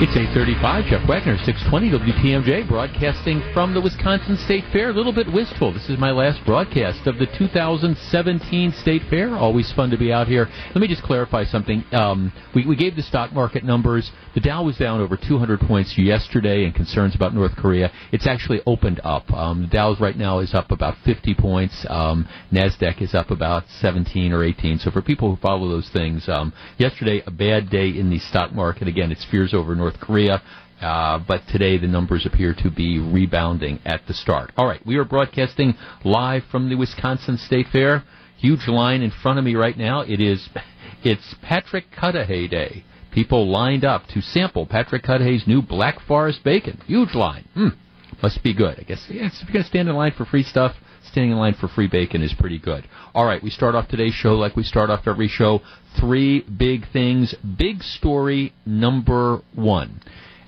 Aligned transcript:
It's 0.00 0.16
835, 0.16 0.86
Jeff 0.86 1.06
Wagner, 1.06 1.36
620 1.44 1.90
WTMJ, 1.92 2.66
broadcasting 2.66 3.42
from 3.52 3.74
the 3.74 3.82
Wisconsin 3.82 4.38
State 4.38 4.64
Fair. 4.72 4.88
A 4.88 4.94
little 4.94 5.12
bit 5.12 5.30
wistful. 5.30 5.74
This 5.74 5.90
is 5.90 5.98
my 5.98 6.10
last 6.10 6.42
broadcast 6.46 7.06
of 7.06 7.18
the 7.18 7.26
2017 7.36 8.72
State 8.80 9.02
Fair. 9.10 9.36
Always 9.36 9.70
fun 9.74 9.90
to 9.90 9.98
be 9.98 10.10
out 10.10 10.26
here. 10.26 10.48
Let 10.68 10.80
me 10.80 10.88
just 10.88 11.02
clarify 11.02 11.44
something. 11.44 11.84
Um, 11.92 12.32
we, 12.54 12.66
we 12.66 12.76
gave 12.76 12.96
the 12.96 13.02
stock 13.02 13.34
market 13.34 13.62
numbers. 13.62 14.10
The 14.34 14.40
Dow 14.40 14.64
was 14.64 14.78
down 14.78 15.02
over 15.02 15.18
200 15.18 15.60
points 15.60 15.98
yesterday 15.98 16.64
and 16.64 16.74
concerns 16.74 17.14
about 17.14 17.34
North 17.34 17.54
Korea. 17.56 17.92
It's 18.10 18.26
actually 18.26 18.62
opened 18.64 19.02
up. 19.04 19.30
Um, 19.30 19.60
the 19.60 19.68
Dow's 19.68 20.00
right 20.00 20.16
now 20.16 20.38
is 20.38 20.54
up 20.54 20.70
about 20.70 20.96
50 21.04 21.34
points. 21.34 21.84
Um, 21.90 22.26
NASDAQ 22.50 23.02
is 23.02 23.12
up 23.12 23.30
about 23.30 23.64
17 23.80 24.32
or 24.32 24.44
18. 24.44 24.78
So 24.78 24.90
for 24.90 25.02
people 25.02 25.34
who 25.34 25.40
follow 25.42 25.68
those 25.68 25.90
things, 25.92 26.26
um, 26.26 26.54
yesterday, 26.78 27.22
a 27.26 27.30
bad 27.30 27.68
day 27.68 27.90
in 27.90 28.08
the 28.08 28.18
stock 28.18 28.54
market. 28.54 28.88
Again, 28.88 29.12
it's 29.12 29.26
fears 29.30 29.52
over 29.52 29.74
North 29.74 29.89
Korea. 30.00 30.42
Uh, 30.80 31.18
but 31.18 31.42
today 31.48 31.76
the 31.76 31.86
numbers 31.86 32.24
appear 32.24 32.54
to 32.54 32.70
be 32.70 32.98
rebounding 32.98 33.80
at 33.84 34.00
the 34.06 34.14
start. 34.14 34.50
All 34.56 34.66
right, 34.66 34.84
we 34.86 34.96
are 34.96 35.04
broadcasting 35.04 35.74
live 36.04 36.42
from 36.50 36.70
the 36.70 36.76
Wisconsin 36.76 37.36
State 37.36 37.66
Fair. 37.70 38.02
Huge 38.38 38.66
line 38.66 39.02
in 39.02 39.10
front 39.10 39.38
of 39.38 39.44
me 39.44 39.54
right 39.54 39.76
now. 39.76 40.00
It 40.00 40.20
is, 40.20 40.48
it's 41.04 41.34
Patrick 41.42 41.84
Cudahy 41.90 42.48
Day. 42.48 42.84
People 43.12 43.50
lined 43.50 43.84
up 43.84 44.06
to 44.14 44.22
sample 44.22 44.64
Patrick 44.64 45.02
Cudahy's 45.02 45.46
new 45.46 45.60
Black 45.60 46.00
Forest 46.06 46.42
bacon. 46.44 46.80
Huge 46.86 47.14
line. 47.14 47.46
Hmm. 47.54 47.68
Must 48.22 48.42
be 48.42 48.54
good. 48.54 48.78
I 48.78 48.82
guess 48.82 49.04
yes, 49.10 49.38
if 49.42 49.52
you're 49.52 49.62
to 49.62 49.68
stand 49.68 49.88
in 49.88 49.94
line 49.94 50.12
for 50.16 50.24
free 50.24 50.42
stuff, 50.42 50.74
standing 51.04 51.32
in 51.32 51.38
line 51.38 51.54
for 51.54 51.68
free 51.68 51.88
bacon 51.88 52.22
is 52.22 52.32
pretty 52.34 52.58
good. 52.58 52.88
All 53.14 53.24
right, 53.24 53.42
we 53.42 53.50
start 53.50 53.74
off 53.74 53.88
today's 53.88 54.14
show 54.14 54.34
like 54.34 54.56
we 54.56 54.62
start 54.62 54.90
off 54.90 55.06
every 55.06 55.28
show. 55.28 55.60
Three 55.98 56.42
big 56.42 56.90
things. 56.92 57.34
Big 57.56 57.82
story 57.82 58.54
number 58.64 59.40
one. 59.54 60.00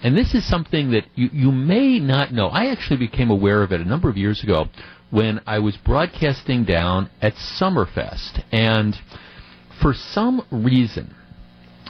And 0.03 0.17
this 0.17 0.35
is 0.35 0.49
something 0.49 0.91
that 0.91 1.05
you, 1.15 1.31
you 1.33 1.53
may 1.53 1.99
not 1.99 2.33
know. 2.33 2.49
I 2.49 2.67
actually 2.73 2.99
became 2.99 3.31
aware 3.31 3.63
of 3.63 3.73
it 3.73 3.81
a 3.81 3.85
number 3.85 4.09
of 4.09 4.17
years 4.17 4.43
ago 4.43 4.67
when 5.11 5.41
I 5.47 5.59
was 5.61 5.77
broadcasting 5.77 6.65
down 6.65 7.11
at 7.21 7.35
Summerfest. 7.35 8.43
And 8.51 8.97
for 9.81 9.95
some 9.95 10.45
reason, 10.51 11.15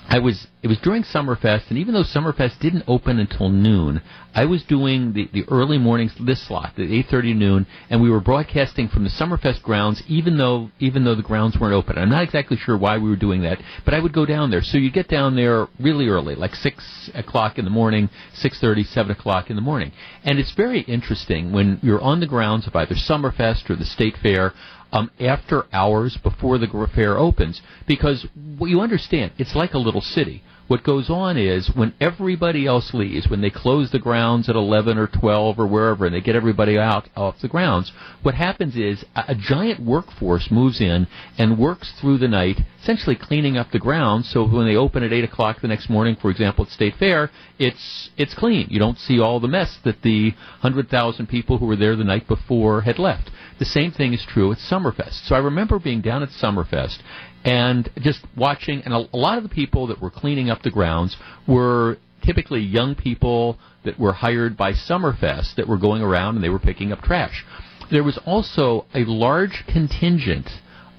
I 0.09 0.19
was 0.19 0.47
it 0.63 0.69
was 0.69 0.79
during 0.79 1.03
Summerfest, 1.05 1.71
and 1.71 1.79
even 1.79 1.95
though 1.95 2.03
Summerfest 2.03 2.61
didn't 2.61 2.85
open 2.87 3.19
until 3.19 3.49
noon, 3.49 4.03
I 4.35 4.45
was 4.45 4.63
doing 4.63 5.13
the, 5.13 5.29
the 5.33 5.45
early 5.49 5.79
mornings 5.79 6.13
this 6.21 6.47
slot, 6.47 6.75
the 6.77 6.99
eight 6.99 7.07
thirty 7.11 7.33
noon, 7.33 7.67
and 7.89 8.03
we 8.03 8.11
were 8.11 8.21
broadcasting 8.21 8.89
from 8.89 9.05
the 9.05 9.11
Summerfest 9.11 9.63
grounds, 9.63 10.03
even 10.09 10.37
though 10.37 10.71
even 10.81 11.05
though 11.05 11.15
the 11.15 11.23
grounds 11.23 11.59
weren't 11.59 11.75
open. 11.75 11.97
I'm 11.97 12.11
not 12.11 12.25
exactly 12.25 12.57
sure 12.57 12.77
why 12.77 12.99
we 12.99 13.09
were 13.09 13.17
doing 13.17 13.43
that, 13.43 13.59
but 13.85 13.95
I 13.95 14.01
would 14.01 14.13
go 14.13 14.27
down 14.27 14.51
there. 14.51 14.63
So 14.63 14.77
you 14.77 14.91
get 14.91 15.09
down 15.09 15.35
there 15.35 15.69
really 15.81 16.09
early, 16.09 16.35
like 16.35 16.55
six 16.57 17.11
o'clock 17.15 17.59
in 17.59 17.65
the 17.65 17.71
morning, 17.71 18.11
six 18.35 18.61
thirty, 18.61 18.85
seven 18.85 19.13
o'clock 19.13 19.51
in 19.51 19.57
the 19.57 19.63
morning, 19.63 19.93
and 20.25 20.39
it's 20.39 20.53
very 20.55 20.83
interesting 20.83 21.53
when 21.53 21.79
you're 21.83 22.03
on 22.03 22.21
the 22.21 22.27
grounds 22.27 22.67
of 22.67 22.77
either 22.77 22.95
Summerfest 22.95 23.71
or 23.71 23.77
the 23.77 23.87
State 23.87 24.17
Fair 24.23 24.53
um, 24.93 25.11
after 25.21 25.65
hours 25.73 26.17
before 26.23 26.59
the 26.59 26.67
fair 26.95 27.19
opens 27.19 27.61
because 27.87 28.27
you 28.61 28.81
understand 28.81 29.33
it's 29.39 29.55
like 29.55 29.73
a 29.75 29.79
little 29.79 30.01
city 30.01 30.43
what 30.69 30.85
goes 30.85 31.11
on 31.11 31.37
is 31.37 31.71
when 31.75 31.95
everybody 32.01 32.67
else 32.67 32.95
leaves, 32.95 33.29
when 33.29 33.41
they 33.41 33.51
close 33.51 33.91
the 33.91 33.99
grounds 33.99 34.49
at 34.49 34.57
11 34.57 34.97
or 34.97 35.07
12 35.07 35.59
or 35.59 35.67
wherever, 35.67 36.07
and 36.07 36.15
they 36.15 36.21
get 36.21 36.37
everybody 36.37 36.79
out 36.79 37.09
off 37.17 37.41
the 37.41 37.49
grounds, 37.49 37.93
what 38.23 38.35
happens 38.35 38.77
is 38.77 39.05
a, 39.15 39.25
a 39.29 39.35
giant 39.35 39.81
workforce 39.81 40.51
moves 40.51 40.81
in 40.81 41.07
and 41.39 41.59
works 41.59 41.93
through 42.01 42.19
the 42.19 42.29
night, 42.29 42.61
essentially 42.81 43.17
cleaning 43.17 43.57
up 43.57 43.71
the 43.71 43.79
grounds. 43.79 44.31
So 44.31 44.47
when 44.47 44.67
they 44.67 44.77
open 44.77 45.03
at 45.03 45.13
8 45.13 45.25
o'clock 45.25 45.61
the 45.61 45.69
next 45.69 45.91
morning, 45.91 46.17
for 46.21 46.31
example, 46.31 46.65
at 46.65 46.71
State 46.71 46.95
Fair, 46.97 47.31
it's 47.59 48.11
it's 48.17 48.35
clean. 48.35 48.67
You 48.71 48.79
don't 48.79 48.99
see 48.99 49.21
all 49.21 49.41
the 49.41 49.49
mess 49.49 49.79
that 49.85 50.03
the 50.03 50.31
100,000 50.61 51.27
people 51.27 51.59
who 51.59 51.67
were 51.67 51.77
there 51.77 51.97
the 51.97 52.05
night 52.05 52.27
before 52.27 52.83
had 52.83 52.99
left. 52.99 53.31
The 53.59 53.65
same 53.65 53.93
thing 53.93 54.13
is 54.13 54.25
true 54.25 54.51
at 54.53 54.59
Summerfest. 54.59 55.27
So 55.27 55.35
I 55.35 55.39
remember 55.39 55.79
being 55.79 56.01
down 56.01 56.23
at 56.23 56.31
Summerfest 56.31 56.99
and 57.45 57.91
just 58.01 58.21
watching, 58.37 58.83
and 58.85 58.95
a, 58.95 59.09
a 59.13 59.17
lot 59.17 59.37
of 59.37 59.43
the 59.43 59.49
people 59.49 59.89
that 59.89 60.01
were 60.01 60.11
cleaning 60.11 60.51
up 60.51 60.63
the 60.63 60.71
grounds 60.71 61.17
were 61.47 61.99
typically 62.25 62.61
young 62.61 62.95
people 62.95 63.59
that 63.85 63.99
were 63.99 64.13
hired 64.13 64.57
by 64.57 64.73
Summerfest 64.73 65.57
that 65.57 65.67
were 65.67 65.79
going 65.79 66.03
around 66.03 66.37
and 66.37 66.45
they 66.45 66.49
were 66.49 66.59
picking 66.59 66.93
up 66.93 67.03
trash. 67.03 67.45
There 67.91 68.05
was 68.05 68.19
also 68.25 68.87
a 68.95 69.05
large 69.05 69.65
contingent 69.67 70.49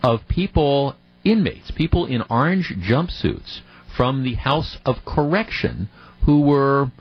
of 0.04 0.28
people, 0.28 0.96
inmates, 1.24 1.72
people 1.72 2.06
in 2.06 2.22
orange 2.30 2.74
jumpsuits 2.78 3.62
from 3.96 4.24
the 4.24 4.34
House 4.34 4.78
of 4.86 5.06
Correction 5.06 5.90
who 6.26 6.42
were 6.42 6.92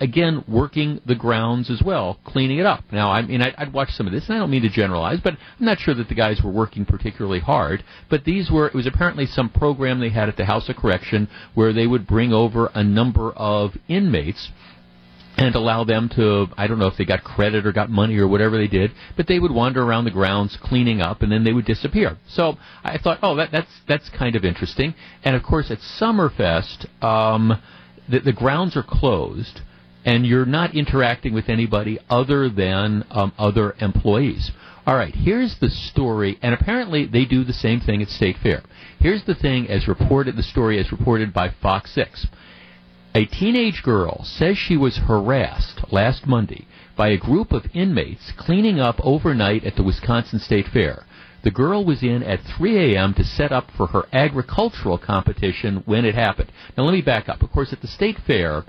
again 0.00 0.44
working 0.46 1.00
the 1.06 1.14
grounds 1.14 1.70
as 1.70 1.82
well, 1.82 2.18
cleaning 2.24 2.58
it 2.58 2.66
up. 2.66 2.84
Now, 2.92 3.10
I 3.10 3.22
mean, 3.22 3.42
I'd, 3.42 3.54
I'd 3.56 3.72
watch 3.72 3.90
some 3.90 4.06
of 4.06 4.12
this, 4.12 4.24
and 4.28 4.36
I 4.36 4.38
don't 4.38 4.50
mean 4.50 4.62
to 4.62 4.68
generalize, 4.68 5.20
but 5.20 5.34
I'm 5.34 5.66
not 5.66 5.78
sure 5.78 5.94
that 5.94 6.08
the 6.08 6.14
guys 6.14 6.40
were 6.42 6.50
working 6.50 6.84
particularly 6.84 7.40
hard. 7.40 7.84
But 8.08 8.24
these 8.24 8.50
were 8.50 8.66
it 8.66 8.74
was 8.74 8.86
apparently 8.86 9.26
some 9.26 9.48
program 9.48 10.00
they 10.00 10.10
had 10.10 10.28
at 10.28 10.36
the 10.36 10.44
House 10.44 10.68
of 10.68 10.76
Correction 10.76 11.28
where 11.54 11.72
they 11.72 11.86
would 11.86 12.06
bring 12.06 12.32
over 12.32 12.70
a 12.74 12.84
number 12.84 13.32
of 13.32 13.72
inmates 13.88 14.50
and 15.36 15.54
allow 15.54 15.84
them 15.84 16.08
to 16.14 16.46
I 16.56 16.66
don't 16.66 16.78
know 16.78 16.86
if 16.86 16.96
they 16.96 17.04
got 17.04 17.24
credit 17.24 17.66
or 17.66 17.72
got 17.72 17.90
money 17.90 18.16
or 18.18 18.28
whatever 18.28 18.56
they 18.56 18.68
did, 18.68 18.92
but 19.16 19.26
they 19.26 19.38
would 19.38 19.50
wander 19.50 19.82
around 19.82 20.04
the 20.04 20.10
grounds 20.10 20.56
cleaning 20.62 21.00
up 21.00 21.22
and 21.22 21.32
then 21.32 21.44
they 21.44 21.52
would 21.52 21.64
disappear. 21.64 22.16
So 22.28 22.56
I 22.84 22.98
thought, 22.98 23.18
oh, 23.22 23.34
that, 23.36 23.50
that's 23.50 23.80
that's 23.88 24.08
kind 24.10 24.36
of 24.36 24.44
interesting. 24.44 24.94
And 25.24 25.34
of 25.34 25.42
course, 25.42 25.70
at 25.70 25.78
Summerfest, 25.78 27.02
um, 27.02 27.60
the, 28.08 28.20
the 28.20 28.32
grounds 28.32 28.76
are 28.76 28.84
closed 28.84 29.60
and 30.04 30.26
you're 30.26 30.46
not 30.46 30.74
interacting 30.74 31.32
with 31.32 31.48
anybody 31.48 31.98
other 32.08 32.48
than 32.48 33.04
um, 33.10 33.32
other 33.38 33.74
employees. 33.80 34.50
All 34.86 34.96
right, 34.96 35.14
here's 35.14 35.56
the 35.60 35.70
story, 35.70 36.38
and 36.42 36.52
apparently 36.52 37.06
they 37.06 37.24
do 37.24 37.42
the 37.42 37.54
same 37.54 37.80
thing 37.80 38.02
at 38.02 38.08
State 38.08 38.36
Fair. 38.42 38.62
Here's 39.00 39.24
the 39.24 39.34
thing 39.34 39.68
as 39.68 39.88
reported, 39.88 40.36
the 40.36 40.42
story 40.42 40.78
as 40.78 40.92
reported 40.92 41.32
by 41.32 41.48
Fox 41.62 41.94
6. 41.94 42.26
A 43.14 43.24
teenage 43.24 43.82
girl 43.82 44.24
says 44.24 44.58
she 44.58 44.76
was 44.76 44.98
harassed 44.98 45.90
last 45.90 46.26
Monday 46.26 46.66
by 46.96 47.08
a 47.08 47.16
group 47.16 47.52
of 47.52 47.64
inmates 47.72 48.32
cleaning 48.36 48.78
up 48.78 48.96
overnight 49.02 49.64
at 49.64 49.76
the 49.76 49.82
Wisconsin 49.82 50.38
State 50.38 50.66
Fair. 50.68 51.04
The 51.44 51.50
girl 51.50 51.84
was 51.84 52.02
in 52.02 52.22
at 52.22 52.40
3 52.56 52.94
a.m. 52.94 53.14
to 53.14 53.24
set 53.24 53.52
up 53.52 53.70
for 53.76 53.86
her 53.88 54.06
agricultural 54.12 54.98
competition 54.98 55.82
when 55.86 56.04
it 56.04 56.14
happened. 56.14 56.50
Now, 56.76 56.84
let 56.84 56.92
me 56.92 57.02
back 57.02 57.28
up. 57.28 57.42
Of 57.42 57.52
course, 57.52 57.72
at 57.72 57.80
the 57.82 57.86
State 57.86 58.18
Fair, 58.26 58.64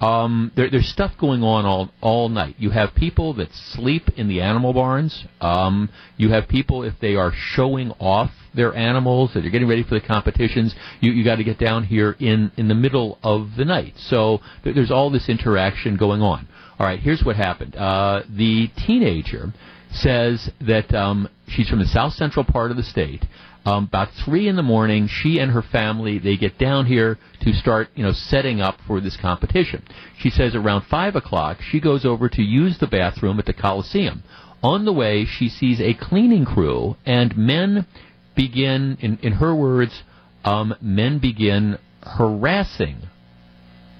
um, 0.00 0.50
there, 0.56 0.70
there's 0.70 0.88
stuff 0.88 1.12
going 1.18 1.42
on 1.42 1.66
all 1.66 1.90
all 2.00 2.28
night. 2.28 2.56
You 2.58 2.70
have 2.70 2.94
people 2.94 3.34
that 3.34 3.52
sleep 3.52 4.08
in 4.16 4.28
the 4.28 4.40
animal 4.40 4.72
barns. 4.72 5.24
Um, 5.40 5.90
you 6.16 6.30
have 6.30 6.48
people 6.48 6.82
if 6.82 6.94
they 7.00 7.16
are 7.16 7.32
showing 7.34 7.90
off 8.00 8.30
their 8.54 8.74
animals 8.74 9.32
that 9.34 9.44
are 9.44 9.50
getting 9.50 9.68
ready 9.68 9.82
for 9.82 9.94
the 9.94 10.00
competitions. 10.00 10.74
You 11.00 11.12
you 11.12 11.24
got 11.24 11.36
to 11.36 11.44
get 11.44 11.58
down 11.58 11.84
here 11.84 12.16
in 12.18 12.50
in 12.56 12.68
the 12.68 12.74
middle 12.74 13.18
of 13.22 13.50
the 13.56 13.64
night. 13.64 13.94
So 13.96 14.40
th- 14.64 14.74
there's 14.74 14.90
all 14.90 15.10
this 15.10 15.28
interaction 15.28 15.96
going 15.96 16.22
on. 16.22 16.48
All 16.78 16.86
right, 16.86 16.98
here's 16.98 17.22
what 17.22 17.36
happened. 17.36 17.76
Uh, 17.76 18.22
the 18.28 18.68
teenager 18.86 19.52
says 19.92 20.50
that 20.60 20.94
um, 20.94 21.28
she's 21.48 21.68
from 21.68 21.80
the 21.80 21.86
south 21.86 22.12
central 22.14 22.44
part 22.44 22.70
of 22.70 22.76
the 22.76 22.82
state. 22.82 23.24
Um, 23.64 23.84
about 23.84 24.08
three 24.24 24.48
in 24.48 24.56
the 24.56 24.62
morning, 24.62 25.06
she 25.06 25.38
and 25.38 25.50
her 25.50 25.62
family 25.62 26.18
they 26.18 26.36
get 26.36 26.58
down 26.58 26.86
here 26.86 27.18
to 27.42 27.52
start, 27.52 27.88
you 27.94 28.02
know, 28.02 28.12
setting 28.12 28.60
up 28.60 28.78
for 28.86 29.00
this 29.00 29.18
competition. 29.20 29.84
She 30.18 30.30
says 30.30 30.54
around 30.54 30.86
five 30.90 31.14
o'clock 31.14 31.58
she 31.60 31.80
goes 31.80 32.06
over 32.06 32.28
to 32.30 32.42
use 32.42 32.78
the 32.78 32.86
bathroom 32.86 33.38
at 33.38 33.44
the 33.44 33.52
Coliseum. 33.52 34.22
On 34.62 34.84
the 34.84 34.92
way, 34.92 35.26
she 35.26 35.48
sees 35.48 35.80
a 35.80 35.94
cleaning 35.94 36.44
crew 36.44 36.96
and 37.04 37.36
men 37.36 37.86
begin, 38.34 38.96
in, 39.00 39.18
in 39.22 39.32
her 39.32 39.54
words, 39.54 40.02
um, 40.44 40.74
men 40.80 41.18
begin 41.18 41.78
harassing 42.02 43.02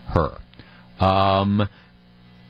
her. 0.09 0.39
Um, 0.99 1.69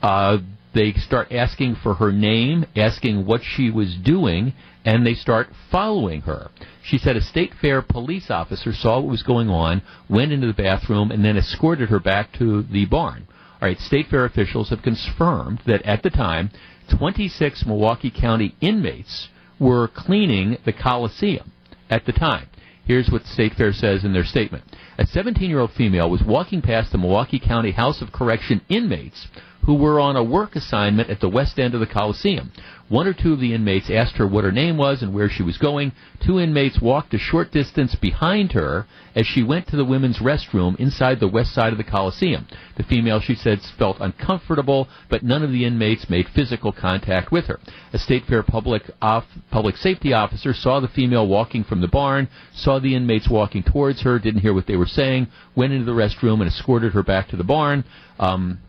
uh, 0.01 0.37
they 0.73 0.93
start 0.93 1.31
asking 1.31 1.75
for 1.75 1.95
her 1.95 2.11
name, 2.11 2.65
asking 2.75 3.25
what 3.25 3.41
she 3.43 3.69
was 3.69 3.95
doing, 3.95 4.53
and 4.85 5.05
they 5.05 5.13
start 5.13 5.49
following 5.69 6.21
her. 6.21 6.49
She 6.83 6.97
said 6.97 7.15
a 7.15 7.21
state 7.21 7.53
fair 7.59 7.81
police 7.81 8.31
officer 8.31 8.73
saw 8.73 8.99
what 8.99 9.11
was 9.11 9.23
going 9.23 9.49
on, 9.49 9.81
went 10.09 10.31
into 10.31 10.47
the 10.47 10.53
bathroom, 10.53 11.11
and 11.11 11.23
then 11.23 11.37
escorted 11.37 11.89
her 11.89 11.99
back 11.99 12.31
to 12.39 12.63
the 12.63 12.85
barn. 12.85 13.27
All 13.61 13.67
right, 13.67 13.79
state 13.79 14.07
fair 14.07 14.25
officials 14.25 14.69
have 14.69 14.81
confirmed 14.81 15.61
that 15.67 15.83
at 15.83 16.03
the 16.03 16.09
time, 16.09 16.49
26 16.97 17.65
Milwaukee 17.65 18.11
County 18.11 18.55
inmates 18.59 19.29
were 19.59 19.87
cleaning 19.87 20.57
the 20.65 20.73
Coliseum 20.73 21.51
at 21.89 22.05
the 22.05 22.11
time. 22.11 22.47
Here's 22.85 23.09
what 23.09 23.25
State 23.25 23.53
Fair 23.53 23.71
says 23.71 24.03
in 24.03 24.11
their 24.11 24.25
statement. 24.25 24.63
A 24.97 25.05
17 25.05 25.49
year 25.49 25.59
old 25.59 25.71
female 25.71 26.09
was 26.09 26.23
walking 26.23 26.61
past 26.61 26.91
the 26.91 26.97
Milwaukee 26.97 27.39
County 27.39 27.71
House 27.71 28.01
of 28.01 28.11
Correction 28.11 28.61
inmates 28.69 29.27
who 29.65 29.75
were 29.75 29.99
on 29.99 30.15
a 30.15 30.23
work 30.23 30.55
assignment 30.55 31.09
at 31.09 31.19
the 31.19 31.29
west 31.29 31.59
end 31.59 31.73
of 31.73 31.79
the 31.79 31.85
Coliseum. 31.85 32.51
One 32.91 33.07
or 33.07 33.13
two 33.13 33.31
of 33.31 33.39
the 33.39 33.53
inmates 33.53 33.89
asked 33.89 34.17
her 34.17 34.27
what 34.27 34.43
her 34.43 34.51
name 34.51 34.75
was 34.75 35.01
and 35.01 35.13
where 35.13 35.29
she 35.29 35.43
was 35.43 35.57
going. 35.57 35.93
Two 36.19 36.41
inmates 36.41 36.81
walked 36.81 37.13
a 37.13 37.17
short 37.17 37.49
distance 37.51 37.95
behind 37.95 38.51
her 38.51 38.85
as 39.15 39.25
she 39.25 39.43
went 39.43 39.67
to 39.67 39.77
the 39.77 39.85
women's 39.85 40.19
restroom 40.19 40.77
inside 40.77 41.21
the 41.21 41.27
west 41.27 41.53
side 41.53 41.71
of 41.71 41.77
the 41.77 41.85
Coliseum. 41.85 42.47
The 42.75 42.83
female, 42.83 43.21
she 43.21 43.33
said, 43.33 43.61
felt 43.79 44.01
uncomfortable, 44.01 44.89
but 45.09 45.23
none 45.23 45.41
of 45.41 45.53
the 45.53 45.63
inmates 45.63 46.09
made 46.09 46.27
physical 46.27 46.73
contact 46.73 47.31
with 47.31 47.45
her. 47.45 47.61
A 47.93 47.97
State 47.97 48.25
Fair 48.25 48.43
public, 48.43 48.83
off, 49.01 49.23
public 49.51 49.77
safety 49.77 50.11
officer 50.11 50.53
saw 50.53 50.81
the 50.81 50.89
female 50.89 51.27
walking 51.27 51.63
from 51.63 51.79
the 51.79 51.87
barn, 51.87 52.27
saw 52.53 52.77
the 52.77 52.93
inmates 52.93 53.29
walking 53.29 53.63
towards 53.63 54.01
her, 54.01 54.19
didn't 54.19 54.41
hear 54.41 54.53
what 54.53 54.67
they 54.67 54.75
were 54.75 54.85
saying, 54.85 55.27
went 55.55 55.71
into 55.71 55.85
the 55.85 55.91
restroom 55.91 56.41
and 56.41 56.47
escorted 56.47 56.91
her 56.91 57.03
back 57.03 57.29
to 57.29 57.37
the 57.37 57.43
barn. 57.45 57.85
Um, 58.19 58.59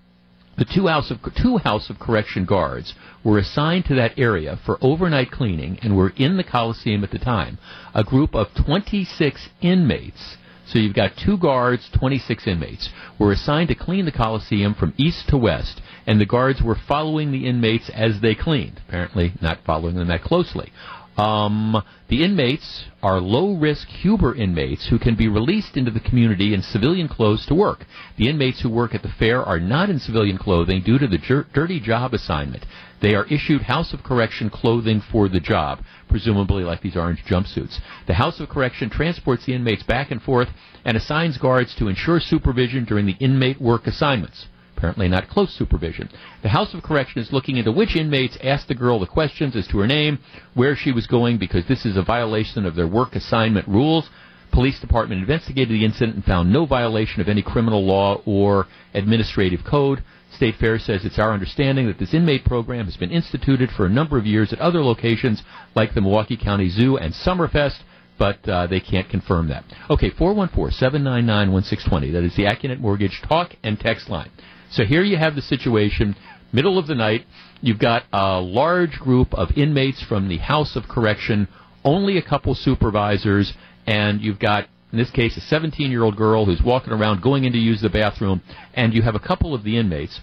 the 0.59 0.65
two 0.67 0.87
House 0.87 1.11
of 1.11 1.19
two 1.35 1.59
House 1.59 1.89
of 1.91 1.99
Correction 1.99 2.45
guards 2.45 2.95
were 3.25 3.39
assigned 3.39 3.87
to 3.87 3.95
that 3.95 4.19
area 4.19 4.59
for 4.65 4.79
overnight 4.83 5.31
cleaning 5.31 5.79
and 5.83 5.97
were 5.97 6.13
in 6.17 6.37
the 6.37 6.45
Coliseum 6.45 7.03
at 7.05 7.11
the 7.11 7.19
time. 7.19 7.59
A 7.95 8.05
group 8.05 8.35
of 8.35 8.49
26 8.55 9.49
inmates. 9.61 10.37
So 10.67 10.79
you've 10.79 10.95
got 10.95 11.17
two 11.17 11.39
guards, 11.39 11.89
26 11.99 12.47
inmates, 12.47 12.89
were 13.19 13.33
assigned 13.33 13.69
to 13.69 13.75
clean 13.75 14.05
the 14.05 14.13
Coliseum 14.13 14.75
from 14.75 14.95
east 14.97 15.29
to 15.29 15.37
west, 15.37 15.81
and 16.07 16.21
the 16.21 16.27
guards 16.27 16.63
were 16.63 16.77
following 16.89 17.33
the 17.33 17.47
inmates 17.47 17.91
as 17.91 18.21
they 18.21 18.35
cleaned. 18.35 18.81
Apparently, 18.89 19.33
not 19.41 19.65
following 19.65 19.97
them 19.97 20.09
that 20.09 20.23
closely. 20.23 20.73
Um, 21.17 21.83
the 22.09 22.25
inmates 22.25 22.85
are 23.03 23.21
low 23.21 23.55
risk 23.55 23.87
Huber 23.89 24.35
inmates 24.35 24.87
who 24.89 24.99
can 24.99 25.15
be 25.15 25.29
released 25.29 25.77
into 25.77 25.91
the 25.91 26.01
community 26.01 26.55
in 26.55 26.63
civilian 26.63 27.07
clothes 27.07 27.45
to 27.47 27.55
work. 27.55 27.85
The 28.17 28.29
inmates 28.29 28.61
who 28.61 28.71
work 28.71 28.95
at 28.95 29.03
the 29.03 29.13
fair 29.19 29.43
are 29.43 29.61
not 29.61 29.91
in 29.91 29.99
civilian 29.99 30.39
clothing 30.39 30.83
due 30.83 30.99
to 30.99 31.07
the 31.07 31.19
jer- 31.19 31.47
dirty 31.53 31.81
job 31.81 32.15
assignment. 32.15 32.65
They 33.01 33.15
are 33.15 33.27
issued 33.27 33.63
House 33.63 33.93
of 33.93 34.03
Correction 34.03 34.49
clothing 34.49 35.01
for 35.01 35.29
the 35.29 35.41
job, 35.41 35.81
presumably 36.09 36.65
like 36.65 36.81
these 36.81 36.97
orange 36.97 37.25
jumpsuits. 37.25 37.79
The 38.07 38.15
House 38.15 38.41
of 38.41 38.49
Correction 38.49 38.89
transports 38.89 39.45
the 39.45 39.55
inmates 39.55 39.83
back 39.83 40.11
and 40.11 40.23
forth 40.23 40.49
and 40.85 40.97
assigns 40.97 41.37
guards 41.37 41.75
to 41.77 41.89
ensure 41.89 42.21
supervision 42.21 42.85
during 42.85 43.05
the 43.05 43.17
inmate 43.21 43.61
work 43.61 43.87
assignments 43.87 44.47
apparently 44.83 45.07
not 45.07 45.29
close 45.29 45.55
supervision. 45.57 46.11
The 46.43 46.49
House 46.49 46.75
of 46.75 46.83
Correction 46.83 47.23
is 47.23 47.33
looking 47.33 47.57
into 47.57 47.71
which 47.71 47.95
inmates 47.95 48.37
asked 48.43 48.67
the 48.67 48.75
girl 48.75 48.99
the 48.99 49.07
questions 49.07 49.55
as 49.55 49.69
to 49.69 49.79
her 49.79 49.87
name, 49.87 50.19
where 50.55 50.75
she 50.75 50.91
was 50.91 51.07
going, 51.07 51.39
because 51.39 51.65
this 51.69 51.87
is 51.87 51.97
a 51.97 52.03
violation 52.03 52.67
of 52.67 52.75
their 52.75 52.89
work 52.89 53.15
assignment 53.15 53.69
rules. 53.69 54.11
Police 54.51 54.81
department 54.81 55.21
investigated 55.21 55.69
the 55.69 55.85
incident 55.85 56.17
and 56.17 56.25
found 56.25 56.53
no 56.53 56.67
violation 56.67 57.21
of 57.21 57.29
any 57.29 57.43
criminal 57.43 57.87
law 57.87 58.23
or 58.27 58.67
administrative 58.93 59.61
code. 59.65 60.03
State 60.35 60.57
Fair 60.57 60.81
says 60.81 61.05
it's 61.05 61.21
our 61.21 61.33
understanding 61.33 61.87
that 61.87 62.01
this 62.01 62.13
inmate 62.13 62.45
program 62.45 62.87
has 62.87 62.97
been 62.97 63.13
instituted 63.13 63.71
for 63.71 63.87
a 63.87 63.89
number 63.89 64.19
of 64.19 64.27
years 64.27 64.53
at 64.53 64.59
other 64.59 64.83
locations 64.83 65.45
like 65.77 65.95
the 65.95 66.01
Milwaukee 66.01 66.37
County 66.37 66.69
Zoo 66.69 66.97
and 66.97 67.15
Summerfest, 67.15 67.79
but 68.19 68.49
uh, 68.49 68.67
they 68.67 68.81
can't 68.81 69.09
confirm 69.09 69.49
that. 69.49 69.65
Okay, 69.89 70.11
414 70.11 70.77
799 70.77 71.53
1620. 71.53 72.11
That 72.11 72.25
is 72.25 72.35
the 72.35 72.45
Accunet 72.45 72.81
Mortgage 72.81 73.23
talk 73.23 73.55
and 73.63 73.79
text 73.79 74.11
line. 74.11 74.31
So 74.73 74.85
here 74.85 75.03
you 75.03 75.19
have 75.19 75.35
the 75.35 75.43
situation, 75.43 76.17
middle 76.51 76.79
of 76.79 76.87
the 76.87 76.95
night, 76.95 77.27
you've 77.61 77.79
got 77.79 78.05
a 78.11 78.41
large 78.41 78.93
group 78.93 79.35
of 79.35 79.51
inmates 79.55 80.03
from 80.03 80.29
the 80.29 80.39
House 80.39 80.77
of 80.77 80.89
Correction, 80.89 81.47
only 81.85 82.17
a 82.17 82.23
couple 82.23 82.55
supervisors, 82.55 83.53
and 83.87 84.23
you've 84.23 84.39
got 84.39 84.69
in 84.91 84.99
this 84.99 85.11
case, 85.11 85.37
a 85.39 85.41
17 85.41 85.91
year 85.91 86.03
old 86.03 86.17
girl 86.17 86.45
who's 86.45 86.63
walking 86.63 86.93
around 86.93 87.23
going 87.23 87.45
in 87.45 87.53
to 87.53 87.59
use 87.59 87.81
the 87.81 87.89
bathroom, 87.89 88.43
and 88.75 88.93
you 88.93 89.03
have 89.03 89.15
a 89.15 89.21
couple 89.21 89.55
of 89.55 89.65
the 89.65 89.79
inmates 89.79 90.21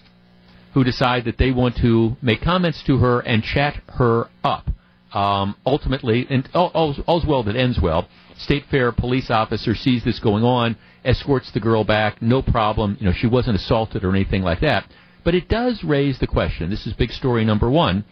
who 0.74 0.84
decide 0.84 1.24
that 1.24 1.38
they 1.38 1.50
want 1.50 1.76
to 1.76 2.16
make 2.22 2.40
comments 2.40 2.82
to 2.86 2.98
her 2.98 3.20
and 3.20 3.42
chat 3.42 3.82
her 3.88 4.28
up. 4.44 4.68
Um, 5.12 5.56
ultimately, 5.66 6.24
and 6.30 6.48
all, 6.54 6.70
all's, 6.72 7.00
all's 7.06 7.26
well 7.26 7.42
that 7.44 7.56
ends 7.56 7.80
well. 7.82 8.08
State 8.36 8.64
Fair 8.70 8.92
police 8.92 9.28
officer 9.28 9.74
sees 9.74 10.04
this 10.04 10.20
going 10.20 10.44
on 10.44 10.76
escorts 11.04 11.50
the 11.52 11.60
girl 11.60 11.84
back, 11.84 12.20
no 12.20 12.42
problem. 12.42 12.96
You 13.00 13.06
know, 13.06 13.12
she 13.12 13.26
wasn't 13.26 13.56
assaulted 13.56 14.04
or 14.04 14.10
anything 14.10 14.42
like 14.42 14.60
that. 14.60 14.90
But 15.24 15.34
it 15.34 15.48
does 15.48 15.84
raise 15.84 16.18
the 16.18 16.26
question. 16.26 16.70
This 16.70 16.86
is 16.86 16.94
big 16.94 17.10
story 17.10 17.44
number 17.44 17.70
one. 17.70 18.04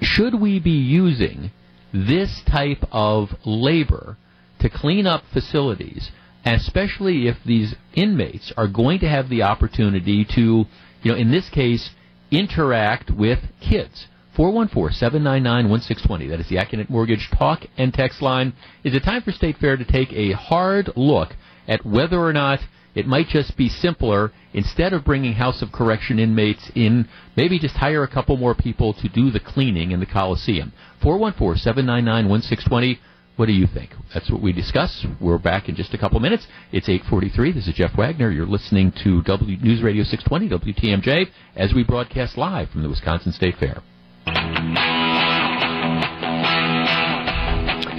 Should 0.00 0.40
we 0.40 0.58
be 0.58 0.70
using 0.70 1.50
this 1.92 2.42
type 2.50 2.84
of 2.90 3.28
labor 3.44 4.16
to 4.60 4.68
clean 4.68 5.06
up 5.06 5.24
facilities, 5.32 6.10
especially 6.44 7.28
if 7.28 7.36
these 7.44 7.74
inmates 7.94 8.52
are 8.56 8.68
going 8.68 9.00
to 9.00 9.08
have 9.08 9.28
the 9.28 9.42
opportunity 9.42 10.26
to, 10.34 10.64
you 11.02 11.12
know, 11.12 11.16
in 11.16 11.30
this 11.30 11.48
case, 11.50 11.90
interact 12.30 13.10
with 13.10 13.38
kids? 13.60 14.06
414-799-1620. 14.36 16.30
That 16.30 16.40
is 16.40 16.48
the 16.48 16.56
Accunet 16.56 16.88
Mortgage 16.88 17.28
talk 17.36 17.60
and 17.76 17.92
text 17.92 18.22
line. 18.22 18.54
Is 18.84 18.94
it 18.94 19.04
time 19.04 19.22
for 19.22 19.32
State 19.32 19.58
Fair 19.58 19.76
to 19.76 19.84
take 19.84 20.12
a 20.12 20.32
hard 20.32 20.90
look 20.96 21.30
at 21.68 21.84
whether 21.84 22.18
or 22.18 22.32
not 22.32 22.60
it 22.94 23.06
might 23.06 23.28
just 23.28 23.56
be 23.56 23.68
simpler 23.68 24.32
instead 24.52 24.92
of 24.92 25.04
bringing 25.04 25.32
House 25.32 25.62
of 25.62 25.72
Correction 25.72 26.18
inmates 26.18 26.70
in, 26.74 27.08
maybe 27.36 27.58
just 27.58 27.76
hire 27.76 28.02
a 28.02 28.08
couple 28.08 28.36
more 28.36 28.54
people 28.54 28.92
to 28.94 29.08
do 29.08 29.30
the 29.30 29.40
cleaning 29.40 29.92
in 29.92 30.00
the 30.00 30.06
Coliseum. 30.06 30.72
414 31.02 31.58
799 31.62 32.28
1620. 32.28 33.00
What 33.36 33.46
do 33.46 33.52
you 33.52 33.66
think? 33.66 33.90
That's 34.12 34.30
what 34.30 34.42
we 34.42 34.52
discuss. 34.52 35.06
We're 35.18 35.38
back 35.38 35.70
in 35.70 35.74
just 35.74 35.94
a 35.94 35.98
couple 35.98 36.20
minutes. 36.20 36.46
It's 36.70 36.88
8:43. 36.88 37.54
This 37.54 37.66
is 37.66 37.74
Jeff 37.74 37.96
Wagner. 37.96 38.30
You're 38.30 38.46
listening 38.46 38.92
to 39.04 39.22
W 39.22 39.56
News 39.56 39.82
Radio 39.82 40.04
620 40.04 40.72
WTMJ 40.72 41.30
as 41.56 41.72
we 41.72 41.82
broadcast 41.82 42.36
live 42.36 42.68
from 42.68 42.82
the 42.82 42.90
Wisconsin 42.90 43.32
State 43.32 43.56
Fair. 43.56 43.82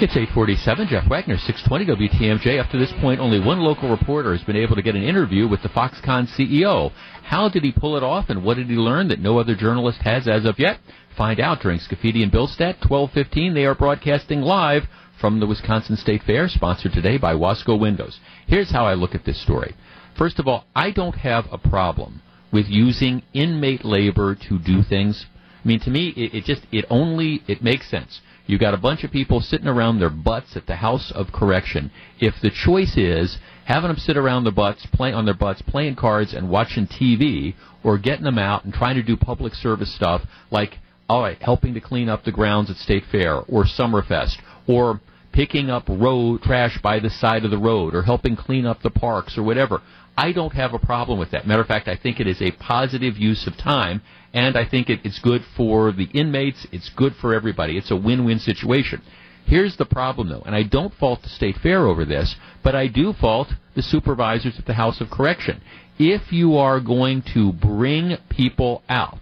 It's 0.03 0.17
847. 0.17 0.87
Jeff 0.89 1.07
Wagner, 1.07 1.37
620 1.37 2.09
WTMJ. 2.09 2.59
Up 2.59 2.69
to 2.71 2.77
this 2.77 2.91
point, 2.99 3.21
only 3.21 3.39
one 3.39 3.61
local 3.61 3.89
reporter 3.89 4.35
has 4.35 4.43
been 4.43 4.57
able 4.57 4.75
to 4.75 4.81
get 4.81 4.95
an 4.95 5.03
interview 5.03 5.47
with 5.47 5.61
the 5.61 5.69
Foxconn 5.69 6.27
CEO. 6.37 6.91
How 7.23 7.47
did 7.47 7.63
he 7.63 7.71
pull 7.71 7.95
it 7.95 8.03
off, 8.03 8.25
and 8.27 8.43
what 8.43 8.57
did 8.57 8.67
he 8.67 8.75
learn 8.75 9.07
that 9.07 9.21
no 9.21 9.39
other 9.39 9.55
journalist 9.55 10.01
has 10.01 10.27
as 10.27 10.43
of 10.43 10.59
yet? 10.59 10.79
Find 11.15 11.39
out 11.39 11.61
during 11.61 11.79
Scaffidi 11.79 12.21
and 12.21 12.33
Billstat, 12.33 12.83
1215. 12.89 13.53
They 13.53 13.63
are 13.63 13.75
broadcasting 13.75 14.41
live 14.41 14.83
from 15.21 15.39
the 15.39 15.47
Wisconsin 15.47 15.95
State 15.95 16.23
Fair, 16.23 16.49
sponsored 16.49 16.91
today 16.91 17.17
by 17.17 17.33
Wasco 17.33 17.79
Windows. 17.79 18.19
Here's 18.45 18.71
how 18.71 18.85
I 18.85 18.95
look 18.95 19.15
at 19.15 19.23
this 19.23 19.41
story. 19.41 19.73
First 20.17 20.37
of 20.37 20.49
all, 20.49 20.65
I 20.75 20.91
don't 20.91 21.15
have 21.15 21.45
a 21.49 21.57
problem 21.57 22.21
with 22.51 22.65
using 22.67 23.23
inmate 23.33 23.85
labor 23.85 24.35
to 24.49 24.59
do 24.59 24.83
things. 24.83 25.27
I 25.63 25.67
mean, 25.67 25.79
to 25.81 25.89
me, 25.89 26.09
it, 26.09 26.33
it 26.33 26.43
just, 26.43 26.63
it 26.71 26.85
only, 26.89 27.41
it 27.47 27.63
makes 27.63 27.89
sense. 27.89 28.19
You 28.45 28.57
got 28.57 28.73
a 28.73 28.77
bunch 28.77 29.05
of 29.05 29.11
people 29.11 29.39
sitting 29.39 29.67
around 29.67 29.99
their 29.99 30.09
butts 30.09 30.57
at 30.57 30.67
the 30.67 30.75
House 30.75 31.11
of 31.15 31.31
Correction. 31.31 31.91
If 32.19 32.35
the 32.41 32.49
choice 32.49 32.97
is 32.97 33.37
having 33.65 33.87
them 33.87 33.97
sit 33.97 34.17
around 34.17 34.43
their 34.43 34.51
butts, 34.51 34.85
play 34.91 35.13
on 35.13 35.23
their 35.25 35.33
butts, 35.33 35.61
playing 35.61 35.95
cards 35.95 36.33
and 36.33 36.49
watching 36.49 36.87
TV, 36.87 37.55
or 37.83 37.97
getting 37.97 38.25
them 38.25 38.37
out 38.37 38.65
and 38.65 38.73
trying 38.73 38.95
to 38.95 39.03
do 39.03 39.15
public 39.15 39.53
service 39.53 39.93
stuff 39.95 40.21
like, 40.51 40.79
all 41.07 41.21
right, 41.21 41.41
helping 41.41 41.73
to 41.73 41.81
clean 41.81 42.09
up 42.09 42.25
the 42.25 42.31
grounds 42.31 42.69
at 42.69 42.75
State 42.77 43.03
Fair 43.09 43.35
or 43.35 43.63
Summerfest, 43.63 44.35
or 44.67 44.99
picking 45.31 45.69
up 45.69 45.87
road 45.87 46.41
trash 46.41 46.77
by 46.81 46.99
the 46.99 47.09
side 47.09 47.45
of 47.45 47.51
the 47.51 47.57
road, 47.57 47.95
or 47.95 48.03
helping 48.03 48.35
clean 48.35 48.65
up 48.65 48.81
the 48.81 48.89
parks 48.89 49.37
or 49.37 49.43
whatever. 49.43 49.81
I 50.17 50.31
don't 50.31 50.53
have 50.53 50.73
a 50.73 50.79
problem 50.79 51.17
with 51.17 51.31
that. 51.31 51.47
Matter 51.47 51.61
of 51.61 51.67
fact, 51.67 51.87
I 51.87 51.95
think 51.95 52.19
it 52.19 52.27
is 52.27 52.41
a 52.41 52.51
positive 52.51 53.17
use 53.17 53.47
of 53.47 53.57
time, 53.57 54.01
and 54.33 54.57
I 54.57 54.67
think 54.67 54.89
it, 54.89 55.01
it's 55.03 55.19
good 55.19 55.41
for 55.55 55.91
the 55.91 56.05
inmates. 56.05 56.65
It's 56.71 56.89
good 56.89 57.13
for 57.15 57.33
everybody. 57.33 57.77
It's 57.77 57.91
a 57.91 57.95
win-win 57.95 58.39
situation. 58.39 59.01
Here's 59.45 59.77
the 59.77 59.85
problem, 59.85 60.29
though, 60.29 60.43
and 60.45 60.55
I 60.55 60.63
don't 60.63 60.93
fault 60.93 61.21
the 61.21 61.29
state 61.29 61.57
fair 61.57 61.85
over 61.85 62.05
this, 62.05 62.35
but 62.63 62.75
I 62.75 62.87
do 62.87 63.13
fault 63.13 63.49
the 63.75 63.81
supervisors 63.81 64.57
at 64.57 64.65
the 64.65 64.73
House 64.73 65.01
of 65.01 65.09
Correction. 65.09 65.61
If 65.99 66.31
you 66.31 66.57
are 66.57 66.79
going 66.79 67.23
to 67.33 67.51
bring 67.51 68.17
people 68.29 68.83
out, 68.89 69.19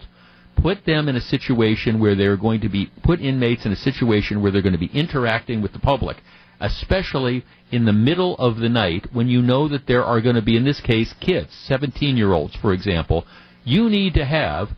put 0.56 0.86
them 0.86 1.08
in 1.08 1.16
a 1.16 1.20
situation 1.20 1.98
where 1.98 2.14
they're 2.14 2.36
going 2.36 2.60
to 2.60 2.68
be 2.68 2.90
put 3.02 3.20
inmates 3.20 3.66
in 3.66 3.72
a 3.72 3.76
situation 3.76 4.40
where 4.40 4.52
they're 4.52 4.62
going 4.62 4.72
to 4.72 4.78
be 4.78 4.90
interacting 4.94 5.60
with 5.60 5.72
the 5.72 5.78
public 5.78 6.18
especially 6.62 7.44
in 7.72 7.84
the 7.84 7.92
middle 7.92 8.36
of 8.38 8.56
the 8.58 8.68
night 8.68 9.08
when 9.12 9.26
you 9.26 9.42
know 9.42 9.68
that 9.68 9.86
there 9.88 10.04
are 10.04 10.20
going 10.20 10.36
to 10.36 10.42
be, 10.42 10.56
in 10.56 10.64
this 10.64 10.80
case, 10.80 11.12
kids, 11.20 11.50
17 11.66 12.16
year 12.16 12.32
olds, 12.32 12.54
for 12.56 12.72
example, 12.72 13.26
you 13.64 13.90
need 13.90 14.14
to 14.14 14.24
have 14.24 14.68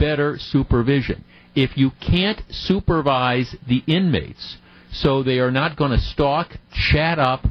better 0.00 0.36
supervision. 0.38 1.24
If 1.54 1.76
you 1.76 1.92
can't 2.00 2.42
supervise 2.50 3.54
the 3.68 3.84
inmates 3.86 4.56
so 4.92 5.22
they 5.22 5.38
are 5.38 5.52
not 5.52 5.76
going 5.76 5.92
to 5.92 5.98
stalk, 5.98 6.56
chat 6.72 7.20
up, 7.20 7.44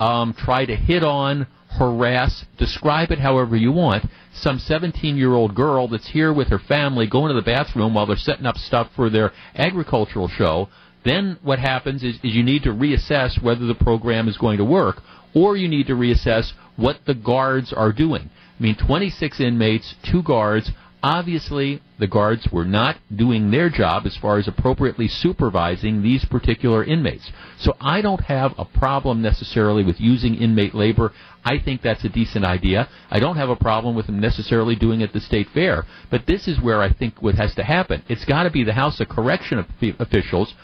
um, 0.00 0.32
try 0.32 0.64
to 0.64 0.74
hit 0.74 1.04
on, 1.04 1.46
harass, 1.78 2.46
describe 2.56 3.10
it 3.10 3.18
however 3.18 3.56
you 3.56 3.72
want, 3.72 4.06
some 4.32 4.58
17 4.58 5.16
year 5.16 5.34
old 5.34 5.54
girl 5.54 5.88
that's 5.88 6.08
here 6.08 6.32
with 6.32 6.48
her 6.48 6.58
family 6.58 7.06
going 7.06 7.28
to 7.28 7.34
the 7.34 7.44
bathroom 7.44 7.92
while 7.92 8.06
they're 8.06 8.16
setting 8.16 8.46
up 8.46 8.56
stuff 8.56 8.88
for 8.96 9.10
their 9.10 9.32
agricultural 9.54 10.28
show 10.28 10.68
then 11.06 11.38
what 11.42 11.60
happens 11.60 12.02
is, 12.02 12.16
is 12.16 12.34
you 12.34 12.42
need 12.42 12.64
to 12.64 12.70
reassess 12.70 13.40
whether 13.40 13.64
the 13.64 13.76
program 13.76 14.28
is 14.28 14.36
going 14.36 14.58
to 14.58 14.64
work. 14.64 15.02
or 15.34 15.56
you 15.56 15.68
need 15.68 15.86
to 15.86 15.92
reassess 15.92 16.52
what 16.76 16.98
the 17.06 17.14
guards 17.14 17.70
are 17.72 17.92
doing. 17.92 18.30
I 18.58 18.62
mean, 18.62 18.74
26 18.74 19.38
inmates, 19.38 19.94
two 20.02 20.22
guards. 20.22 20.70
Obviously, 21.06 21.80
the 22.00 22.08
guards 22.08 22.48
were 22.50 22.64
not 22.64 22.96
doing 23.14 23.52
their 23.52 23.70
job 23.70 24.06
as 24.06 24.16
far 24.16 24.38
as 24.38 24.48
appropriately 24.48 25.06
supervising 25.06 26.02
these 26.02 26.24
particular 26.24 26.82
inmates. 26.82 27.30
So 27.60 27.76
I 27.80 28.00
don't 28.00 28.22
have 28.22 28.54
a 28.58 28.64
problem 28.64 29.22
necessarily 29.22 29.84
with 29.84 30.00
using 30.00 30.34
inmate 30.34 30.74
labor. 30.74 31.12
I 31.44 31.60
think 31.60 31.80
that's 31.80 32.04
a 32.04 32.08
decent 32.08 32.44
idea. 32.44 32.88
I 33.08 33.20
don't 33.20 33.36
have 33.36 33.50
a 33.50 33.54
problem 33.54 33.94
with 33.94 34.06
them 34.06 34.18
necessarily 34.18 34.74
doing 34.74 35.00
it 35.00 35.10
at 35.10 35.12
the 35.12 35.20
state 35.20 35.46
fair. 35.54 35.84
But 36.10 36.26
this 36.26 36.48
is 36.48 36.60
where 36.60 36.82
I 36.82 36.92
think 36.92 37.22
what 37.22 37.36
has 37.36 37.54
to 37.54 37.62
happen. 37.62 38.02
It's 38.08 38.24
got 38.24 38.42
to 38.42 38.50
be 38.50 38.64
the 38.64 38.72
House 38.72 38.98
of 38.98 39.08
Correction 39.08 39.64
officials 40.00 40.54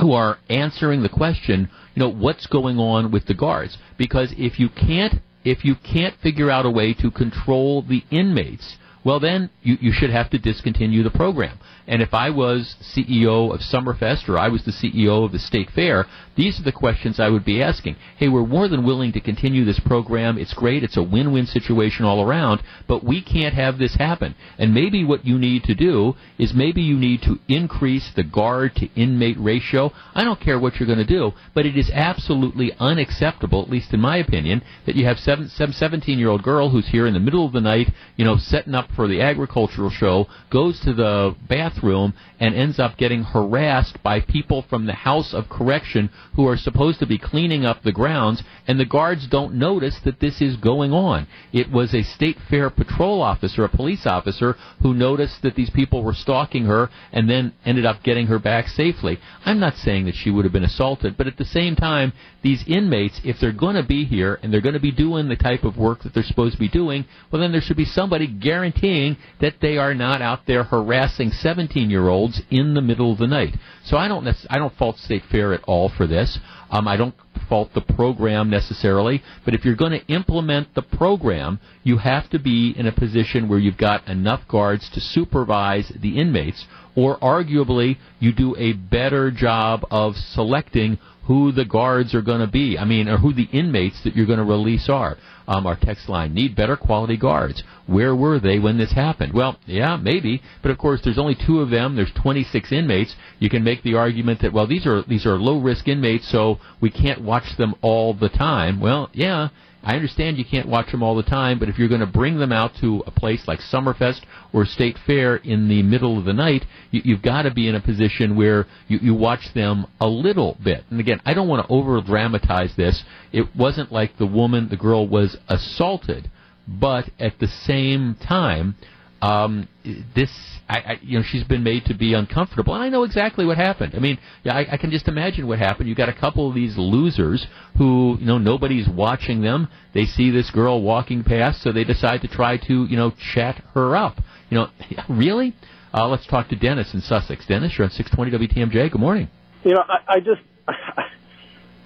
who 0.00 0.10
are 0.10 0.38
answering 0.50 1.04
the 1.04 1.08
question, 1.08 1.70
you 1.94 2.00
know, 2.00 2.10
what's 2.10 2.48
going 2.48 2.80
on 2.80 3.12
with 3.12 3.26
the 3.26 3.34
guards? 3.34 3.78
Because 3.96 4.34
if 4.36 4.58
you 4.58 4.70
can't 4.70 5.22
if 5.44 5.64
you 5.64 5.76
can't 5.76 6.16
figure 6.20 6.50
out 6.50 6.66
a 6.66 6.70
way 6.70 6.94
to 6.94 7.10
control 7.10 7.82
the 7.82 8.02
inmates, 8.10 8.76
well 9.04 9.20
then 9.20 9.50
you, 9.62 9.76
you 9.80 9.92
should 9.92 10.10
have 10.10 10.30
to 10.30 10.38
discontinue 10.38 11.02
the 11.02 11.10
program. 11.10 11.58
And 11.86 12.00
if 12.00 12.14
I 12.14 12.30
was 12.30 12.76
CEO 12.80 13.52
of 13.52 13.60
Summerfest 13.60 14.28
or 14.28 14.38
I 14.38 14.48
was 14.48 14.64
the 14.64 14.70
CEO 14.70 15.24
of 15.24 15.32
the 15.32 15.38
State 15.38 15.70
Fair, 15.70 16.06
these 16.36 16.58
are 16.58 16.62
the 16.62 16.72
questions 16.72 17.18
I 17.18 17.28
would 17.28 17.44
be 17.44 17.62
asking. 17.62 17.96
Hey, 18.16 18.28
we're 18.28 18.46
more 18.46 18.68
than 18.68 18.86
willing 18.86 19.12
to 19.12 19.20
continue 19.20 19.64
this 19.64 19.80
program. 19.80 20.38
It's 20.38 20.54
great. 20.54 20.84
It's 20.84 20.96
a 20.96 21.02
win-win 21.02 21.46
situation 21.46 22.04
all 22.04 22.22
around, 22.22 22.62
but 22.88 23.04
we 23.04 23.20
can't 23.20 23.54
have 23.54 23.78
this 23.78 23.96
happen. 23.96 24.34
And 24.58 24.72
maybe 24.72 25.04
what 25.04 25.26
you 25.26 25.38
need 25.38 25.64
to 25.64 25.74
do 25.74 26.14
is 26.38 26.54
maybe 26.54 26.80
you 26.80 26.96
need 26.96 27.22
to 27.22 27.38
increase 27.48 28.10
the 28.14 28.22
guard 28.22 28.74
to 28.76 28.88
inmate 28.94 29.38
ratio. 29.38 29.92
I 30.14 30.24
don't 30.24 30.40
care 30.40 30.58
what 30.58 30.76
you're 30.76 30.86
going 30.86 30.98
to 30.98 31.04
do, 31.04 31.32
but 31.54 31.66
it 31.66 31.76
is 31.76 31.90
absolutely 31.92 32.72
unacceptable, 32.78 33.62
at 33.62 33.70
least 33.70 33.92
in 33.92 34.00
my 34.00 34.16
opinion, 34.18 34.62
that 34.86 34.96
you 34.96 35.04
have 35.04 35.18
seven, 35.18 35.48
17 35.48 36.18
year 36.18 36.28
old 36.28 36.42
girl 36.42 36.70
who's 36.70 36.88
here 36.88 37.06
in 37.06 37.14
the 37.14 37.20
middle 37.20 37.44
of 37.44 37.52
the 37.52 37.60
night, 37.60 37.92
you 38.16 38.24
know, 38.24 38.36
setting 38.36 38.74
up 38.74 38.88
for 38.94 39.08
the 39.08 39.20
agricultural 39.20 39.90
show, 39.90 40.26
goes 40.50 40.80
to 40.80 40.94
the 40.94 41.34
bathroom 41.48 41.81
room 41.82 42.14
and 42.42 42.56
ends 42.56 42.80
up 42.80 42.96
getting 42.98 43.22
harassed 43.22 44.02
by 44.02 44.18
people 44.18 44.64
from 44.68 44.84
the 44.84 44.92
House 44.92 45.32
of 45.32 45.48
Correction 45.48 46.10
who 46.34 46.48
are 46.48 46.56
supposed 46.56 46.98
to 46.98 47.06
be 47.06 47.16
cleaning 47.16 47.64
up 47.64 47.84
the 47.84 47.92
grounds, 47.92 48.42
and 48.66 48.80
the 48.80 48.84
guards 48.84 49.28
don't 49.28 49.54
notice 49.54 50.00
that 50.04 50.18
this 50.18 50.40
is 50.40 50.56
going 50.56 50.92
on. 50.92 51.28
It 51.52 51.70
was 51.70 51.94
a 51.94 52.02
state 52.02 52.38
fair 52.50 52.68
patrol 52.68 53.22
officer, 53.22 53.62
a 53.62 53.68
police 53.68 54.06
officer, 54.06 54.56
who 54.82 54.92
noticed 54.92 55.40
that 55.42 55.54
these 55.54 55.70
people 55.70 56.02
were 56.02 56.14
stalking 56.14 56.64
her 56.64 56.90
and 57.12 57.30
then 57.30 57.52
ended 57.64 57.86
up 57.86 58.02
getting 58.02 58.26
her 58.26 58.40
back 58.40 58.66
safely. 58.66 59.20
I'm 59.44 59.60
not 59.60 59.76
saying 59.76 60.06
that 60.06 60.16
she 60.16 60.32
would 60.32 60.44
have 60.44 60.52
been 60.52 60.64
assaulted, 60.64 61.16
but 61.16 61.28
at 61.28 61.36
the 61.36 61.44
same 61.44 61.76
time, 61.76 62.12
these 62.42 62.64
inmates, 62.66 63.20
if 63.22 63.38
they're 63.38 63.52
going 63.52 63.76
to 63.76 63.84
be 63.84 64.04
here 64.04 64.40
and 64.42 64.52
they're 64.52 64.60
going 64.60 64.74
to 64.74 64.80
be 64.80 64.90
doing 64.90 65.28
the 65.28 65.36
type 65.36 65.62
of 65.62 65.78
work 65.78 66.02
that 66.02 66.12
they're 66.12 66.24
supposed 66.24 66.54
to 66.54 66.60
be 66.60 66.68
doing, 66.68 67.04
well, 67.30 67.40
then 67.40 67.52
there 67.52 67.60
should 67.60 67.76
be 67.76 67.84
somebody 67.84 68.26
guaranteeing 68.26 69.16
that 69.40 69.60
they 69.60 69.78
are 69.78 69.94
not 69.94 70.20
out 70.20 70.40
there 70.48 70.64
harassing 70.64 71.30
17 71.30 71.88
year 71.88 72.08
olds 72.08 72.31
in 72.50 72.74
the 72.74 72.80
middle 72.80 73.12
of 73.12 73.18
the 73.18 73.26
night. 73.26 73.54
So 73.84 73.96
I 73.96 74.08
don't, 74.08 74.26
I 74.50 74.58
don't 74.58 74.74
fault 74.76 74.98
State 74.98 75.22
Fair 75.30 75.52
at 75.52 75.62
all 75.64 75.88
for 75.88 76.06
this. 76.06 76.38
Um, 76.70 76.88
I 76.88 76.96
don't 76.96 77.14
fault 77.48 77.70
the 77.74 77.82
program 77.82 78.48
necessarily, 78.48 79.22
but 79.44 79.52
if 79.52 79.64
you're 79.64 79.76
going 79.76 79.92
to 79.92 80.06
implement 80.06 80.74
the 80.74 80.82
program, 80.82 81.60
you 81.82 81.98
have 81.98 82.30
to 82.30 82.38
be 82.38 82.74
in 82.76 82.86
a 82.86 82.92
position 82.92 83.48
where 83.48 83.58
you've 83.58 83.76
got 83.76 84.06
enough 84.08 84.40
guards 84.48 84.88
to 84.94 85.00
supervise 85.00 85.92
the 86.00 86.18
inmates, 86.18 86.64
or 86.96 87.18
arguably 87.18 87.98
you 88.20 88.32
do 88.32 88.56
a 88.56 88.72
better 88.72 89.30
job 89.30 89.84
of 89.90 90.16
selecting 90.16 90.98
who 91.24 91.52
the 91.52 91.64
guards 91.64 92.14
are 92.14 92.22
going 92.22 92.40
to 92.40 92.46
be. 92.46 92.78
I 92.78 92.84
mean, 92.84 93.08
or 93.08 93.18
who 93.18 93.32
the 93.32 93.48
inmates 93.52 94.02
that 94.04 94.16
you're 94.16 94.26
going 94.26 94.38
to 94.38 94.44
release 94.44 94.88
are. 94.88 95.16
Um, 95.46 95.66
our 95.66 95.76
text 95.76 96.08
line 96.08 96.34
need 96.34 96.54
better 96.54 96.76
quality 96.76 97.16
guards. 97.16 97.62
Where 97.86 98.14
were 98.14 98.38
they 98.38 98.58
when 98.58 98.78
this 98.78 98.92
happened? 98.92 99.32
Well, 99.32 99.58
yeah, 99.66 99.96
maybe, 99.96 100.42
but 100.62 100.70
of 100.70 100.78
course, 100.78 101.00
there's 101.02 101.18
only 101.18 101.34
two 101.34 101.60
of 101.60 101.70
them. 101.70 101.96
There's 101.96 102.12
26 102.12 102.72
inmates. 102.72 103.14
You 103.38 103.50
can 103.50 103.64
make 103.64 103.82
the 103.82 103.94
argument 103.94 104.40
that 104.42 104.52
well, 104.52 104.66
these 104.66 104.86
are 104.86 105.02
these 105.02 105.26
are 105.26 105.36
low 105.36 105.58
risk 105.58 105.88
inmates, 105.88 106.28
so 106.28 106.58
we 106.80 106.90
can't 106.90 107.22
watch 107.22 107.56
them 107.56 107.74
all 107.82 108.14
the 108.14 108.28
time. 108.28 108.80
Well, 108.80 109.10
yeah, 109.12 109.48
I 109.84 109.96
understand 109.96 110.38
you 110.38 110.44
can't 110.44 110.68
watch 110.68 110.92
them 110.92 111.02
all 111.02 111.16
the 111.16 111.24
time, 111.24 111.58
but 111.58 111.68
if 111.68 111.78
you're 111.78 111.88
going 111.88 112.00
to 112.00 112.06
bring 112.06 112.38
them 112.38 112.52
out 112.52 112.72
to 112.80 113.02
a 113.06 113.10
place 113.10 113.48
like 113.48 113.58
Summerfest 113.58 114.20
or 114.52 114.64
State 114.64 114.96
Fair 115.06 115.36
in 115.36 115.68
the 115.68 115.82
middle 115.82 116.18
of 116.18 116.24
the 116.24 116.32
night, 116.32 116.64
you, 116.92 117.14
have 117.14 117.22
got 117.22 117.42
to 117.42 117.50
be 117.50 117.66
in 117.66 117.74
a 117.74 117.80
position 117.80 118.36
where 118.36 118.66
you, 118.86 118.98
you 119.02 119.14
watch 119.14 119.52
them 119.54 119.86
a 120.00 120.06
little 120.06 120.56
bit. 120.62 120.84
And 120.90 121.00
again, 121.00 121.20
I 121.24 121.34
don't 121.34 121.48
want 121.48 121.66
to 121.66 121.72
over 121.72 122.00
dramatize 122.00 122.76
this. 122.76 123.02
It 123.32 123.56
wasn't 123.56 123.90
like 123.90 124.16
the 124.18 124.26
woman, 124.26 124.68
the 124.68 124.76
girl 124.76 125.08
was 125.08 125.36
assaulted, 125.48 126.30
but 126.68 127.10
at 127.18 127.40
the 127.40 127.48
same 127.48 128.14
time, 128.14 128.76
um, 129.22 129.68
this, 130.16 130.30
I, 130.68 130.78
I, 130.78 130.98
you 131.00 131.16
know, 131.16 131.24
she's 131.24 131.44
been 131.44 131.62
made 131.62 131.84
to 131.84 131.94
be 131.94 132.12
uncomfortable, 132.12 132.74
and 132.74 132.82
I 132.82 132.88
know 132.88 133.04
exactly 133.04 133.46
what 133.46 133.56
happened. 133.56 133.94
I 133.94 134.00
mean, 134.00 134.18
yeah, 134.42 134.54
I, 134.54 134.72
I 134.72 134.76
can 134.76 134.90
just 134.90 135.06
imagine 135.06 135.46
what 135.46 135.60
happened. 135.60 135.88
You 135.88 135.94
got 135.94 136.08
a 136.08 136.12
couple 136.12 136.48
of 136.48 136.56
these 136.56 136.76
losers 136.76 137.46
who, 137.78 138.16
you 138.18 138.26
know, 138.26 138.38
nobody's 138.38 138.88
watching 138.88 139.40
them. 139.40 139.68
They 139.94 140.06
see 140.06 140.30
this 140.30 140.50
girl 140.50 140.82
walking 140.82 141.22
past, 141.22 141.62
so 141.62 141.70
they 141.70 141.84
decide 141.84 142.22
to 142.22 142.28
try 142.28 142.56
to, 142.66 142.84
you 142.86 142.96
know, 142.96 143.12
chat 143.32 143.62
her 143.74 143.94
up. 143.94 144.16
You 144.50 144.58
know, 144.58 144.66
really? 145.08 145.54
Uh, 145.94 146.08
let's 146.08 146.26
talk 146.26 146.48
to 146.48 146.56
Dennis 146.56 146.92
in 146.92 147.00
Sussex. 147.00 147.46
Dennis, 147.46 147.74
you're 147.78 147.84
on 147.84 147.90
620 147.90 148.48
WTMJ. 148.48 148.90
Good 148.90 149.00
morning. 149.00 149.28
You 149.62 149.74
know, 149.74 149.84
I, 149.88 150.14
I 150.14 150.18
just. 150.18 150.42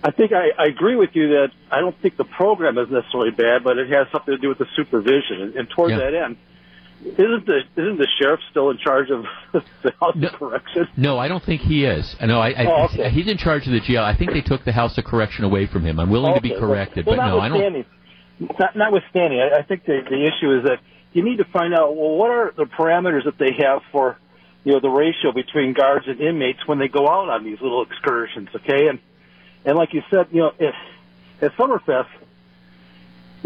I 0.05 0.12
think 0.12 0.31
I, 0.33 0.62
I 0.62 0.66
agree 0.66 0.95
with 0.95 1.11
you 1.14 1.28
that 1.31 1.49
I 1.71 1.81
don't 1.81 2.00
think 2.00 2.16
the 2.16 2.25
program 2.25 2.78
is 2.78 2.87
necessarily 2.88 3.33
bad, 3.33 3.64
but 3.64 3.76
it 3.76 3.90
has 3.90 4.07
something 4.12 4.35
to 4.35 4.38
do 4.38 4.49
with 4.49 4.59
the 4.59 4.66
supervision. 4.76 5.40
And, 5.40 5.57
and 5.57 5.69
towards 5.69 5.93
yeah. 5.93 5.99
that 5.99 6.14
end, 6.14 6.37
isn't 7.05 7.47
the 7.47 7.61
isn't 7.76 7.99
the 7.99 8.09
sheriff 8.21 8.41
still 8.50 8.71
in 8.71 8.79
charge 8.79 9.11
of 9.11 9.25
the 9.83 9.93
House 10.00 10.15
no, 10.17 10.29
of 10.29 10.35
Correction? 10.35 10.88
No, 10.97 11.19
I 11.19 11.29
don't 11.29 11.43
think 11.43 11.61
he 11.61 11.85
is. 11.85 12.17
No, 12.21 12.41
I, 12.41 12.50
I 12.50 12.65
oh, 12.67 12.85
okay. 12.87 13.11
he's 13.11 13.29
in 13.29 13.37
charge 13.37 13.67
of 13.67 13.73
the 13.73 13.81
jail. 13.81 14.03
I 14.03 14.17
think 14.17 14.33
they 14.33 14.41
took 14.41 14.65
the 14.65 14.73
House 14.73 14.97
of 14.99 15.05
Correction 15.05 15.45
away 15.45 15.67
from 15.67 15.85
him. 15.85 16.00
I'm 16.00 16.11
willing 16.11 16.33
okay. 16.33 16.49
to 16.49 16.55
be 16.55 16.59
corrected, 16.59 17.07
well, 17.07 17.17
but 17.17 17.26
no, 17.26 17.38
I 17.38 17.49
don't. 17.49 17.87
Not, 18.59 18.76
notwithstanding, 18.76 19.41
I, 19.41 19.59
I 19.59 19.62
think 19.62 19.85
the 19.85 20.00
the 20.09 20.26
issue 20.26 20.59
is 20.59 20.65
that 20.65 20.79
you 21.12 21.25
need 21.25 21.38
to 21.38 21.45
find 21.45 21.75
out 21.75 21.97
well 21.97 22.17
what 22.17 22.31
are 22.31 22.53
the 22.57 22.65
parameters 22.65 23.25
that 23.25 23.38
they 23.38 23.53
have 23.65 23.83
for 23.93 24.19
you 24.65 24.73
know 24.73 24.81
the 24.81 24.91
ratio 24.91 25.33
between 25.33 25.73
guards 25.73 26.07
and 26.09 26.21
inmates 26.21 26.67
when 26.67 26.79
they 26.79 26.88
go 26.88 27.09
out 27.09 27.29
on 27.29 27.45
these 27.45 27.61
little 27.61 27.83
excursions. 27.83 28.49
Okay, 28.55 28.88
and 28.88 28.99
and 29.65 29.76
like 29.76 29.93
you 29.95 30.03
said, 30.11 30.26
you 30.33 30.41
know, 30.41 30.53
if 30.59 30.75
at 31.41 31.53
Summerfest 31.57 32.09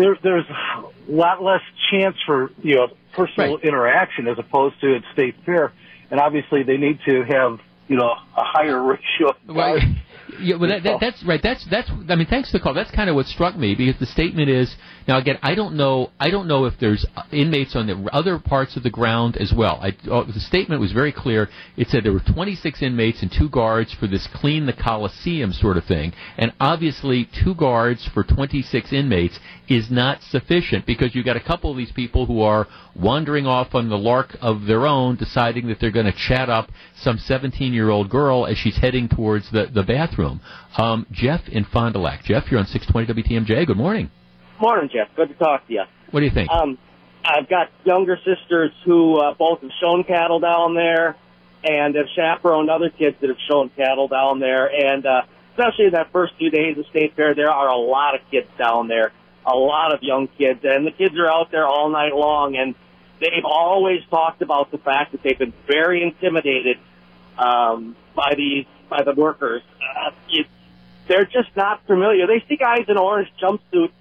there, 0.00 0.16
there's 0.22 0.44
a 0.48 1.12
lot 1.12 1.42
less 1.42 1.60
chance 1.90 2.16
for 2.26 2.50
you 2.62 2.76
know 2.76 2.88
personal 3.14 3.56
right. 3.56 3.64
interaction 3.64 4.26
as 4.26 4.38
opposed 4.38 4.80
to 4.80 4.96
at 4.96 5.02
state 5.12 5.34
fair, 5.44 5.72
and 6.10 6.20
obviously 6.20 6.62
they 6.62 6.76
need 6.76 6.98
to 7.06 7.22
have 7.24 7.58
you 7.88 7.96
know 7.96 8.10
a 8.10 8.44
higher 8.44 8.82
ratio. 8.86 9.30
Of 9.48 9.56
right. 9.56 9.82
Yeah, 10.38 10.56
well, 10.56 10.70
that, 10.70 10.84
that, 10.84 10.98
that's 11.00 11.24
right. 11.24 11.40
That's 11.42 11.66
that's. 11.70 11.90
I 12.08 12.14
mean, 12.14 12.26
thanks 12.28 12.50
for 12.50 12.58
the 12.58 12.62
call. 12.62 12.72
That's 12.72 12.90
kind 12.90 13.10
of 13.10 13.16
what 13.16 13.26
struck 13.26 13.56
me 13.56 13.74
because 13.74 13.98
the 13.98 14.06
statement 14.06 14.48
is 14.48 14.74
now 15.10 15.18
again. 15.18 15.38
I 15.42 15.56
don't 15.56 15.74
know. 15.74 16.10
I 16.20 16.30
don't 16.30 16.46
know 16.46 16.66
if 16.66 16.74
there's 16.78 17.04
inmates 17.32 17.74
on 17.74 17.88
the 17.88 18.08
other 18.12 18.38
parts 18.38 18.76
of 18.76 18.84
the 18.84 18.90
ground 18.90 19.36
as 19.36 19.52
well. 19.52 19.80
I, 19.82 19.96
oh, 20.08 20.22
the 20.22 20.38
statement 20.38 20.80
was 20.80 20.92
very 20.92 21.10
clear. 21.10 21.48
It 21.76 21.88
said 21.88 22.04
there 22.04 22.12
were 22.12 22.20
26 22.20 22.80
inmates 22.80 23.20
and 23.20 23.30
two 23.30 23.48
guards 23.48 23.92
for 23.92 24.06
this 24.06 24.28
clean 24.32 24.66
the 24.66 24.72
Coliseum 24.72 25.52
sort 25.52 25.76
of 25.76 25.84
thing, 25.84 26.12
and 26.38 26.52
obviously 26.60 27.28
two 27.42 27.56
guards 27.56 28.08
for 28.14 28.22
26 28.22 28.92
inmates 28.92 29.40
is 29.68 29.90
not 29.90 30.22
sufficient 30.22 30.86
because 30.86 31.12
you've 31.12 31.26
got 31.26 31.36
a 31.36 31.40
couple 31.40 31.72
of 31.72 31.76
these 31.76 31.92
people 31.92 32.26
who 32.26 32.40
are 32.42 32.68
wandering 32.94 33.46
off 33.46 33.74
on 33.74 33.88
the 33.88 33.98
lark 33.98 34.36
of 34.40 34.66
their 34.66 34.86
own, 34.86 35.16
deciding 35.16 35.66
that 35.66 35.80
they're 35.80 35.90
going 35.90 36.06
to 36.06 36.12
chat 36.12 36.48
up 36.48 36.70
some 36.94 37.18
17 37.18 37.74
year 37.74 37.90
old 37.90 38.08
girl 38.08 38.46
as 38.46 38.56
she's 38.56 38.76
heading 38.76 39.08
towards 39.08 39.50
the 39.50 39.66
the 39.74 39.82
bathroom. 39.82 40.40
Um, 40.78 41.04
Jeff 41.10 41.48
in 41.48 41.64
Fond 41.64 41.94
du 41.94 41.98
Lac. 41.98 42.22
Jeff, 42.22 42.48
you're 42.48 42.60
on 42.60 42.66
620 42.66 43.22
WTMJ. 43.24 43.66
Good 43.66 43.76
morning. 43.76 44.08
Morning, 44.60 44.90
Jeff. 44.92 45.08
Good 45.16 45.28
to 45.28 45.34
talk 45.34 45.66
to 45.68 45.72
you. 45.72 45.84
What 46.10 46.20
do 46.20 46.26
you 46.26 46.32
think? 46.32 46.50
Um, 46.50 46.76
I've 47.24 47.48
got 47.48 47.70
younger 47.84 48.18
sisters 48.18 48.72
who 48.84 49.16
uh, 49.16 49.34
both 49.34 49.62
have 49.62 49.70
shown 49.80 50.04
cattle 50.04 50.38
down 50.38 50.74
there 50.74 51.16
and 51.64 51.94
have 51.94 52.06
chaperoned 52.14 52.68
other 52.70 52.90
kids 52.90 53.16
that 53.20 53.28
have 53.28 53.38
shown 53.48 53.70
cattle 53.70 54.08
down 54.08 54.38
there. 54.38 54.66
And 54.66 55.06
uh, 55.06 55.22
especially 55.52 55.86
in 55.86 55.92
that 55.92 56.12
first 56.12 56.34
few 56.36 56.50
days 56.50 56.76
of 56.76 56.86
State 56.86 57.14
Fair, 57.16 57.34
there 57.34 57.50
are 57.50 57.68
a 57.68 57.76
lot 57.76 58.14
of 58.14 58.20
kids 58.30 58.48
down 58.58 58.88
there, 58.88 59.12
a 59.46 59.56
lot 59.56 59.94
of 59.94 60.02
young 60.02 60.28
kids. 60.28 60.60
And 60.62 60.86
the 60.86 60.92
kids 60.92 61.14
are 61.18 61.28
out 61.28 61.50
there 61.50 61.66
all 61.66 61.88
night 61.88 62.14
long. 62.14 62.56
And 62.56 62.74
they've 63.18 63.44
always 63.44 64.00
talked 64.10 64.42
about 64.42 64.70
the 64.70 64.78
fact 64.78 65.12
that 65.12 65.22
they've 65.22 65.38
been 65.38 65.54
very 65.66 66.02
intimidated 66.02 66.78
um, 67.38 67.96
by 68.14 68.34
these 68.36 68.66
by 68.90 69.04
the 69.04 69.14
workers. 69.14 69.62
Uh, 69.80 70.10
it, 70.28 70.46
they're 71.08 71.24
just 71.24 71.54
not 71.56 71.86
familiar. 71.86 72.26
They 72.26 72.44
see 72.48 72.56
guys 72.56 72.84
in 72.88 72.98
orange 72.98 73.28
jumpsuits. 73.40 73.92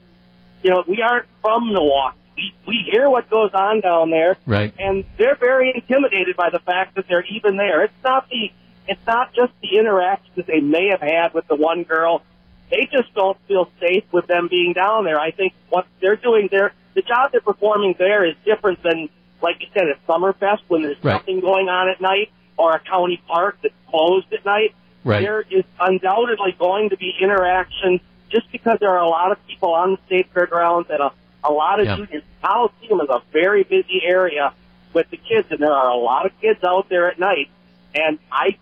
You 0.63 0.71
know, 0.71 0.83
we 0.87 1.01
aren't 1.01 1.25
from 1.41 1.71
Milwaukee. 1.71 2.17
We, 2.35 2.53
we 2.67 2.87
hear 2.91 3.09
what 3.09 3.29
goes 3.29 3.51
on 3.53 3.81
down 3.81 4.11
there, 4.11 4.37
right? 4.45 4.73
And 4.79 5.03
they're 5.17 5.35
very 5.35 5.71
intimidated 5.75 6.35
by 6.37 6.49
the 6.49 6.59
fact 6.59 6.95
that 6.95 7.05
they're 7.07 7.25
even 7.25 7.57
there. 7.57 7.83
It's 7.83 7.93
not 8.03 8.29
the, 8.29 8.51
it's 8.87 9.05
not 9.05 9.33
just 9.33 9.51
the 9.61 9.77
interactions 9.77 10.35
that 10.37 10.47
they 10.47 10.59
may 10.61 10.87
have 10.89 11.01
had 11.01 11.33
with 11.33 11.47
the 11.47 11.55
one 11.55 11.83
girl. 11.83 12.23
they 12.71 12.87
just 12.91 13.13
don't 13.13 13.37
feel 13.47 13.69
safe 13.79 14.03
with 14.11 14.27
them 14.27 14.47
being 14.49 14.73
down 14.73 15.03
there. 15.03 15.19
I 15.19 15.31
think 15.31 15.53
what 15.69 15.85
they're 16.01 16.15
doing 16.15 16.47
there, 16.51 16.71
the 16.93 17.01
job 17.01 17.31
they're 17.31 17.41
performing 17.41 17.95
there 17.97 18.23
is 18.25 18.35
different 18.45 18.81
than, 18.83 19.09
like 19.41 19.57
you 19.59 19.67
said, 19.73 19.83
at 19.89 20.05
Summerfest 20.07 20.61
when 20.69 20.81
there's 20.83 21.03
Right. 21.03 21.13
nothing 21.13 21.39
going 21.41 21.67
on 21.67 21.89
at 21.89 21.99
night 21.99 22.31
or 22.57 22.73
a 22.75 22.79
county 22.79 23.21
park 23.27 23.57
that's 23.61 23.73
closed 23.89 24.31
at 24.33 24.45
night. 24.45 24.75
Right. 25.03 25.21
There 25.21 25.41
is 25.49 25.63
undoubtedly 25.79 26.55
going 26.59 26.89
to 26.89 26.97
be 26.97 27.13
interaction 27.21 27.99
just 28.29 28.51
because 28.51 28.77
there 28.79 28.89
are 28.89 29.01
a 29.03 29.07
lot 29.09 29.31
of 29.31 29.37
people 29.47 29.73
on 29.73 29.91
the 29.91 29.97
state 30.05 30.31
fairgrounds 30.33 30.89
and 30.89 30.99
a, 31.01 31.11
a 31.43 31.51
lot 31.51 31.79
of 31.79 31.85
Yeah. 31.85 31.95
juniors. 31.97 32.23
Coliseum 32.41 33.01
is 33.01 33.09
a 33.09 33.21
very 33.31 33.63
busy 33.63 34.01
area 34.05 34.53
with 34.93 35.09
the 35.09 35.17
kids, 35.17 35.47
and 35.51 35.59
there 35.59 35.71
are 35.73 35.89
a 35.89 35.95
lot 35.97 36.25
of 36.25 36.31
kids 36.41 36.63
out 36.63 36.89
there 36.89 37.09
at 37.11 37.19
night. 37.19 37.49
And 37.93 38.19
I, 38.31 38.57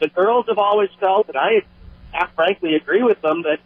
the 0.00 0.08
girls 0.08 0.46
have 0.48 0.58
always 0.58 0.90
felt, 0.98 1.28
and 1.28 1.36
I, 1.36 1.62
I 2.12 2.26
frankly 2.34 2.74
agree 2.74 3.02
with 3.02 3.20
them 3.22 3.42
that 3.42 3.58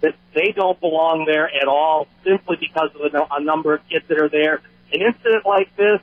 that 0.00 0.14
they 0.32 0.52
don't 0.52 0.78
belong 0.78 1.24
there 1.24 1.52
at 1.52 1.66
all, 1.66 2.06
simply 2.24 2.56
because 2.56 2.90
of 2.94 3.10
the 3.10 3.26
a 3.34 3.40
number 3.40 3.74
of 3.74 3.80
kids 3.88 4.04
that 4.06 4.18
are 4.20 4.28
there. 4.28 4.60
An 4.92 5.02
incident 5.02 5.44
like 5.44 5.74
this, 5.74 6.00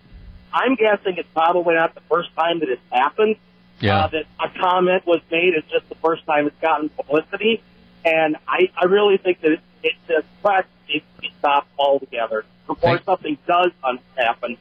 I'm 0.51 0.75
guessing 0.75 1.15
it's 1.15 1.29
probably 1.33 1.75
not 1.75 1.95
the 1.95 2.01
first 2.09 2.35
time 2.35 2.59
that 2.59 2.67
it's 2.67 2.81
happened. 2.91 3.37
Yeah. 3.79 4.05
Uh, 4.05 4.07
that 4.07 4.25
a 4.39 4.59
comment 4.59 5.05
was 5.05 5.21
made. 5.31 5.53
It's 5.53 5.69
just 5.69 5.87
the 5.87 5.95
first 5.95 6.25
time 6.25 6.47
it's 6.47 6.59
gotten 6.61 6.89
publicity, 6.89 7.61
and 8.05 8.37
I, 8.47 8.69
I 8.79 8.85
really 8.85 9.17
think 9.17 9.41
that 9.41 9.51
it, 9.53 9.59
it 9.83 9.93
just 10.07 10.27
press 10.41 10.65
needs 10.87 11.05
to 11.15 11.21
be 11.21 11.31
stopped 11.39 11.67
altogether 11.77 12.45
before 12.67 12.91
Thank- 12.97 13.05
something 13.05 13.37
does 13.47 13.71
un- 13.83 13.99
happen. 14.15 14.57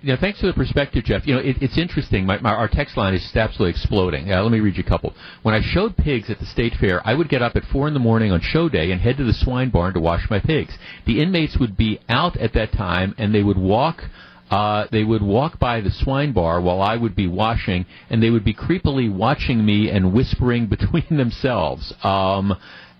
You 0.00 0.14
know, 0.14 0.16
thanks 0.18 0.40
for 0.40 0.46
the 0.46 0.54
perspective, 0.54 1.04
Jeff. 1.04 1.26
You 1.26 1.34
know, 1.34 1.40
it, 1.40 1.56
it's 1.60 1.76
interesting. 1.76 2.24
My, 2.24 2.40
my, 2.40 2.50
our 2.50 2.66
text 2.66 2.96
line 2.96 3.12
is 3.12 3.20
just 3.20 3.36
absolutely 3.36 3.70
exploding. 3.72 4.32
Uh, 4.32 4.42
let 4.42 4.50
me 4.50 4.58
read 4.58 4.76
you 4.76 4.82
a 4.84 4.88
couple. 4.88 5.14
When 5.42 5.54
I 5.54 5.60
showed 5.62 5.98
pigs 5.98 6.30
at 6.30 6.38
the 6.38 6.46
state 6.46 6.72
fair, 6.80 7.06
I 7.06 7.12
would 7.12 7.28
get 7.28 7.42
up 7.42 7.56
at 7.56 7.64
four 7.64 7.86
in 7.86 7.92
the 7.92 8.00
morning 8.00 8.32
on 8.32 8.40
show 8.40 8.70
day 8.70 8.90
and 8.90 9.00
head 9.02 9.18
to 9.18 9.24
the 9.24 9.34
swine 9.34 9.68
barn 9.68 9.92
to 9.92 10.00
wash 10.00 10.30
my 10.30 10.40
pigs. 10.40 10.78
The 11.06 11.20
inmates 11.22 11.58
would 11.58 11.76
be 11.76 12.00
out 12.08 12.38
at 12.38 12.54
that 12.54 12.72
time, 12.72 13.14
and 13.18 13.34
they 13.34 13.42
would 13.42 13.58
walk. 13.58 14.00
Uh, 14.50 14.86
they 14.92 15.02
would 15.02 15.22
walk 15.22 15.58
by 15.58 15.80
the 15.80 15.90
swine 15.90 16.32
bar 16.32 16.60
while 16.60 16.80
I 16.80 16.96
would 16.96 17.16
be 17.16 17.26
washing, 17.26 17.84
and 18.10 18.22
they 18.22 18.30
would 18.30 18.44
be 18.44 18.54
creepily 18.54 19.12
watching 19.12 19.64
me 19.64 19.90
and 19.90 20.12
whispering 20.12 20.66
between 20.76 21.16
themselves. 21.16 21.92
Um, 22.02 22.56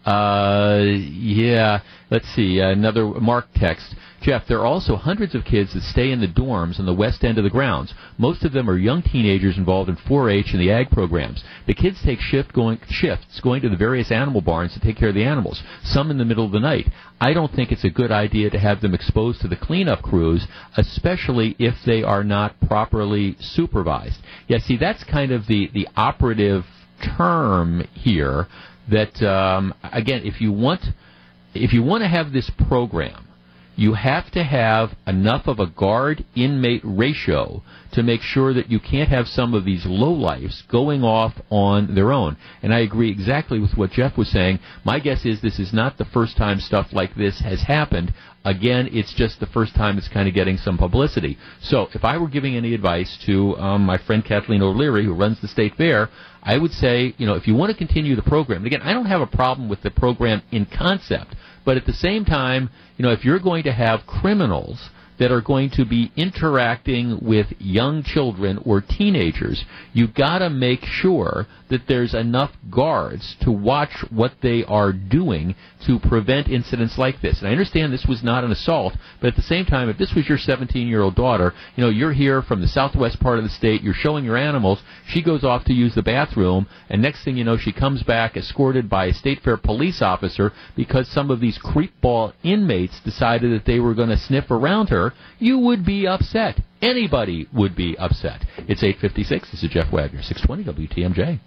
uh, 0.07 0.83
yeah. 0.83 1.81
Let's 2.11 2.33
see. 2.35 2.61
Another 2.61 3.05
Mark 3.05 3.47
text. 3.57 3.97
Jeff, 4.23 4.47
there 4.49 4.61
are 4.61 4.67
also 4.67 4.97
hundreds 4.97 5.35
of 5.35 5.45
kids 5.45 5.75
that 5.75 5.83
stay 5.83 6.11
in 6.11 6.21
the 6.21 6.27
dorms 6.27 6.79
on 6.79 6.87
the 6.87 6.95
west 6.95 7.23
end 7.23 7.39
of 7.39 7.45
the 7.45 7.51
grounds. 7.51 7.93
Most 8.17 8.45
of 8.45 8.53
them 8.53 8.71
are 8.71 8.79
young 8.79 9.03
teenagers 9.03 9.59
involved 9.59 9.89
in 9.89 9.97
4-H 9.97 10.53
and 10.53 10.61
the 10.61 10.71
ag 10.71 10.91
programs. 10.91 11.45
The 11.67 11.75
kids 11.75 12.01
take 12.03 12.21
shift 12.21 12.53
going, 12.53 12.81
shifts 12.89 13.41
going 13.41 13.63
to 13.63 13.69
the 13.69 13.77
various 13.77 14.11
animal 14.11 14.41
barns 14.41 14.75
to 14.75 14.81
take 14.81 14.97
care 14.97 15.11
of 15.11 15.15
the 15.15 15.25
animals, 15.25 15.63
some 15.83 16.11
in 16.11 16.19
the 16.19 16.25
middle 16.25 16.45
of 16.45 16.53
the 16.53 16.61
night. 16.61 16.87
I 17.21 17.35
don't 17.35 17.53
think 17.53 17.71
it's 17.71 17.85
a 17.85 17.91
good 17.91 18.11
idea 18.11 18.51
to 18.51 18.59
have 18.59 18.81
them 18.81 18.95
exposed 18.95 19.41
to 19.43 19.49
the 19.49 19.57
cleanup 19.57 20.03
crews, 20.03 20.47
especially 20.77 21.55
if 21.59 21.75
they 21.85 22.03
are 22.03 22.25
not 22.25 22.59
properly 22.61 23.37
supervised. 23.39 24.19
Yeah, 24.49 24.59
see, 24.59 24.77
that's 24.77 25.05
kind 25.05 25.31
of 25.31 25.47
the, 25.47 25.71
the 25.73 25.89
operative 25.97 26.65
term 27.17 27.87
here 27.93 28.49
that, 28.91 29.23
um, 29.23 29.75
again, 29.83 30.23
if 30.25 30.41
you 30.41 30.53
want, 30.53 30.83
if 31.55 31.73
you 31.73 31.83
want 31.83 32.03
to 32.03 32.09
have 32.09 32.33
this 32.33 32.51
program, 32.69 33.26
you 33.77 33.93
have 33.93 34.31
to 34.31 34.43
have 34.43 34.97
enough 35.07 35.47
of 35.47 35.61
a 35.61 35.67
guard 35.67 36.25
inmate 36.35 36.81
ratio 36.83 37.63
to 37.93 38.03
make 38.03 38.23
sure 38.23 38.53
that 38.55 38.71
you 38.71 38.81
can't 38.81 39.11
have 39.11 39.27
some 39.29 39.55
of 39.55 39.65
these 39.65 39.85
lowlifes 39.85 40.67
going 40.69 41.05
off 41.05 41.35
on 41.51 41.95
their 41.95 42.11
own. 42.11 42.37
And 42.63 42.75
I 42.75 42.81
agree 42.81 43.11
exactly 43.11 43.61
with 43.61 43.77
what 43.77 43.91
Jeff 43.93 44.17
was 44.17 44.29
saying. 44.29 44.59
My 44.85 44.99
guess 44.99 45.25
is 45.25 45.41
this 45.41 45.59
is 45.59 45.73
not 45.73 45.99
the 45.99 46.05
first 46.07 46.37
time 46.37 46.59
stuff 46.59 46.89
like 46.93 47.15
this 47.15 47.41
has 47.41 47.63
happened. 47.63 48.13
Again, 48.45 48.89
it's 48.93 49.13
just 49.13 49.41
the 49.41 49.47
first 49.47 49.75
time 49.75 49.99
it's 49.99 50.09
kind 50.09 50.29
of 50.29 50.35
getting 50.35 50.57
some 50.57 50.79
publicity. 50.79 51.37
So 51.61 51.89
if 51.95 52.05
I 52.05 52.17
were 52.17 52.29
giving 52.29 52.55
any 52.55 52.75
advice 52.75 53.19
to 53.27 53.57
um, 53.57 53.85
my 53.85 53.99
friend 53.99 54.25
Kathleen 54.25 54.63
O'Leary, 54.63 55.05
who 55.05 55.15
runs 55.15 55.41
the 55.41 55.49
state 55.49 55.75
fair, 55.77 56.09
I 56.43 56.57
would 56.57 56.71
say, 56.71 57.13
you 57.19 57.27
know, 57.27 57.35
if 57.35 57.49
you 57.49 57.57
want 57.57 57.73
to 57.73 57.77
continue 57.77 58.15
the 58.15 58.23
program, 58.23 58.65
again, 58.65 58.83
I 58.83 58.93
don't 58.93 59.07
have 59.07 59.21
a 59.21 59.27
problem 59.27 59.69
with 59.69 59.83
the 59.83 59.91
program 59.91 60.43
in 60.53 60.65
concept, 60.67 61.35
but 61.67 61.77
at 61.77 61.85
the 61.85 61.93
same 61.93 62.25
time, 62.25 62.71
you 62.97 63.05
know, 63.05 63.11
if 63.13 63.25
you're 63.25 63.41
going 63.41 63.65
to 63.65 63.73
have 63.73 64.07
criminals 64.07 64.89
that 65.19 65.33
are 65.33 65.41
going 65.41 65.71
to 65.71 65.85
be 65.85 66.11
interacting 66.17 67.19
with 67.23 67.47
young 67.59 68.03
children 68.03 68.59
or 68.65 68.81
teenagers, 68.81 69.65
you 69.93 70.07
got 70.07 70.39
to 70.39 70.51
make 70.51 70.81
sure 70.85 71.47
that 71.69 71.83
there's 71.89 72.15
enough 72.15 72.51
guards 72.71 73.37
to 73.41 73.51
watch 73.51 73.91
what 74.11 74.33
they 74.43 74.65
are 74.65 74.93
doing 74.93 75.55
to 75.87 75.99
prevent 75.99 76.49
incidents 76.49 76.97
like 76.99 77.21
this. 77.21 77.39
And 77.39 77.49
I 77.49 77.53
understand 77.53 77.93
this 77.93 78.07
was 78.09 78.23
not 78.23 78.45
an 78.45 78.53
assault, 78.53 78.95
but 79.21 79.29
at 79.29 79.37
the 79.37 79.43
same 79.43 79.65
time, 79.65 79.89
if 79.89 79.99
this 79.99 80.13
was 80.15 80.29
your 80.29 80.39
17-year-old 80.39 81.15
daughter, 81.15 81.53
you 81.75 81.83
know, 81.83 81.91
you're 81.91 82.13
here 82.13 82.43
from 82.43 82.61
the 82.61 82.69
southwest 82.69 83.21
part 83.21 83.39
of 83.39 83.45
the 83.45 83.51
state, 83.51 83.83
you're 83.83 83.95
showing 83.95 84.25
your 84.25 84.37
animals, 84.37 84.81
she 85.09 85.23
goes 85.23 85.45
off 85.45 85.65
to 85.65 85.73
use 85.73 85.95
the 85.95 86.03
bathroom, 86.03 86.67
and 86.89 87.03
next 87.03 87.25
thing 87.25 87.37
you 87.37 87.45
know, 87.45 87.57
she 87.57 87.73
comes 87.73 88.03
back 88.03 88.37
escorted 88.37 88.89
by 88.89 89.07
a 89.07 89.13
state 89.13 89.41
fair 89.43 89.57
police 89.57 90.03
officer 90.03 90.53
because 90.77 91.09
some 91.09 91.31
of 91.31 91.41
these 91.41 91.59
creepball 91.59 92.33
inmates 92.43 93.01
decided 93.05 93.53
that 93.53 93.67
they 93.67 93.81
were 93.81 93.95
going 93.95 94.09
to 94.09 94.17
sniff 94.17 94.51
around 94.51 94.89
her, 94.89 95.06
you 95.39 95.59
would 95.59 95.85
be 95.85 96.07
upset. 96.07 96.61
Anybody 96.81 97.49
would 97.53 97.75
be 97.75 97.97
upset. 97.99 98.45
It's 98.69 98.83
856. 98.83 99.51
This 99.51 99.63
is 99.63 99.71
Jeff 99.71 99.93
Wagner, 99.93 100.23
620 100.23 100.89
WTMJ. 100.89 101.41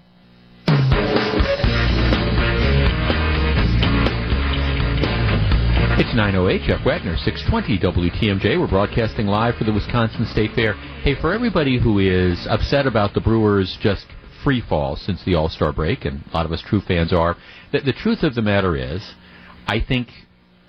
It's 6.00 6.16
908, 6.16 6.62
Jeff 6.62 6.86
Wagner, 6.86 7.18
620 7.18 7.78
WTMJ. 8.10 8.58
We're 8.58 8.68
broadcasting 8.68 9.28
live 9.28 9.56
for 9.56 9.66
the 9.66 9.74
Wisconsin 9.74 10.26
State 10.28 10.52
Fair. 10.56 10.74
Hey, 11.04 11.14
for 11.20 11.34
everybody 11.34 11.78
who 11.78 12.00
is 12.00 12.48
upset 12.50 12.88
about 12.88 13.14
the 13.14 13.20
Brewers 13.20 13.78
just 13.82 14.06
free 14.44 14.62
fall 14.62 14.96
since 14.96 15.22
the 15.26 15.36
All 15.36 15.50
Star 15.50 15.74
break, 15.74 16.06
and 16.06 16.24
a 16.32 16.34
lot 16.34 16.46
of 16.46 16.54
us 16.54 16.64
true 16.66 16.80
fans 16.80 17.12
are, 17.12 17.36
the, 17.74 17.82
the 17.82 17.92
truth 17.92 18.24
of 18.24 18.34
the 18.34 18.42
matter 18.42 18.78
is, 18.78 19.14
I 19.68 19.82
think 19.82 20.08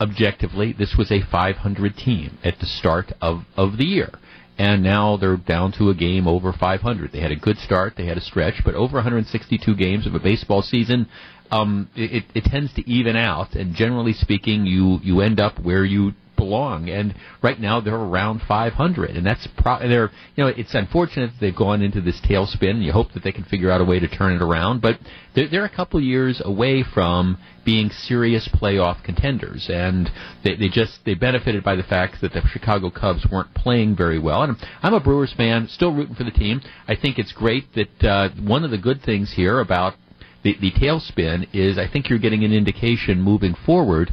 objectively 0.00 0.72
this 0.72 0.94
was 0.96 1.10
a 1.10 1.20
500 1.30 1.96
team 1.96 2.38
at 2.42 2.58
the 2.58 2.66
start 2.66 3.12
of, 3.20 3.44
of 3.56 3.76
the 3.76 3.84
year. 3.84 4.10
And 4.58 4.82
now 4.82 5.16
they're 5.16 5.38
down 5.38 5.72
to 5.78 5.88
a 5.88 5.94
game 5.94 6.28
over 6.28 6.52
500. 6.52 7.12
They 7.12 7.20
had 7.20 7.32
a 7.32 7.36
good 7.36 7.56
start, 7.58 7.94
they 7.96 8.06
had 8.06 8.18
a 8.18 8.20
stretch, 8.20 8.62
but 8.64 8.74
over 8.74 8.96
162 8.96 9.74
games 9.74 10.06
of 10.06 10.14
a 10.14 10.18
baseball 10.18 10.60
season, 10.60 11.08
um, 11.50 11.88
it, 11.96 12.24
it 12.34 12.44
tends 12.44 12.72
to 12.74 12.88
even 12.88 13.16
out. 13.16 13.54
And 13.54 13.74
generally 13.74 14.12
speaking, 14.12 14.66
you 14.66 15.00
you 15.02 15.20
end 15.20 15.40
up 15.40 15.58
where 15.60 15.84
you 15.84 16.12
belong. 16.40 16.88
And 16.88 17.14
right 17.42 17.61
now 17.61 17.81
they're 17.81 17.94
around 17.94 18.40
500, 18.48 19.11
and 19.11 19.26
that's 19.26 19.46
pro- 19.59 19.79
they're 19.81 20.11
you 20.35 20.44
know 20.44 20.48
it's 20.48 20.74
unfortunate 20.74 21.31
they've 21.40 21.55
gone 21.55 21.83
into 21.83 22.00
this 22.00 22.20
tailspin. 22.22 22.70
And 22.70 22.85
you 22.85 22.92
hope 22.92 23.12
that 23.12 23.22
they 23.22 23.33
can 23.33 23.44
figure 23.44 23.70
out 23.70 23.81
a 23.81 23.85
way 23.85 24.00
to 24.00 24.09
turn 24.09 24.33
it 24.33 24.42
around, 24.42 24.81
but 24.81 24.98
they're, 25.35 25.48
they're 25.48 25.64
a 25.64 25.76
couple 25.76 26.00
years 26.00 26.40
away 26.44 26.83
from 26.83 27.38
being 27.64 27.90
serious 27.90 28.48
playoff 28.55 29.05
contenders, 29.05 29.68
and 29.68 30.11
they, 30.42 30.57
they 30.57 30.68
just 30.68 31.00
they 31.05 31.14
benefited 31.14 31.62
by 31.62 31.76
the 31.76 31.83
fact 31.83 32.16
that 32.22 32.33
the 32.33 32.40
Chicago 32.48 32.90
Cubs 32.90 33.26
weren't 33.31 33.55
playing 33.55 33.94
very 33.94 34.18
well. 34.18 34.42
And 34.42 34.57
I'm 34.83 34.94
a 34.94 35.00
Brewers 35.00 35.35
fan, 35.37 35.68
still 35.68 35.92
rooting 35.94 36.14
for 36.14 36.24
the 36.24 36.31
team. 36.31 36.62
I 36.88 36.96
think 36.96 37.18
it's 37.18 37.33
great 37.33 37.66
that 37.74 38.05
uh, 38.05 38.29
one 38.42 38.64
of 38.64 38.70
the 38.70 38.79
good 38.79 39.03
things 39.03 39.35
here 39.37 39.61
about 39.61 39.94
the, 40.42 40.57
the 40.61 40.70
tailspin 40.72 41.48
is 41.53 41.79
I 41.79 41.90
think 41.90 42.09
you're 42.09 42.18
getting 42.18 42.44
an 42.44 42.53
indication 42.53 43.20
moving 43.20 43.55
forward 43.66 44.12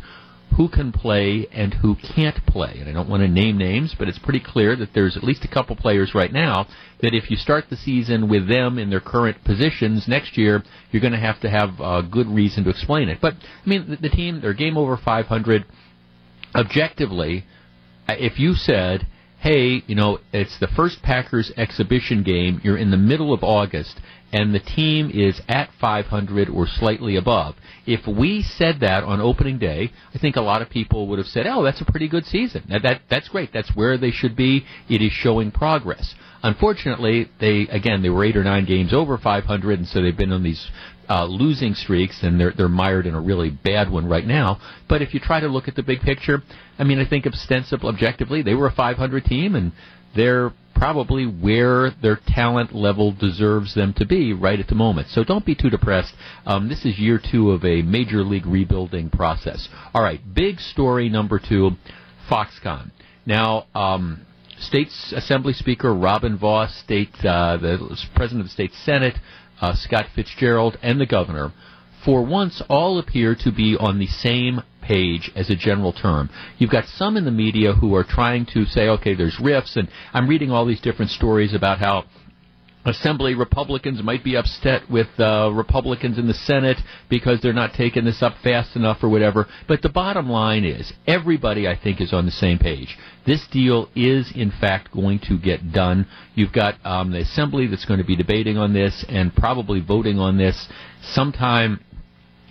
who 0.55 0.69
can 0.69 0.91
play 0.91 1.47
and 1.51 1.73
who 1.73 1.95
can't 1.95 2.45
play. 2.45 2.77
And 2.79 2.89
I 2.89 2.93
don't 2.93 3.09
want 3.09 3.21
to 3.21 3.27
name 3.27 3.57
names, 3.57 3.95
but 3.97 4.07
it's 4.07 4.19
pretty 4.19 4.39
clear 4.39 4.75
that 4.75 4.93
there's 4.93 5.17
at 5.17 5.23
least 5.23 5.45
a 5.45 5.47
couple 5.47 5.75
players 5.75 6.15
right 6.15 6.31
now 6.31 6.67
that 7.01 7.13
if 7.13 7.29
you 7.29 7.37
start 7.37 7.65
the 7.69 7.77
season 7.77 8.27
with 8.29 8.47
them 8.47 8.79
in 8.79 8.89
their 8.89 8.99
current 8.99 9.43
positions 9.43 10.07
next 10.07 10.37
year, 10.37 10.63
you're 10.91 11.01
going 11.01 11.13
to 11.13 11.19
have 11.19 11.39
to 11.41 11.49
have 11.49 11.79
a 11.79 12.01
good 12.01 12.27
reason 12.27 12.63
to 12.63 12.69
explain 12.69 13.09
it. 13.09 13.19
But, 13.21 13.33
I 13.35 13.69
mean, 13.69 13.89
the, 13.89 13.95
the 13.97 14.09
team, 14.09 14.41
they're 14.41 14.53
game 14.53 14.77
over 14.77 14.97
500. 14.97 15.65
Objectively, 16.55 17.45
uh, 18.09 18.15
if 18.17 18.39
you 18.39 18.53
said, 18.55 19.05
hey, 19.39 19.83
you 19.85 19.95
know, 19.95 20.19
it's 20.33 20.57
the 20.59 20.67
first 20.67 21.03
Packers 21.03 21.51
exhibition 21.57 22.23
game, 22.23 22.59
you're 22.63 22.77
in 22.77 22.89
the 22.89 22.97
middle 22.97 23.33
of 23.33 23.43
August, 23.43 23.99
and 24.31 24.53
the 24.53 24.59
team 24.59 25.09
is 25.13 25.41
at 25.47 25.69
500 25.79 26.49
or 26.49 26.67
slightly 26.67 27.15
above. 27.15 27.55
If 27.85 28.05
we 28.05 28.41
said 28.41 28.81
that 28.81 29.03
on 29.03 29.21
opening 29.21 29.57
day, 29.57 29.91
I 30.13 30.17
think 30.17 30.35
a 30.35 30.41
lot 30.41 30.61
of 30.61 30.69
people 30.69 31.07
would 31.07 31.19
have 31.19 31.27
said, 31.27 31.47
"Oh, 31.47 31.63
that's 31.63 31.81
a 31.81 31.85
pretty 31.85 32.07
good 32.07 32.25
season. 32.25 32.63
That, 32.69 32.83
that 32.83 33.01
that's 33.09 33.29
great. 33.29 33.53
That's 33.53 33.75
where 33.75 33.97
they 33.97 34.11
should 34.11 34.35
be. 34.35 34.65
It 34.89 35.01
is 35.01 35.11
showing 35.11 35.51
progress." 35.51 36.15
Unfortunately, 36.43 37.29
they 37.39 37.61
again 37.69 38.01
they 38.01 38.09
were 38.09 38.23
eight 38.23 38.37
or 38.37 38.43
nine 38.43 38.65
games 38.65 38.93
over 38.93 39.17
500, 39.17 39.79
and 39.79 39.87
so 39.87 40.01
they've 40.01 40.15
been 40.15 40.31
on 40.31 40.43
these 40.43 40.69
uh, 41.09 41.25
losing 41.25 41.73
streaks, 41.73 42.21
and 42.21 42.39
they're 42.39 42.51
they're 42.51 42.69
mired 42.69 43.07
in 43.07 43.15
a 43.15 43.21
really 43.21 43.49
bad 43.49 43.89
one 43.89 44.07
right 44.07 44.27
now. 44.27 44.59
But 44.89 45.01
if 45.01 45.13
you 45.13 45.19
try 45.19 45.39
to 45.39 45.47
look 45.47 45.67
at 45.67 45.75
the 45.75 45.83
big 45.83 46.01
picture, 46.01 46.43
I 46.77 46.83
mean, 46.83 46.99
I 46.99 47.05
think 47.05 47.25
ostensibly, 47.25 47.89
objectively, 47.89 48.41
they 48.41 48.53
were 48.53 48.67
a 48.67 48.71
500 48.71 49.25
team, 49.25 49.55
and 49.55 49.71
they're 50.15 50.51
probably 50.77 51.25
where 51.25 51.91
their 52.01 52.19
talent 52.27 52.73
level 52.73 53.11
deserves 53.11 53.73
them 53.73 53.93
to 53.93 54.05
be 54.05 54.33
right 54.33 54.59
at 54.59 54.67
the 54.67 54.75
moment. 54.75 55.07
So 55.09 55.23
don't 55.23 55.45
be 55.45 55.55
too 55.55 55.69
depressed. 55.69 56.13
Um, 56.45 56.69
this 56.69 56.85
is 56.85 56.99
year 56.99 57.19
two 57.19 57.51
of 57.51 57.65
a 57.65 57.81
major 57.81 58.23
league 58.23 58.45
rebuilding 58.45 59.09
process. 59.09 59.67
All 59.93 60.03
right, 60.03 60.21
big 60.33 60.59
story 60.59 61.09
number 61.09 61.39
two 61.39 61.71
Foxconn. 62.29 62.91
Now, 63.25 63.65
um, 63.73 64.25
State 64.59 64.89
Assembly 65.11 65.53
Speaker 65.53 65.93
Robin 65.93 66.37
Vos, 66.37 66.75
State 66.75 67.13
uh, 67.23 67.57
the 67.57 67.97
President 68.15 68.41
of 68.41 68.47
the 68.47 68.53
State 68.53 68.73
Senate, 68.73 69.15
uh, 69.61 69.73
Scott 69.75 70.05
Fitzgerald, 70.15 70.77
and 70.81 70.99
the 70.99 71.05
Governor, 71.05 71.53
for 72.05 72.23
once, 72.23 72.61
all 72.69 72.99
appear 72.99 73.35
to 73.35 73.51
be 73.51 73.75
on 73.77 73.99
the 73.99 74.07
same 74.07 74.61
page 74.87 75.31
as 75.35 75.49
a 75.49 75.55
general 75.55 75.93
term. 75.93 76.29
You've 76.57 76.71
got 76.71 76.85
some 76.85 77.17
in 77.17 77.25
the 77.25 77.31
media 77.31 77.73
who 77.73 77.93
are 77.95 78.03
trying 78.03 78.45
to 78.53 78.65
say, 78.65 78.87
okay, 78.87 79.13
there's 79.13 79.39
rifts, 79.41 79.75
and 79.75 79.89
I'm 80.13 80.27
reading 80.27 80.51
all 80.51 80.65
these 80.65 80.81
different 80.81 81.11
stories 81.11 81.53
about 81.53 81.79
how 81.79 82.05
Assembly 82.87 83.35
Republicans 83.35 84.01
might 84.01 84.23
be 84.23 84.37
upset 84.37 84.89
with 84.89 85.07
uh, 85.19 85.51
Republicans 85.53 86.17
in 86.17 86.25
the 86.25 86.33
Senate 86.33 86.77
because 87.09 87.41
they're 87.41 87.51
not 87.51 87.73
taking 87.73 88.05
this 88.05 88.23
up 88.23 88.35
fast 88.41 88.77
enough 88.77 89.03
or 89.03 89.09
whatever. 89.09 89.45
But 89.67 89.81
the 89.81 89.89
bottom 89.89 90.29
line 90.29 90.63
is, 90.63 90.93
everybody, 91.05 91.67
I 91.67 91.77
think, 91.77 91.99
is 91.99 92.13
on 92.13 92.25
the 92.25 92.31
same 92.31 92.59
page. 92.59 92.97
This 93.25 93.45
deal 93.51 93.89
is, 93.93 94.31
in 94.33 94.51
fact, 94.51 94.93
going 94.93 95.19
to 95.27 95.37
get 95.37 95.73
done. 95.73 96.07
You've 96.33 96.53
got 96.53 96.75
um, 96.85 97.11
the 97.11 97.19
Assembly 97.19 97.67
that's 97.67 97.83
going 97.83 97.99
to 97.99 98.05
be 98.05 98.15
debating 98.15 98.57
on 98.57 98.73
this 98.73 99.03
and 99.09 99.35
probably 99.35 99.81
voting 99.81 100.17
on 100.17 100.37
this 100.37 100.69
sometime 101.01 101.81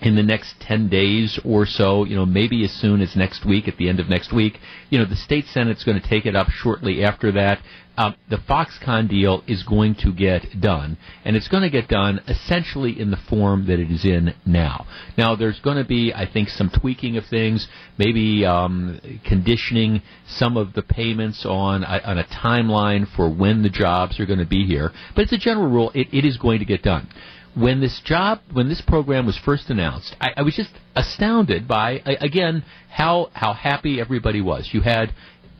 in 0.03 0.15
the 0.15 0.23
next 0.23 0.61
10 0.61 0.89
days 0.89 1.39
or 1.45 1.65
so, 1.65 2.05
you 2.05 2.17
know, 2.17 2.27
maybe 2.27 2.65
as 2.65 2.73
soon 2.73 3.01
as 3.01 3.17
next 3.17 3.47
week, 3.47 3.67
at 3.67 3.77
the 3.79 3.89
end 3.89 3.99
of 3.99 4.09
next 4.09 4.33
week. 4.33 4.59
You 4.91 4.99
know, 4.99 5.07
the 5.07 5.17
state 5.17 5.47
Senate's 5.47 5.85
going 5.85 6.01
to 6.01 6.07
take 6.07 6.27
it 6.27 6.37
up 6.37 6.49
shortly 6.51 7.03
after 7.03 7.33
that. 7.33 7.61
Um, 7.99 8.15
the 8.29 8.37
Foxconn 8.37 9.09
deal 9.09 9.43
is 9.47 9.63
going 9.63 9.95
to 10.03 10.13
get 10.13 10.61
done, 10.61 10.99
and 11.25 11.35
it's 11.35 11.49
going 11.49 11.63
to 11.63 11.71
get 11.71 11.89
done 11.89 12.21
essentially 12.29 13.01
in 13.01 13.11
the 13.11 13.17
form 13.17 13.67
that 13.69 13.81
it 13.81 13.91
is 13.91 14.05
in 14.05 14.35
now. 14.45 14.87
Now, 15.17 15.35
there's 15.35 15.59
going 15.61 15.79
to 15.79 15.85
be, 15.85 16.13
I 16.13 16.31
think, 16.31 16.51
some 16.51 16.69
tweaking 16.69 17.17
of 17.17 17.25
things, 17.25 17.67
maybe 17.97 18.45
um, 18.45 19.01
conditioning 19.25 20.03
some 20.29 20.59
of 20.59 20.75
the 20.75 20.83
payments 20.83 21.47
on 21.47 21.85
on 21.85 22.19
a 22.19 22.25
timeline 22.25 23.07
for 23.17 23.31
when 23.31 23.63
the 23.63 23.71
jobs 23.71 24.21
are 24.21 24.27
going 24.27 24.41
to 24.41 24.45
be 24.45 24.67
here. 24.67 24.93
But 25.15 25.23
as 25.23 25.33
a 25.33 25.39
general 25.39 25.69
rule, 25.71 25.91
it, 25.95 26.09
it 26.13 26.27
is 26.27 26.37
going 26.37 26.59
to 26.59 26.67
get 26.67 26.83
done 26.83 27.09
when 27.57 27.81
this 27.81 28.01
job, 28.05 28.41
when 28.53 28.69
this 28.69 28.83
program 28.87 29.27
was 29.27 29.39
first 29.43 29.71
announced, 29.71 30.15
I, 30.21 30.29
I 30.37 30.43
was 30.43 30.55
just 30.55 30.71
astounded 30.95 31.67
by 31.67 32.03
again 32.05 32.65
how 32.91 33.31
how 33.33 33.55
happy 33.55 34.01
everybody 34.01 34.41
was. 34.41 34.71
You 34.73 34.83
had 34.83 35.13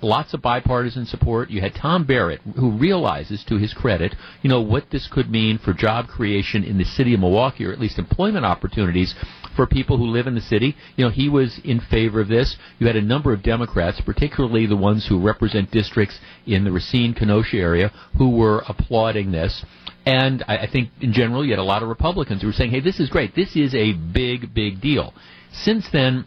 lots 0.03 0.35
of 0.35 0.43
bipartisan 0.43 1.07
support. 1.07 1.51
You 1.51 1.63
had 1.63 1.75
Tom 1.75 2.05
Barrett, 2.05 2.41
who 2.57 2.79
realizes, 2.79 3.45
to 3.49 3.57
his 3.57 3.73
credit, 3.73 4.15
you 4.43 4.51
know 4.51 4.61
what 4.61 4.91
this 4.91 5.09
could 5.11 5.31
mean 5.31 5.59
for 5.59 5.73
job 5.73 6.07
creation 6.07 6.65
in 6.65 6.77
the 6.77 6.85
city 6.85 7.15
of 7.15 7.21
Milwaukee, 7.21 7.65
or 7.65 7.73
at 7.73 7.81
least 7.81 7.99
employment 7.99 8.45
opportunities 8.45 9.15
for 9.55 9.67
people 9.67 9.97
who 9.97 10.07
live 10.07 10.27
in 10.27 10.35
the 10.35 10.41
city. 10.41 10.77
You 10.97 11.07
know, 11.07 11.11
he 11.11 11.31
was 11.31 11.59
in 11.65 11.81
favor 11.81 12.21
of 12.21 12.29
this. 12.29 12.57
You 12.79 12.87
had 12.87 12.97
a 12.97 13.03
number 13.03 13.33
of 13.33 13.43
Democrats, 13.43 14.03
particularly 14.05 14.67
the 14.67 14.77
ones 14.77 15.07
who 15.09 15.19
represent 15.21 15.71
districts 15.71 16.19
in 16.47 16.65
the 16.65 16.73
Racine 16.73 17.15
Kenosha 17.15 17.57
area, 17.57 17.91
who 18.19 18.37
were 18.37 18.63
applauding 18.69 19.33
this. 19.33 19.65
And 20.07 20.45
I, 20.47 20.59
I 20.59 20.71
think 20.71 20.91
in 21.01 21.13
general, 21.13 21.45
you 21.45 21.51
had 21.51 21.59
a 21.59 21.65
lot 21.65 21.83
of 21.83 21.89
Republicans 21.89 22.41
who 22.41 22.47
were 22.47 22.53
saying, 22.53 22.71
hey, 22.71 22.81
this 22.81 23.01
is 23.01 23.11
great. 23.11 23.35
This 23.35 23.57
is 23.57 23.75
a 23.75 23.93
big, 23.93 24.55
big 24.55 24.81
deal. 24.81 25.13
Since 25.53 25.89
then, 25.93 26.25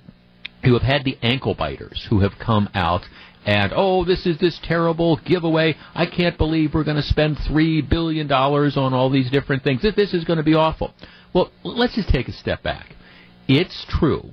you 0.64 0.74
have 0.74 0.82
had 0.84 1.06
the 1.06 1.18
ankle 1.22 1.56
biters 1.56 2.06
who 2.10 2.20
have 2.20 2.34
come 2.38 2.70
out 2.74 3.04
and 3.46 3.72
oh, 3.74 4.04
this 4.04 4.26
is 4.26 4.38
this 4.40 4.60
terrible 4.64 5.18
giveaway. 5.26 5.76
I 5.96 6.06
can't 6.06 6.38
believe 6.38 6.74
we're 6.74 6.84
going 6.84 6.98
to 6.98 7.04
spend 7.04 7.38
three 7.48 7.82
billion 7.82 8.28
dollars 8.28 8.76
on 8.76 8.94
all 8.94 9.10
these 9.10 9.32
different 9.32 9.64
things. 9.64 9.82
This 9.82 10.14
is 10.14 10.26
going 10.26 10.38
to 10.38 10.44
be 10.44 10.54
awful. 10.54 10.94
Well, 11.34 11.52
let's 11.64 11.96
just 11.96 12.10
take 12.10 12.28
a 12.28 12.34
step 12.34 12.64
back. 12.64 12.96
It's 13.48 13.86
true. 13.90 14.32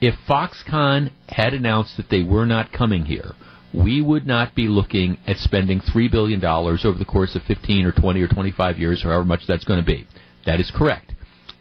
If 0.00 0.14
Foxconn 0.28 1.10
had 1.28 1.54
announced 1.54 1.96
that 1.96 2.08
they 2.08 2.22
were 2.22 2.46
not 2.46 2.72
coming 2.72 3.06
here, 3.06 3.32
we 3.76 4.00
would 4.00 4.26
not 4.26 4.54
be 4.54 4.68
looking 4.68 5.18
at 5.26 5.36
spending 5.36 5.80
$3 5.80 6.10
billion 6.10 6.42
over 6.44 6.98
the 6.98 7.04
course 7.04 7.34
of 7.36 7.42
15 7.42 7.84
or 7.84 7.92
20 7.92 8.22
or 8.22 8.28
25 8.28 8.78
years, 8.78 9.04
or 9.04 9.08
however 9.08 9.24
much 9.24 9.46
that's 9.46 9.64
going 9.64 9.80
to 9.80 9.86
be. 9.86 10.06
That 10.46 10.60
is 10.60 10.70
correct. 10.74 11.12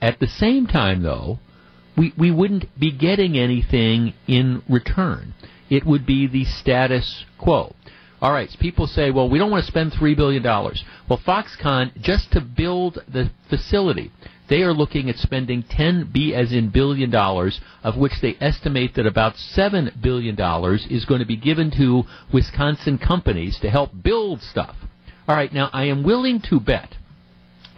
At 0.02 0.20
the 0.20 0.28
same 0.28 0.68
time, 0.68 1.04
though, 1.04 1.40
we, 1.98 2.14
we 2.18 2.32
wouldn't 2.32 2.80
be 2.80 2.92
getting 2.92 3.38
anything 3.38 4.14
in 4.28 4.64
return. 4.70 5.34
It 5.70 5.86
would 5.86 6.06
be 6.06 6.28
the 6.28 6.46
status 6.46 7.26
quo. 7.38 7.76
All 8.22 8.32
right, 8.32 8.50
people 8.60 8.88
say, 8.88 9.12
well, 9.12 9.30
we 9.30 9.38
don't 9.38 9.52
want 9.52 9.66
to 9.66 9.72
spend 9.72 9.92
$3 9.92 10.16
billion. 10.16 10.44
Well, 10.44 11.22
Foxconn, 11.28 12.00
just 12.02 12.32
to 12.32 12.42
build 12.42 13.00
the 13.12 13.30
facility, 13.50 14.12
they 14.48 14.62
are 14.62 14.74
looking 14.74 15.10
at 15.10 15.16
spending 15.18 15.64
10 15.64 16.12
B 16.14 16.34
as 16.34 16.52
in 16.52 16.70
billion 16.70 17.10
dollars, 17.10 17.60
of 17.84 17.98
which 17.98 18.14
they 18.22 18.36
estimate 18.40 18.96
that 18.96 19.08
about 19.08 19.38
7 19.38 19.92
billion 20.02 20.36
dollars 20.36 20.86
is 20.90 21.06
going 21.06 21.20
to 21.20 21.26
be 21.26 21.38
given 21.38 21.72
to 21.72 22.04
Wisconsin 22.32 22.98
companies 22.98 23.58
to 23.62 23.70
help 23.70 23.92
build 24.04 24.42
stuff. 24.42 24.76
All 25.28 25.36
right, 25.36 25.52
now 25.52 25.70
I 25.74 25.86
am 25.86 26.04
willing 26.04 26.42
to 26.50 26.60
bet 26.60 26.96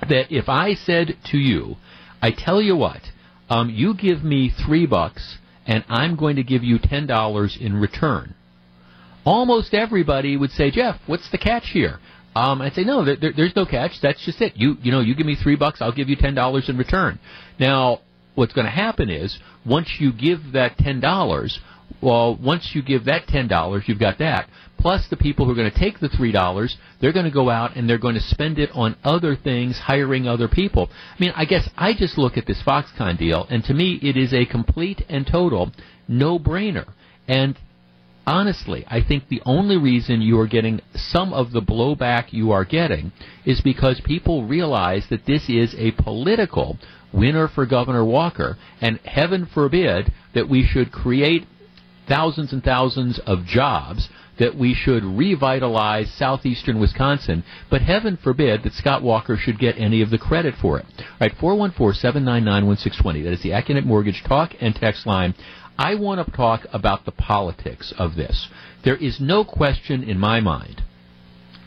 that 0.02 0.32
if 0.32 0.50
I 0.50 0.74
said 0.74 1.18
to 1.32 1.38
you, 1.38 1.78
I 2.22 2.32
tell 2.32 2.62
you 2.62 2.76
what, 2.76 3.02
um, 3.50 3.70
you 3.70 3.94
give 3.94 4.24
me 4.24 4.50
three 4.66 4.86
bucks 4.86 5.38
and 5.66 5.84
I'm 5.88 6.16
going 6.16 6.36
to 6.38 6.44
give 6.44 6.64
you 6.64 6.80
ten 6.80 7.08
dollars 7.08 7.58
in 7.60 7.76
return. 7.76 8.36
Almost 9.26 9.74
everybody 9.74 10.38
would 10.38 10.52
say, 10.52 10.72
Jeff, 10.72 11.00
what's 11.06 11.30
the 11.32 11.38
catch 11.38 11.70
here? 11.74 12.00
Um, 12.38 12.62
I'd 12.62 12.74
say 12.74 12.84
no, 12.84 13.04
there, 13.04 13.18
there, 13.20 13.34
there's 13.36 13.56
no 13.56 13.66
catch. 13.66 13.94
That's 14.02 14.24
just 14.24 14.40
it. 14.42 14.54
You 14.56 14.78
you 14.84 14.92
know, 14.92 15.00
you 15.00 15.16
give 15.16 15.26
me 15.26 15.36
three 15.42 15.56
bucks, 15.56 15.82
I'll 15.82 15.98
give 16.00 16.10
you 16.10 16.16
ten 16.16 16.36
dollars 16.36 16.70
in 16.70 16.78
return. 16.78 17.20
Now, 17.60 18.02
what's 18.36 18.54
going 18.54 18.66
to 18.66 18.72
happen 18.72 19.10
is 19.10 19.30
once 19.66 19.90
you 20.00 20.14
give 20.14 20.40
that 20.54 20.78
ten 20.78 21.00
dollars, 21.00 21.60
well, 22.00 22.38
once 22.38 22.72
you 22.76 22.84
give 22.84 23.06
that 23.06 23.28
ten 23.28 23.48
dollars, 23.48 23.86
you've 23.88 24.00
got 24.00 24.20
that. 24.20 24.48
Plus, 24.78 25.08
the 25.10 25.18
people 25.18 25.46
who 25.46 25.52
are 25.54 25.56
going 25.56 25.72
to 25.72 25.80
take 25.80 26.00
the 26.00 26.10
three 26.10 26.32
dollars, 26.32 26.78
they're 27.02 27.12
going 27.14 27.26
to 27.26 27.32
go 27.32 27.50
out 27.50 27.76
and 27.76 27.90
they're 27.90 27.98
going 27.98 28.14
to 28.14 28.22
spend 28.22 28.60
it 28.60 28.70
on 28.74 28.96
other 29.04 29.36
things, 29.36 29.80
hiring 29.80 30.28
other 30.28 30.48
people. 30.48 30.90
I 30.92 31.20
mean, 31.20 31.34
I 31.36 31.46
guess 31.46 31.68
I 31.76 31.94
just 31.98 32.20
look 32.20 32.38
at 32.38 32.46
this 32.46 32.62
Foxconn 32.66 33.18
deal, 33.18 33.48
and 33.50 33.64
to 33.64 33.74
me, 33.74 34.00
it 34.04 34.16
is 34.16 34.32
a 34.34 34.46
complete 34.46 35.02
and 35.10 35.26
total 35.26 35.72
no-brainer. 36.08 36.88
And 37.28 37.58
honestly, 38.28 38.86
I 38.88 39.02
think 39.02 39.30
the 39.30 39.42
only 39.46 39.78
reason 39.78 40.22
you 40.22 40.40
are 40.40 40.48
getting 40.48 40.82
some 40.94 41.34
of 41.34 41.52
the 41.52 41.62
blowback 41.62 42.34
you 42.34 42.52
are 42.52 42.66
getting 42.66 43.12
is 43.46 43.62
because 43.62 44.02
people 44.02 44.46
realize 44.46 45.08
that 45.10 45.26
this 45.26 45.50
is 45.50 45.74
a 45.78 45.92
political 45.92 46.78
winner 47.14 47.48
for 47.48 47.66
Governor 47.66 48.04
Walker, 48.04 48.58
and 48.82 49.00
heaven 49.00 49.48
forbid 49.52 50.12
that 50.36 50.50
we 50.50 50.64
should 50.64 50.92
create 50.92 51.48
thousands 52.08 52.54
and 52.54 52.64
thousands 52.64 53.20
of 53.26 53.46
jobs 53.46 54.10
that 54.40 54.56
we 54.56 54.74
should 54.74 55.04
revitalize 55.04 56.14
southeastern 56.14 56.80
Wisconsin, 56.80 57.44
but 57.72 57.82
heaven 57.82 58.18
forbid 58.24 58.64
that 58.64 58.74
Scott 58.74 59.02
Walker 59.02 59.36
should 59.36 59.58
get 59.58 59.78
any 59.80 60.02
of 60.02 60.12
the 60.12 60.18
credit 60.18 60.54
for 60.62 60.78
it. 60.78 60.86
All 61.00 61.06
right, 61.22 61.36
414-799-1620. 61.38 63.24
That 63.24 63.34
is 63.34 63.42
the 63.42 63.50
Accunet 63.50 63.86
Mortgage 63.86 64.24
talk 64.24 64.52
and 64.62 64.76
text 64.76 65.08
line. 65.08 65.34
I 65.78 65.96
want 65.96 66.26
to 66.26 66.32
talk 66.32 66.66
about 66.74 67.06
the 67.06 67.12
politics 67.12 67.94
of 67.98 68.16
this. 68.16 68.48
There 68.84 68.96
is 68.96 69.20
no 69.20 69.44
question 69.44 70.04
in 70.04 70.18
my 70.20 70.40
mind 70.40 70.82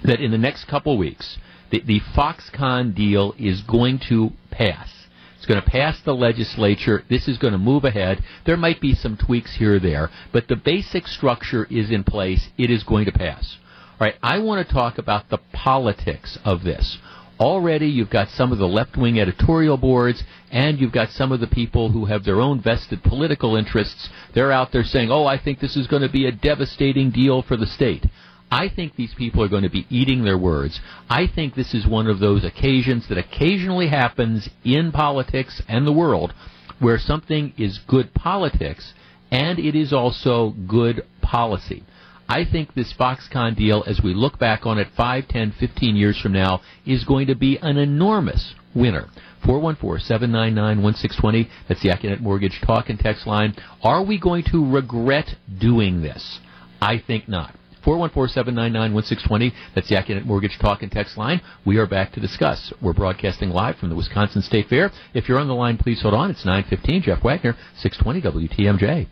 that 0.03 0.21
in 0.21 0.31
the 0.31 0.39
next 0.39 0.65
couple 0.65 0.99
weeks, 0.99 1.39
the, 1.71 1.81
the 1.81 2.01
Foxconn 2.17 2.95
deal 2.95 3.35
is 3.39 3.63
going 3.63 4.01
to 4.09 4.31
pass. 4.51 4.89
It's 5.37 5.47
going 5.47 5.63
to 5.63 5.71
pass 5.71 6.01
the 6.05 6.15
legislature. 6.15 7.05
This 7.09 7.29
is 7.29 7.39
going 7.39 7.53
to 7.53 7.59
move 7.59 7.85
ahead. 7.85 8.23
There 8.45 8.57
might 8.57 8.81
be 8.81 8.95
some 8.95 9.17
tweaks 9.17 9.57
here 9.57 9.77
or 9.77 9.79
there, 9.79 10.11
but 10.33 10.49
the 10.49 10.57
basic 10.57 11.07
structure 11.07 11.67
is 11.71 11.91
in 11.91 12.05
place. 12.05 12.49
It 12.59 12.71
is 12.71 12.83
going 12.83 13.07
to 13.07 13.13
pass. 13.13 13.57
All 13.99 14.07
right, 14.07 14.17
I 14.23 14.39
want 14.41 14.67
to 14.67 14.73
talk 14.75 14.99
about 14.99 15.31
the 15.31 15.39
politics 15.53 16.39
of 16.45 16.65
this. 16.65 16.99
Already, 17.41 17.87
you've 17.87 18.11
got 18.11 18.29
some 18.29 18.53
of 18.53 18.59
the 18.59 18.69
left 18.69 18.99
wing 18.99 19.19
editorial 19.19 19.79
boards, 19.79 20.23
and 20.51 20.79
you've 20.79 20.93
got 20.93 21.09
some 21.09 21.33
of 21.33 21.41
the 21.41 21.47
people 21.47 21.91
who 21.91 22.05
have 22.05 22.23
their 22.23 22.39
own 22.39 22.61
vested 22.61 23.03
political 23.03 23.57
interests. 23.57 24.11
They're 24.35 24.53
out 24.53 24.73
there 24.73 24.85
saying, 24.85 25.11
oh, 25.11 25.25
I 25.25 25.39
think 25.39 25.59
this 25.59 25.75
is 25.75 25.87
going 25.87 26.03
to 26.03 26.11
be 26.11 26.27
a 26.27 26.33
devastating 26.33 27.11
deal 27.11 27.41
for 27.41 27.57
the 27.57 27.67
state. 27.67 28.05
I 28.51 28.69
think 28.69 28.95
these 28.95 29.15
people 29.15 29.43
are 29.43 29.49
going 29.49 29.63
to 29.63 29.71
be 29.71 29.87
eating 29.89 30.23
their 30.23 30.37
words. 30.37 30.81
I 31.09 31.29
think 31.29 31.55
this 31.55 31.73
is 31.73 31.87
one 31.87 32.09
of 32.09 32.19
those 32.19 32.45
occasions 32.45 33.09
that 33.09 33.17
occasionally 33.17 33.89
happens 33.89 34.49
in 34.63 34.93
politics 34.93 35.63
and 35.67 35.87
the 35.87 35.93
world 35.93 36.35
where 36.79 36.99
something 36.99 37.55
is 37.57 37.79
good 37.87 38.13
politics 38.13 38.93
and 39.31 39.59
it 39.59 39.77
is 39.77 39.93
also 39.93 40.51
good 40.67 41.07
policy. 41.23 41.85
I 42.31 42.45
think 42.45 42.75
this 42.75 42.95
Foxconn 42.97 43.57
deal, 43.57 43.83
as 43.89 44.01
we 44.05 44.15
look 44.15 44.39
back 44.39 44.65
on 44.65 44.79
it 44.79 44.87
5, 44.97 45.27
10, 45.27 45.55
15 45.59 45.97
years 45.97 46.17
from 46.21 46.33
now, 46.33 46.61
is 46.87 47.03
going 47.03 47.27
to 47.27 47.35
be 47.35 47.59
an 47.61 47.77
enormous 47.77 48.55
winner. 48.73 49.09
414-799-1620. 49.45 51.49
That's 51.69 51.83
the 51.83 51.89
Accunet 51.89 52.21
Mortgage 52.21 52.61
talk 52.65 52.89
and 52.89 53.01
text 53.01 53.27
line. 53.27 53.57
Are 53.83 54.05
we 54.05 54.21
going 54.21 54.45
to 54.53 54.65
regret 54.65 55.35
doing 55.59 56.03
this? 56.03 56.39
I 56.81 57.03
think 57.05 57.29
not. 57.29 57.57
414-799-1620. 57.85 59.53
That's 59.75 59.89
the 59.89 59.97
Accunet 59.97 60.25
Mortgage 60.25 60.57
Talk 60.61 60.83
and 60.83 60.93
Text 60.93 61.17
line. 61.17 61.41
We 61.65 61.79
are 61.79 61.87
back 61.87 62.13
to 62.13 62.21
discuss. 62.21 62.73
We're 62.81 62.93
broadcasting 62.93 63.51
live 63.51 63.77
from 63.77 63.89
the 63.89 63.97
Wisconsin 63.97 64.43
State 64.43 64.69
Fair. 64.69 64.93
If 65.15 65.29
you're 65.29 65.39
on 65.39 65.49
the 65.49 65.55
line, 65.55 65.79
please 65.79 66.03
hold 66.03 66.15
on. 66.15 66.31
It's 66.31 66.45
915. 66.45 67.03
Jeff 67.03 67.25
Wagner, 67.25 67.57
620 67.79 68.49
WTMJ. 68.49 69.09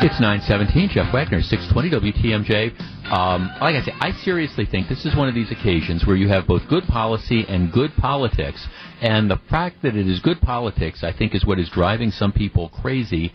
It's 0.00 0.20
917, 0.20 0.90
Jeff 0.90 1.12
Wagner, 1.12 1.42
620 1.42 2.12
WTMJ. 2.12 3.10
Um, 3.10 3.50
like 3.60 3.74
I 3.74 3.82
say, 3.82 3.92
I 3.98 4.12
seriously 4.22 4.64
think 4.64 4.88
this 4.88 5.04
is 5.04 5.16
one 5.16 5.28
of 5.28 5.34
these 5.34 5.50
occasions 5.50 6.06
where 6.06 6.14
you 6.14 6.28
have 6.28 6.46
both 6.46 6.68
good 6.68 6.84
policy 6.84 7.44
and 7.48 7.72
good 7.72 7.90
politics. 7.96 8.64
And 9.02 9.28
the 9.28 9.40
fact 9.50 9.82
that 9.82 9.96
it 9.96 10.06
is 10.06 10.20
good 10.20 10.40
politics, 10.40 11.02
I 11.02 11.12
think, 11.12 11.34
is 11.34 11.44
what 11.44 11.58
is 11.58 11.68
driving 11.68 12.12
some 12.12 12.30
people 12.30 12.68
crazy. 12.68 13.32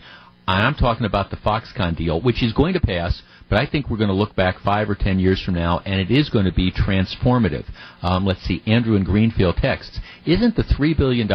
And 0.48 0.66
I'm 0.66 0.74
talking 0.74 1.04
about 1.04 1.28
the 1.28 1.36
Foxconn 1.36 1.98
deal, 1.98 2.22
which 2.22 2.42
is 2.42 2.54
going 2.54 2.72
to 2.72 2.80
pass 2.80 3.20
but 3.48 3.58
I 3.58 3.66
think 3.66 3.88
we're 3.88 3.98
going 3.98 4.08
to 4.08 4.14
look 4.14 4.34
back 4.34 4.58
five 4.60 4.88
or 4.88 4.94
ten 4.94 5.18
years 5.18 5.42
from 5.42 5.54
now, 5.54 5.80
and 5.84 6.00
it 6.00 6.10
is 6.10 6.28
going 6.30 6.46
to 6.46 6.52
be 6.52 6.72
transformative. 6.72 7.64
Um, 8.02 8.24
let's 8.24 8.42
see, 8.42 8.62
Andrew 8.66 8.96
in 8.96 9.04
Greenfield 9.04 9.56
texts, 9.56 9.98
isn't 10.26 10.56
the 10.56 10.62
$3 10.62 10.96
billion 10.96 11.28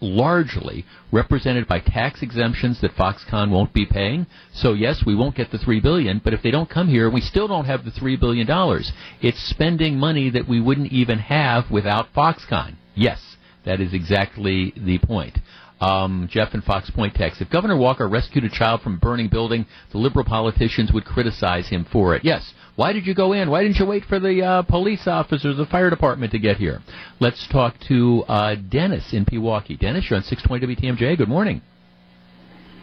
largely 0.00 0.84
represented 1.10 1.66
by 1.66 1.80
tax 1.80 2.22
exemptions 2.22 2.80
that 2.80 2.94
Foxconn 2.94 3.50
won't 3.50 3.72
be 3.72 3.86
paying? 3.86 4.26
So 4.52 4.72
yes, 4.72 5.02
we 5.04 5.14
won't 5.14 5.36
get 5.36 5.50
the 5.50 5.58
3 5.58 5.80
billion, 5.80 6.20
but 6.22 6.34
if 6.34 6.42
they 6.42 6.50
don't 6.50 6.70
come 6.70 6.88
here, 6.88 7.10
we 7.10 7.20
still 7.20 7.48
don't 7.48 7.66
have 7.66 7.84
the 7.84 7.90
$3 7.90 8.18
billion. 8.18 8.46
It's 9.20 9.48
spending 9.48 9.98
money 9.98 10.30
that 10.30 10.48
we 10.48 10.60
wouldn't 10.60 10.92
even 10.92 11.18
have 11.18 11.70
without 11.70 12.12
Foxconn. 12.14 12.76
Yes, 12.94 13.36
that 13.64 13.80
is 13.80 13.92
exactly 13.92 14.72
the 14.76 14.98
point. 14.98 15.38
Um, 15.80 16.28
Jeff 16.30 16.54
and 16.54 16.64
Fox 16.64 16.90
Point 16.90 17.14
text. 17.14 17.40
If 17.40 17.50
Governor 17.50 17.76
Walker 17.76 18.08
rescued 18.08 18.44
a 18.44 18.48
child 18.48 18.82
from 18.82 18.94
a 18.94 18.98
burning 18.98 19.28
building, 19.28 19.66
the 19.92 19.98
liberal 19.98 20.24
politicians 20.24 20.92
would 20.92 21.04
criticize 21.04 21.68
him 21.68 21.86
for 21.92 22.16
it. 22.16 22.24
Yes. 22.24 22.52
Why 22.74 22.92
did 22.92 23.06
you 23.06 23.14
go 23.14 23.32
in? 23.32 23.50
Why 23.50 23.62
didn't 23.62 23.78
you 23.78 23.86
wait 23.86 24.04
for 24.04 24.20
the 24.20 24.42
uh, 24.42 24.62
police 24.62 25.06
officers, 25.06 25.56
the 25.56 25.66
fire 25.66 25.90
department 25.90 26.30
to 26.32 26.38
get 26.38 26.58
here? 26.58 26.80
Let's 27.18 27.46
talk 27.48 27.74
to 27.88 28.24
uh, 28.28 28.54
Dennis 28.54 29.12
in 29.12 29.24
Pewaukee. 29.24 29.78
Dennis, 29.78 30.06
you're 30.08 30.16
on 30.16 30.22
620 30.22 30.76
WTMJ. 30.76 31.18
Good 31.18 31.28
morning. 31.28 31.62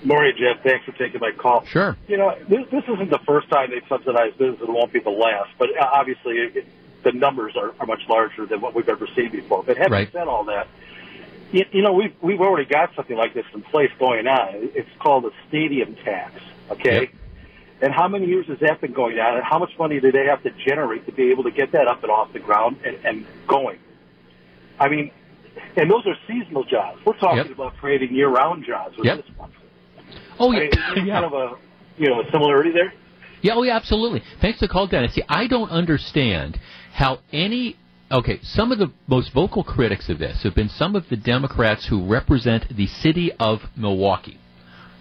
Morning, 0.04 0.34
Jeff. 0.38 0.64
Thanks 0.64 0.86
for 0.86 0.92
taking 0.92 1.20
my 1.20 1.32
call. 1.32 1.66
Sure. 1.66 1.96
You 2.08 2.18
know, 2.18 2.36
this, 2.50 2.60
this 2.72 2.84
isn't 2.94 3.10
the 3.10 3.20
first 3.26 3.50
time 3.50 3.72
they've 3.72 3.88
subsidized 3.90 4.38
business, 4.38 4.60
it 4.62 4.70
won't 4.70 4.94
be 4.94 5.00
the 5.00 5.10
last. 5.10 5.50
But 5.58 5.70
uh, 5.80 5.90
obviously, 5.94 6.36
it, 6.36 6.66
the 7.04 7.12
numbers 7.12 7.54
are, 7.56 7.74
are 7.80 7.86
much 7.86 8.02
larger 8.10 8.46
than 8.46 8.62
what 8.62 8.76
we've 8.76 8.90
ever 8.90 9.08
seen 9.16 9.32
before. 9.32 9.64
But 9.64 9.78
having 9.78 9.94
right. 9.94 10.10
said 10.12 10.28
all 10.28 10.44
that, 10.46 10.68
you, 11.52 11.66
you 11.72 11.82
know, 11.82 11.94
we've 11.94 12.14
we've 12.22 12.42
already 12.42 12.68
got 12.68 12.90
something 12.96 13.16
like 13.18 13.34
this 13.34 13.46
in 13.54 13.62
place 13.62 13.92
going 14.00 14.28
on. 14.28 14.50
It's 14.76 14.90
called 15.00 15.26
a 15.26 15.32
stadium 15.48 15.96
tax. 16.04 16.34
Okay. 16.72 17.02
Yep. 17.02 17.10
And 17.82 17.94
how 17.94 18.08
many 18.08 18.26
years 18.26 18.48
has 18.48 18.58
that 18.62 18.80
been 18.82 18.94
going 18.94 19.20
on? 19.20 19.36
And 19.36 19.44
how 19.44 19.60
much 19.60 19.72
money 19.78 20.00
do 20.00 20.12
they 20.12 20.26
have 20.26 20.42
to 20.44 20.50
generate 20.66 21.06
to 21.08 21.12
be 21.12 21.30
able 21.32 21.44
to 21.44 21.52
get 21.52 21.72
that 21.74 21.88
up 21.88 22.02
and 22.04 22.12
off 22.12 22.32
the 22.34 22.40
ground 22.40 22.78
and, 22.86 22.98
and 23.06 23.26
going? 23.48 23.80
I 24.80 24.88
mean, 24.90 25.12
and 25.76 25.92
those 25.92 26.06
are 26.08 26.16
seasonal 26.28 26.64
jobs. 26.64 27.00
We're 27.06 27.18
talking 27.18 27.38
Yep. 27.50 27.52
about 27.52 27.78
creating 27.78 28.14
year-round 28.16 28.66
jobs 28.66 28.98
with 28.98 29.06
Yep. 29.06 29.18
this 29.18 29.38
one. 29.38 29.52
Oh, 30.40 30.52
I 30.52 30.56
yeah. 30.56 30.94
mean, 30.96 31.06
yeah. 31.06 31.22
kind 31.22 31.26
of 31.26 31.34
a 31.34 31.56
you 31.98 32.10
know 32.10 32.22
a 32.22 32.32
similarity 32.32 32.72
there? 32.72 32.94
Yeah, 33.42 33.54
oh, 33.56 33.64
yeah, 33.64 33.76
absolutely. 33.76 34.24
Thanks 34.42 34.60
for 34.60 34.68
the 34.68 34.72
call, 34.72 34.88
Dennis. 34.88 35.14
See, 35.14 35.24
I 35.30 35.48
don't 35.48 35.70
understand 35.70 36.60
how 36.94 37.20
any. 37.32 37.78
Okay, 38.12 38.40
some 38.44 38.72
of 38.72 38.78
the 38.78 38.92
most 39.08 39.34
vocal 39.34 39.64
critics 39.64 40.10
of 40.10 40.20
this 40.20 40.44
have 40.44 40.54
been 40.54 40.70
some 40.70 40.96
of 40.96 41.10
the 41.10 41.16
Democrats 41.18 41.88
who 41.88 42.06
represent 42.08 42.76
the 42.76 42.86
city 42.86 43.32
of 43.40 43.62
Milwaukee. 43.76 44.38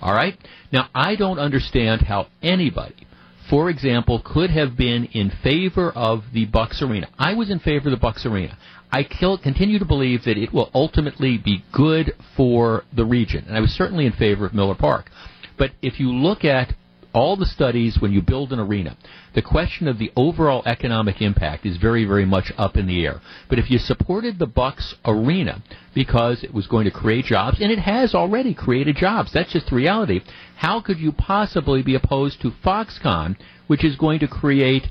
All 0.01 0.14
right? 0.14 0.38
Now, 0.73 0.88
I 0.95 1.14
don't 1.14 1.38
understand 1.38 2.03
how 2.03 2.29
anybody, 2.43 3.07
for 3.51 3.69
example, 3.69 4.23
could 4.25 4.49
have 4.51 4.77
been 4.77 5.05
in 5.12 5.31
favor 5.43 5.90
of 5.90 6.25
the 6.33 6.47
Bucks 6.47 6.81
Arena. 6.81 7.09
I 7.19 7.35
was 7.35 7.51
in 7.51 7.59
favor 7.59 7.88
of 7.88 7.93
the 7.93 8.01
Bucks 8.01 8.25
Arena. 8.25 8.57
I 8.90 9.03
continue 9.03 9.79
to 9.79 9.85
believe 9.85 10.25
that 10.25 10.38
it 10.38 10.53
will 10.53 10.71
ultimately 10.73 11.37
be 11.37 11.62
good 11.73 12.14
for 12.37 12.85
the 12.95 13.05
region, 13.05 13.45
and 13.47 13.57
I 13.57 13.61
was 13.61 13.71
certainly 13.73 14.07
in 14.07 14.12
favor 14.12 14.47
of 14.47 14.55
Miller 14.55 14.77
Park. 14.77 15.11
But 15.59 15.73
if 15.83 16.01
you 16.01 16.11
look 16.11 16.45
at 16.45 16.75
all 17.14 17.37
the 17.37 17.46
studies 17.46 17.96
when 18.00 18.12
you 18.12 18.20
build 18.20 18.53
an 18.53 18.59
arena, 18.59 18.96
the 19.35 19.42
question 19.42 19.87
of 19.87 19.98
the 19.98 20.11
overall 20.16 20.62
economic 20.66 21.22
impact 21.22 21.64
is 21.64 21.77
very, 21.77 22.05
very 22.05 22.27
much 22.27 22.53
up 22.59 22.77
in 22.77 22.87
the 22.87 23.07
air. 23.07 23.20
But 23.48 23.61
if 23.61 23.70
you 23.70 23.79
supported 23.79 24.38
the 24.38 24.46
Bucks 24.46 24.94
arena 25.05 25.62
because 25.94 26.42
it 26.42 26.53
was 26.53 26.66
going 26.66 26.85
to 26.85 26.90
create 26.90 27.27
jobs, 27.27 27.61
and 27.61 27.70
it 27.70 27.79
has 27.79 28.14
already 28.14 28.53
created 28.53 28.96
jobs, 28.96 29.33
that's 29.33 29.53
just 29.53 29.70
the 29.70 29.77
reality, 29.77 30.20
how 30.57 30.81
could 30.81 30.98
you 30.98 31.12
possibly 31.12 31.83
be 31.83 31.94
opposed 31.94 32.42
to 32.42 32.50
Foxconn, 32.64 33.37
which 33.68 33.85
is 33.85 33.96
going 33.96 34.18
to 34.18 34.29
create 34.29 34.87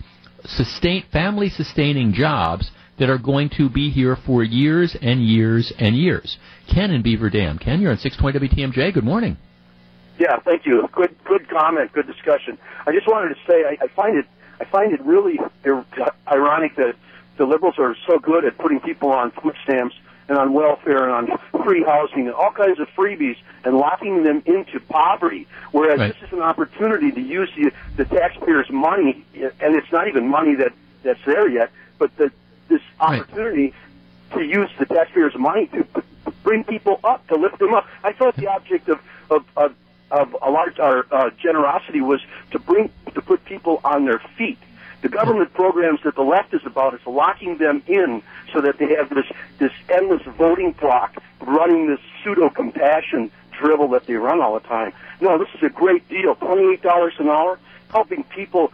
sustain, 0.46 1.04
family 1.12 1.50
sustaining 1.50 2.14
jobs 2.14 2.72
that 3.00 3.10
are 3.10 3.18
going 3.18 3.50
to 3.58 3.70
be 3.70 3.90
here 3.90 4.16
for 4.26 4.44
years 4.44 4.96
and 5.02 5.26
years 5.26 5.74
and 5.78 5.98
years? 5.98 6.38
Ken 6.74 6.92
in 6.92 7.02
Beaver 7.02 7.30
Dam. 7.30 7.60
Ken, 7.60 7.82
you're 7.82 7.92
on 7.92 7.98
620 7.98 8.56
WTMJ. 8.56 8.94
Good 8.94 9.04
morning. 9.04 9.38
Yeah, 10.20 10.38
thank 10.40 10.66
you. 10.66 10.88
Good, 10.92 11.16
good 11.24 11.50
comment. 11.50 11.92
Good 11.92 12.08
discussion. 12.08 12.58
I 12.86 12.92
just 12.92 13.08
wanted 13.08 13.30
to 13.30 13.42
say 13.48 13.64
I, 13.66 13.78
I 13.82 13.88
find 13.88 14.18
it, 14.18 14.26
I 14.60 14.66
find 14.66 14.94
it 14.94 15.02
really 15.02 15.40
ir- 15.64 15.86
ironic 16.28 16.76
that 16.76 16.96
the 17.38 17.46
liberals 17.46 17.80
are 17.80 17.96
so 18.06 18.20
good 18.20 18.46
at 18.46 18.58
putting 18.58 18.80
people 18.80 19.12
on 19.12 19.32
food 19.32 19.56
stamps 19.64 19.96
and 20.30 20.38
on 20.38 20.54
welfare 20.54 21.10
and 21.10 21.32
on 21.32 21.64
free 21.64 21.84
housing 21.84 22.28
and 22.28 22.34
all 22.34 22.52
kinds 22.52 22.80
of 22.80 22.88
freebies 22.90 23.38
and 23.66 23.76
locking 23.78 24.24
them 24.24 24.44
into 24.46 24.80
poverty. 24.82 25.48
Whereas 25.72 26.00
Right. 26.00 26.14
this 26.14 26.28
is 26.28 26.34
an 26.34 26.42
opportunity 26.42 27.12
to 27.12 27.20
use 27.22 27.50
the, 27.56 27.72
the 27.98 28.06
taxpayers' 28.06 28.70
money, 28.70 29.26
and 29.34 29.76
it's 29.76 29.92
not 29.92 30.08
even 30.08 30.28
money 30.28 30.56
that 30.56 30.72
that's 31.02 31.20
there 31.26 31.50
yet, 31.50 31.72
but 31.98 32.16
the, 32.18 32.32
this 32.70 32.82
Right. 33.02 33.20
opportunity 33.22 33.74
to 34.34 34.44
use 34.44 34.70
the 34.80 34.86
taxpayers' 34.86 35.36
money 35.36 35.68
to 35.68 35.86
bring 36.44 36.64
people 36.64 37.00
up, 37.04 37.28
to 37.28 37.36
lift 37.36 37.58
them 37.60 37.74
up. 37.74 37.88
I 38.04 38.14
thought 38.14 38.36
the 38.36 38.48
object 38.48 38.88
of 38.90 39.02
of, 39.30 39.46
of, 39.58 39.74
of 40.12 40.36
a 40.42 40.50
large 40.50 40.80
our 40.80 41.06
uh, 41.12 41.30
generosity 41.42 42.02
was 42.02 42.22
to 42.52 42.60
bring 42.60 42.92
to 43.14 43.22
put 43.22 43.44
people 43.46 43.82
on 43.84 44.06
their 44.06 44.20
feet. 44.38 44.60
The 45.02 45.10
government 45.10 45.54
programs 45.54 46.02
that 46.04 46.16
the 46.16 46.22
left 46.22 46.54
is 46.54 46.66
about 46.66 46.94
is 46.94 47.06
locking 47.06 47.58
them 47.58 47.84
in 47.88 48.24
so 48.54 48.62
that 48.62 48.78
they 48.78 48.96
have 48.96 49.10
this 49.10 49.26
this 49.58 49.72
endless 49.90 50.22
voting 50.38 50.72
block 50.74 51.16
running 51.42 51.88
this 51.88 52.00
pseudo 52.24 52.50
compassion 52.50 53.32
drivel 53.52 53.88
that 53.90 54.06
they 54.06 54.16
run 54.16 54.42
all 54.42 54.54
the 54.54 54.68
time. 54.68 54.94
No, 55.20 55.38
this 55.38 55.50
is 55.56 55.64
a 55.64 55.70
great 55.70 56.08
deal. 56.10 56.36
Twenty 56.36 56.74
eight 56.74 56.82
dollars 56.82 57.14
an 57.20 57.28
hour, 57.28 57.60
helping 57.92 58.24
people 58.24 58.72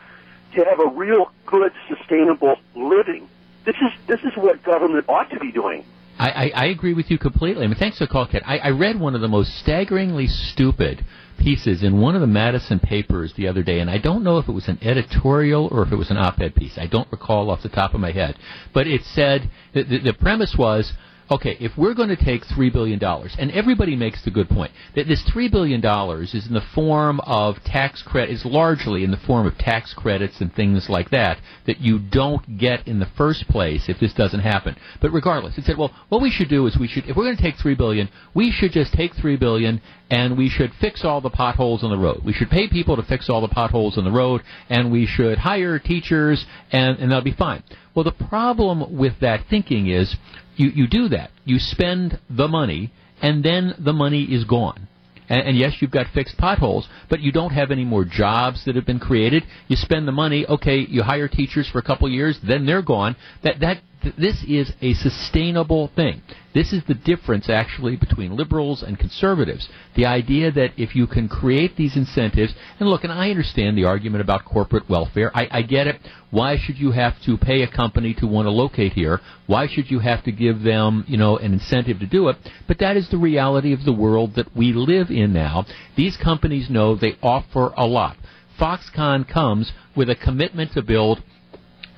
to 0.53 0.63
have 0.65 0.79
a 0.79 0.87
real 0.87 1.31
good, 1.45 1.71
sustainable 1.87 2.57
living. 2.75 3.27
This 3.65 3.75
is 3.77 3.91
this 4.07 4.21
is 4.23 4.35
what 4.35 4.61
government 4.63 5.05
ought 5.07 5.29
to 5.31 5.39
be 5.39 5.51
doing. 5.51 5.85
I, 6.19 6.29
I, 6.29 6.51
I 6.53 6.65
agree 6.65 6.93
with 6.93 7.09
you 7.09 7.17
completely. 7.17 7.63
I 7.63 7.67
mean, 7.67 7.77
thanks 7.77 7.97
for 7.97 8.05
the 8.05 8.11
call. 8.11 8.27
I, 8.45 8.57
I 8.57 8.69
read 8.69 8.99
one 8.99 9.15
of 9.15 9.21
the 9.21 9.27
most 9.27 9.57
staggeringly 9.59 10.27
stupid 10.27 11.05
pieces 11.39 11.81
in 11.81 12.01
one 12.01 12.15
of 12.15 12.21
the 12.21 12.27
Madison 12.27 12.79
papers 12.79 13.33
the 13.37 13.47
other 13.47 13.63
day, 13.63 13.79
and 13.79 13.89
I 13.89 13.97
don't 13.97 14.23
know 14.23 14.37
if 14.37 14.49
it 14.49 14.51
was 14.51 14.67
an 14.67 14.77
editorial 14.81 15.69
or 15.71 15.83
if 15.83 15.93
it 15.93 15.95
was 15.95 16.11
an 16.11 16.17
op-ed 16.17 16.55
piece. 16.55 16.77
I 16.77 16.87
don't 16.87 17.09
recall 17.11 17.49
off 17.49 17.63
the 17.63 17.69
top 17.69 17.93
of 17.93 18.01
my 18.01 18.11
head, 18.11 18.37
but 18.73 18.85
it 18.85 19.03
said 19.03 19.49
the, 19.73 19.83
the 19.83 20.13
premise 20.13 20.55
was. 20.57 20.91
Okay, 21.31 21.55
if 21.59 21.77
we're 21.77 21.93
going 21.93 22.09
to 22.09 22.15
take 22.15 22.43
$3 22.45 22.73
billion, 22.73 23.03
and 23.03 23.51
everybody 23.51 23.95
makes 23.95 24.23
the 24.23 24.31
good 24.31 24.49
point, 24.49 24.71
that 24.95 25.07
this 25.07 25.23
$3 25.29 25.51
billion 25.51 25.79
is 26.23 26.47
in 26.47 26.53
the 26.55 26.65
form 26.73 27.19
of 27.19 27.63
tax 27.63 28.01
credit, 28.01 28.33
is 28.33 28.45
largely 28.45 29.03
in 29.03 29.11
the 29.11 29.17
form 29.17 29.45
of 29.45 29.55
tax 29.57 29.93
credits 29.93 30.41
and 30.41 30.51
things 30.55 30.89
like 30.89 31.11
that, 31.11 31.37
that 31.67 31.79
you 31.81 31.99
don't 31.99 32.57
get 32.57 32.87
in 32.87 32.99
the 32.99 33.09
first 33.15 33.47
place 33.47 33.87
if 33.87 33.99
this 33.99 34.13
doesn't 34.13 34.39
happen. 34.39 34.75
But 35.01 35.11
regardless, 35.11 35.57
it 35.59 35.65
said, 35.65 35.77
well, 35.77 35.93
what 36.09 36.21
we 36.21 36.31
should 36.31 36.49
do 36.49 36.65
is 36.65 36.77
we 36.79 36.87
should, 36.87 37.05
if 37.07 37.15
we're 37.15 37.25
going 37.25 37.37
to 37.37 37.43
take 37.43 37.57
3 37.57 37.75
billion, 37.75 38.09
we 38.33 38.51
should 38.51 38.71
just 38.71 38.93
take 38.93 39.13
$3 39.13 39.39
billion 39.39 39.81
and 40.09 40.37
we 40.37 40.49
should 40.49 40.71
fix 40.81 41.03
all 41.05 41.21
the 41.21 41.29
potholes 41.29 41.83
on 41.83 41.91
the 41.91 41.97
road. 41.97 42.21
We 42.25 42.33
should 42.33 42.49
pay 42.49 42.67
people 42.67 42.95
to 42.95 43.03
fix 43.03 43.29
all 43.29 43.41
the 43.41 43.47
potholes 43.47 43.97
on 43.97 44.03
the 44.03 44.11
road, 44.11 44.41
and 44.69 44.91
we 44.91 45.05
should 45.05 45.37
hire 45.37 45.77
teachers, 45.79 46.45
and, 46.71 46.97
and 46.99 47.11
that'll 47.11 47.23
be 47.23 47.31
fine. 47.31 47.63
Well, 47.93 48.03
the 48.03 48.11
problem 48.11 48.97
with 48.97 49.19
that 49.21 49.45
thinking 49.49 49.87
is 49.87 50.15
you, 50.55 50.69
you 50.69 50.87
do 50.87 51.09
that. 51.09 51.31
You 51.45 51.59
spend 51.59 52.19
the 52.29 52.47
money, 52.47 52.91
and 53.21 53.43
then 53.43 53.75
the 53.77 53.93
money 53.93 54.23
is 54.23 54.43
gone. 54.45 54.87
And, 55.29 55.41
and 55.41 55.57
yes, 55.57 55.75
you've 55.79 55.91
got 55.91 56.07
fixed 56.13 56.37
potholes, 56.37 56.87
but 57.09 57.19
you 57.19 57.31
don't 57.31 57.51
have 57.51 57.69
any 57.69 57.85
more 57.85 58.03
jobs 58.03 58.65
that 58.65 58.75
have 58.75 58.85
been 58.85 58.99
created. 58.99 59.43
You 59.67 59.75
spend 59.75 60.07
the 60.07 60.11
money, 60.11 60.45
okay, 60.47 60.79
you 60.79 61.03
hire 61.03 61.27
teachers 61.27 61.69
for 61.69 61.77
a 61.77 61.83
couple 61.83 62.09
years, 62.09 62.39
then 62.45 62.65
they're 62.65 62.81
gone. 62.81 63.15
That 63.43 63.59
that 63.59 63.81
th- 64.01 64.15
this 64.15 64.43
is 64.47 64.71
a 64.81 64.93
sustainable 64.93 65.89
thing. 65.95 66.21
This 66.53 66.73
is 66.73 66.83
the 66.87 66.93
difference 66.95 67.49
actually 67.49 67.95
between 67.95 68.35
liberals 68.35 68.81
and 68.81 68.97
conservatives. 68.97 69.69
The 69.95 70.05
idea 70.05 70.51
that 70.51 70.71
if 70.77 70.95
you 70.95 71.05
can 71.05 71.27
create 71.27 71.75
these 71.75 71.95
incentives, 71.95 72.53
and 72.79 72.89
look, 72.89 73.03
and 73.03 73.13
I 73.13 73.29
understand 73.29 73.77
the 73.77 73.85
argument 73.85 74.21
about 74.21 74.45
corporate 74.45 74.89
welfare. 74.89 75.31
I, 75.35 75.47
I 75.51 75.61
get 75.61 75.87
it. 75.87 76.01
Why 76.31 76.57
should 76.57 76.77
you 76.77 76.91
have 76.91 77.21
to 77.25 77.37
pay 77.37 77.61
a 77.61 77.67
company 77.67 78.13
to 78.15 78.27
want 78.27 78.47
to 78.47 78.51
locate 78.51 78.93
here? 78.93 79.19
Why 79.47 79.67
should 79.67 79.91
you 79.91 79.99
have 79.99 80.23
to 80.23 80.31
give 80.31 80.63
them, 80.63 81.05
you 81.07 81.17
know, 81.17 81.37
an 81.37 81.53
incentive 81.53 81.99
to 81.99 82.07
do 82.07 82.29
it? 82.29 82.37
But 82.67 82.79
that 82.79 82.97
is 82.97 83.09
the 83.09 83.17
reality 83.17 83.73
of 83.73 83.85
the 83.85 83.93
world 83.93 84.35
that 84.35 84.55
we 84.55 84.73
live 84.73 85.09
in 85.09 85.33
now. 85.33 85.65
These 85.95 86.17
companies 86.17 86.69
know 86.69 86.95
they 86.95 87.17
offer 87.21 87.73
a 87.77 87.85
lot. 87.85 88.17
Foxconn 88.59 89.27
comes 89.27 89.71
with 89.95 90.09
a 90.09 90.15
commitment 90.15 90.73
to 90.73 90.81
build 90.81 91.23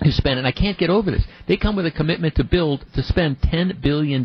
to 0.04 0.12
spend, 0.12 0.38
and 0.38 0.48
I 0.48 0.52
can't 0.52 0.78
get 0.78 0.90
over 0.90 1.12
this. 1.12 1.24
They 1.48 1.58
come 1.58 1.76
with 1.76 1.86
a 1.86 1.92
commitment 1.92 2.36
to 2.36 2.44
build, 2.44 2.86
to 2.94 3.04
spend 3.04 3.42
$10 3.42 3.82
billion 3.82 4.24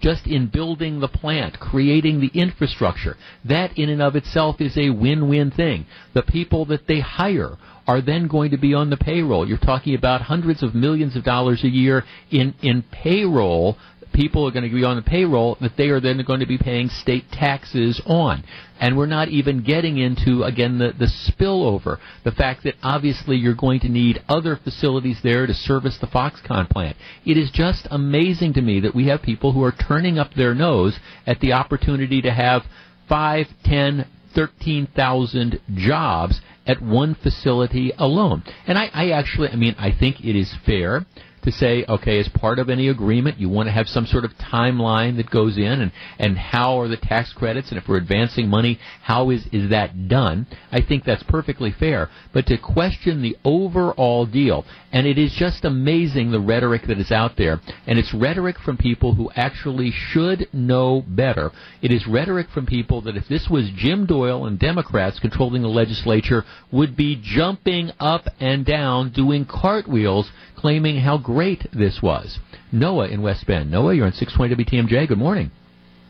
just 0.00 0.26
in 0.26 0.48
building 0.48 1.00
the 1.00 1.08
plant, 1.08 1.58
creating 1.60 2.20
the 2.20 2.30
infrastructure. 2.38 3.16
That 3.44 3.76
in 3.78 3.88
and 3.88 4.02
of 4.02 4.16
itself 4.16 4.60
is 4.60 4.76
a 4.76 4.90
win-win 4.90 5.50
thing. 5.50 5.86
The 6.14 6.22
people 6.22 6.64
that 6.66 6.86
they 6.86 7.00
hire 7.00 7.56
are 7.86 8.00
then 8.00 8.28
going 8.28 8.50
to 8.50 8.56
be 8.56 8.72
on 8.72 8.90
the 8.90 8.96
payroll. 8.96 9.46
You're 9.46 9.58
talking 9.58 9.94
about 9.94 10.22
hundreds 10.22 10.62
of 10.62 10.74
millions 10.74 11.16
of 11.16 11.24
dollars 11.24 11.64
a 11.64 11.68
year 11.68 12.04
in, 12.30 12.54
in 12.62 12.82
payroll 12.90 13.76
people 14.14 14.46
are 14.46 14.52
going 14.52 14.66
to 14.68 14.74
be 14.74 14.84
on 14.84 14.96
the 14.96 15.02
payroll 15.02 15.58
that 15.60 15.76
they 15.76 15.88
are 15.88 16.00
then 16.00 16.22
going 16.24 16.40
to 16.40 16.46
be 16.46 16.56
paying 16.56 16.88
state 16.88 17.24
taxes 17.32 18.00
on. 18.06 18.44
And 18.80 18.96
we're 18.96 19.06
not 19.06 19.28
even 19.28 19.62
getting 19.62 19.98
into, 19.98 20.42
again, 20.42 20.78
the, 20.78 20.92
the 20.98 21.06
spillover. 21.06 21.98
The 22.24 22.32
fact 22.32 22.64
that 22.64 22.74
obviously 22.82 23.36
you're 23.36 23.54
going 23.54 23.80
to 23.80 23.88
need 23.88 24.22
other 24.28 24.56
facilities 24.56 25.20
there 25.22 25.46
to 25.46 25.54
service 25.54 25.96
the 26.00 26.08
Foxconn 26.08 26.68
plant. 26.68 26.96
It 27.24 27.36
is 27.36 27.50
just 27.52 27.86
amazing 27.90 28.54
to 28.54 28.62
me 28.62 28.80
that 28.80 28.94
we 28.94 29.06
have 29.06 29.22
people 29.22 29.52
who 29.52 29.62
are 29.62 29.72
turning 29.72 30.18
up 30.18 30.34
their 30.34 30.54
nose 30.54 30.98
at 31.26 31.40
the 31.40 31.52
opportunity 31.52 32.20
to 32.22 32.32
have 32.32 32.62
five, 33.08 33.46
ten, 33.64 34.06
thirteen 34.34 34.88
thousand 34.96 35.60
jobs 35.74 36.40
at 36.66 36.82
one 36.82 37.14
facility 37.14 37.92
alone. 37.98 38.42
And 38.66 38.76
I, 38.76 38.90
I 38.92 39.10
actually, 39.10 39.48
I 39.48 39.56
mean, 39.56 39.76
I 39.78 39.92
think 39.92 40.20
it 40.20 40.36
is 40.36 40.52
fair 40.66 41.06
to 41.44 41.52
say, 41.52 41.84
okay, 41.88 42.18
as 42.18 42.28
part 42.28 42.58
of 42.58 42.68
any 42.68 42.88
agreement, 42.88 43.38
you 43.38 43.48
want 43.48 43.68
to 43.68 43.72
have 43.72 43.86
some 43.86 44.06
sort 44.06 44.24
of 44.24 44.32
timeline 44.32 45.16
that 45.16 45.30
goes 45.30 45.56
in, 45.56 45.80
and 45.80 45.92
and 46.18 46.36
how 46.36 46.80
are 46.80 46.88
the 46.88 46.96
tax 46.96 47.32
credits, 47.32 47.70
and 47.70 47.78
if 47.78 47.88
we're 47.88 47.96
advancing 47.96 48.48
money, 48.48 48.78
how 49.02 49.30
is 49.30 49.46
is 49.52 49.70
that 49.70 50.08
done? 50.08 50.46
I 50.72 50.80
think 50.80 51.04
that's 51.04 51.22
perfectly 51.24 51.72
fair. 51.72 52.10
But 52.32 52.46
to 52.46 52.58
question 52.58 53.22
the 53.22 53.36
overall 53.44 54.26
deal, 54.26 54.64
and 54.92 55.06
it 55.06 55.18
is 55.18 55.32
just 55.38 55.64
amazing 55.64 56.30
the 56.30 56.40
rhetoric 56.40 56.82
that 56.88 56.98
is 56.98 57.12
out 57.12 57.36
there, 57.36 57.60
and 57.86 57.98
it's 57.98 58.14
rhetoric 58.14 58.58
from 58.58 58.76
people 58.76 59.14
who 59.14 59.30
actually 59.34 59.90
should 59.90 60.48
know 60.52 61.04
better. 61.06 61.50
It 61.82 61.92
is 61.92 62.06
rhetoric 62.06 62.48
from 62.50 62.66
people 62.66 63.02
that 63.02 63.16
if 63.16 63.28
this 63.28 63.48
was 63.50 63.70
Jim 63.76 64.06
Doyle 64.06 64.46
and 64.46 64.58
Democrats 64.58 65.20
controlling 65.20 65.62
the 65.62 65.68
legislature, 65.68 66.44
would 66.72 66.96
be 66.96 67.20
jumping 67.22 67.90
up 68.00 68.26
and 68.40 68.64
down, 68.64 69.12
doing 69.12 69.44
cartwheels 69.44 70.30
claiming 70.64 70.96
how 70.96 71.18
great 71.18 71.33
this 71.72 72.00
was. 72.00 72.38
Noah 72.70 73.08
in 73.08 73.20
West 73.20 73.46
Bend. 73.46 73.70
Noah, 73.70 73.94
you're 73.94 74.06
on 74.06 74.12
620 74.12 74.64
WTMJ. 74.64 75.08
Good 75.08 75.18
morning. 75.18 75.50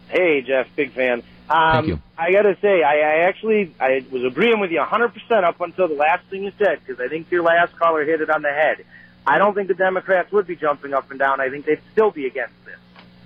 Hey, 0.09 0.43
Jeff, 0.43 0.67
big 0.77 0.93
fan. 0.93 1.23
Um, 1.49 1.73
Thank 1.73 1.87
you. 1.89 1.99
I 2.17 2.31
got 2.33 2.43
to 2.43 2.57
say, 2.61 2.83
I, 2.83 2.99
I 2.99 3.29
actually 3.29 3.75
I 3.81 4.05
was 4.11 4.25
agreeing 4.25 4.61
with 4.61 4.71
you 4.71 4.81
100% 4.81 5.45
up 5.45 5.61
until 5.61 5.89
the 5.89 5.95
last 5.95 6.27
thing 6.29 6.45
you 6.45 6.53
said 6.59 6.81
because 6.85 7.01
I 7.01 7.09
think 7.09 7.31
your 7.31 7.43
last 7.43 7.77
caller 7.79 8.05
hit 8.05 8.21
it 8.21 8.31
on 8.31 8.43
the 8.43 8.51
head. 8.51 8.85
I 9.27 9.39
don't 9.39 9.55
think 9.55 9.69
the 9.69 9.75
Democrats 9.75 10.31
would 10.33 10.47
be 10.47 10.57
jumping 10.57 10.93
up 10.93 11.11
and 11.11 11.19
down. 11.19 11.41
I 11.41 11.49
think 11.49 11.65
they'd 11.65 11.81
still 11.93 12.11
be 12.11 12.27
against 12.27 12.55
this. 12.65 12.77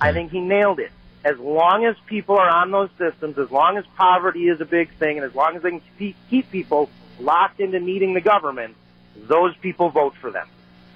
I 0.00 0.12
think 0.12 0.30
he 0.30 0.40
nailed 0.40 0.78
it. 0.78 0.92
As 1.24 1.36
long 1.38 1.84
as 1.84 1.96
people 2.06 2.38
are 2.38 2.48
on 2.48 2.70
those 2.70 2.90
systems, 2.96 3.38
as 3.38 3.50
long 3.50 3.76
as 3.76 3.84
poverty 3.96 4.48
is 4.48 4.60
a 4.60 4.64
big 4.64 4.94
thing, 4.94 5.18
and 5.18 5.26
as 5.26 5.34
long 5.34 5.56
as 5.56 5.62
they 5.62 5.70
can 5.70 5.82
keep 6.30 6.50
people 6.50 6.88
locked 7.18 7.58
into 7.58 7.80
needing 7.80 8.14
the 8.14 8.20
government, 8.20 8.76
those 9.16 9.56
people 9.56 9.90
vote 9.90 10.14
for 10.20 10.30
them. 10.30 10.46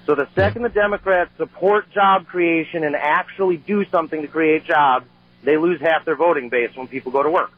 So 0.05 0.15
the 0.15 0.27
second 0.35 0.63
the 0.63 0.69
Democrats 0.69 1.31
support 1.37 1.89
job 1.91 2.27
creation 2.27 2.83
and 2.83 2.95
actually 2.95 3.57
do 3.57 3.85
something 3.89 4.21
to 4.21 4.27
create 4.27 4.65
jobs, 4.65 5.05
they 5.43 5.57
lose 5.57 5.79
half 5.81 6.05
their 6.05 6.15
voting 6.15 6.49
base 6.49 6.71
when 6.75 6.87
people 6.87 7.11
go 7.11 7.23
to 7.23 7.29
work. 7.29 7.51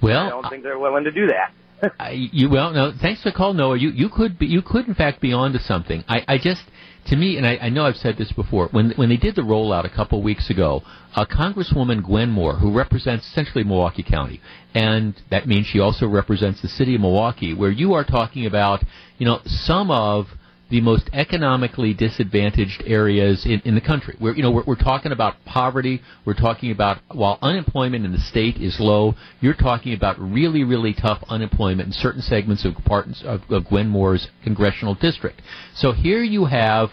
Well, 0.00 0.26
I 0.26 0.28
don't 0.28 0.48
think 0.48 0.62
they're 0.62 0.78
willing 0.78 1.04
to 1.04 1.10
do 1.10 1.28
that. 1.28 1.52
I, 1.98 2.10
you 2.10 2.50
well, 2.50 2.72
no. 2.72 2.92
Thanks 3.00 3.22
for 3.22 3.30
the 3.30 3.36
call, 3.36 3.54
Noah. 3.54 3.76
You 3.76 3.90
you 3.90 4.08
could 4.08 4.38
be, 4.38 4.46
you 4.46 4.62
could 4.62 4.86
in 4.88 4.94
fact 4.94 5.20
be 5.20 5.32
onto 5.32 5.58
something. 5.58 6.04
I, 6.08 6.24
I 6.26 6.38
just 6.38 6.62
to 7.06 7.16
me, 7.16 7.36
and 7.36 7.46
I, 7.46 7.56
I 7.56 7.68
know 7.68 7.84
I've 7.84 7.96
said 7.96 8.16
this 8.16 8.32
before. 8.32 8.68
When 8.70 8.92
when 8.96 9.08
they 9.08 9.16
did 9.16 9.34
the 9.36 9.42
rollout 9.42 9.84
a 9.84 9.94
couple 9.94 10.22
weeks 10.22 10.50
ago, 10.50 10.82
uh, 11.14 11.24
Congresswoman 11.24 12.04
Gwen 12.04 12.30
Moore, 12.30 12.56
who 12.56 12.76
represents 12.76 13.26
essentially 13.26 13.64
Milwaukee 13.64 14.02
County, 14.02 14.40
and 14.74 15.14
that 15.30 15.46
means 15.46 15.66
she 15.66 15.80
also 15.80 16.06
represents 16.06 16.62
the 16.62 16.68
city 16.68 16.94
of 16.94 17.00
Milwaukee, 17.00 17.54
where 17.54 17.70
you 17.70 17.94
are 17.94 18.04
talking 18.04 18.46
about, 18.46 18.82
you 19.18 19.26
know, 19.26 19.40
some 19.44 19.90
of 19.90 20.26
the 20.70 20.80
most 20.80 21.08
economically 21.12 21.94
disadvantaged 21.94 22.82
areas 22.86 23.46
in, 23.46 23.60
in 23.64 23.74
the 23.74 23.80
country. 23.80 24.16
We're, 24.20 24.34
you 24.34 24.42
know, 24.42 24.50
we're, 24.50 24.64
we're 24.64 24.76
talking 24.76 25.12
about 25.12 25.36
poverty. 25.44 26.02
We're 26.24 26.34
talking 26.34 26.70
about 26.70 26.98
while 27.12 27.38
unemployment 27.40 28.04
in 28.04 28.12
the 28.12 28.18
state 28.18 28.56
is 28.56 28.78
low, 28.78 29.14
you're 29.40 29.54
talking 29.54 29.94
about 29.94 30.18
really, 30.18 30.64
really 30.64 30.92
tough 30.92 31.22
unemployment 31.28 31.86
in 31.88 31.92
certain 31.92 32.22
segments 32.22 32.64
of 32.64 32.74
of, 33.24 33.42
of 33.50 33.68
Gwen 33.68 33.88
Moore's 33.88 34.28
congressional 34.44 34.94
district. 34.94 35.42
So 35.74 35.92
here 35.92 36.22
you 36.22 36.46
have 36.46 36.90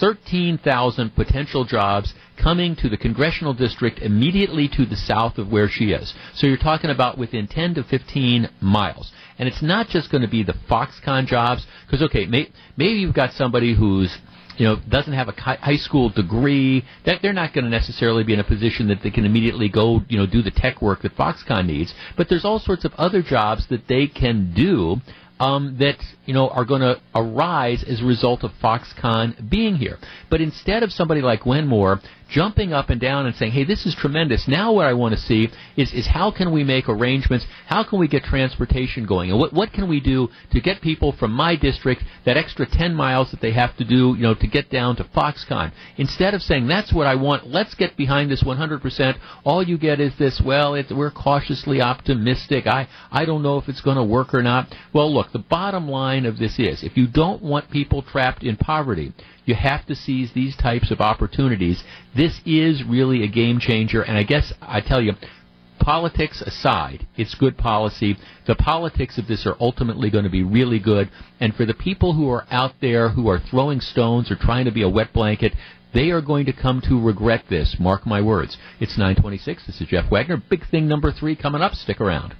13,000 0.00 1.14
potential 1.14 1.64
jobs 1.64 2.12
coming 2.36 2.74
to 2.76 2.88
the 2.88 2.96
congressional 2.96 3.54
district 3.54 4.00
immediately 4.00 4.68
to 4.68 4.84
the 4.84 4.96
south 4.96 5.38
of 5.38 5.50
where 5.50 5.68
she 5.68 5.92
is. 5.92 6.12
So 6.34 6.46
you're 6.46 6.56
talking 6.56 6.90
about 6.90 7.18
within 7.18 7.46
10 7.46 7.74
to 7.74 7.84
15 7.84 8.48
miles. 8.60 9.12
And 9.38 9.48
it's 9.48 9.62
not 9.62 9.88
just 9.88 10.10
going 10.10 10.22
to 10.22 10.28
be 10.28 10.42
the 10.42 10.54
Foxconn 10.70 11.26
jobs, 11.26 11.66
because, 11.86 12.02
okay, 12.02 12.26
may, 12.26 12.50
maybe 12.76 12.94
you've 12.94 13.14
got 13.14 13.32
somebody 13.32 13.74
who's 13.74 14.16
you 14.58 14.66
know, 14.66 14.76
doesn't 14.88 15.12
have 15.12 15.28
a 15.28 15.32
high 15.32 15.76
school 15.76 16.10
degree, 16.10 16.84
that 17.06 17.20
they're 17.22 17.32
not 17.32 17.54
going 17.54 17.64
to 17.64 17.70
necessarily 17.70 18.22
be 18.22 18.34
in 18.34 18.40
a 18.40 18.44
position 18.44 18.88
that 18.88 19.02
they 19.02 19.10
can 19.10 19.24
immediately 19.24 19.68
go, 19.68 20.02
you 20.08 20.18
know, 20.18 20.26
do 20.26 20.42
the 20.42 20.50
tech 20.50 20.82
work 20.82 21.02
that 21.02 21.16
Foxconn 21.16 21.66
needs. 21.66 21.94
But 22.16 22.28
there's 22.28 22.44
all 22.44 22.58
sorts 22.58 22.84
of 22.84 22.92
other 22.94 23.22
jobs 23.22 23.66
that 23.68 23.88
they 23.88 24.06
can 24.06 24.52
do 24.54 24.96
um, 25.40 25.76
that 25.78 25.96
you 26.24 26.34
know 26.34 26.48
are 26.48 26.64
going 26.64 26.80
to 26.80 27.00
arise 27.14 27.84
as 27.84 28.00
a 28.00 28.04
result 28.04 28.44
of 28.44 28.52
Foxconn 28.62 29.48
being 29.50 29.76
here. 29.76 29.98
But 30.30 30.40
instead 30.40 30.82
of 30.82 30.92
somebody 30.92 31.20
like 31.20 31.42
Gwen 31.42 31.66
Moore 31.66 32.00
jumping 32.32 32.72
up 32.72 32.88
and 32.88 33.00
down 33.00 33.26
and 33.26 33.36
saying, 33.36 33.52
"Hey, 33.52 33.64
this 33.64 33.84
is 33.84 33.94
tremendous." 33.94 34.48
Now, 34.48 34.72
what 34.72 34.86
I 34.86 34.94
want 34.94 35.14
to 35.14 35.20
see 35.20 35.50
is 35.76 35.92
is 35.92 36.06
how 36.06 36.30
can 36.30 36.50
we 36.50 36.64
make 36.64 36.88
arrangements? 36.88 37.46
How 37.66 37.84
can 37.84 37.98
we 37.98 38.08
get 38.08 38.24
transportation 38.24 39.04
going? 39.04 39.30
And 39.30 39.38
what 39.38 39.52
what 39.52 39.72
can 39.72 39.88
we 39.88 40.00
do 40.00 40.28
to 40.52 40.60
get 40.60 40.80
people 40.80 41.12
from 41.12 41.32
my 41.32 41.56
district 41.56 42.02
that 42.24 42.36
extra 42.36 42.66
10 42.66 42.94
miles 42.94 43.30
that 43.30 43.40
they 43.40 43.52
have 43.52 43.76
to 43.76 43.84
do, 43.84 44.14
you 44.16 44.22
know, 44.22 44.34
to 44.34 44.46
get 44.46 44.70
down 44.70 44.96
to 44.96 45.04
Foxconn? 45.04 45.72
Instead 45.96 46.34
of 46.34 46.42
saying, 46.42 46.66
"That's 46.66 46.92
what 46.92 47.06
I 47.06 47.14
want. 47.16 47.48
Let's 47.48 47.74
get 47.74 47.96
behind 47.96 48.30
this 48.30 48.42
100%." 48.42 49.16
All 49.44 49.62
you 49.62 49.76
get 49.76 50.00
is 50.00 50.14
this, 50.18 50.40
"Well, 50.40 50.74
it's, 50.74 50.90
we're 50.90 51.10
cautiously 51.10 51.82
optimistic. 51.82 52.66
I 52.66 52.88
I 53.10 53.24
don't 53.24 53.42
know 53.42 53.58
if 53.58 53.68
it's 53.68 53.82
going 53.82 53.98
to 53.98 54.04
work 54.04 54.32
or 54.34 54.42
not." 54.42 54.74
Well, 54.92 55.12
look, 55.12 55.32
the 55.32 55.38
bottom 55.38 55.88
line 55.88 56.11
of 56.26 56.38
this 56.38 56.58
is 56.58 56.82
if 56.82 56.96
you 56.96 57.06
don't 57.06 57.42
want 57.42 57.70
people 57.70 58.02
trapped 58.02 58.42
in 58.42 58.56
poverty, 58.56 59.12
you 59.44 59.54
have 59.54 59.86
to 59.86 59.94
seize 59.94 60.32
these 60.32 60.56
types 60.56 60.90
of 60.90 61.00
opportunities. 61.00 61.82
This 62.16 62.40
is 62.44 62.84
really 62.84 63.24
a 63.24 63.28
game 63.28 63.58
changer, 63.58 64.02
and 64.02 64.16
I 64.16 64.22
guess 64.22 64.52
I 64.60 64.80
tell 64.80 65.02
you, 65.02 65.14
politics 65.80 66.40
aside, 66.40 67.06
it's 67.16 67.34
good 67.34 67.58
policy. 67.58 68.16
The 68.46 68.54
politics 68.54 69.18
of 69.18 69.26
this 69.26 69.46
are 69.46 69.56
ultimately 69.60 70.10
going 70.10 70.24
to 70.24 70.30
be 70.30 70.42
really 70.42 70.78
good, 70.78 71.10
and 71.40 71.54
for 71.54 71.66
the 71.66 71.74
people 71.74 72.14
who 72.14 72.30
are 72.30 72.46
out 72.50 72.74
there 72.80 73.10
who 73.10 73.28
are 73.28 73.40
throwing 73.40 73.80
stones 73.80 74.30
or 74.30 74.36
trying 74.36 74.66
to 74.66 74.72
be 74.72 74.82
a 74.82 74.88
wet 74.88 75.12
blanket, 75.12 75.52
they 75.92 76.10
are 76.10 76.22
going 76.22 76.46
to 76.46 76.52
come 76.52 76.80
to 76.88 77.00
regret 77.00 77.44
this. 77.50 77.76
Mark 77.78 78.06
my 78.06 78.22
words. 78.22 78.56
It's 78.80 78.96
926. 78.96 79.66
This 79.66 79.80
is 79.80 79.88
Jeff 79.88 80.10
Wagner. 80.10 80.42
Big 80.48 80.66
thing 80.70 80.88
number 80.88 81.12
three 81.12 81.36
coming 81.36 81.60
up. 81.60 81.74
Stick 81.74 82.00
around. 82.00 82.34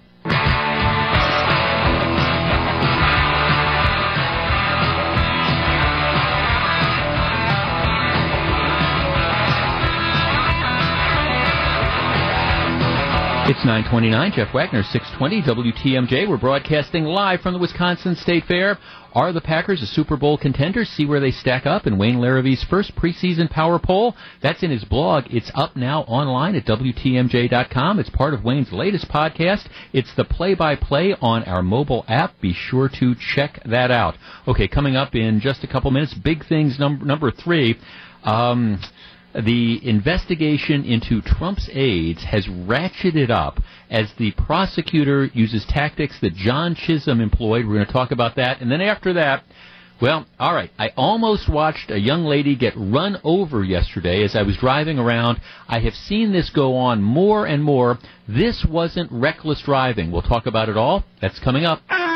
It's 13.44 13.64
929, 13.64 14.32
Jeff 14.36 14.54
Wagner, 14.54 14.84
620 14.84 15.42
WTMJ. 15.42 16.28
We're 16.28 16.36
broadcasting 16.36 17.02
live 17.02 17.40
from 17.40 17.54
the 17.54 17.58
Wisconsin 17.58 18.14
State 18.14 18.44
Fair. 18.44 18.78
Are 19.14 19.32
the 19.32 19.40
Packers 19.40 19.82
a 19.82 19.86
Super 19.86 20.16
Bowl 20.16 20.38
contender? 20.38 20.84
See 20.84 21.04
where 21.04 21.18
they 21.18 21.32
stack 21.32 21.66
up 21.66 21.84
in 21.84 21.98
Wayne 21.98 22.20
Larrivee's 22.20 22.62
first 22.70 22.94
preseason 22.94 23.50
power 23.50 23.80
poll. 23.80 24.14
That's 24.42 24.62
in 24.62 24.70
his 24.70 24.84
blog. 24.84 25.24
It's 25.28 25.50
up 25.56 25.74
now 25.74 26.02
online 26.02 26.54
at 26.54 26.66
WTMJ.com. 26.66 27.98
It's 27.98 28.10
part 28.10 28.32
of 28.32 28.44
Wayne's 28.44 28.70
latest 28.70 29.08
podcast. 29.08 29.66
It's 29.92 30.14
the 30.14 30.24
play-by-play 30.24 31.16
on 31.20 31.42
our 31.42 31.62
mobile 31.62 32.04
app. 32.06 32.40
Be 32.40 32.52
sure 32.52 32.88
to 33.00 33.16
check 33.34 33.60
that 33.66 33.90
out. 33.90 34.14
Okay, 34.46 34.68
coming 34.68 34.94
up 34.94 35.16
in 35.16 35.40
just 35.40 35.64
a 35.64 35.66
couple 35.66 35.90
minutes, 35.90 36.14
big 36.14 36.46
things 36.46 36.78
number, 36.78 37.04
number 37.04 37.32
three. 37.32 37.76
Um, 38.22 38.80
the 39.34 39.80
investigation 39.88 40.84
into 40.84 41.22
Trump's 41.22 41.68
aides 41.72 42.22
has 42.24 42.46
ratcheted 42.46 43.30
up 43.30 43.60
as 43.90 44.12
the 44.18 44.32
prosecutor 44.32 45.26
uses 45.32 45.64
tactics 45.66 46.18
that 46.20 46.34
John 46.34 46.74
Chisholm 46.74 47.20
employed. 47.20 47.66
We're 47.66 47.74
going 47.74 47.86
to 47.86 47.92
talk 47.92 48.10
about 48.10 48.36
that. 48.36 48.60
And 48.60 48.70
then 48.70 48.80
after 48.80 49.14
that, 49.14 49.44
well, 50.00 50.26
all 50.40 50.52
right. 50.52 50.70
I 50.78 50.90
almost 50.96 51.48
watched 51.48 51.90
a 51.90 51.98
young 51.98 52.24
lady 52.24 52.56
get 52.56 52.74
run 52.76 53.18
over 53.22 53.62
yesterday 53.62 54.24
as 54.24 54.34
I 54.34 54.42
was 54.42 54.56
driving 54.56 54.98
around. 54.98 55.40
I 55.68 55.78
have 55.78 55.94
seen 55.94 56.32
this 56.32 56.50
go 56.50 56.76
on 56.76 57.02
more 57.02 57.46
and 57.46 57.62
more. 57.62 57.98
This 58.26 58.66
wasn't 58.68 59.12
reckless 59.12 59.62
driving. 59.62 60.10
We'll 60.10 60.22
talk 60.22 60.46
about 60.46 60.68
it 60.68 60.76
all. 60.76 61.04
That's 61.20 61.38
coming 61.38 61.64
up. 61.64 61.82
Ah. 61.88 62.11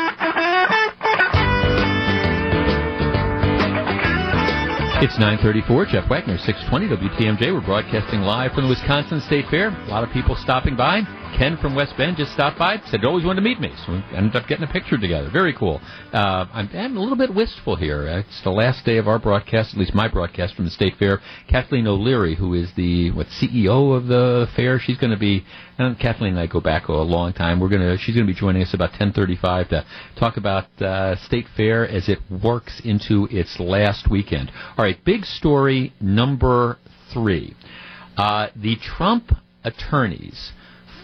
It's 4.99 5.13
934, 5.19 5.85
Jeff 5.93 6.09
Wagner, 6.09 6.39
620 6.39 6.89
WTMJ. 6.89 7.53
We're 7.53 7.61
broadcasting 7.61 8.21
live 8.21 8.53
from 8.53 8.63
the 8.63 8.69
Wisconsin 8.69 9.21
State 9.21 9.45
Fair. 9.47 9.69
A 9.69 9.89
lot 9.89 10.03
of 10.03 10.09
people 10.09 10.35
stopping 10.35 10.75
by. 10.75 11.01
Ken 11.35 11.57
from 11.57 11.75
West 11.75 11.95
Bend 11.97 12.17
just 12.17 12.33
stopped 12.33 12.59
by, 12.59 12.77
said 12.85 12.99
he 12.99 13.05
always 13.05 13.25
wanted 13.25 13.41
to 13.41 13.47
meet 13.47 13.59
me, 13.59 13.71
so 13.85 13.93
we 13.93 14.03
ended 14.15 14.35
up 14.35 14.47
getting 14.47 14.63
a 14.63 14.71
picture 14.71 14.97
together. 14.97 15.29
Very 15.31 15.53
cool. 15.53 15.81
Uh, 16.13 16.45
I'm, 16.53 16.69
I'm, 16.73 16.97
a 16.97 16.99
little 16.99 17.17
bit 17.17 17.33
wistful 17.33 17.75
here. 17.75 18.07
It's 18.07 18.43
the 18.43 18.51
last 18.51 18.85
day 18.85 18.97
of 18.97 19.07
our 19.07 19.19
broadcast, 19.19 19.73
at 19.73 19.79
least 19.79 19.93
my 19.93 20.07
broadcast 20.07 20.55
from 20.55 20.65
the 20.65 20.71
State 20.71 20.95
Fair. 20.97 21.19
Kathleen 21.49 21.87
O'Leary, 21.87 22.35
who 22.35 22.53
is 22.53 22.69
the 22.75 23.11
what 23.11 23.27
CEO 23.27 23.95
of 23.95 24.07
the 24.07 24.47
fair, 24.55 24.79
she's 24.79 24.97
going 24.97 25.11
to 25.11 25.19
be. 25.19 25.43
And 25.77 25.99
Kathleen 25.99 26.31
and 26.31 26.39
I 26.39 26.47
go 26.47 26.59
back 26.59 26.87
a 26.87 26.93
long 26.93 27.33
time. 27.33 27.59
We're 27.59 27.69
gonna. 27.69 27.97
She's 27.97 28.15
going 28.15 28.25
to 28.25 28.33
be 28.33 28.39
joining 28.39 28.61
us 28.61 28.73
about 28.73 28.93
10:35 28.93 29.69
to 29.69 29.85
talk 30.19 30.37
about 30.37 30.65
uh, 30.81 31.15
State 31.17 31.45
Fair 31.55 31.87
as 31.87 32.09
it 32.09 32.19
works 32.43 32.81
into 32.83 33.27
its 33.31 33.59
last 33.59 34.09
weekend. 34.09 34.51
All 34.77 34.83
right, 34.83 34.97
big 35.05 35.25
story 35.25 35.93
number 35.99 36.77
three. 37.13 37.55
Uh, 38.17 38.47
the 38.55 38.75
Trump 38.77 39.31
attorneys 39.63 40.51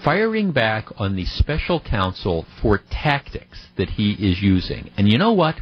firing 0.04 0.51
back 0.51 0.86
on 0.97 1.16
the 1.16 1.26
special 1.26 1.80
counsel 1.80 2.45
for 2.62 2.82
tactics 2.89 3.68
that 3.78 3.89
he 3.91 4.14
is 4.14 4.41
using. 4.41 4.89
And 4.97 5.10
you 5.10 5.18
know 5.18 5.34
what? 5.34 5.56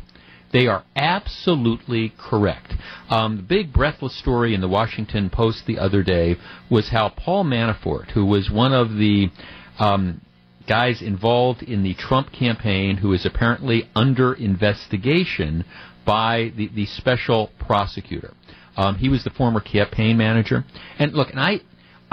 They 0.52 0.68
are 0.68 0.84
absolutely 0.96 2.14
correct. 2.18 2.74
Um, 3.10 3.38
the 3.38 3.44
big 3.44 3.74
breathless 3.74 4.18
story 4.18 4.54
in 4.54 4.62
the 4.62 4.68
Washington 4.68 5.30
Post 5.30 5.66
the 5.66 5.80
other 5.80 6.04
day 6.04 6.36
was 6.70 6.90
how 6.90 7.10
Paul 7.10 7.46
Manafort, 7.46 8.12
who 8.12 8.26
was 8.26 8.52
one 8.52 8.74
of 8.74 8.90
the 8.98 9.30
um, 9.80 10.22
guys 10.68 11.02
involved 11.02 11.64
in 11.64 11.84
the 11.84 11.94
Trump 11.94 12.34
campaign, 12.34 12.98
who 12.98 13.14
is 13.14 13.26
apparently 13.26 13.90
under 13.96 14.34
investigation 14.34 15.64
by 16.06 16.52
the, 16.58 16.70
the 16.76 16.86
special 16.86 17.52
prosecutor. 17.60 18.34
Um, 18.76 18.96
he 18.96 19.10
was 19.10 19.24
the 19.24 19.30
former 19.30 19.60
campaign 19.60 20.18
manager. 20.18 20.66
And 20.98 21.14
look, 21.14 21.30
and 21.30 21.40
I, 21.40 21.62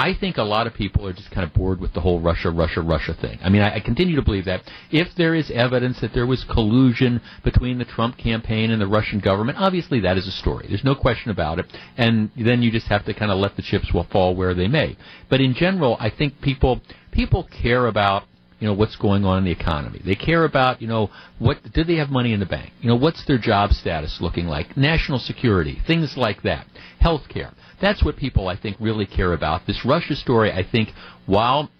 I 0.00 0.14
think 0.14 0.36
a 0.36 0.44
lot 0.44 0.68
of 0.68 0.74
people 0.74 1.08
are 1.08 1.12
just 1.12 1.32
kind 1.32 1.44
of 1.44 1.52
bored 1.52 1.80
with 1.80 1.92
the 1.92 2.00
whole 2.00 2.20
Russia, 2.20 2.50
Russia, 2.50 2.80
Russia 2.80 3.14
thing. 3.20 3.36
I 3.42 3.48
mean, 3.48 3.62
I, 3.62 3.76
I, 3.76 3.80
continue 3.80 4.14
to 4.14 4.22
believe 4.22 4.44
that 4.44 4.62
if 4.92 5.08
there 5.16 5.34
is 5.34 5.50
evidence 5.50 6.00
that 6.00 6.14
there 6.14 6.24
was 6.24 6.44
collusion 6.44 7.20
between 7.42 7.78
the 7.78 7.84
Trump 7.84 8.16
campaign 8.16 8.70
and 8.70 8.80
the 8.80 8.86
Russian 8.86 9.18
government, 9.18 9.58
obviously 9.58 9.98
that 10.00 10.16
is 10.16 10.28
a 10.28 10.30
story. 10.30 10.66
There's 10.68 10.84
no 10.84 10.94
question 10.94 11.32
about 11.32 11.58
it. 11.58 11.66
And 11.96 12.30
then 12.36 12.62
you 12.62 12.70
just 12.70 12.86
have 12.86 13.04
to 13.06 13.14
kind 13.14 13.32
of 13.32 13.38
let 13.38 13.56
the 13.56 13.62
chips 13.62 13.90
fall 14.12 14.36
where 14.36 14.54
they 14.54 14.68
may. 14.68 14.96
But 15.28 15.40
in 15.40 15.52
general, 15.54 15.96
I 15.98 16.10
think 16.10 16.40
people 16.40 16.80
people 17.10 17.48
care 17.60 17.88
about 17.88 18.22
you 18.60 18.68
know 18.68 18.74
what's 18.74 18.96
going 18.96 19.24
on 19.24 19.38
in 19.38 19.44
the 19.44 19.50
economy. 19.50 20.00
They 20.04 20.14
care 20.14 20.44
about 20.44 20.80
you 20.80 20.88
know 20.88 21.10
what 21.40 21.58
do 21.72 21.82
they 21.82 21.96
have 21.96 22.10
money 22.10 22.32
in 22.32 22.40
the 22.40 22.46
bank? 22.46 22.72
You 22.80 22.88
know 22.88 22.96
what's 22.96 23.24
their 23.26 23.38
job 23.38 23.72
status 23.72 24.18
looking 24.20 24.46
like? 24.46 24.76
National 24.76 25.18
security, 25.18 25.80
things 25.86 26.16
like 26.16 26.42
that. 26.42 26.66
Health 27.00 27.28
care. 27.28 27.52
That's 27.80 28.02
what 28.02 28.16
people, 28.16 28.48
I 28.48 28.56
think, 28.56 28.76
really 28.80 29.06
care 29.06 29.32
about. 29.32 29.66
This 29.66 29.84
Russia 29.84 30.16
story, 30.16 30.52
I 30.52 30.62
think, 30.64 30.92
while 31.26 31.70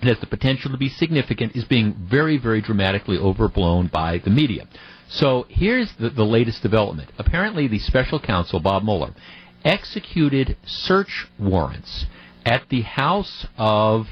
it 0.00 0.08
has 0.08 0.18
the 0.20 0.26
potential 0.26 0.70
to 0.70 0.76
be 0.76 0.88
significant, 0.88 1.56
is 1.56 1.64
being 1.64 1.94
very, 2.10 2.36
very 2.36 2.60
dramatically 2.60 3.16
overblown 3.16 3.86
by 3.86 4.18
the 4.18 4.30
media. 4.30 4.66
So 5.08 5.46
here's 5.48 5.92
the, 5.98 6.10
the 6.10 6.24
latest 6.24 6.62
development. 6.62 7.10
Apparently, 7.18 7.68
the 7.68 7.78
special 7.78 8.18
counsel, 8.18 8.60
Bob 8.60 8.82
Mueller, 8.82 9.14
executed 9.64 10.56
search 10.66 11.26
warrants 11.38 12.06
at 12.44 12.68
the 12.68 12.82
house 12.82 13.46
of 13.56 14.06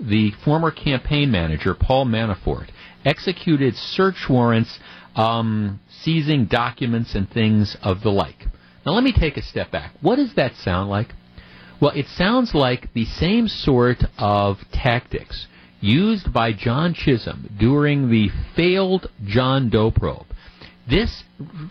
the 0.00 0.30
former 0.44 0.70
campaign 0.70 1.30
manager, 1.30 1.74
Paul 1.74 2.06
Manafort, 2.06 2.68
executed 3.04 3.76
search 3.76 4.28
warrants 4.28 4.78
um, 5.14 5.80
seizing 5.88 6.46
documents 6.46 7.14
and 7.14 7.30
things 7.30 7.76
of 7.82 8.02
the 8.02 8.10
like. 8.10 8.46
Now, 8.84 8.92
let 8.92 9.04
me 9.04 9.12
take 9.12 9.36
a 9.36 9.42
step 9.42 9.70
back. 9.70 9.92
What 10.00 10.16
does 10.16 10.34
that 10.34 10.54
sound 10.56 10.90
like? 10.90 11.14
Well, 11.80 11.92
it 11.94 12.06
sounds 12.08 12.54
like 12.54 12.92
the 12.94 13.04
same 13.04 13.48
sort 13.48 14.04
of 14.18 14.58
tactics 14.72 15.46
used 15.80 16.32
by 16.32 16.52
John 16.52 16.94
Chisholm 16.94 17.54
during 17.58 18.10
the 18.10 18.28
failed 18.56 19.10
John 19.24 19.70
Doe 19.70 19.90
probe. 19.90 20.26
This, 20.88 21.24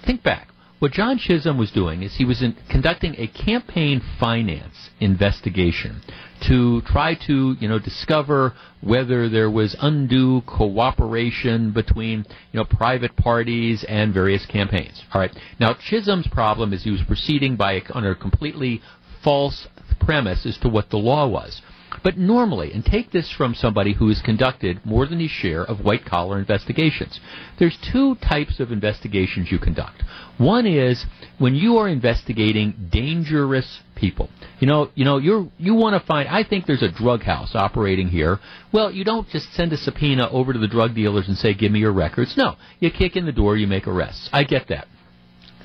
think 0.05 0.23
back. 0.23 0.49
What 0.83 0.91
John 0.91 1.17
Chisholm 1.17 1.57
was 1.57 1.71
doing 1.71 2.03
is 2.03 2.13
he 2.13 2.25
was 2.25 2.41
in, 2.41 2.57
conducting 2.69 3.15
a 3.17 3.27
campaign 3.27 4.01
finance 4.19 4.89
investigation 4.99 6.01
to 6.49 6.81
try 6.81 7.15
to, 7.25 7.55
you 7.57 7.69
know, 7.69 7.79
discover 7.79 8.53
whether 8.81 9.29
there 9.29 9.49
was 9.49 9.77
undue 9.79 10.41
cooperation 10.41 11.71
between, 11.71 12.25
you 12.51 12.59
know, 12.59 12.65
private 12.65 13.15
parties 13.15 13.85
and 13.87 14.13
various 14.13 14.45
campaigns. 14.45 15.01
All 15.13 15.21
right. 15.21 15.31
Now, 15.57 15.73
Chisholm's 15.73 16.27
problem 16.27 16.73
is 16.73 16.83
he 16.83 16.91
was 16.91 17.03
proceeding 17.07 17.55
by 17.55 17.81
under 17.93 18.11
a 18.11 18.15
completely 18.15 18.81
false 19.23 19.65
premise 20.01 20.45
as 20.45 20.57
to 20.57 20.67
what 20.67 20.89
the 20.89 20.97
law 20.97 21.25
was. 21.25 21.61
But 22.03 22.17
normally, 22.17 22.71
and 22.73 22.83
take 22.85 23.11
this 23.11 23.31
from 23.31 23.53
somebody 23.53 23.93
who 23.93 24.07
has 24.07 24.21
conducted 24.21 24.85
more 24.85 25.05
than 25.05 25.19
his 25.19 25.31
share 25.31 25.63
of 25.63 25.83
white 25.83 26.05
collar 26.05 26.39
investigations, 26.39 27.19
there's 27.59 27.77
two 27.91 28.15
types 28.15 28.59
of 28.59 28.71
investigations 28.71 29.51
you 29.51 29.59
conduct. 29.59 30.03
One 30.37 30.65
is 30.65 31.05
when 31.37 31.55
you 31.55 31.77
are 31.77 31.87
investigating 31.87 32.89
dangerous 32.91 33.81
people. 33.95 34.29
You 34.59 34.67
know, 34.67 34.89
you 34.95 35.05
know, 35.05 35.17
you're 35.17 35.47
you 35.57 35.75
want 35.75 35.99
to 35.99 36.07
find. 36.07 36.27
I 36.27 36.43
think 36.43 36.65
there's 36.65 36.81
a 36.81 36.91
drug 36.91 37.23
house 37.23 37.53
operating 37.53 38.07
here. 38.07 38.39
Well, 38.71 38.91
you 38.91 39.03
don't 39.03 39.29
just 39.29 39.53
send 39.53 39.73
a 39.73 39.77
subpoena 39.77 40.29
over 40.29 40.53
to 40.53 40.59
the 40.59 40.67
drug 40.67 40.95
dealers 40.95 41.27
and 41.27 41.37
say, 41.37 41.53
"Give 41.53 41.71
me 41.71 41.79
your 41.79 41.93
records." 41.93 42.35
No, 42.35 42.55
you 42.79 42.89
kick 42.89 43.15
in 43.15 43.25
the 43.25 43.31
door, 43.31 43.57
you 43.57 43.67
make 43.67 43.87
arrests. 43.87 44.29
I 44.33 44.43
get 44.43 44.67
that. 44.69 44.87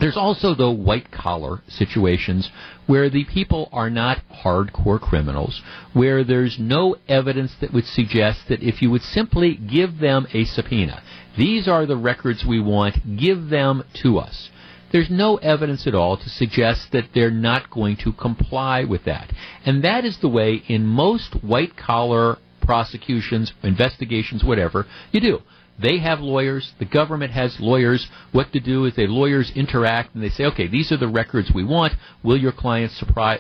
There's 0.01 0.17
also, 0.17 0.55
though, 0.55 0.71
white 0.71 1.11
collar 1.11 1.61
situations 1.67 2.51
where 2.87 3.11
the 3.11 3.25
people 3.25 3.69
are 3.73 3.91
not 3.91 4.19
hardcore 4.45 5.01
criminals, 5.01 5.61
where 5.93 6.23
there's 6.23 6.59
no 6.59 6.97
evidence 7.09 7.55
that 7.61 7.73
would 7.73 7.87
suggest 7.87 8.49
that 8.49 8.63
if 8.63 8.81
you 8.81 8.91
would 8.91 9.03
simply 9.03 9.57
give 9.57 9.99
them 9.99 10.27
a 10.33 10.45
subpoena, 10.45 11.03
these 11.37 11.67
are 11.67 11.85
the 11.85 11.97
records 11.97 12.45
we 12.45 12.61
want, 12.61 13.17
give 13.17 13.49
them 13.49 13.83
to 14.03 14.19
us. 14.19 14.51
There's 14.91 15.11
no 15.11 15.37
evidence 15.37 15.87
at 15.87 15.95
all 15.95 16.17
to 16.17 16.31
suggest 16.31 16.93
that 16.93 17.11
they're 17.13 17.31
not 17.31 17.71
going 17.71 17.97
to 17.99 18.13
comply 18.13 18.85
with 18.85 19.05
that. 19.05 19.33
And 19.67 19.85
that 19.85 20.05
is 20.05 20.19
the 20.19 20.29
way 20.29 20.63
in 20.67 20.87
most 20.87 21.43
white 21.43 21.77
collar 21.77 22.39
prosecutions, 22.63 23.53
investigations, 23.63 24.45
whatever, 24.45 24.87
you 25.13 25.21
do. 25.21 25.43
They 25.79 25.99
have 25.99 26.21
lawyers. 26.21 26.73
The 26.79 26.85
government 26.85 27.33
has 27.33 27.61
lawyers. 27.61 28.09
What 28.33 28.53
to 28.53 28.61
do 28.61 28.85
is 28.85 28.97
the 28.97 29.07
lawyers 29.07 29.53
interact 29.55 30.15
and 30.15 30.23
they 30.23 30.31
say, 30.31 30.45
okay, 30.47 30.67
these 30.67 30.91
are 30.91 30.97
the 30.97 31.09
records 31.09 31.53
we 31.55 31.65
want. 31.65 31.95
Will 32.23 32.37
your 32.37 32.53
clients 32.53 32.97
supply, 32.99 33.39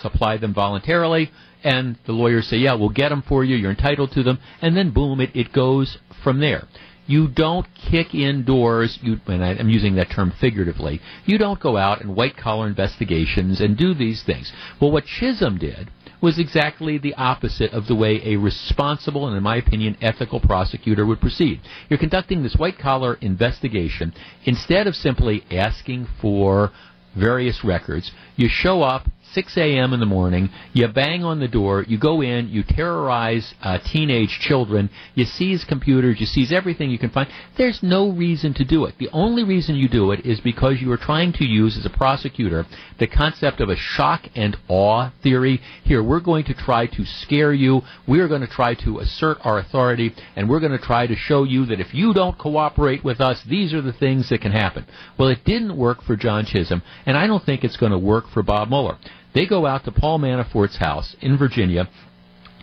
supply 0.00 0.36
them 0.38 0.52
voluntarily? 0.52 1.30
And 1.62 1.96
the 2.06 2.12
lawyers 2.12 2.48
say, 2.48 2.56
yeah, 2.56 2.74
we'll 2.74 2.88
get 2.88 3.10
them 3.10 3.22
for 3.22 3.44
you. 3.44 3.56
You're 3.56 3.70
entitled 3.70 4.10
to 4.12 4.22
them. 4.24 4.38
And 4.60 4.76
then 4.76 4.90
boom, 4.90 5.20
it, 5.20 5.30
it 5.34 5.52
goes 5.52 5.98
from 6.24 6.40
there. 6.40 6.66
You 7.06 7.28
don't 7.28 7.66
kick 7.74 8.14
in 8.14 8.44
doors, 8.44 8.98
you, 9.02 9.20
and 9.26 9.44
I, 9.44 9.54
am 9.54 9.68
using 9.68 9.96
that 9.96 10.10
term 10.10 10.32
figuratively. 10.40 11.00
You 11.24 11.36
don't 11.36 11.60
go 11.60 11.76
out 11.76 12.00
and 12.00 12.16
white 12.16 12.36
collar 12.36 12.66
investigations 12.66 13.60
and 13.60 13.76
do 13.76 13.92
these 13.92 14.22
things. 14.22 14.52
Well, 14.80 14.92
what 14.92 15.04
Chisholm 15.04 15.58
did 15.58 15.90
was 16.22 16.38
exactly 16.38 16.96
the 16.96 17.14
opposite 17.14 17.72
of 17.72 17.86
the 17.88 17.94
way 17.94 18.22
a 18.24 18.36
responsible 18.36 19.26
and, 19.26 19.36
in 19.36 19.42
my 19.42 19.56
opinion, 19.56 19.96
ethical 20.00 20.40
prosecutor 20.40 21.04
would 21.04 21.20
proceed. 21.20 21.60
You're 21.90 21.98
conducting 21.98 22.42
this 22.42 22.56
white 22.56 22.78
collar 22.78 23.14
investigation. 23.20 24.14
Instead 24.44 24.86
of 24.86 24.94
simply 24.94 25.44
asking 25.50 26.06
for 26.20 26.70
various 27.16 27.64
records, 27.64 28.12
you 28.36 28.48
show 28.48 28.82
up, 28.82 29.06
6 29.34 29.56
a.m. 29.56 29.92
in 29.92 30.00
the 30.00 30.06
morning. 30.06 30.50
You 30.72 30.88
bang 30.88 31.24
on 31.24 31.40
the 31.40 31.48
door. 31.48 31.84
You 31.88 31.98
go 31.98 32.20
in. 32.20 32.48
You 32.48 32.62
terrorize 32.62 33.54
uh, 33.62 33.78
teenage 33.78 34.38
children. 34.40 34.90
You 35.14 35.24
seize 35.24 35.64
computers. 35.64 36.20
You 36.20 36.26
seize 36.26 36.52
everything 36.52 36.90
you 36.90 36.98
can 36.98 37.10
find. 37.10 37.28
There's 37.56 37.82
no 37.82 38.10
reason 38.10 38.54
to 38.54 38.64
do 38.64 38.84
it. 38.84 38.94
The 38.98 39.08
only 39.12 39.44
reason 39.44 39.76
you 39.76 39.88
do 39.88 40.10
it 40.12 40.26
is 40.26 40.40
because 40.40 40.80
you 40.80 40.90
are 40.92 40.96
trying 40.96 41.32
to 41.34 41.44
use, 41.44 41.78
as 41.78 41.86
a 41.86 41.90
prosecutor, 41.90 42.66
the 42.98 43.06
concept 43.06 43.60
of 43.60 43.68
a 43.68 43.76
shock 43.76 44.22
and 44.34 44.56
awe 44.68 45.10
theory. 45.22 45.60
Here, 45.84 46.02
we're 46.02 46.20
going 46.20 46.44
to 46.44 46.54
try 46.54 46.86
to 46.86 47.04
scare 47.04 47.52
you. 47.52 47.82
We're 48.06 48.28
going 48.28 48.40
to 48.42 48.46
try 48.46 48.74
to 48.84 48.98
assert 48.98 49.38
our 49.44 49.58
authority, 49.58 50.14
and 50.36 50.48
we're 50.48 50.60
going 50.60 50.72
to 50.72 50.78
try 50.78 51.06
to 51.06 51.16
show 51.16 51.44
you 51.44 51.66
that 51.66 51.80
if 51.80 51.94
you 51.94 52.12
don't 52.12 52.38
cooperate 52.38 53.04
with 53.04 53.20
us, 53.20 53.42
these 53.48 53.72
are 53.72 53.82
the 53.82 53.92
things 53.92 54.28
that 54.28 54.40
can 54.40 54.52
happen. 54.52 54.86
Well, 55.18 55.28
it 55.28 55.44
didn't 55.44 55.76
work 55.76 56.02
for 56.02 56.16
John 56.16 56.44
Chisholm, 56.44 56.82
and 57.06 57.16
I 57.16 57.26
don't 57.26 57.44
think 57.44 57.64
it's 57.64 57.76
going 57.76 57.92
to 57.92 57.98
work 57.98 58.24
for 58.32 58.42
Bob 58.42 58.68
Mueller. 58.68 58.98
They 59.34 59.46
go 59.46 59.66
out 59.66 59.84
to 59.84 59.92
Paul 59.92 60.18
Manafort's 60.18 60.76
house 60.76 61.16
in 61.20 61.38
Virginia, 61.38 61.88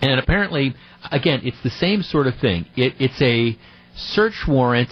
and 0.01 0.19
apparently, 0.19 0.75
again, 1.11 1.41
it's 1.43 1.61
the 1.63 1.69
same 1.69 2.03
sort 2.03 2.27
of 2.27 2.35
thing. 2.39 2.65
It, 2.75 2.93
it's 2.99 3.21
a 3.21 3.57
search 3.95 4.45
warrant, 4.47 4.89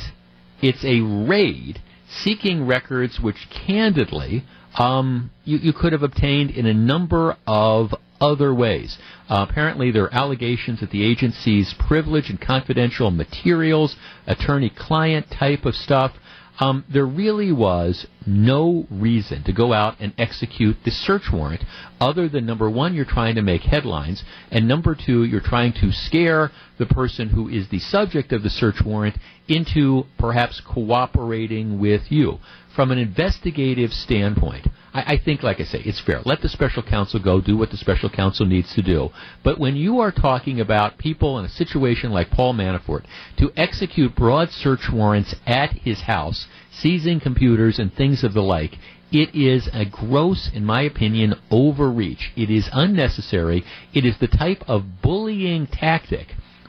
it's 0.61 0.83
a 0.83 1.01
raid 1.01 1.81
seeking 2.09 2.65
records 2.65 3.19
which, 3.19 3.47
candidly, 3.67 4.43
um, 4.77 5.31
you, 5.43 5.57
you 5.57 5.73
could 5.73 5.93
have 5.93 6.03
obtained 6.03 6.51
in 6.51 6.65
a 6.65 6.73
number 6.73 7.37
of 7.45 7.93
other 8.19 8.53
ways. 8.53 8.97
Uh, 9.29 9.45
apparently, 9.47 9.91
there 9.91 10.03
are 10.03 10.13
allegations 10.13 10.79
that 10.79 10.91
the 10.91 11.03
agency's 11.03 11.73
privileged 11.87 12.29
and 12.29 12.41
confidential 12.41 13.11
materials, 13.11 13.95
attorney 14.25 14.71
client 14.75 15.27
type 15.37 15.65
of 15.65 15.75
stuff, 15.75 16.13
um, 16.59 16.83
there 16.91 17.05
really 17.05 17.51
was 17.51 18.07
no 18.25 18.85
reason 18.89 19.43
to 19.43 19.53
go 19.53 19.73
out 19.73 19.95
and 19.99 20.13
execute 20.17 20.75
the 20.83 20.91
search 20.91 21.23
warrant 21.31 21.63
other 21.99 22.29
than 22.29 22.45
number 22.45 22.69
one, 22.69 22.93
you're 22.93 23.05
trying 23.05 23.35
to 23.35 23.41
make 23.41 23.61
headlines, 23.61 24.23
and 24.51 24.67
number 24.67 24.95
two, 24.95 25.23
you're 25.23 25.41
trying 25.41 25.73
to 25.73 25.91
scare 25.91 26.51
the 26.77 26.85
person 26.85 27.29
who 27.29 27.49
is 27.49 27.69
the 27.69 27.79
subject 27.79 28.31
of 28.31 28.43
the 28.43 28.49
search 28.49 28.75
warrant 28.85 29.17
into 29.47 30.03
perhaps 30.19 30.61
cooperating 30.61 31.79
with 31.79 32.03
you. 32.09 32.37
From 32.75 32.91
an 32.91 32.99
investigative 32.99 33.91
standpoint, 33.91 34.67
I, 34.97 35.13
I 35.13 35.17
think, 35.23 35.43
like 35.43 35.59
I 35.59 35.63
say, 35.63 35.79
it's 35.79 36.01
fair. 36.01 36.21
Let 36.25 36.41
the 36.41 36.49
special 36.49 36.83
counsel 36.83 37.19
go 37.19 37.39
do 37.39 37.55
what 37.55 37.69
the 37.69 37.77
special 37.77 38.09
counsel 38.09 38.45
needs 38.45 38.73
to 38.75 38.81
do. 38.81 39.09
But 39.43 39.59
when 39.59 39.75
you 39.75 39.99
are 39.99 40.11
talking 40.11 40.59
about 40.59 40.97
people 40.97 41.37
in 41.39 41.45
a 41.45 41.49
situation 41.49 42.11
like 42.11 42.31
Paul 42.31 42.53
Manafort 42.53 43.05
to 43.37 43.51
execute 43.55 44.15
broad 44.15 44.49
search 44.51 44.89
warrants 44.91 45.35
at 45.45 45.71
his 45.71 46.01
house, 46.01 46.47
seizing 46.71 47.19
computers 47.19 47.79
and 47.79 47.93
things 47.93 48.23
of 48.23 48.33
the 48.33 48.41
like, 48.41 48.77
it 49.11 49.33
is 49.33 49.69
a 49.71 49.85
gross, 49.85 50.49
in 50.53 50.65
my 50.65 50.81
opinion, 50.81 51.35
overreach. 51.49 52.31
It 52.35 52.49
is 52.49 52.69
unnecessary. 52.73 53.63
It 53.93 54.03
is 54.03 54.17
the 54.19 54.27
type 54.27 54.63
of 54.67 55.01
bullying 55.01 55.67
tactic 55.67 56.27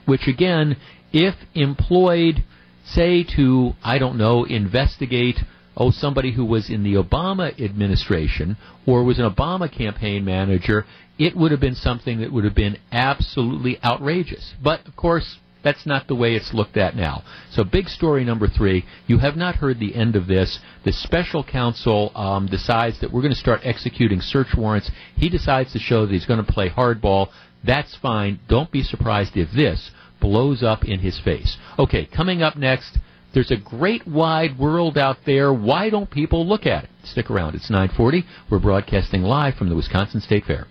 which, 0.08 0.26
again, 0.26 0.74
if 1.12 1.34
employed, 1.54 2.42
say, 2.82 3.22
to, 3.36 3.74
I 3.84 3.98
don't 3.98 4.16
know, 4.16 4.44
investigate 4.44 5.36
oh, 5.78 5.90
somebody 5.90 6.32
who 6.32 6.44
was 6.44 6.68
in 6.68 6.82
the 6.82 6.94
Obama 6.94 7.58
administration 7.60 8.56
or 8.86 9.04
was 9.04 9.18
an 9.18 9.30
Obama 9.30 9.72
campaign 9.72 10.24
manager, 10.24 10.84
it 11.18 11.36
would 11.36 11.52
have 11.52 11.60
been 11.60 11.74
something 11.74 12.20
that 12.20 12.32
would 12.32 12.44
have 12.44 12.54
been 12.54 12.76
absolutely 12.92 13.78
outrageous. 13.82 14.54
But, 14.62 14.86
of 14.86 14.96
course, 14.96 15.38
that's 15.62 15.86
not 15.86 16.06
the 16.08 16.14
way 16.14 16.34
it's 16.34 16.52
looked 16.52 16.76
at 16.76 16.96
now. 16.96 17.22
So, 17.50 17.64
big 17.64 17.88
story 17.88 18.24
number 18.24 18.48
three. 18.48 18.84
You 19.06 19.18
have 19.18 19.36
not 19.36 19.56
heard 19.56 19.78
the 19.78 19.94
end 19.94 20.16
of 20.16 20.26
this. 20.26 20.58
The 20.84 20.92
special 20.92 21.44
counsel 21.44 22.12
um, 22.14 22.46
decides 22.46 23.00
that 23.00 23.12
we're 23.12 23.22
going 23.22 23.32
to 23.32 23.38
start 23.38 23.60
executing 23.64 24.20
search 24.20 24.48
warrants. 24.56 24.90
He 25.16 25.28
decides 25.28 25.72
to 25.72 25.78
show 25.78 26.06
that 26.06 26.12
he's 26.12 26.26
going 26.26 26.44
to 26.44 26.52
play 26.52 26.68
hardball. 26.68 27.28
That's 27.64 27.96
fine. 27.96 28.40
Don't 28.48 28.70
be 28.70 28.82
surprised 28.82 29.36
if 29.36 29.50
this 29.52 29.90
blows 30.20 30.62
up 30.62 30.84
in 30.84 31.00
his 31.00 31.20
face. 31.20 31.56
Okay, 31.78 32.06
coming 32.06 32.42
up 32.42 32.56
next. 32.56 32.98
There's 33.34 33.50
a 33.50 33.56
great 33.56 34.06
wide 34.06 34.58
world 34.58 34.96
out 34.96 35.18
there. 35.26 35.52
Why 35.52 35.90
don't 35.90 36.10
people 36.10 36.46
look 36.46 36.64
at 36.64 36.84
it? 36.84 36.90
Stick 37.04 37.30
around. 37.30 37.54
It's 37.54 37.68
940. 37.68 38.24
We're 38.50 38.58
broadcasting 38.58 39.22
live 39.22 39.54
from 39.54 39.68
the 39.68 39.76
Wisconsin 39.76 40.20
State 40.22 40.44
Fair. 40.46 40.66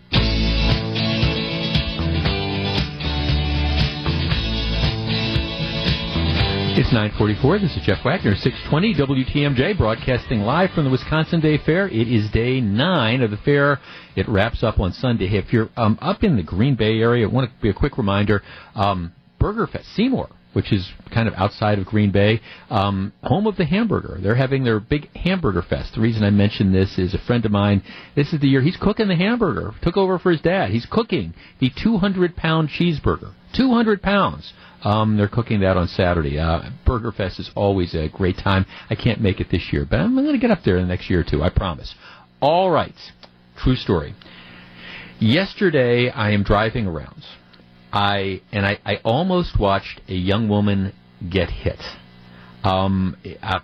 It's 6.80 6.94
944. 6.94 7.60
This 7.60 7.76
is 7.76 7.84
Jeff 7.86 8.04
Wagner, 8.04 8.36
620 8.36 8.94
WTMJ, 8.96 9.78
broadcasting 9.78 10.42
live 10.42 10.72
from 10.72 10.84
the 10.84 10.92
Wisconsin 10.92 11.42
State 11.42 11.62
Fair. 11.64 11.88
It 11.88 12.08
is 12.08 12.30
day 12.32 12.62
nine 12.62 13.22
of 13.22 13.32
the 13.32 13.38
fair. 13.38 13.80
It 14.16 14.28
wraps 14.28 14.64
up 14.64 14.80
on 14.80 14.94
Sunday. 14.94 15.26
If 15.26 15.54
you're 15.54 15.70
um, 15.76 15.98
up 16.02 16.24
in 16.24 16.36
the 16.36 16.44
Green 16.44 16.76
Bay 16.76 17.00
area, 17.00 17.28
I 17.28 17.32
want 17.32 17.50
to 17.50 17.62
be 17.62 17.70
a 17.70 17.74
quick 17.74 17.98
reminder. 17.98 18.42
Um, 18.76 19.14
Burger 19.40 19.68
Fest, 19.68 19.88
Seymour, 19.96 20.30
which 20.58 20.74
is 20.74 20.92
kind 21.14 21.28
of 21.28 21.36
outside 21.36 21.78
of 21.78 21.86
Green 21.86 22.10
Bay, 22.10 22.42
um, 22.72 23.14
home 23.22 23.46
of 23.46 23.58
the 23.58 23.66
hamburger. 23.66 24.18
They're 24.20 24.34
having 24.34 24.64
their 24.64 24.80
big 24.80 25.08
hamburger 25.16 25.62
fest. 25.62 25.94
The 25.94 26.02
reason 26.02 26.24
I 26.24 26.32
mention 26.32 26.72
this 26.72 26.98
is 26.98 27.14
a 27.14 27.20
friend 27.20 27.46
of 27.46 27.52
mine. 27.52 27.84
This 28.16 28.34
is 28.34 28.40
the 28.42 28.48
year 28.48 28.64
he's 28.64 28.76
cooking 28.76 29.08
the 29.08 29.16
hamburger. 29.16 29.76
Took 29.84 29.98
over 29.98 30.18
for 30.18 30.32
his 30.32 30.42
dad. 30.42 30.72
He's 30.72 30.88
cooking 30.90 31.36
the 31.60 31.70
200 31.84 32.36
pound 32.36 32.70
cheeseburger. 32.70 33.34
200 33.56 34.02
pounds. 34.02 34.52
Um, 34.84 35.16
they're 35.16 35.28
cooking 35.28 35.60
that 35.60 35.78
on 35.78 35.88
Saturday. 35.90 36.40
Uh, 36.40 36.72
Burger 36.88 37.12
Fest 37.12 37.40
is 37.40 37.52
always 37.54 37.94
a 37.94 38.10
great 38.10 38.40
time. 38.40 38.66
I 38.90 38.96
can't 38.96 39.22
make 39.22 39.40
it 39.40 39.52
this 39.52 39.72
year, 39.72 39.86
but 39.88 40.00
I'm 40.00 40.16
going 40.16 40.34
to 40.34 40.40
get 40.40 40.50
up 40.50 40.64
there 40.66 40.78
in 40.78 40.88
the 40.88 40.90
next 40.90 41.08
year 41.08 41.20
or 41.20 41.24
two. 41.24 41.44
I 41.44 41.52
promise. 41.52 41.94
All 42.42 42.72
right. 42.72 42.96
True 43.60 43.76
story. 43.76 44.16
Yesterday, 45.20 46.10
I 46.10 46.32
am 46.32 46.42
driving 46.42 46.88
around 46.88 47.22
I 47.98 48.42
and 48.52 48.64
I, 48.64 48.78
I 48.86 48.98
almost 49.04 49.60
watched 49.60 50.02
a 50.08 50.14
young 50.14 50.50
woman 50.50 50.94
get 51.28 51.50
hit. 51.50 51.82
Um, 52.64 53.18
I, 53.42 53.60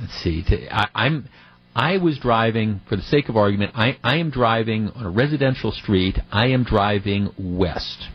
let's 0.00 0.22
see. 0.22 0.44
I, 0.70 0.86
I'm 0.94 1.28
I 1.74 1.96
was 1.96 2.16
driving 2.16 2.80
for 2.88 2.94
the 2.94 3.02
sake 3.02 3.28
of 3.28 3.36
argument. 3.36 3.72
I, 3.74 3.98
I 4.04 4.18
am 4.18 4.30
driving 4.30 4.90
on 4.90 5.04
a 5.04 5.10
residential 5.10 5.72
street. 5.72 6.16
I 6.30 6.48
am 6.48 6.62
driving 6.62 7.30
west, 7.36 8.06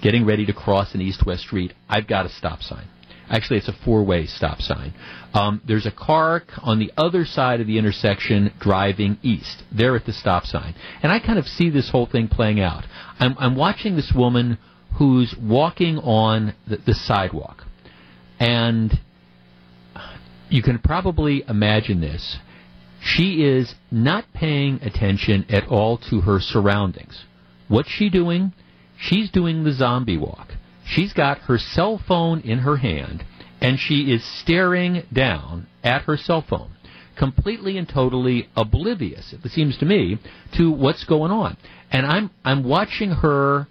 getting 0.00 0.24
ready 0.24 0.46
to 0.46 0.52
cross 0.52 0.94
an 0.94 1.00
east-west 1.00 1.42
street. 1.42 1.72
I've 1.88 2.06
got 2.06 2.26
a 2.26 2.28
stop 2.28 2.62
sign. 2.62 2.86
Actually, 3.28 3.58
it's 3.58 3.68
a 3.68 3.76
four-way 3.84 4.26
stop 4.26 4.60
sign. 4.60 4.94
Um, 5.34 5.60
there's 5.66 5.86
a 5.86 5.90
car 5.90 6.44
on 6.62 6.78
the 6.78 6.92
other 6.96 7.24
side 7.24 7.60
of 7.60 7.66
the 7.66 7.78
intersection 7.78 8.52
driving 8.60 9.18
east. 9.24 9.64
They're 9.72 9.96
at 9.96 10.06
the 10.06 10.12
stop 10.12 10.44
sign, 10.44 10.76
and 11.02 11.10
I 11.10 11.18
kind 11.18 11.38
of 11.40 11.46
see 11.46 11.68
this 11.68 11.90
whole 11.90 12.06
thing 12.06 12.28
playing 12.28 12.60
out. 12.60 12.84
I'm, 13.18 13.34
I'm 13.40 13.56
watching 13.56 13.96
this 13.96 14.12
woman 14.14 14.58
who's 14.98 15.34
walking 15.40 15.98
on 15.98 16.54
the, 16.66 16.78
the 16.78 16.94
sidewalk. 16.94 17.64
And 18.38 18.98
you 20.48 20.62
can 20.62 20.78
probably 20.78 21.44
imagine 21.48 22.00
this. 22.00 22.38
She 23.02 23.44
is 23.44 23.74
not 23.90 24.24
paying 24.34 24.80
attention 24.82 25.46
at 25.48 25.68
all 25.68 25.98
to 26.10 26.22
her 26.22 26.40
surroundings. 26.40 27.24
What's 27.68 27.90
she 27.90 28.10
doing? 28.10 28.52
She's 28.98 29.30
doing 29.30 29.64
the 29.64 29.72
zombie 29.72 30.16
walk. 30.16 30.52
She's 30.84 31.12
got 31.12 31.38
her 31.40 31.58
cell 31.58 32.00
phone 32.06 32.40
in 32.40 32.58
her 32.58 32.76
hand 32.76 33.24
and 33.60 33.78
she 33.78 34.12
is 34.12 34.24
staring 34.40 35.02
down 35.12 35.66
at 35.82 36.02
her 36.02 36.16
cell 36.16 36.44
phone, 36.46 36.70
completely 37.16 37.78
and 37.78 37.88
totally 37.88 38.48
oblivious, 38.56 39.32
it 39.32 39.50
seems 39.50 39.78
to 39.78 39.84
me, 39.84 40.18
to 40.56 40.70
what's 40.70 41.04
going 41.04 41.30
on. 41.30 41.56
And 41.90 42.06
I'm 42.06 42.30
I'm 42.44 42.64
watching 42.64 43.10
her 43.10 43.66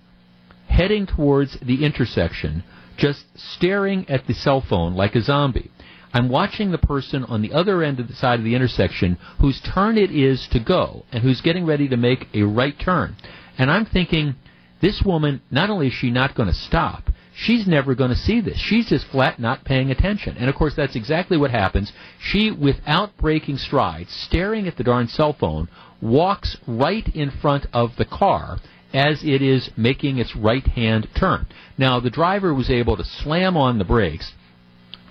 heading 0.76 1.07
towards 1.07 1.57
the 1.61 1.86
intersection, 1.86 2.61
just 2.97 3.23
staring 3.36 4.07
at 4.09 4.28
the 4.28 4.34
cell 4.34 4.59
phone 4.59 4.93
like 4.93 5.15
a 5.15 5.21
zombie. 5.21 5.71
I'm 6.13 6.28
watching 6.28 6.71
the 6.71 6.78
person 6.78 7.23
on 7.23 7.41
the 7.41 7.53
other 7.53 7.82
end 7.82 8.01
of 8.01 8.09
the 8.09 8.13
side 8.13 8.39
of 8.39 8.45
the 8.45 8.55
intersection 8.55 9.17
whose 9.39 9.61
turn 9.61 9.97
it 9.97 10.11
is 10.11 10.47
to 10.51 10.59
go 10.59 11.05
and 11.13 11.23
who's 11.23 11.39
getting 11.39 11.65
ready 11.65 11.88
to 11.88 11.95
make 11.95 12.28
a 12.34 12.43
right 12.43 12.78
turn. 12.78 13.15
And 13.57 13.71
I'm 13.71 13.86
thinking, 13.86 14.36
this 14.82 15.01
woman, 15.05 15.41
not 15.49 15.69
only 15.69 15.88
is 15.88 15.93
she 15.93 16.11
not 16.11 16.36
going 16.36 16.49
to 16.49 16.55
stop, 16.55 17.09
she's 17.34 17.65
never 17.65 17.95
going 17.95 18.11
to 18.11 18.15
see 18.17 18.41
this. 18.41 18.57
She's 18.57 18.88
just 18.88 19.07
flat 19.07 19.39
not 19.39 19.63
paying 19.63 19.91
attention. 19.91 20.36
And 20.38 20.49
of 20.49 20.55
course, 20.55 20.73
that's 20.76 20.97
exactly 20.97 21.38
what 21.38 21.51
happens. 21.51 21.93
She, 22.19 22.51
without 22.51 23.15
breaking 23.15 23.57
stride, 23.59 24.09
staring 24.09 24.67
at 24.67 24.76
the 24.76 24.84
darn 24.84 25.07
cell 25.07 25.32
phone, 25.32 25.69
walks 26.01 26.57
right 26.67 27.07
in 27.15 27.32
front 27.32 27.65
of 27.71 27.95
the 27.97 28.05
car 28.05 28.59
as 28.94 29.24
it 29.24 29.42
is 29.42 29.70
making 29.76 30.18
its 30.18 30.36
right 30.36 30.66
hand 30.66 31.08
turn. 31.18 31.48
Now, 31.78 32.00
the 32.00 32.10
driver 32.10 32.54
was 32.54 32.70
able 32.70 32.98
to 32.98 33.04
slam 33.04 33.58
on 33.58 33.78
the 33.78 33.86
brakes. 33.86 34.32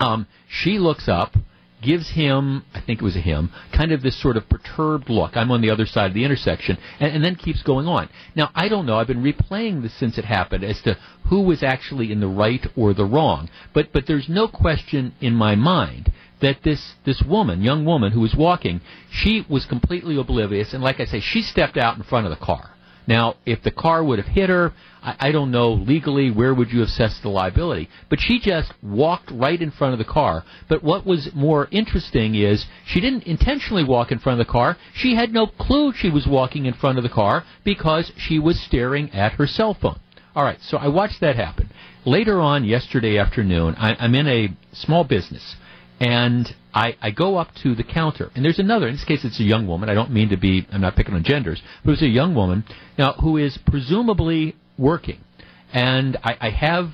Um, 0.01 0.27
she 0.49 0.79
looks 0.79 1.09
up, 1.09 1.35
gives 1.83 2.11
him, 2.11 2.64
I 2.75 2.81
think 2.81 3.01
it 3.01 3.05
was 3.05 3.16
a 3.16 3.20
him, 3.20 3.53
kind 3.77 3.93
of 3.93 4.03
this 4.03 4.20
sort 4.20 4.37
of 4.37 4.49
perturbed 4.49 5.11
look. 5.11 5.37
I'm 5.37 5.51
on 5.51 5.61
the 5.61 5.70
other 5.70 5.87
side 5.87 6.11
of 6.11 6.14
the 6.14 6.25
intersection, 6.25 6.79
and, 6.99 7.16
and 7.16 7.25
then 7.25 7.37
keeps 7.37 7.62
going 7.62 7.87
on. 7.87 8.09
Now, 8.35 8.51
I 8.55 8.68
don't 8.68 8.87
know. 8.87 8.97
I've 8.97 9.07
been 9.07 9.22
replaying 9.22 9.83
this 9.83 9.95
since 9.99 10.18
it 10.18 10.25
happened 10.25 10.64
as 10.64 10.81
to 10.83 10.97
who 11.29 11.43
was 11.43 11.62
actually 11.62 12.11
in 12.11 12.20
the 12.20 12.27
right 12.27 12.66
or 12.77 12.95
the 12.95 13.05
wrong. 13.05 13.51
But, 13.75 13.93
but 13.93 14.07
there's 14.07 14.29
no 14.29 14.49
question 14.49 15.14
in 15.20 15.35
my 15.35 15.55
mind 15.55 16.11
that 16.41 16.62
this 16.62 16.95
this 17.07 17.22
woman, 17.27 17.62
young 17.62 17.85
woman 17.85 18.12
who 18.12 18.20
was 18.20 18.35
walking, 18.35 18.81
she 19.11 19.47
was 19.49 19.64
completely 19.64 20.18
oblivious, 20.18 20.75
and 20.75 20.83
like 20.83 21.01
I 21.01 21.07
say, 21.07 21.20
she 21.20 21.41
stepped 21.41 21.77
out 21.77 21.97
in 21.97 22.03
front 22.03 22.27
of 22.27 22.31
the 22.31 22.45
car. 22.45 22.74
Now, 23.07 23.34
if 23.44 23.62
the 23.62 23.70
car 23.70 24.02
would 24.02 24.18
have 24.18 24.28
hit 24.28 24.48
her, 24.48 24.72
I, 25.02 25.28
I 25.28 25.32
don't 25.32 25.50
know 25.50 25.72
legally 25.72 26.30
where 26.30 26.55
would 26.55 26.70
you 26.72 26.82
assess 26.82 27.18
the 27.20 27.28
liability. 27.28 27.88
But 28.09 28.20
she 28.20 28.40
just 28.40 28.72
walked 28.82 29.30
right 29.30 29.61
in 29.61 29.70
front 29.70 29.92
of 29.92 29.98
the 29.98 30.11
car. 30.11 30.44
But 30.68 30.82
what 30.82 31.07
was 31.07 31.28
more 31.34 31.68
interesting 31.70 32.34
is 32.34 32.64
she 32.86 33.00
didn't 33.00 33.24
intentionally 33.24 33.84
walk 33.84 34.11
in 34.11 34.18
front 34.18 34.40
of 34.40 34.46
the 34.46 34.52
car. 34.52 34.76
She 34.94 35.14
had 35.14 35.32
no 35.32 35.46
clue 35.46 35.92
she 35.92 36.11
was 36.11 36.26
walking 36.26 36.66
in 36.66 36.74
front 36.74 36.98
of 36.98 37.05
the 37.05 37.11
car 37.11 37.44
because 37.64 38.11
she 38.16 38.38
was 38.38 38.61
staring 38.61 39.11
at 39.11 39.32
her 39.32 39.46
cell 39.46 39.74
phone. 39.74 40.00
All 40.34 40.44
right, 40.44 40.59
so 40.62 40.78
I 40.78 40.88
watched 40.88 41.20
that 41.20 41.36
happen. 41.36 41.70
Later 42.05 42.40
on 42.40 42.64
yesterday 42.64 43.18
afternoon, 43.18 43.76
I, 43.78 43.94
I'm 43.94 44.14
in 44.14 44.26
a 44.26 44.48
small 44.72 45.05
business 45.05 45.55
and 46.01 46.55
I, 46.72 46.97
I 47.01 47.11
go 47.11 47.36
up 47.36 47.55
to 47.62 47.74
the 47.74 47.84
counter, 47.84 48.30
and 48.34 48.45
there's 48.45 48.59
another. 48.59 48.88
In 48.88 48.95
this 48.95 49.05
case, 49.05 49.24
it's 49.24 49.38
a 49.38 49.45
young 49.45 49.66
woman. 49.66 49.88
I 49.88 49.95
don't 49.95 50.11
mean 50.11 50.30
to 50.30 50.36
be. 50.36 50.66
I'm 50.72 50.80
not 50.80 50.97
picking 50.97 51.14
on 51.14 51.22
genders, 51.22 51.62
but 51.84 51.92
it's 51.92 52.03
a 52.03 52.09
young 52.09 52.34
woman 52.34 52.64
now 52.99 53.12
who 53.12 53.36
is 53.36 53.59
presumably 53.66 54.57
working, 54.76 55.20
and 55.72 56.16
I, 56.22 56.36
I 56.40 56.51
have 56.51 56.90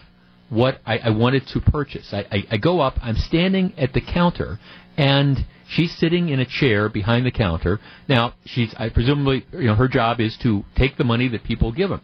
what 0.51 0.81
I, 0.85 0.99
I 0.99 1.11
wanted 1.11 1.47
to 1.49 1.61
purchase. 1.61 2.13
I, 2.13 2.27
I, 2.31 2.45
I 2.53 2.57
go 2.59 2.81
up. 2.81 2.99
I'm 3.03 3.17
standing 3.17 3.73
at 3.79 3.95
the 3.95 4.03
counter, 4.03 4.59
and 4.99 5.39
she's 5.69 5.97
sitting 5.97 6.29
in 6.29 6.41
a 6.41 6.47
chair 6.47 6.91
behind 6.91 7.25
the 7.25 7.31
counter. 7.31 7.81
Now, 8.07 8.35
she's 8.45 8.75
I 8.77 8.91
presumably 8.91 9.47
you 9.53 9.69
know 9.69 9.77
her 9.77 9.89
job 9.89 10.21
is 10.21 10.37
to 10.43 10.65
take 10.77 10.99
the 10.99 11.05
money 11.05 11.29
that 11.29 11.45
people 11.45 11.73
give 11.73 11.89
them. 11.89 12.03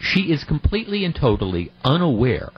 She 0.00 0.32
is 0.32 0.44
completely 0.44 1.04
and 1.04 1.14
totally 1.14 1.72
unaware 1.82 2.50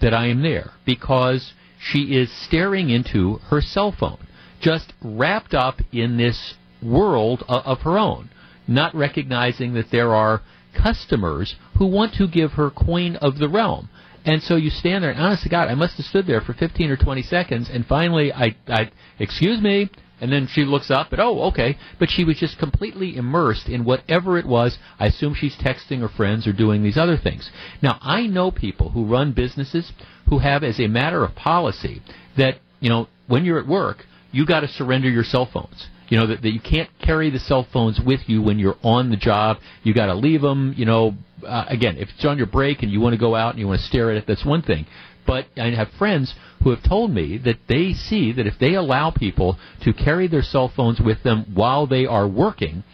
that 0.00 0.14
I 0.14 0.28
am 0.28 0.42
there 0.42 0.70
because 0.86 1.52
she 1.78 2.16
is 2.16 2.30
staring 2.30 2.90
into 2.90 3.36
her 3.48 3.60
cell 3.60 3.92
phone, 3.92 4.26
just 4.60 4.92
wrapped 5.02 5.54
up 5.54 5.80
in 5.92 6.16
this 6.16 6.54
world 6.82 7.44
of 7.48 7.80
her 7.80 7.98
own, 7.98 8.30
not 8.66 8.94
recognizing 8.94 9.74
that 9.74 9.90
there 9.90 10.14
are 10.14 10.42
customers 10.74 11.56
who 11.78 11.86
want 11.86 12.14
to 12.14 12.28
give 12.28 12.52
her 12.52 12.70
coin 12.70 13.16
of 13.16 13.38
the 13.38 13.48
realm. 13.48 13.88
And 14.24 14.42
so 14.42 14.56
you 14.56 14.70
stand 14.70 15.04
there, 15.04 15.10
and 15.10 15.20
honest 15.20 15.44
to 15.44 15.48
God, 15.48 15.68
I 15.68 15.74
must 15.74 15.96
have 15.98 16.06
stood 16.06 16.26
there 16.26 16.40
for 16.40 16.52
15 16.52 16.90
or 16.90 16.96
20 16.96 17.22
seconds, 17.22 17.70
and 17.72 17.86
finally 17.86 18.32
I, 18.32 18.56
I 18.66 18.90
excuse 19.18 19.60
me, 19.60 19.88
and 20.20 20.32
then 20.32 20.48
she 20.50 20.64
looks 20.64 20.90
up, 20.90 21.12
and 21.12 21.20
oh, 21.20 21.42
okay. 21.48 21.76
But 21.98 22.10
she 22.10 22.24
was 22.24 22.38
just 22.38 22.58
completely 22.58 23.16
immersed 23.16 23.68
in 23.68 23.84
whatever 23.84 24.38
it 24.38 24.46
was. 24.46 24.78
I 24.98 25.06
assume 25.06 25.34
she's 25.34 25.56
texting 25.56 26.00
her 26.00 26.08
friends 26.08 26.46
or 26.46 26.52
doing 26.52 26.82
these 26.82 26.96
other 26.96 27.16
things. 27.16 27.50
Now, 27.82 27.98
I 28.00 28.26
know 28.26 28.50
people 28.50 28.90
who 28.90 29.04
run 29.04 29.32
businesses 29.32 29.92
who 30.28 30.38
have 30.38 30.64
as 30.64 30.80
a 30.80 30.86
matter 30.86 31.24
of 31.24 31.34
policy 31.34 32.02
that, 32.36 32.58
you 32.80 32.88
know, 32.88 33.08
when 33.26 33.44
you're 33.44 33.60
at 33.60 33.66
work, 33.66 34.06
you 34.32 34.46
got 34.46 34.60
to 34.60 34.68
surrender 34.68 35.08
your 35.08 35.24
cell 35.24 35.48
phones. 35.52 35.86
You 36.08 36.18
know, 36.18 36.28
that, 36.28 36.42
that 36.42 36.50
you 36.50 36.60
can't 36.60 36.88
carry 37.04 37.30
the 37.30 37.40
cell 37.40 37.66
phones 37.72 38.00
with 38.04 38.20
you 38.28 38.40
when 38.40 38.60
you're 38.60 38.78
on 38.82 39.10
the 39.10 39.16
job. 39.16 39.58
You 39.82 39.92
got 39.92 40.06
to 40.06 40.14
leave 40.14 40.40
them, 40.40 40.72
you 40.76 40.84
know, 40.84 41.14
uh, 41.44 41.64
again, 41.68 41.96
if 41.98 42.08
it's 42.14 42.24
on 42.24 42.38
your 42.38 42.46
break 42.46 42.82
and 42.82 42.92
you 42.92 43.00
want 43.00 43.14
to 43.14 43.18
go 43.18 43.34
out 43.34 43.50
and 43.50 43.58
you 43.58 43.66
want 43.66 43.80
to 43.80 43.86
stare 43.86 44.10
at 44.10 44.16
it, 44.16 44.24
that's 44.26 44.44
one 44.44 44.62
thing. 44.62 44.86
But 45.26 45.46
I 45.56 45.70
have 45.70 45.88
friends 45.98 46.34
who 46.62 46.70
have 46.70 46.82
told 46.82 47.10
me 47.10 47.38
that 47.38 47.58
they 47.68 47.92
see 47.92 48.32
that 48.32 48.46
if 48.46 48.58
they 48.58 48.74
allow 48.74 49.10
people 49.10 49.58
to 49.82 49.92
carry 49.92 50.28
their 50.28 50.42
cell 50.42 50.72
phones 50.74 51.00
with 51.00 51.22
them 51.22 51.46
while 51.54 51.86
they 51.86 52.06
are 52.06 52.28
working, 52.28 52.84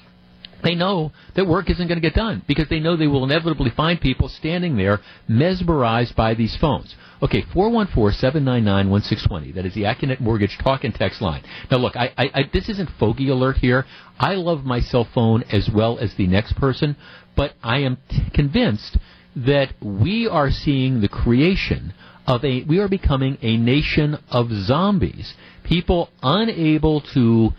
they 0.63 0.75
know 0.75 1.13
that 1.35 1.47
work 1.47 1.71
isn't 1.71 1.89
going 1.89 2.01
to 2.01 2.09
get 2.09 2.15
done 2.15 2.43
because 2.47 2.69
they 2.69 2.81
know 2.81 2.97
they 2.97 3.07
will 3.07 3.25
inevitably 3.25 3.71
find 3.71 4.01
people 4.01 4.29
standing 4.29 4.77
there 4.77 5.01
mesmerized 5.29 6.15
by 6.15 6.35
these 6.35 6.57
phones. 6.61 6.95
Okay, 7.23 7.43
414-799-1620. 7.55 9.55
That 9.55 9.67
is 9.67 9.75
the 9.75 9.83
Accunet 9.83 10.21
Mortgage 10.21 10.59
talk 10.63 10.85
and 10.85 10.95
text 10.95 11.21
line. 11.21 11.43
Now 11.71 11.79
look, 11.79 11.97
I, 11.97 12.13
I, 12.17 12.31
I, 12.35 12.43
this 12.53 12.69
isn't 12.69 12.91
fogey 12.99 13.29
alert 13.29 13.57
here. 13.57 13.85
I 14.19 14.35
love 14.35 14.65
my 14.65 14.81
cell 14.81 15.09
phone 15.13 15.43
as 15.45 15.69
well 15.73 15.99
as 15.99 16.15
the 16.17 16.27
next 16.27 16.57
person, 16.57 16.97
but 17.37 17.53
I 17.63 17.79
am 17.79 17.99
t- 18.09 18.23
convinced 18.35 18.99
that 19.35 19.73
we 19.81 20.29
are 20.29 20.51
seeing 20.51 21.01
the 21.01 21.09
creation 21.09 21.95
of 22.27 22.45
a, 22.45 22.65
we 22.65 22.79
are 22.79 22.89
becoming 22.89 23.39
a 23.43 23.57
nation 23.57 24.19
of 24.31 24.51
zombies. 24.51 25.35
People 25.65 26.11
unable 26.23 27.01
to 27.15 27.51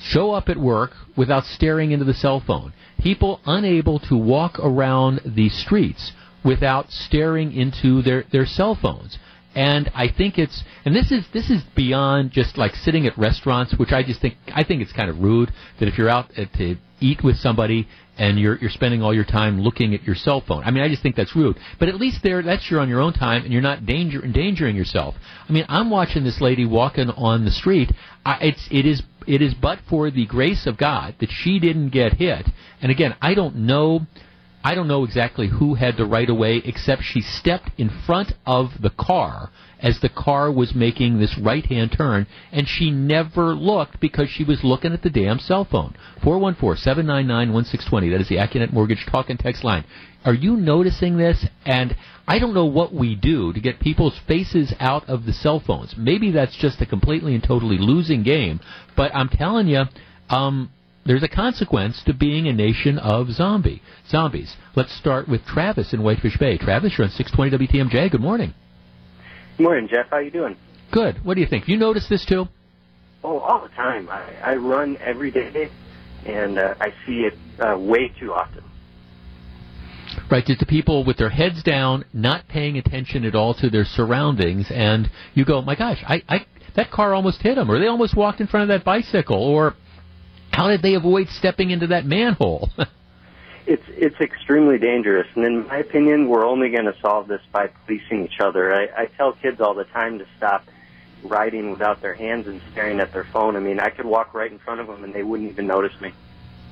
show 0.00 0.32
up 0.32 0.48
at 0.48 0.56
work 0.56 0.92
without 1.16 1.44
staring 1.44 1.92
into 1.92 2.04
the 2.04 2.14
cell 2.14 2.42
phone. 2.46 2.72
People 3.00 3.40
unable 3.46 3.98
to 4.00 4.16
walk 4.16 4.58
around 4.58 5.20
the 5.24 5.48
streets 5.48 6.12
without 6.44 6.90
staring 6.90 7.52
into 7.52 8.02
their, 8.02 8.24
their 8.32 8.46
cell 8.46 8.78
phones. 8.80 9.18
And 9.54 9.90
I 9.94 10.08
think 10.08 10.38
it's 10.38 10.62
and 10.84 10.94
this 10.94 11.10
is 11.10 11.24
this 11.32 11.48
is 11.48 11.62
beyond 11.74 12.30
just 12.30 12.58
like 12.58 12.74
sitting 12.74 13.06
at 13.06 13.16
restaurants, 13.16 13.74
which 13.78 13.90
I 13.90 14.02
just 14.02 14.20
think 14.20 14.34
I 14.54 14.64
think 14.64 14.82
it's 14.82 14.92
kind 14.92 15.08
of 15.08 15.18
rude 15.18 15.50
that 15.80 15.88
if 15.88 15.96
you're 15.96 16.10
out 16.10 16.30
to 16.34 16.76
eat 17.00 17.24
with 17.24 17.36
somebody 17.36 17.88
and 18.18 18.38
you're 18.38 18.56
you're 18.58 18.70
spending 18.70 19.02
all 19.02 19.14
your 19.14 19.24
time 19.24 19.60
looking 19.60 19.94
at 19.94 20.02
your 20.04 20.14
cell 20.14 20.42
phone. 20.46 20.64
I 20.64 20.70
mean, 20.70 20.82
I 20.82 20.88
just 20.88 21.02
think 21.02 21.16
that's 21.16 21.36
rude. 21.36 21.58
But 21.78 21.88
at 21.88 21.96
least 21.96 22.22
there, 22.22 22.42
that's 22.42 22.70
you're 22.70 22.80
on 22.80 22.88
your 22.88 23.00
own 23.00 23.12
time, 23.12 23.44
and 23.44 23.52
you're 23.52 23.62
not 23.62 23.86
danger 23.86 24.24
endangering 24.24 24.76
yourself. 24.76 25.14
I 25.48 25.52
mean, 25.52 25.64
I'm 25.68 25.90
watching 25.90 26.24
this 26.24 26.40
lady 26.40 26.64
walking 26.64 27.10
on 27.10 27.44
the 27.44 27.50
street. 27.50 27.92
I, 28.24 28.38
it's 28.40 28.68
it 28.70 28.86
is 28.86 29.02
it 29.26 29.42
is 29.42 29.54
but 29.54 29.80
for 29.88 30.10
the 30.10 30.26
grace 30.26 30.66
of 30.66 30.76
God 30.76 31.14
that 31.20 31.30
she 31.30 31.58
didn't 31.58 31.90
get 31.90 32.14
hit. 32.14 32.46
And 32.80 32.90
again, 32.90 33.14
I 33.20 33.34
don't 33.34 33.56
know 33.56 34.06
I 34.66 34.74
don't 34.74 34.88
know 34.88 35.04
exactly 35.04 35.48
who 35.48 35.74
had 35.74 35.96
the 35.96 36.06
right 36.06 36.28
of 36.28 36.36
way, 36.36 36.60
except 36.64 37.02
she 37.04 37.20
stepped 37.20 37.70
in 37.78 37.88
front 38.04 38.32
of 38.44 38.70
the 38.80 38.90
car 38.90 39.50
as 39.80 40.00
the 40.00 40.08
car 40.08 40.50
was 40.50 40.74
making 40.74 41.18
this 41.18 41.36
right 41.38 41.64
hand 41.66 41.92
turn, 41.96 42.26
and 42.52 42.66
she 42.66 42.90
never 42.90 43.54
looked 43.54 44.00
because 44.00 44.28
she 44.28 44.44
was 44.44 44.64
looking 44.64 44.92
at 44.92 45.02
the 45.02 45.10
damn 45.10 45.38
cell 45.38 45.64
phone. 45.64 45.94
414 46.22 46.82
799 46.82 47.52
1620. 47.52 48.08
That 48.10 48.20
is 48.20 48.28
the 48.28 48.36
Accunet 48.36 48.72
Mortgage 48.72 49.04
talk 49.06 49.30
and 49.30 49.38
text 49.38 49.64
line. 49.64 49.84
Are 50.24 50.34
you 50.34 50.56
noticing 50.56 51.16
this? 51.16 51.46
And 51.64 51.96
I 52.26 52.38
don't 52.38 52.54
know 52.54 52.66
what 52.66 52.92
we 52.92 53.14
do 53.14 53.52
to 53.52 53.60
get 53.60 53.78
people's 53.78 54.18
faces 54.26 54.74
out 54.80 55.08
of 55.08 55.24
the 55.24 55.32
cell 55.32 55.60
phones. 55.64 55.94
Maybe 55.96 56.32
that's 56.32 56.56
just 56.56 56.80
a 56.80 56.86
completely 56.86 57.34
and 57.34 57.42
totally 57.42 57.78
losing 57.78 58.22
game, 58.22 58.60
but 58.96 59.14
I'm 59.14 59.28
telling 59.28 59.68
you, 59.68 59.84
um, 60.28 60.70
there's 61.04 61.22
a 61.22 61.28
consequence 61.28 62.02
to 62.06 62.12
being 62.12 62.48
a 62.48 62.52
nation 62.52 62.98
of 62.98 63.30
zombie 63.30 63.80
zombies. 64.08 64.56
Let's 64.74 64.96
start 64.96 65.28
with 65.28 65.44
Travis 65.44 65.92
in 65.92 66.02
Whitefish 66.02 66.36
Bay. 66.38 66.58
Travis, 66.58 66.94
you're 66.98 67.06
on 67.06 67.12
620 67.12 67.68
WTMJ. 67.68 68.10
Good 68.10 68.20
morning. 68.20 68.54
Good 69.56 69.62
morning, 69.62 69.88
Jeff. 69.88 70.06
How 70.10 70.18
you 70.18 70.30
doing? 70.30 70.56
Good. 70.92 71.24
What 71.24 71.34
do 71.34 71.40
you 71.40 71.46
think? 71.46 71.66
You 71.66 71.78
notice 71.78 72.06
this 72.10 72.26
too? 72.26 72.46
Oh, 73.24 73.38
all 73.38 73.62
the 73.62 73.74
time. 73.74 74.08
I, 74.10 74.34
I 74.44 74.56
run 74.56 74.98
every 75.00 75.30
day, 75.30 75.70
and 76.26 76.58
uh, 76.58 76.74
I 76.78 76.92
see 77.06 77.20
it 77.20 77.34
uh, 77.58 77.78
way 77.78 78.12
too 78.20 78.34
often. 78.34 78.62
Right, 80.30 80.44
just 80.44 80.60
the 80.60 80.66
people 80.66 81.04
with 81.04 81.16
their 81.16 81.30
heads 81.30 81.62
down, 81.62 82.04
not 82.12 82.48
paying 82.48 82.76
attention 82.76 83.24
at 83.24 83.34
all 83.34 83.54
to 83.54 83.70
their 83.70 83.84
surroundings, 83.84 84.66
and 84.70 85.10
you 85.34 85.44
go, 85.46 85.62
"My 85.62 85.74
gosh, 85.74 86.02
I, 86.06 86.22
I 86.28 86.46
that 86.74 86.90
car 86.90 87.14
almost 87.14 87.40
hit 87.40 87.54
them, 87.54 87.70
or 87.70 87.78
they 87.78 87.86
almost 87.86 88.14
walked 88.14 88.40
in 88.40 88.46
front 88.46 88.70
of 88.70 88.78
that 88.78 88.84
bicycle, 88.84 89.42
or 89.42 89.74
how 90.52 90.68
did 90.68 90.82
they 90.82 90.94
avoid 90.94 91.28
stepping 91.28 91.70
into 91.70 91.86
that 91.88 92.04
manhole? 92.04 92.70
it's 93.66 93.82
it's 93.88 94.20
extremely 94.20 94.78
dangerous, 94.78 95.26
and 95.34 95.44
in 95.44 95.66
my 95.66 95.78
opinion, 95.78 96.28
we're 96.28 96.46
only 96.46 96.70
going 96.70 96.84
to 96.84 96.94
solve 97.00 97.28
this 97.28 97.40
by 97.52 97.66
policing 97.66 98.24
each 98.24 98.40
other. 98.40 98.72
I, 98.72 99.02
I 99.02 99.06
tell 99.16 99.32
kids 99.32 99.60
all 99.60 99.74
the 99.74 99.84
time 99.84 100.18
to 100.18 100.26
stop 100.36 100.64
riding 101.24 101.70
without 101.70 102.00
their 102.00 102.14
hands 102.14 102.46
and 102.46 102.60
staring 102.72 103.00
at 103.00 103.12
their 103.12 103.26
phone. 103.32 103.56
I 103.56 103.60
mean, 103.60 103.80
I 103.80 103.90
could 103.90 104.06
walk 104.06 104.34
right 104.34 104.50
in 104.50 104.58
front 104.58 104.80
of 104.80 104.86
them 104.86 105.04
and 105.04 105.12
they 105.12 105.22
wouldn't 105.22 105.50
even 105.50 105.66
notice 105.66 105.92
me. 106.00 106.12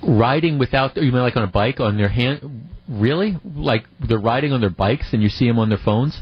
Riding 0.06 0.58
without 0.58 0.96
you 0.96 1.10
mean 1.10 1.22
like 1.22 1.36
on 1.36 1.42
a 1.42 1.48
bike 1.48 1.80
on 1.80 1.96
their 1.96 2.08
hand? 2.08 2.68
Really? 2.88 3.38
Like 3.44 3.86
they're 4.06 4.18
riding 4.18 4.52
on 4.52 4.60
their 4.60 4.70
bikes 4.70 5.12
and 5.12 5.22
you 5.22 5.28
see 5.28 5.46
them 5.46 5.58
on 5.58 5.68
their 5.68 5.78
phones? 5.82 6.20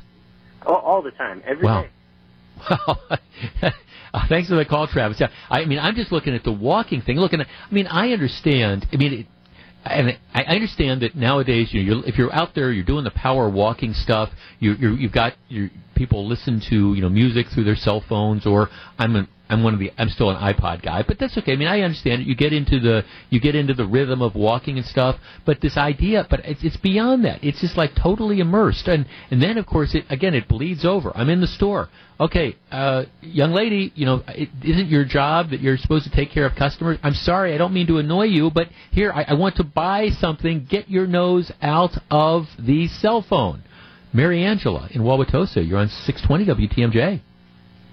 All, 0.65 0.77
all 0.77 1.03
the 1.03 1.11
time, 1.11 1.43
every 1.45 1.65
wow. 1.65 1.83
day. 1.83 1.91
Wow. 2.71 2.99
Thanks 4.29 4.49
for 4.49 4.57
the 4.57 4.67
call, 4.67 4.87
Travis. 4.87 5.19
Yeah, 5.19 5.29
I 5.49 5.65
mean, 5.65 5.79
I'm 5.79 5.97
just 5.97 6.13
looking 6.13 6.35
at 6.35 6.45
the 6.45 6.53
walking 6.53 7.01
thing. 7.01 7.17
Looking 7.17 7.41
at, 7.41 7.47
I 7.49 7.75
mean, 7.75 7.87
I 7.87 8.13
understand. 8.13 8.87
I 8.93 8.97
mean, 8.97 9.13
it, 9.21 9.27
and 9.85 10.19
I 10.33 10.43
understand 10.45 11.03
that 11.03 11.17
nowadays, 11.17 11.73
you 11.73 11.83
know, 11.83 11.97
you're, 11.97 12.07
if 12.07 12.19
you're 12.19 12.33
out 12.33 12.55
there, 12.55 12.71
you're 12.71 12.85
doing 12.85 13.05
the 13.05 13.11
power 13.11 13.49
walking 13.49 13.95
stuff. 13.95 14.31
You, 14.61 14.75
you're, 14.75 14.93
you've 14.93 15.13
got 15.13 15.35
your 15.49 15.71
people 16.03 16.27
listen 16.27 16.61
to 16.69 16.95
you 16.95 17.01
know 17.01 17.09
music 17.09 17.47
through 17.55 17.63
their 17.63 17.77
cell 17.77 18.03
phones, 18.09 18.45
or 18.45 18.69
I'm 18.99 19.15
an 19.15 19.29
I'm 19.49 19.63
one 19.63 19.73
of 19.75 19.81
the 19.81 19.93
I'm 19.97 20.09
still 20.09 20.31
an 20.31 20.37
iPod 20.37 20.83
guy, 20.83 21.05
but 21.07 21.19
that's 21.21 21.39
okay. 21.39 21.53
I 21.53 21.57
mean, 21.57 21.69
I 21.69 21.83
understand 21.83 22.23
it. 22.23 22.27
You 22.27 22.35
get 22.35 22.53
into 22.53 22.81
the 22.81 23.05
you 23.31 23.39
get 23.39 23.55
into 23.55 23.75
the 23.75 23.87
rhythm 23.87 24.21
of 24.21 24.35
walking 24.35 24.79
and 24.79 24.87
stuff, 24.87 25.17
but 25.47 25.61
this 25.61 25.77
idea, 25.77 26.27
but 26.29 26.41
it's, 26.41 26.65
it's 26.65 26.77
beyond 26.79 27.25
that. 27.25 27.45
It's 27.45 27.61
just 27.61 27.77
like 27.77 27.93
totally 27.95 28.41
immersed, 28.41 28.89
and 28.89 29.07
and 29.31 29.41
then 29.41 29.59
of 29.59 29.67
course 29.67 29.95
it 29.95 30.05
again 30.11 30.35
it 30.35 30.49
bleeds 30.49 30.85
over. 30.85 31.13
I'm 31.15 31.29
in 31.29 31.41
the 31.41 31.47
store. 31.47 31.89
Okay, 32.19 32.57
uh, 32.71 33.05
young 33.21 33.53
lady, 33.53 33.93
you 33.95 34.07
know, 34.07 34.23
it 34.29 34.49
isn't 34.65 34.89
your 34.89 35.05
job 35.05 35.51
that 35.51 35.61
you're 35.61 35.77
supposed 35.77 36.05
to 36.05 36.11
take 36.11 36.31
care 36.31 36.47
of 36.47 36.55
customers. 36.55 36.99
I'm 37.03 37.15
sorry, 37.15 37.53
I 37.55 37.59
don't 37.59 37.75
mean 37.75 37.89
to 37.89 37.99
annoy 37.99 38.25
you, 38.25 38.51
but 38.51 38.69
here 38.93 39.13
I, 39.13 39.25
I 39.29 39.35
want 39.35 39.57
to 39.57 39.65
buy 39.65 40.11
something. 40.21 40.67
Get 40.69 40.89
your 40.89 41.07
nose 41.07 41.51
out 41.61 41.93
of 42.11 42.47
the 42.59 42.87
cell 42.89 43.23
phone. 43.29 43.65
Mary 44.13 44.45
Angela 44.45 44.89
in 44.93 45.03
Wauwatosa, 45.03 45.67
you're 45.67 45.79
on 45.79 45.89
620 45.89 46.69
WTMJ. 46.69 47.21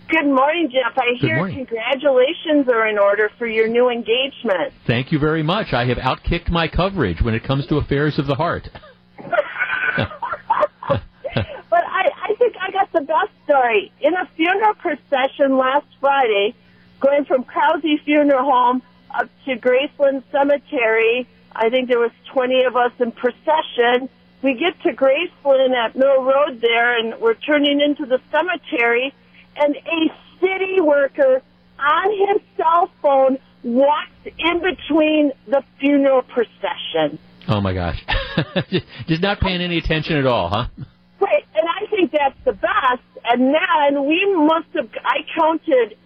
Good 0.09 0.25
morning, 0.25 0.71
Jeff. 0.71 0.97
I 0.97 1.11
Good 1.13 1.27
hear 1.27 1.35
morning. 1.35 1.65
congratulations 1.65 2.67
are 2.67 2.87
in 2.87 2.97
order 2.97 3.29
for 3.37 3.47
your 3.47 3.67
new 3.67 3.89
engagement. 3.89 4.73
Thank 4.87 5.11
you 5.11 5.19
very 5.19 5.43
much. 5.43 5.71
I 5.71 5.85
have 5.85 5.97
outkicked 5.97 6.49
my 6.49 6.67
coverage 6.67 7.21
when 7.21 7.35
it 7.35 7.43
comes 7.43 7.67
to 7.67 7.77
affairs 7.77 8.17
of 8.17 8.25
the 8.27 8.35
heart. 8.35 8.69
But 11.69 11.83
I, 11.85 12.09
I 12.31 12.35
think 12.35 12.55
I 12.59 12.71
got 12.71 12.91
the 12.91 13.01
best 13.01 13.29
story. 13.45 13.91
In 14.01 14.15
a 14.15 14.27
funeral 14.35 14.73
procession 14.73 15.55
last 15.55 15.85
Friday, 15.99 16.55
going 16.99 17.25
from 17.25 17.43
Krause 17.43 17.83
Funeral 18.05 18.43
Home 18.43 18.81
up 19.13 19.29
to 19.45 19.55
Graceland 19.55 20.23
Cemetery, 20.31 21.27
I 21.55 21.69
think 21.69 21.89
there 21.89 21.99
was 21.99 22.11
20 22.33 22.63
of 22.63 22.75
us 22.75 22.91
in 22.99 23.11
procession. 23.11 24.09
We 24.41 24.53
get 24.53 24.81
to 24.83 24.93
Graceland 24.93 25.75
at 25.75 25.95
Mill 25.95 26.23
Road 26.23 26.61
there, 26.61 26.97
and 26.97 27.19
we're 27.19 27.33
turning 27.33 27.81
into 27.81 28.05
the 28.05 28.19
cemetery, 28.31 29.13
and 29.57 29.75
a 29.75 30.13
city 30.39 30.79
worker 30.81 31.41
on 31.77 32.11
his 32.11 32.41
cell 32.55 32.89
phone 33.01 33.37
walks 33.63 34.11
in 34.37 34.61
between 34.61 35.31
the 35.47 35.63
funeral 35.79 36.21
procession. 36.21 37.19
Oh 37.47 37.59
my 37.59 37.73
gosh. 37.73 38.01
Just 39.07 39.21
not 39.21 39.39
paying 39.39 39.61
any 39.61 39.77
attention 39.77 40.15
at 40.15 40.25
all, 40.25 40.49
huh? 40.49 40.67
Right, 41.19 41.45
and 41.55 41.67
I 41.67 41.89
think 41.89 42.11
that's 42.11 42.37
the 42.45 42.53
best. 42.53 43.03
And 43.25 43.53
then 43.53 44.05
we 44.05 44.25
must 44.35 44.67
have, 44.75 44.89
I 45.03 45.19
counted 45.35 45.97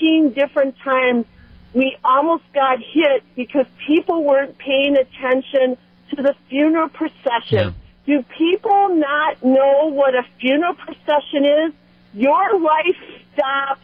18 0.00 0.32
different 0.32 0.76
times 0.84 1.26
we 1.74 1.96
almost 2.04 2.44
got 2.52 2.78
hit 2.78 3.22
because 3.36 3.66
people 3.86 4.24
weren't 4.24 4.58
paying 4.58 4.96
attention 4.96 5.76
to 6.10 6.22
the 6.22 6.34
funeral 6.48 6.88
procession. 6.88 7.74
Do 8.06 8.24
people 8.36 8.96
not 8.96 9.42
know 9.44 9.90
what 9.90 10.14
a 10.14 10.22
funeral 10.40 10.74
procession 10.74 11.44
is? 11.44 11.72
Your 12.14 12.58
life 12.58 12.96
stops 13.34 13.80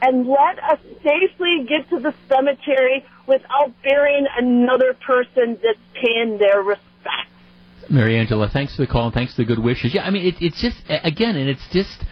and 0.00 0.26
let 0.26 0.58
us 0.62 0.78
safely 1.02 1.66
get 1.68 1.88
to 1.90 2.00
the 2.00 2.14
cemetery 2.28 3.04
without 3.26 3.72
burying 3.82 4.26
another 4.36 4.94
person 4.94 5.58
that's 5.62 5.78
paying 5.94 6.38
their 6.38 6.62
respects. 6.62 6.84
Mary 7.90 8.18
Angela, 8.18 8.48
thanks 8.52 8.76
for 8.76 8.82
the 8.82 8.86
call 8.86 9.06
and 9.06 9.14
thanks 9.14 9.34
for 9.34 9.42
the 9.42 9.46
good 9.46 9.62
wishes. 9.62 9.94
Yeah, 9.94 10.02
I 10.02 10.10
mean, 10.10 10.26
it, 10.26 10.34
it's 10.40 10.60
just 10.60 10.76
again, 10.88 11.36
and 11.36 11.48
it's 11.48 11.66
just. 11.72 12.04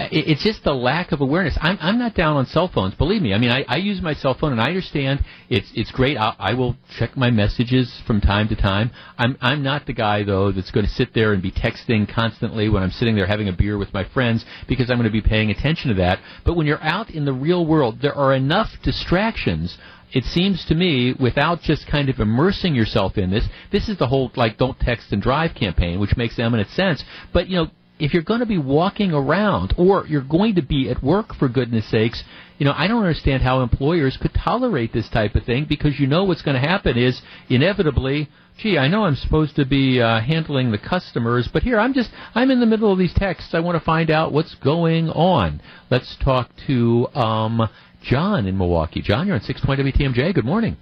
It- 0.00 0.28
It's 0.28 0.42
just 0.42 0.64
the 0.64 0.74
lack 0.74 1.12
of 1.12 1.20
awareness. 1.20 1.56
I'm 1.60 1.78
I'm 1.80 1.98
not 1.98 2.14
down 2.14 2.36
on 2.36 2.46
cell 2.46 2.68
phones. 2.68 2.94
Believe 2.94 3.22
me. 3.22 3.32
I 3.34 3.38
mean, 3.38 3.50
I, 3.50 3.64
I 3.68 3.76
use 3.76 4.00
my 4.02 4.14
cell 4.14 4.34
phone, 4.34 4.52
and 4.52 4.60
I 4.60 4.66
understand 4.66 5.24
it's 5.48 5.70
it's 5.74 5.90
great. 5.90 6.16
I, 6.16 6.34
I 6.38 6.54
will 6.54 6.76
check 6.98 7.16
my 7.16 7.30
messages 7.30 8.00
from 8.06 8.20
time 8.20 8.48
to 8.48 8.56
time. 8.56 8.90
I'm 9.18 9.36
I'm 9.40 9.62
not 9.62 9.86
the 9.86 9.92
guy 9.92 10.22
though 10.24 10.52
that's 10.52 10.70
going 10.70 10.86
to 10.86 10.92
sit 10.92 11.14
there 11.14 11.32
and 11.32 11.42
be 11.42 11.52
texting 11.52 12.08
constantly 12.08 12.68
when 12.68 12.82
I'm 12.82 12.90
sitting 12.90 13.14
there 13.14 13.26
having 13.26 13.48
a 13.48 13.52
beer 13.52 13.78
with 13.78 13.92
my 13.94 14.04
friends 14.04 14.44
because 14.68 14.90
I'm 14.90 14.96
going 14.96 15.04
to 15.08 15.12
be 15.12 15.22
paying 15.22 15.50
attention 15.50 15.88
to 15.90 15.94
that. 15.96 16.18
But 16.44 16.54
when 16.56 16.66
you're 16.66 16.82
out 16.82 17.10
in 17.10 17.24
the 17.24 17.32
real 17.32 17.64
world, 17.66 18.00
there 18.02 18.14
are 18.14 18.34
enough 18.34 18.70
distractions 18.82 19.78
it 20.12 20.22
seems 20.24 20.64
to 20.66 20.76
me, 20.76 21.12
without 21.18 21.60
just 21.60 21.88
kind 21.88 22.08
of 22.08 22.20
immersing 22.20 22.72
yourself 22.72 23.18
in 23.18 23.30
this, 23.30 23.44
this 23.72 23.88
is 23.88 23.98
the 23.98 24.06
whole 24.06 24.30
like 24.36 24.56
don't 24.58 24.78
text 24.78 25.10
and 25.12 25.20
drive 25.20 25.56
campaign, 25.56 25.98
which 25.98 26.16
makes 26.16 26.38
eminent 26.38 26.68
sense. 26.70 27.02
But 27.32 27.48
you 27.48 27.56
know, 27.56 27.66
if 27.98 28.12
you're 28.12 28.22
going 28.22 28.40
to 28.40 28.46
be 28.46 28.58
walking 28.58 29.12
around 29.12 29.74
or 29.78 30.06
you're 30.06 30.24
going 30.24 30.56
to 30.56 30.62
be 30.62 30.90
at 30.90 31.02
work 31.02 31.34
for 31.34 31.48
goodness 31.48 31.88
sakes, 31.90 32.24
you 32.58 32.66
know, 32.66 32.72
I 32.76 32.88
don't 32.88 33.02
understand 33.02 33.42
how 33.42 33.62
employers 33.62 34.18
could 34.20 34.32
tolerate 34.34 34.92
this 34.92 35.08
type 35.08 35.34
of 35.34 35.44
thing 35.44 35.66
because 35.68 35.98
you 35.98 36.06
know 36.06 36.24
what's 36.24 36.42
going 36.42 36.60
to 36.60 36.66
happen 36.66 36.98
is 36.98 37.20
inevitably, 37.48 38.28
gee, 38.58 38.78
I 38.78 38.88
know 38.88 39.04
I'm 39.04 39.14
supposed 39.14 39.56
to 39.56 39.64
be 39.64 40.00
uh, 40.00 40.20
handling 40.20 40.72
the 40.72 40.78
customers, 40.78 41.48
but 41.52 41.62
here 41.62 41.78
I'm 41.78 41.94
just 41.94 42.10
I'm 42.34 42.50
in 42.50 42.60
the 42.60 42.66
middle 42.66 42.92
of 42.92 42.98
these 42.98 43.14
texts. 43.14 43.54
I 43.54 43.60
want 43.60 43.78
to 43.78 43.84
find 43.84 44.10
out 44.10 44.32
what's 44.32 44.54
going 44.56 45.08
on. 45.10 45.60
Let's 45.90 46.16
talk 46.24 46.50
to 46.66 47.08
um, 47.14 47.68
John 48.02 48.46
in 48.46 48.58
Milwaukee. 48.58 49.02
John, 49.02 49.26
you're 49.26 49.36
on 49.36 49.42
620 49.42 49.92
WTMJ. 49.92 50.34
Good 50.34 50.44
morning. 50.44 50.76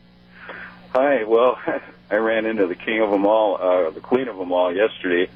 Hi. 0.93 1.25
Well, 1.25 1.59
I 2.11 2.17
ran 2.17 2.45
into 2.45 2.67
the 2.67 2.75
king 2.75 3.01
of 3.01 3.11
them 3.11 3.25
all, 3.25 3.57
uh, 3.57 3.91
the 3.91 4.01
queen 4.01 4.29
of 4.29 4.37
them 4.37 4.53
all 4.53 4.75
yesterday. 4.75 5.31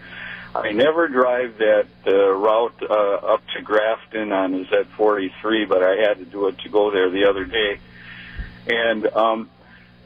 I 0.62 0.72
never 0.72 1.08
drive 1.08 1.58
that 1.58 1.86
uh, 2.06 2.30
route 2.32 2.82
uh, 2.82 2.94
up 2.94 3.42
to 3.54 3.62
Grafton 3.62 4.32
on 4.32 4.52
the 4.52 4.64
Z43, 4.64 5.68
but 5.68 5.82
I 5.82 5.96
had 5.96 6.18
to 6.18 6.24
do 6.24 6.48
it 6.48 6.58
to 6.60 6.68
go 6.68 6.90
there 6.90 7.10
the 7.10 7.28
other 7.28 7.44
day. 7.44 7.78
And 8.66 9.06
um, 9.06 9.50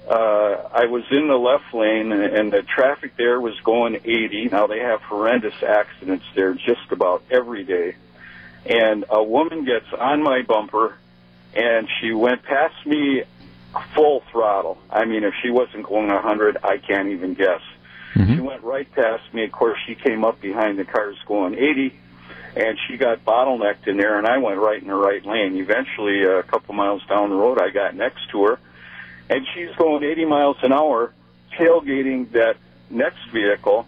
uh, 0.09 0.69
I 0.73 0.87
was 0.87 1.05
in 1.11 1.29
the 1.29 1.37
left 1.37 1.73
lane, 1.73 2.13
and, 2.13 2.23
and 2.23 2.53
the 2.53 2.63
traffic 2.63 3.17
there 3.17 3.41
was 3.41 3.59
going 3.61 3.97
80. 4.05 4.49
Now 4.51 4.67
they 4.67 4.81
have 4.81 5.03
horrendous 5.03 5.63
accidents 5.63 6.25
there 6.35 6.55
just 6.55 6.91
about 6.91 7.23
every 7.31 7.65
day. 7.65 7.97
And 8.67 9.05
a 9.09 9.23
woman 9.23 9.65
gets 9.65 9.87
on 9.93 10.23
my 10.23 10.43
bumper, 10.43 10.97
and 11.55 11.89
she 12.01 12.13
went 12.13 12.43
past 12.43 12.87
me 12.87 13.23
full 13.95 14.23
throttle. 14.31 14.79
I 14.91 15.05
mean, 15.05 15.25
if 15.25 15.35
she 15.43 15.51
wasn't 15.51 15.85
going 15.85 16.09
100, 16.09 16.59
I 16.63 16.79
can't 16.79 17.09
even 17.09 17.35
guess. 17.35 17.63
Mm-hmm. 18.15 18.35
She 18.35 18.41
went 18.41 18.63
right 18.63 18.91
past 18.93 19.23
me. 19.33 19.45
Of 19.45 19.53
course, 19.53 19.79
she 19.87 19.95
came 19.95 20.25
up 20.25 20.41
behind 20.41 20.79
the 20.79 20.85
cars 20.85 21.17
going 21.27 21.55
80, 21.55 21.95
and 22.57 22.79
she 22.87 22.97
got 22.97 23.25
bottlenecked 23.25 23.87
in 23.87 23.97
there, 23.97 24.19
and 24.19 24.27
I 24.27 24.39
went 24.39 24.59
right 24.59 24.81
in 24.81 24.89
the 24.89 24.95
right 24.95 25.25
lane. 25.25 25.57
Eventually, 25.57 26.25
a 26.25 26.43
couple 26.43 26.75
miles 26.75 27.03
down 27.09 27.31
the 27.31 27.37
road, 27.37 27.59
I 27.61 27.71
got 27.71 27.95
next 27.95 28.31
to 28.33 28.45
her, 28.45 28.59
and 29.29 29.47
she's 29.55 29.75
going 29.77 30.03
80 30.03 30.25
miles 30.25 30.57
an 30.63 30.73
hour, 30.73 31.13
tailgating 31.59 32.33
that 32.33 32.57
next 32.91 33.31
vehicle, 33.33 33.87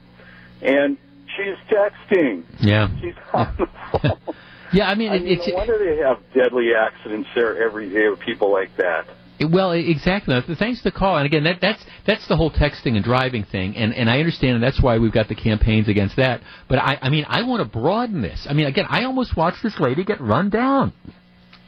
and 0.61 0.97
she's 1.37 1.57
texting. 1.69 2.45
Yeah. 2.61 2.89
She's 3.01 3.15
on 3.33 3.55
the 3.59 3.67
phone. 3.93 4.35
Yeah, 4.73 4.89
I 4.89 4.95
mean, 4.95 5.13
I 5.13 5.19
mean, 5.19 5.39
it's 5.39 5.47
no 5.47 5.55
wonder 5.55 5.79
they 5.79 5.99
have 5.99 6.19
deadly 6.33 6.75
accidents 6.75 7.29
there 7.35 7.63
every 7.63 7.91
day 7.91 8.09
with 8.09 8.21
people 8.21 8.51
like 8.51 8.75
that. 8.77 9.07
Well, 9.45 9.73
exactly. 9.73 10.39
Thanks 10.59 10.81
for 10.81 10.91
the 10.91 10.97
call. 10.97 11.17
And 11.17 11.27
again, 11.27 11.45
that, 11.45 11.61
that's 11.61 11.85
that's 12.07 12.27
the 12.29 12.37
whole 12.37 12.51
texting 12.51 12.97
and 12.97 13.05
driving 13.05 13.45
thing, 13.45 13.77
and 13.77 13.95
and 13.95 14.11
I 14.11 14.19
understand, 14.19 14.55
and 14.55 14.63
that's 14.63 14.81
why 14.81 14.99
we've 14.99 15.13
got 15.13 15.29
the 15.29 15.35
campaigns 15.35 15.89
against 15.89 16.17
that. 16.17 16.43
But 16.69 16.79
I, 16.79 16.99
I 17.03 17.09
mean, 17.09 17.25
I 17.29 17.43
want 17.43 17.63
to 17.63 17.69
broaden 17.79 18.23
this. 18.23 18.47
I 18.49 18.53
mean, 18.53 18.67
again, 18.67 18.87
I 18.89 19.05
almost 19.05 19.37
watched 19.37 19.63
this 19.63 19.79
lady 19.79 20.05
get 20.05 20.21
run 20.21 20.51
down. 20.51 20.93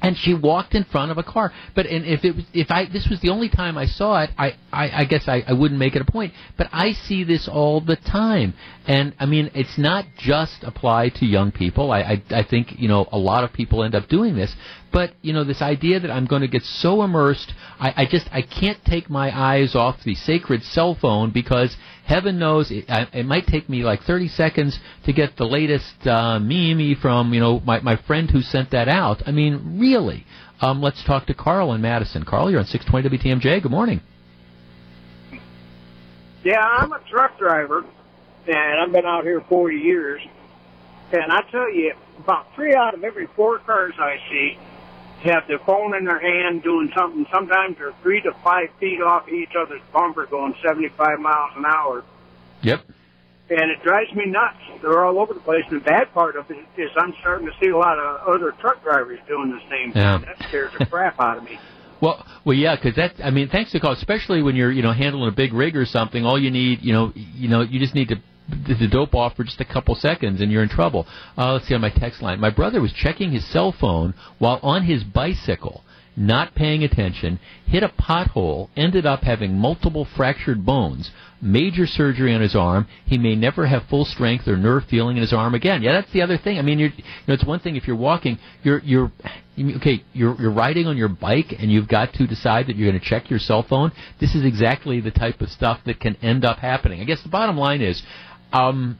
And 0.03 0.19
she 0.19 0.35
walked 0.35 0.75
in 0.75 0.85
front 0.85 1.13
of 1.13 1.17
a 1.17 1.23
car. 1.23 1.51
But 1.75 1.87
and 1.87 2.05
if 2.05 2.27
it 2.27 2.37
was 2.37 2.45
if 2.53 2.71
I 2.71 2.85
this 2.85 3.09
was 3.09 3.21
the 3.23 3.31
only 3.31 3.49
time 3.49 3.79
I 3.79 3.87
saw 3.87 4.23
it, 4.23 4.31
I 4.37 4.55
I, 4.71 5.01
I 5.01 5.05
guess 5.07 5.27
I, 5.29 5.43
I 5.49 5.55
wouldn't 5.55 5.81
make 5.81 5.97
it 5.97 6.03
a 6.03 6.05
point. 6.05 6.35
But 6.59 6.69
I 6.75 6.93
see 6.93 7.25
this 7.25 7.49
all 7.49 7.81
the 7.81 7.97
time, 7.97 8.53
and 8.87 9.15
I 9.19 9.25
mean 9.25 9.51
it's 9.55 9.79
not 9.79 10.05
just 10.19 10.63
applied 10.63 11.15
to 11.17 11.25
young 11.25 11.53
people. 11.53 11.91
I 11.91 12.01
I, 12.01 12.23
I 12.31 12.43
think 12.43 12.79
you 12.79 12.87
know 12.87 13.09
a 13.13 13.19
lot 13.19 13.45
of 13.45 13.55
people 13.55 13.83
end 13.83 13.95
up 13.95 14.07
doing 14.11 14.37
this. 14.37 14.55
But 14.95 15.11
you 15.23 15.33
know 15.33 15.43
this 15.43 15.61
idea 15.61 15.99
that 15.99 16.11
I'm 16.13 16.25
going 16.25 16.43
to 16.43 16.49
get 16.49 16.63
so 16.63 17.03
immersed, 17.03 17.53
I, 17.81 18.03
I 18.03 18.07
just 18.09 18.29
I 18.31 18.43
can't 18.43 18.79
take 18.85 19.11
my 19.11 19.37
eyes 19.37 19.75
off 19.75 19.97
the 20.05 20.15
sacred 20.15 20.63
cell 20.63 20.95
phone 20.95 21.33
because 21.33 21.77
heaven 22.07 22.39
knows 22.39 22.71
it, 22.71 22.89
I, 22.89 23.09
it 23.13 23.27
might 23.27 23.49
take 23.49 23.69
me 23.69 23.83
like 23.83 24.03
30 24.03 24.29
seconds 24.29 24.79
to 25.05 25.13
get 25.13 25.37
the 25.37 25.47
latest 25.47 26.07
uh, 26.07 26.39
meme 26.39 26.95
from 27.03 27.35
you 27.35 27.41
know 27.41 27.59
my 27.59 27.81
my 27.81 27.97
friend 28.07 28.31
who 28.31 28.41
sent 28.41 28.71
that 28.71 28.87
out. 28.87 29.25
I 29.27 29.33
mean 29.33 29.81
really. 29.81 30.25
Um, 30.61 30.81
let's 30.81 31.03
talk 31.03 31.27
to 31.27 31.35
Carl 31.35 31.73
in 31.73 31.81
Madison. 31.81 32.25
Carl, 32.25 32.49
you're 32.49 32.61
on 32.61 32.67
620 32.67 33.19
WTMJ. 33.19 33.65
Good 33.65 33.73
morning. 33.73 34.01
Yeah, 36.45 36.61
I'm 36.61 36.93
a 36.93 37.01
truck 37.11 37.37
driver, 37.37 37.85
and 38.47 38.81
I've 38.81 38.93
been 38.93 39.05
out 39.05 39.25
here 39.25 39.43
40 39.49 39.77
years. 39.77 40.21
And 41.13 41.33
I 41.33 41.41
tell 41.51 41.69
you, 41.69 41.95
about 42.19 42.47
three 42.55 42.77
out 42.77 42.95
of 42.95 43.03
every 43.03 43.27
four 43.35 43.59
cars 43.59 43.95
I 43.99 44.19
see 44.31 44.57
have 45.25 45.47
their 45.49 45.59
phone 45.61 45.97
in 45.97 46.05
their 46.05 46.21
hand 46.21 46.63
doing 46.63 46.91
something. 46.97 47.27
Sometimes 47.33 47.77
they're 47.79 47.95
three 48.03 48.21
to 48.23 48.33
five 48.43 48.69
feet 48.79 49.01
off 49.01 49.29
each 49.29 49.53
other's 49.59 49.81
bumper 49.93 50.27
going 50.27 50.55
75 50.63 51.19
miles 51.19 51.51
an 51.57 51.65
hour. 51.67 52.05
Yep. 52.63 52.83
And 53.51 53.71
it 53.71 53.83
drives 53.83 54.13
me 54.15 54.25
nuts. 54.27 54.57
They're 54.81 55.05
all 55.05 55.19
over 55.19 55.35
the 55.35 55.41
place. 55.41 55.65
And 55.71 55.81
the 55.81 55.85
bad 55.85 56.13
part 56.15 56.37
of 56.37 56.51
it 56.51 56.57
is 56.81 56.91
I'm 56.97 57.15
starting 57.21 57.47
to 57.47 57.53
see 57.61 57.71
a 57.71 57.77
lot 57.77 57.99
of 57.99 58.27
other 58.27 58.53
truck 58.61 58.83
drivers 58.83 59.19
doing 59.29 59.51
the 59.51 59.61
same 59.71 59.93
thing. 59.93 60.03
Yeah. 60.03 60.19
That 60.19 60.49
scares 60.49 60.73
the 60.79 60.87
crap 60.87 61.21
out 61.21 61.39
of 61.39 61.45
me. 61.45 61.59
Well, 62.01 62.27
well, 62.45 62.57
yeah, 62.57 62.77
because 62.77 62.97
that. 62.97 63.15
I 63.25 63.31
mean, 63.31 63.49
thanks 63.49 63.73
to 63.73 63.81
call, 63.81 63.93
especially 63.93 64.43
when 64.43 64.57
you're, 64.57 64.71
you 64.71 64.83
know, 64.83 64.93
handling 64.93 65.33
a 65.33 65.35
big 65.35 65.55
rig 65.55 65.75
or 65.75 65.87
something. 65.87 66.27
All 66.27 66.39
you 66.39 66.51
need, 66.51 66.81
you 66.83 66.93
know, 66.93 67.13
you 67.15 67.49
know, 67.49 67.63
you 67.63 67.79
just 67.79 67.95
need 67.95 68.09
to 68.09 68.17
to 68.67 68.89
dope 68.89 69.15
off 69.15 69.37
for 69.37 69.45
just 69.45 69.61
a 69.61 69.65
couple 69.65 69.95
seconds, 69.95 70.41
and 70.41 70.51
you're 70.51 70.63
in 70.63 70.69
trouble. 70.69 71.07
Uh, 71.37 71.55
let's 71.55 71.67
see 71.67 71.75
on 71.75 71.81
my 71.81 71.91
text 71.91 72.23
line. 72.23 72.41
My 72.41 72.51
brother 72.51 72.81
was 72.81 72.93
checking 72.93 73.33
his 73.33 73.47
cell 73.51 73.73
phone 73.73 74.15
while 74.39 74.61
on 74.63 74.85
his 74.85 75.03
bicycle, 75.03 75.83
not 76.17 76.55
paying 76.55 76.85
attention, 76.85 77.41
hit 77.67 77.83
a 77.83 77.89
pothole, 77.89 78.69
ended 78.77 79.07
up 79.07 79.23
having 79.23 79.57
multiple 79.57 80.07
fractured 80.17 80.65
bones, 80.65 81.11
major 81.41 81.87
surgery 81.87 82.35
on 82.35 82.41
his 82.41 82.55
arm. 82.55 82.87
He 83.05 83.19
may 83.19 83.35
never 83.35 83.67
have 83.67 83.85
full 83.89 84.05
strength 84.05 84.47
or 84.47 84.57
nerve 84.57 84.85
feeling 84.89 85.17
in 85.17 85.23
his 85.23 85.33
arm 85.33 85.55
again. 85.55 85.83
Yeah, 85.83 85.93
that's 85.93 86.13
the 86.13 86.23
other 86.23 86.39
thing. 86.39 86.59
I 86.59 86.63
mean, 86.63 86.79
you 86.79 86.91
know, 87.27 87.35
it's 87.35 87.45
one 87.45 87.61
thing 87.61 87.77
if 87.77 87.87
you're 87.87 87.97
walking, 87.97 88.39
you're 88.63 88.81
you're 88.81 89.13
okay, 89.77 90.05
you're 90.13 90.41
you're 90.41 90.53
riding 90.53 90.87
on 90.87 90.97
your 90.97 91.09
bike 91.09 91.55
and 91.59 91.71
you've 91.71 91.89
got 91.89 92.13
to 92.15 92.27
decide 92.27 92.67
that 92.67 92.77
you're 92.77 92.91
going 92.91 93.01
to 93.01 93.07
check 93.07 93.31
your 93.31 93.39
cell 93.39 93.63
phone. 93.69 93.93
This 94.21 94.35
is 94.35 94.45
exactly 94.45 95.01
the 95.01 95.11
type 95.11 95.41
of 95.41 95.51
stuff 95.51 95.81
that 95.87 96.01
can 96.01 96.17
end 96.17 96.45
up 96.45 96.59
happening. 96.59 97.01
I 97.01 97.05
guess 97.05 97.23
the 97.23 97.29
bottom 97.29 97.57
line 97.57 97.83
is 97.83 98.03
um, 98.55 98.99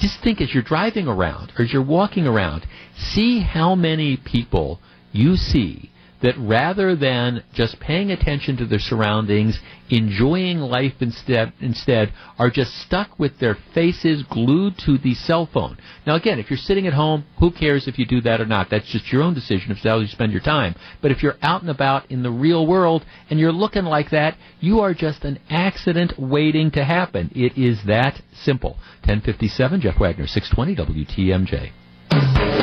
just 0.00 0.22
think 0.24 0.40
as 0.40 0.52
you're 0.52 0.62
driving 0.62 1.06
around 1.06 1.52
or 1.56 1.64
as 1.64 1.72
you're 1.72 1.84
walking 1.84 2.26
around, 2.26 2.66
see 2.96 3.40
how 3.40 3.74
many 3.74 4.16
people 4.16 4.80
you 5.12 5.36
see 5.36 5.90
that 6.22 6.34
rather 6.38 6.94
than 6.94 7.42
just 7.54 7.80
paying 7.80 8.10
attention 8.10 8.56
to 8.58 8.66
their 8.66 8.78
surroundings, 8.78 9.58
enjoying 9.88 10.58
life 10.58 10.94
instead, 11.00 11.52
instead 11.60 12.12
are 12.38 12.50
just 12.50 12.74
stuck 12.82 13.18
with 13.18 13.38
their 13.38 13.56
faces 13.74 14.22
glued 14.30 14.78
to 14.78 14.98
the 14.98 15.14
cell 15.14 15.48
phone. 15.52 15.78
Now 16.06 16.14
again, 16.14 16.38
if 16.38 16.50
you're 16.50 16.58
sitting 16.58 16.86
at 16.86 16.92
home, 16.92 17.24
who 17.38 17.50
cares 17.50 17.88
if 17.88 17.98
you 17.98 18.06
do 18.06 18.20
that 18.22 18.40
or 18.40 18.46
not? 18.46 18.68
That's 18.70 18.90
just 18.90 19.12
your 19.12 19.22
own 19.22 19.34
decision 19.34 19.68
that's 19.68 19.82
how 19.82 19.98
you 19.98 20.06
spend 20.06 20.32
your 20.32 20.42
time. 20.42 20.74
But 21.00 21.10
if 21.10 21.22
you're 21.22 21.36
out 21.42 21.62
and 21.62 21.70
about 21.70 22.10
in 22.10 22.22
the 22.22 22.30
real 22.30 22.66
world 22.66 23.04
and 23.28 23.38
you're 23.38 23.52
looking 23.52 23.84
like 23.84 24.10
that, 24.10 24.36
you 24.60 24.80
are 24.80 24.94
just 24.94 25.24
an 25.24 25.38
accident 25.48 26.12
waiting 26.18 26.70
to 26.72 26.84
happen. 26.84 27.30
It 27.34 27.56
is 27.56 27.80
that 27.86 28.20
simple. 28.34 28.72
1057, 29.04 29.80
Jeff 29.80 29.98
Wagner, 29.98 30.26
620 30.26 31.04
WTMJ. 31.04 32.59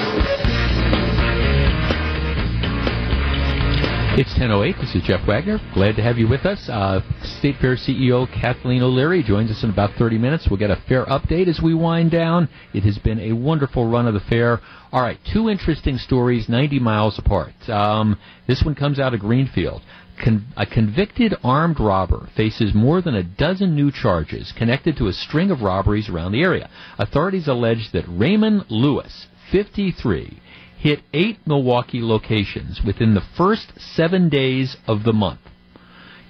It's 4.19 4.33
10.08. 4.33 4.81
This 4.81 4.95
is 4.95 5.03
Jeff 5.03 5.27
Wagner. 5.27 5.59
Glad 5.75 5.95
to 5.97 6.01
have 6.01 6.17
you 6.17 6.27
with 6.27 6.43
us. 6.43 6.67
Uh, 6.67 7.01
State 7.37 7.57
Fair 7.61 7.75
CEO 7.75 8.25
Kathleen 8.33 8.81
O'Leary 8.81 9.21
joins 9.21 9.51
us 9.51 9.63
in 9.63 9.69
about 9.69 9.91
30 9.99 10.17
minutes. 10.17 10.47
We'll 10.49 10.57
get 10.57 10.71
a 10.71 10.81
fair 10.89 11.05
update 11.05 11.47
as 11.47 11.61
we 11.63 11.75
wind 11.75 12.09
down. 12.09 12.49
It 12.73 12.81
has 12.81 12.97
been 12.97 13.19
a 13.19 13.33
wonderful 13.33 13.87
run 13.87 14.07
of 14.07 14.15
the 14.15 14.19
fair. 14.21 14.59
All 14.91 15.03
right, 15.03 15.19
two 15.31 15.49
interesting 15.49 15.99
stories, 15.99 16.49
90 16.49 16.79
miles 16.79 17.19
apart. 17.19 17.53
Um, 17.69 18.17
this 18.47 18.63
one 18.65 18.73
comes 18.73 18.97
out 18.97 19.13
of 19.13 19.19
Greenfield. 19.19 19.83
Con- 20.23 20.47
a 20.57 20.65
convicted 20.65 21.35
armed 21.43 21.79
robber 21.79 22.27
faces 22.35 22.73
more 22.73 23.03
than 23.03 23.13
a 23.13 23.21
dozen 23.21 23.75
new 23.75 23.91
charges 23.91 24.51
connected 24.57 24.97
to 24.97 25.09
a 25.09 25.13
string 25.13 25.51
of 25.51 25.61
robberies 25.61 26.09
around 26.09 26.31
the 26.31 26.41
area. 26.41 26.71
Authorities 26.97 27.47
allege 27.47 27.91
that 27.93 28.05
Raymond 28.07 28.65
Lewis, 28.71 29.27
53, 29.51 30.39
hit 30.77 31.01
eight 31.13 31.39
Milwaukee 31.45 32.01
locations 32.01 32.81
within 32.85 33.13
the 33.13 33.25
first 33.35 33.73
seven 33.77 34.29
days 34.29 34.77
of 34.87 35.03
the 35.03 35.13
month, 35.13 35.39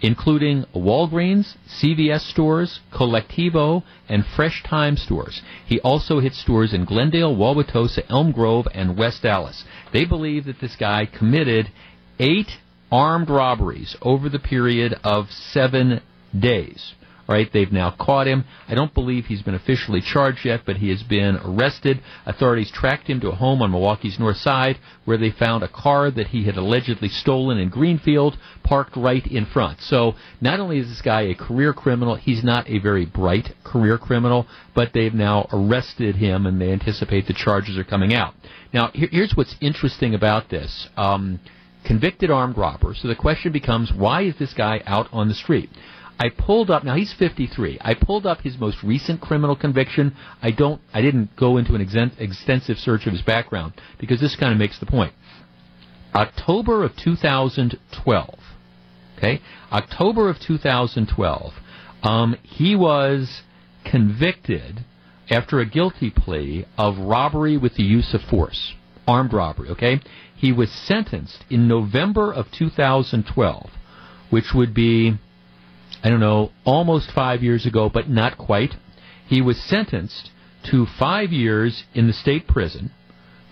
including 0.01 0.63
Walgreens, 0.73 1.55
CVS 1.81 2.21
stores, 2.21 2.79
Colectivo, 2.93 3.83
and 4.07 4.25
Fresh 4.25 4.63
Thyme 4.69 4.95
stores. 4.95 5.41
He 5.65 5.79
also 5.81 6.19
hit 6.19 6.33
stores 6.33 6.73
in 6.73 6.85
Glendale, 6.85 7.35
Wauwatosa, 7.35 8.03
Elm 8.09 8.31
Grove, 8.31 8.67
and 8.73 8.97
West 8.97 9.25
Allis. 9.25 9.63
They 9.91 10.05
believe 10.05 10.45
that 10.45 10.61
this 10.61 10.75
guy 10.75 11.05
committed 11.05 11.69
eight 12.19 12.51
armed 12.91 13.29
robberies 13.29 13.95
over 14.01 14.29
the 14.29 14.39
period 14.39 14.95
of 15.03 15.29
seven 15.29 16.01
days. 16.37 16.93
Right, 17.27 17.51
they've 17.51 17.71
now 17.71 17.93
caught 17.99 18.25
him. 18.25 18.45
I 18.69 18.75
don't 18.75 18.93
believe 18.93 19.25
he's 19.25 19.41
been 19.41 19.53
officially 19.53 19.99
charged 19.99 20.45
yet, 20.45 20.61
but 20.65 20.77
he 20.77 20.89
has 20.89 21.03
been 21.03 21.35
arrested. 21.43 22.01
Authorities 22.25 22.71
tracked 22.71 23.07
him 23.09 23.19
to 23.19 23.29
a 23.29 23.35
home 23.35 23.61
on 23.61 23.71
Milwaukee's 23.71 24.17
north 24.17 24.37
side 24.37 24.77
where 25.03 25.17
they 25.17 25.31
found 25.31 25.61
a 25.61 25.67
car 25.67 26.09
that 26.09 26.27
he 26.27 26.45
had 26.45 26.55
allegedly 26.55 27.09
stolen 27.09 27.57
in 27.57 27.67
Greenfield 27.69 28.37
parked 28.63 28.95
right 28.95 29.25
in 29.27 29.45
front. 29.45 29.81
So 29.81 30.15
not 30.39 30.61
only 30.61 30.79
is 30.79 30.87
this 30.87 31.01
guy 31.01 31.23
a 31.23 31.35
career 31.35 31.73
criminal, 31.73 32.15
he's 32.15 32.45
not 32.45 32.69
a 32.69 32.79
very 32.79 33.05
bright 33.05 33.49
career 33.65 33.97
criminal, 33.97 34.47
but 34.73 34.93
they've 34.93 35.13
now 35.13 35.47
arrested 35.51 36.15
him 36.15 36.45
and 36.45 36.61
they 36.61 36.71
anticipate 36.71 37.27
the 37.27 37.33
charges 37.33 37.77
are 37.77 37.83
coming 37.83 38.13
out. 38.13 38.35
Now, 38.73 38.91
here's 38.93 39.33
what's 39.35 39.55
interesting 39.59 40.13
about 40.13 40.49
this. 40.49 40.87
Um, 40.95 41.41
convicted 41.85 42.29
armed 42.29 42.57
robber. 42.57 42.93
So 42.93 43.07
the 43.07 43.15
question 43.15 43.51
becomes, 43.51 43.91
why 43.93 44.23
is 44.23 44.35
this 44.37 44.53
guy 44.53 44.81
out 44.85 45.07
on 45.11 45.27
the 45.27 45.33
street? 45.33 45.69
I 46.19 46.29
pulled 46.29 46.71
up 46.71 46.83
now 46.83 46.95
he's 46.95 47.13
53. 47.13 47.77
I 47.81 47.93
pulled 47.93 48.25
up 48.25 48.41
his 48.41 48.57
most 48.57 48.81
recent 48.83 49.21
criminal 49.21 49.55
conviction. 49.55 50.15
I 50.41 50.51
don't 50.51 50.81
I 50.93 51.01
didn't 51.01 51.35
go 51.35 51.57
into 51.57 51.75
an 51.75 51.81
extensive 51.81 52.77
search 52.77 53.05
of 53.05 53.13
his 53.13 53.21
background 53.21 53.73
because 53.99 54.19
this 54.19 54.35
kind 54.35 54.51
of 54.51 54.57
makes 54.57 54.79
the 54.79 54.85
point. 54.85 55.13
October 56.15 56.83
of 56.83 56.95
2012. 56.95 58.39
Okay? 59.17 59.41
October 59.71 60.29
of 60.29 60.39
2012. 60.39 61.53
Um, 62.03 62.35
he 62.43 62.75
was 62.75 63.41
convicted 63.85 64.85
after 65.29 65.59
a 65.59 65.65
guilty 65.65 66.09
plea 66.09 66.65
of 66.77 66.97
robbery 66.97 67.57
with 67.57 67.75
the 67.75 67.83
use 67.83 68.13
of 68.13 68.21
force, 68.21 68.73
armed 69.07 69.33
robbery, 69.33 69.69
okay? 69.69 69.99
He 70.35 70.51
was 70.51 70.71
sentenced 70.71 71.43
in 71.49 71.67
November 71.67 72.31
of 72.31 72.45
2012, 72.51 73.69
which 74.29 74.53
would 74.53 74.73
be 74.73 75.17
I 76.03 76.09
don't 76.09 76.19
know, 76.19 76.51
almost 76.65 77.11
five 77.11 77.43
years 77.43 77.65
ago, 77.65 77.89
but 77.91 78.09
not 78.09 78.37
quite. 78.37 78.73
He 79.27 79.41
was 79.41 79.57
sentenced 79.57 80.31
to 80.71 80.85
five 80.99 81.31
years 81.31 81.83
in 81.93 82.07
the 82.07 82.13
state 82.13 82.47
prison 82.47 82.91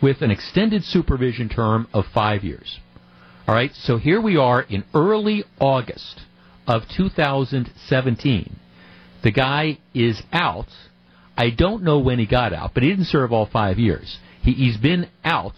with 0.02 0.22
an 0.22 0.32
extended 0.32 0.84
supervision 0.84 1.50
term 1.50 1.88
of 1.93 2.06
five 2.14 2.43
years. 2.43 2.80
All 3.48 3.56
right, 3.56 3.72
so 3.74 3.98
here 3.98 4.22
we 4.22 4.38
are 4.38 4.62
in 4.62 4.84
early 4.93 5.43
August 5.60 6.22
of 6.68 6.84
2017. 6.96 8.56
The 9.24 9.32
guy 9.32 9.80
is 9.93 10.22
out. 10.32 10.68
I 11.38 11.50
don't 11.50 11.84
know 11.84 12.00
when 12.00 12.20
he 12.20 12.26
got 12.26 12.54
out, 12.54 12.72
but 12.74 12.84
he 12.84 12.89
didn't 12.89 13.06
serve 13.06 13.32
all 13.32 13.46
five 13.46 13.78
years. 13.78 14.18
He, 14.41 14.54
he's 14.54 14.78
been 14.78 15.10
out 15.24 15.54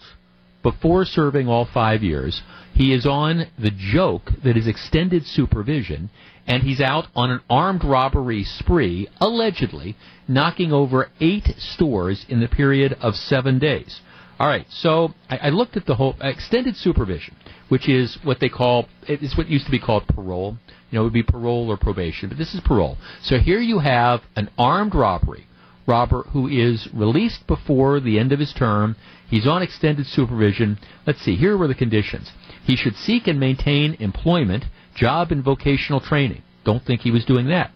before 0.62 1.04
serving 1.04 1.48
all 1.48 1.68
five 1.72 2.02
years. 2.02 2.42
He 2.74 2.92
is 2.92 3.06
on 3.06 3.46
the 3.58 3.70
joke 3.70 4.30
that 4.44 4.56
is 4.56 4.66
extended 4.66 5.26
supervision, 5.26 6.10
and 6.48 6.62
he's 6.62 6.80
out 6.80 7.06
on 7.14 7.30
an 7.30 7.40
armed 7.48 7.84
robbery 7.84 8.42
spree, 8.42 9.06
allegedly, 9.20 9.94
knocking 10.26 10.72
over 10.72 11.10
eight 11.20 11.54
stores 11.58 12.24
in 12.28 12.40
the 12.40 12.48
period 12.48 12.96
of 13.00 13.14
seven 13.14 13.58
days. 13.58 14.00
All 14.40 14.48
right, 14.48 14.66
so 14.70 15.14
I, 15.28 15.36
I 15.36 15.48
looked 15.50 15.76
at 15.76 15.84
the 15.84 15.96
whole 15.96 16.16
uh, 16.22 16.28
extended 16.28 16.76
supervision, 16.76 17.36
which 17.68 17.88
is 17.88 18.18
what 18.22 18.40
they 18.40 18.48
call 18.48 18.88
it's 19.02 19.36
what 19.36 19.48
used 19.48 19.66
to 19.66 19.70
be 19.70 19.78
called 19.78 20.06
parole. 20.08 20.56
You 20.90 20.96
know, 20.96 21.00
it 21.02 21.04
would 21.04 21.12
be 21.12 21.22
parole 21.22 21.70
or 21.70 21.76
probation, 21.76 22.30
but 22.30 22.38
this 22.38 22.54
is 22.54 22.60
parole. 22.60 22.96
So 23.22 23.38
here 23.38 23.60
you 23.60 23.80
have 23.80 24.22
an 24.34 24.48
armed 24.56 24.94
robbery 24.94 25.46
robber 25.86 26.22
who 26.32 26.46
is 26.48 26.88
released 26.94 27.46
before 27.46 28.00
the 28.00 28.18
end 28.18 28.32
of 28.32 28.38
his 28.38 28.52
term. 28.52 28.96
He's 29.28 29.46
on 29.46 29.62
extended 29.62 30.06
supervision. 30.06 30.78
Let's 31.06 31.20
see, 31.20 31.36
here 31.36 31.56
were 31.58 31.68
the 31.68 31.74
conditions. 31.74 32.30
He 32.64 32.76
should 32.76 32.94
seek 32.94 33.26
and 33.26 33.40
maintain 33.40 33.96
employment 33.98 34.64
job 34.98 35.30
and 35.30 35.42
vocational 35.42 36.00
training. 36.00 36.42
Don't 36.64 36.84
think 36.84 37.00
he 37.00 37.10
was 37.10 37.24
doing 37.24 37.48
that. 37.48 37.70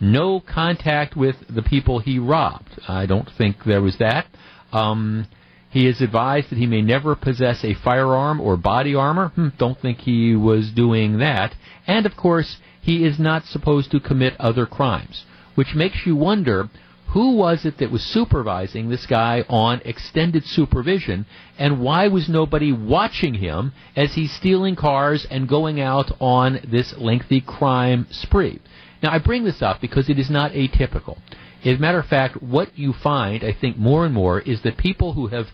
No 0.00 0.40
contact 0.40 1.16
with 1.16 1.36
the 1.48 1.62
people 1.62 1.98
he 1.98 2.18
robbed. 2.18 2.80
I 2.86 3.06
don't 3.06 3.28
think 3.36 3.64
there 3.64 3.82
was 3.82 3.98
that. 3.98 4.26
Um, 4.72 5.26
he 5.70 5.86
is 5.86 6.00
advised 6.00 6.50
that 6.50 6.58
he 6.58 6.66
may 6.66 6.82
never 6.82 7.14
possess 7.14 7.64
a 7.64 7.74
firearm 7.74 8.40
or 8.40 8.56
body 8.56 8.94
armor. 8.94 9.28
Hmm, 9.28 9.48
don't 9.58 9.80
think 9.80 9.98
he 9.98 10.36
was 10.36 10.70
doing 10.70 11.18
that. 11.18 11.54
And 11.86 12.06
of 12.06 12.16
course, 12.16 12.58
he 12.80 13.04
is 13.04 13.18
not 13.18 13.44
supposed 13.44 13.90
to 13.90 14.00
commit 14.00 14.40
other 14.40 14.66
crimes, 14.66 15.24
which 15.54 15.74
makes 15.74 16.06
you 16.06 16.16
wonder 16.16 16.70
who 17.08 17.36
was 17.36 17.64
it 17.64 17.78
that 17.78 17.90
was 17.90 18.02
supervising 18.02 18.88
this 18.88 19.06
guy 19.06 19.42
on 19.48 19.80
extended 19.84 20.44
supervision, 20.44 21.24
and 21.58 21.80
why 21.80 22.08
was 22.08 22.28
nobody 22.28 22.70
watching 22.70 23.34
him 23.34 23.72
as 23.96 24.14
he's 24.14 24.32
stealing 24.32 24.76
cars 24.76 25.26
and 25.30 25.48
going 25.48 25.80
out 25.80 26.12
on 26.20 26.60
this 26.70 26.94
lengthy 26.98 27.40
crime 27.40 28.06
spree? 28.10 28.60
Now, 29.02 29.12
I 29.12 29.18
bring 29.20 29.44
this 29.44 29.62
up 29.62 29.80
because 29.80 30.10
it 30.10 30.18
is 30.18 30.28
not 30.28 30.52
atypical. 30.52 31.18
As 31.64 31.78
a 31.78 31.80
matter 31.80 31.98
of 31.98 32.06
fact, 32.06 32.42
what 32.42 32.78
you 32.78 32.92
find, 32.92 33.42
I 33.42 33.52
think, 33.58 33.78
more 33.78 34.04
and 34.04 34.14
more 34.14 34.40
is 34.40 34.62
that 34.62 34.76
people 34.76 35.14
who 35.14 35.28
have 35.28 35.46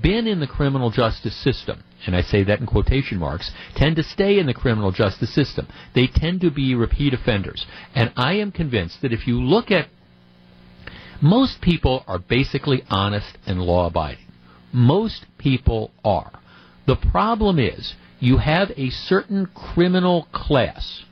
been 0.00 0.26
in 0.26 0.40
the 0.40 0.46
criminal 0.46 0.90
justice 0.90 1.36
system, 1.36 1.84
and 2.06 2.16
I 2.16 2.22
say 2.22 2.42
that 2.44 2.60
in 2.60 2.66
quotation 2.66 3.18
marks, 3.18 3.50
tend 3.76 3.96
to 3.96 4.02
stay 4.02 4.38
in 4.38 4.46
the 4.46 4.54
criminal 4.54 4.90
justice 4.90 5.34
system. 5.34 5.68
They 5.94 6.06
tend 6.06 6.40
to 6.40 6.50
be 6.50 6.74
repeat 6.74 7.12
offenders. 7.12 7.66
And 7.94 8.12
I 8.16 8.34
am 8.34 8.50
convinced 8.50 9.02
that 9.02 9.12
if 9.12 9.26
you 9.26 9.40
look 9.40 9.70
at 9.70 9.88
most 11.22 11.60
people 11.60 12.04
are 12.06 12.18
basically 12.18 12.82
honest 12.90 13.38
and 13.46 13.62
law 13.62 13.86
abiding. 13.86 14.26
Most 14.72 15.24
people 15.38 15.92
are. 16.04 16.32
The 16.86 16.96
problem 16.96 17.58
is 17.58 17.94
you 18.18 18.38
have 18.38 18.70
a 18.76 18.90
certain 18.90 19.46
criminal 19.46 20.26
class 20.32 21.04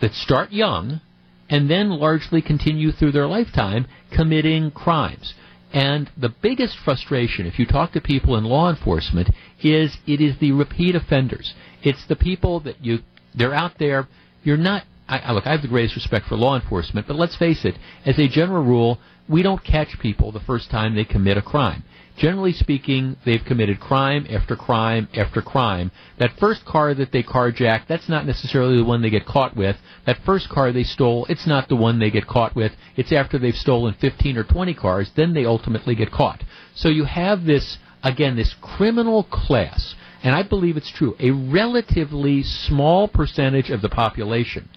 that 0.00 0.12
start 0.14 0.52
young 0.52 1.00
and 1.48 1.68
then 1.68 1.90
largely 1.90 2.40
continue 2.40 2.92
through 2.92 3.12
their 3.12 3.26
lifetime 3.26 3.86
committing 4.14 4.70
crimes. 4.70 5.34
And 5.72 6.10
the 6.16 6.32
biggest 6.42 6.76
frustration, 6.84 7.46
if 7.46 7.58
you 7.58 7.66
talk 7.66 7.92
to 7.92 8.00
people 8.00 8.36
in 8.36 8.44
law 8.44 8.70
enforcement, 8.70 9.30
is 9.62 9.96
it 10.06 10.20
is 10.20 10.38
the 10.38 10.52
repeat 10.52 10.94
offenders. 10.94 11.54
It's 11.82 12.06
the 12.08 12.16
people 12.16 12.60
that 12.60 12.84
you 12.84 13.00
they're 13.34 13.54
out 13.54 13.78
there. 13.78 14.08
You're 14.42 14.56
not. 14.56 14.84
I, 15.08 15.32
look, 15.32 15.46
I 15.46 15.52
have 15.52 15.62
the 15.62 15.68
greatest 15.68 15.96
respect 15.96 16.26
for 16.26 16.36
law 16.36 16.54
enforcement, 16.54 17.08
but 17.08 17.16
let's 17.16 17.36
face 17.36 17.64
it. 17.64 17.76
As 18.06 18.16
a 18.18 18.28
general 18.28 18.64
rule, 18.64 18.98
we 19.30 19.42
don't 19.42 19.62
catch 19.62 19.98
people 20.00 20.32
the 20.32 20.40
first 20.40 20.70
time 20.70 20.94
they 20.94 21.04
commit 21.04 21.36
a 21.36 21.42
crime. 21.42 21.84
Generally 22.18 22.52
speaking, 22.54 23.16
they've 23.24 23.44
committed 23.46 23.78
crime 23.78 24.26
after 24.28 24.56
crime 24.56 25.08
after 25.14 25.40
crime. 25.40 25.90
That 26.18 26.36
first 26.38 26.64
car 26.64 26.92
that 26.94 27.12
they 27.12 27.22
carjacked, 27.22 27.86
that's 27.88 28.08
not 28.08 28.26
necessarily 28.26 28.76
the 28.76 28.84
one 28.84 29.00
they 29.00 29.08
get 29.08 29.24
caught 29.24 29.56
with. 29.56 29.76
That 30.04 30.18
first 30.26 30.48
car 30.48 30.72
they 30.72 30.82
stole, 30.82 31.26
it's 31.30 31.46
not 31.46 31.68
the 31.68 31.76
one 31.76 31.98
they 31.98 32.10
get 32.10 32.26
caught 32.26 32.56
with. 32.56 32.72
It's 32.96 33.12
after 33.12 33.38
they've 33.38 33.54
stolen 33.54 33.94
15 34.00 34.36
or 34.36 34.44
20 34.44 34.74
cars, 34.74 35.10
then 35.16 35.32
they 35.32 35.46
ultimately 35.46 35.94
get 35.94 36.10
caught. 36.10 36.42
So 36.74 36.88
you 36.88 37.04
have 37.04 37.44
this, 37.44 37.78
again, 38.02 38.36
this 38.36 38.54
criminal 38.60 39.24
class 39.24 39.94
and 40.22 40.34
I 40.34 40.42
believe 40.42 40.76
it's 40.76 40.92
true, 40.92 41.16
a 41.18 41.30
relatively 41.30 42.42
small 42.42 43.08
percentage 43.08 43.70
of 43.70 43.80
the 43.80 43.88
population 43.88 44.68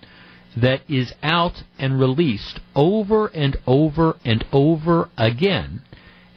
that 0.62 0.82
is 0.90 1.14
out 1.22 1.64
and 1.80 2.00
released 2.00 2.60
over 2.76 3.28
and 3.28 3.58
over 3.66 4.18
and 4.24 4.46
over 4.52 5.10
again. 5.18 5.82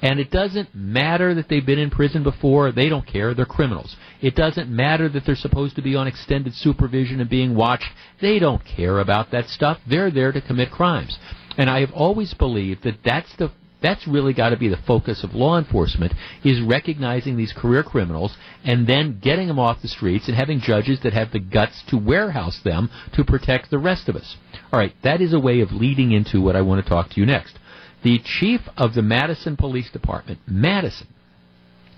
And 0.02 0.20
it 0.20 0.30
doesn't 0.30 0.74
matter 0.74 1.34
that 1.34 1.48
they've 1.48 1.64
been 1.64 1.78
in 1.78 1.90
prison 1.90 2.22
before, 2.22 2.70
they 2.70 2.88
don't 2.88 3.06
care, 3.06 3.34
they're 3.34 3.46
criminals. 3.46 3.96
It 4.20 4.34
doesn't 4.34 4.68
matter 4.68 5.08
that 5.08 5.24
they're 5.24 5.34
supposed 5.34 5.76
to 5.76 5.82
be 5.82 5.96
on 5.96 6.06
extended 6.06 6.54
supervision 6.54 7.20
and 7.20 7.30
being 7.30 7.54
watched, 7.54 7.90
they 8.20 8.38
don't 8.38 8.62
care 8.64 9.00
about 9.00 9.30
that 9.30 9.48
stuff. 9.48 9.78
They're 9.88 10.10
there 10.10 10.32
to 10.32 10.40
commit 10.40 10.70
crimes. 10.70 11.18
And 11.56 11.70
I 11.70 11.80
have 11.80 11.92
always 11.92 12.34
believed 12.34 12.84
that 12.84 12.98
that's 13.04 13.34
the 13.36 13.50
that's 13.82 14.06
really 14.08 14.32
got 14.32 14.50
to 14.50 14.56
be 14.56 14.68
the 14.68 14.78
focus 14.86 15.22
of 15.22 15.34
law 15.34 15.58
enforcement 15.58 16.14
is 16.44 16.60
recognizing 16.60 17.36
these 17.36 17.52
career 17.52 17.82
criminals 17.82 18.36
and 18.64 18.86
then 18.86 19.20
getting 19.22 19.48
them 19.48 19.58
off 19.58 19.82
the 19.82 19.88
streets 19.88 20.28
and 20.28 20.36
having 20.36 20.60
judges 20.60 21.00
that 21.02 21.12
have 21.12 21.30
the 21.32 21.38
guts 21.38 21.82
to 21.88 21.98
warehouse 21.98 22.60
them 22.64 22.90
to 23.14 23.24
protect 23.24 23.70
the 23.70 23.78
rest 23.78 24.08
of 24.08 24.16
us. 24.16 24.36
All 24.72 24.78
right, 24.78 24.94
that 25.04 25.20
is 25.20 25.34
a 25.34 25.40
way 25.40 25.60
of 25.60 25.72
leading 25.72 26.12
into 26.12 26.40
what 26.40 26.56
I 26.56 26.62
want 26.62 26.82
to 26.82 26.88
talk 26.88 27.10
to 27.10 27.20
you 27.20 27.26
next. 27.26 27.58
The 28.02 28.18
chief 28.24 28.60
of 28.76 28.94
the 28.94 29.02
Madison 29.02 29.56
Police 29.56 29.90
Department, 29.90 30.38
Madison, 30.46 31.08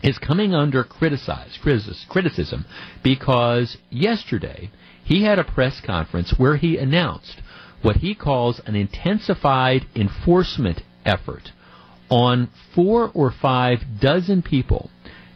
is 0.03 0.19
coming 0.19 0.55
under 0.55 0.85
criticism 0.85 2.65
because 3.03 3.77
yesterday 3.91 4.71
he 5.05 5.25
had 5.25 5.39
a 5.39 5.45
press 5.45 5.81
conference 5.85 6.35
where 6.37 6.57
he 6.57 6.77
announced 6.77 7.41
what 7.83 7.97
he 7.97 8.15
calls 8.15 8.61
an 8.67 8.75
intensified 8.75 9.87
enforcement 9.95 10.83
effort 11.05 11.53
on 12.11 12.51
four 12.75 13.11
or 13.15 13.31
five 13.31 13.79
dozen 14.01 14.43
people 14.43 14.91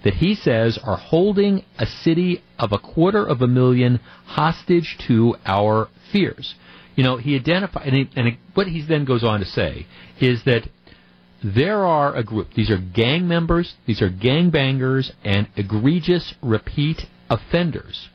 that 0.04 0.14
he 0.14 0.34
says 0.34 0.78
are 0.82 0.96
holding 0.96 1.64
a 1.78 1.86
city 1.86 2.42
of 2.58 2.72
a 2.72 2.78
quarter 2.78 3.24
of 3.24 3.40
a 3.40 3.46
million 3.46 4.00
hostage 4.24 4.96
to 5.06 5.36
our 5.44 5.88
fears. 6.12 6.54
You 6.96 7.04
know, 7.04 7.16
he 7.16 7.36
identified, 7.36 7.86
and, 7.86 7.96
he, 7.96 8.10
and 8.16 8.36
what 8.54 8.66
he 8.66 8.84
then 8.86 9.04
goes 9.04 9.24
on 9.24 9.40
to 9.40 9.46
say 9.46 9.86
is 10.20 10.44
that 10.44 10.68
there 11.42 11.84
are 11.84 12.14
a 12.14 12.22
group, 12.22 12.54
these 12.54 12.70
are 12.70 12.78
gang 12.78 13.26
members, 13.26 13.74
these 13.86 14.02
are 14.02 14.10
gang 14.10 14.50
bangers, 14.50 15.12
and 15.24 15.48
egregious 15.56 16.34
repeat 16.42 17.02
offenders 17.28 18.08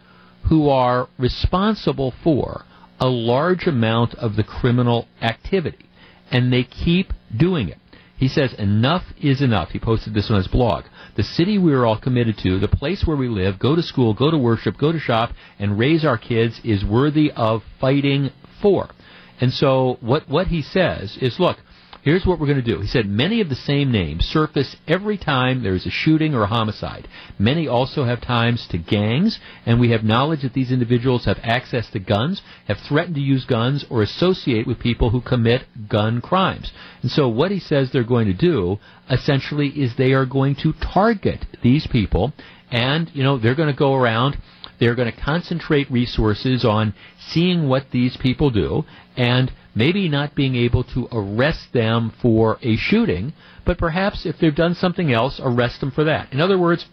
who 0.49 0.70
are 0.70 1.10
responsible 1.18 2.14
for 2.24 2.64
a 2.99 3.08
large 3.08 3.68
amount 3.68 4.16
of 4.16 4.36
the 4.36 4.43
criminal 4.43 5.08
activity. 5.22 5.86
And 6.32 6.51
they 6.51 6.64
keep 6.64 7.12
doing 7.36 7.70
it. 7.70 7.78
He 8.18 8.28
says, 8.28 8.53
enough 8.53 9.03
is 9.22 9.41
enough. 9.41 9.70
He 9.70 9.80
posted 9.80 10.13
this 10.13 10.32
on 10.32 10.38
his 10.38 10.47
blog. 10.47 10.86
The 11.15 11.24
city 11.24 11.57
we 11.59 11.74
are 11.74 11.86
all 11.86 11.99
committed 11.99 12.38
to, 12.39 12.59
the 12.59 12.68
place 12.68 13.03
where 13.05 13.15
we 13.15 13.30
live, 13.30 13.59
go 13.59 13.76
to 13.76 13.84
school, 13.84 14.15
go 14.15 14.32
to 14.32 14.38
worship, 14.38 14.78
go 14.78 14.91
to 14.91 14.99
shop, 14.99 15.32
and 15.59 15.78
raise 15.78 16.03
our 16.03 16.18
kids 16.18 16.59
is 16.63 16.84
worthy 16.84 17.32
of 17.32 17.61
fighting 17.80 18.32
for. 18.61 18.89
And 19.39 19.53
so 19.53 19.97
what, 20.01 20.28
what 20.28 20.47
he 20.47 20.63
says 20.63 21.15
is, 21.22 21.39
look, 21.39 21.57
Here's 22.08 22.26
what 22.26 22.39
we're 22.39 22.47
going 22.47 22.64
to 22.64 22.74
do. 22.74 22.80
He 22.80 22.88
said 22.88 23.05
many 23.05 23.41
of 23.41 23.49
the 23.49 23.55
same 23.55 23.91
names 23.91 24.24
surface 24.24 24.78
every 24.88 25.18
time 25.18 25.62
there's 25.62 25.86
a 25.86 25.89
shooting 25.89 26.34
or 26.34 26.43
a 26.43 26.47
homicide. 26.47 27.05
Many 27.38 27.68
also 27.68 28.05
have 28.05 28.22
ties 28.22 28.66
to 28.70 28.78
gangs, 28.78 29.38
and 29.66 29.78
we 29.78 29.91
have 29.91 30.05
knowledge 30.05 30.43
that 30.43 30.53
these 30.53 30.72
individuals 30.72 31.26
have 31.26 31.38
access 31.43 31.89
to 31.89 31.99
guns, 31.99 32.41
have 32.70 32.78
threatened 32.88 33.16
to 33.16 33.22
use 33.22 33.43
guns, 33.43 33.84
or 33.89 34.03
associate 34.03 34.66
with 34.66 34.80
people 34.80 35.10
who 35.10 35.20
commit 35.20 35.64
gun 35.89 36.22
crimes. 36.22 36.72
And 37.01 37.12
so 37.12 37.28
what 37.28 37.51
he 37.51 37.60
says 37.60 37.91
they're 37.91 38.05
going 38.05 38.28
to 38.28 38.34
do, 38.34 38.80
essentially, 39.10 39.68
is 39.68 39.97
they 39.97 40.14
are 40.14 40.26
going 40.26 40.55
to 40.64 40.72
target 40.93 41.45
these 41.62 41.88
people, 41.88 42.32
and, 42.72 43.12
you 43.14 43.24
know, 43.24 43.38
they're 43.38 43.53
going 43.53 43.68
to 43.68 43.78
go 43.78 43.93
around 43.93 44.38
they're 44.80 44.95
going 44.95 45.12
to 45.12 45.22
concentrate 45.22 45.89
resources 45.89 46.64
on 46.64 46.93
seeing 47.30 47.68
what 47.68 47.89
these 47.91 48.16
people 48.18 48.51
do 48.51 48.84
and 49.16 49.51
maybe 49.78 50.09
not 50.09 50.34
being 50.34 50.55
able 50.55 50.84
to 50.84 51.07
arrest 51.11 51.71
them 51.71 52.11
for 52.19 52.57
a 52.63 52.75
shooting, 52.78 53.32
but 53.63 53.78
perhaps 53.78 54.25
if 54.25 54.36
they've 54.39 54.55
done 54.55 54.73
something 54.73 55.13
else, 55.13 55.39
arrest 55.43 55.80
them 55.80 55.91
for 55.91 56.03
that. 56.03 56.34
In 56.34 56.41
other 56.41 56.57
words, 56.57 56.88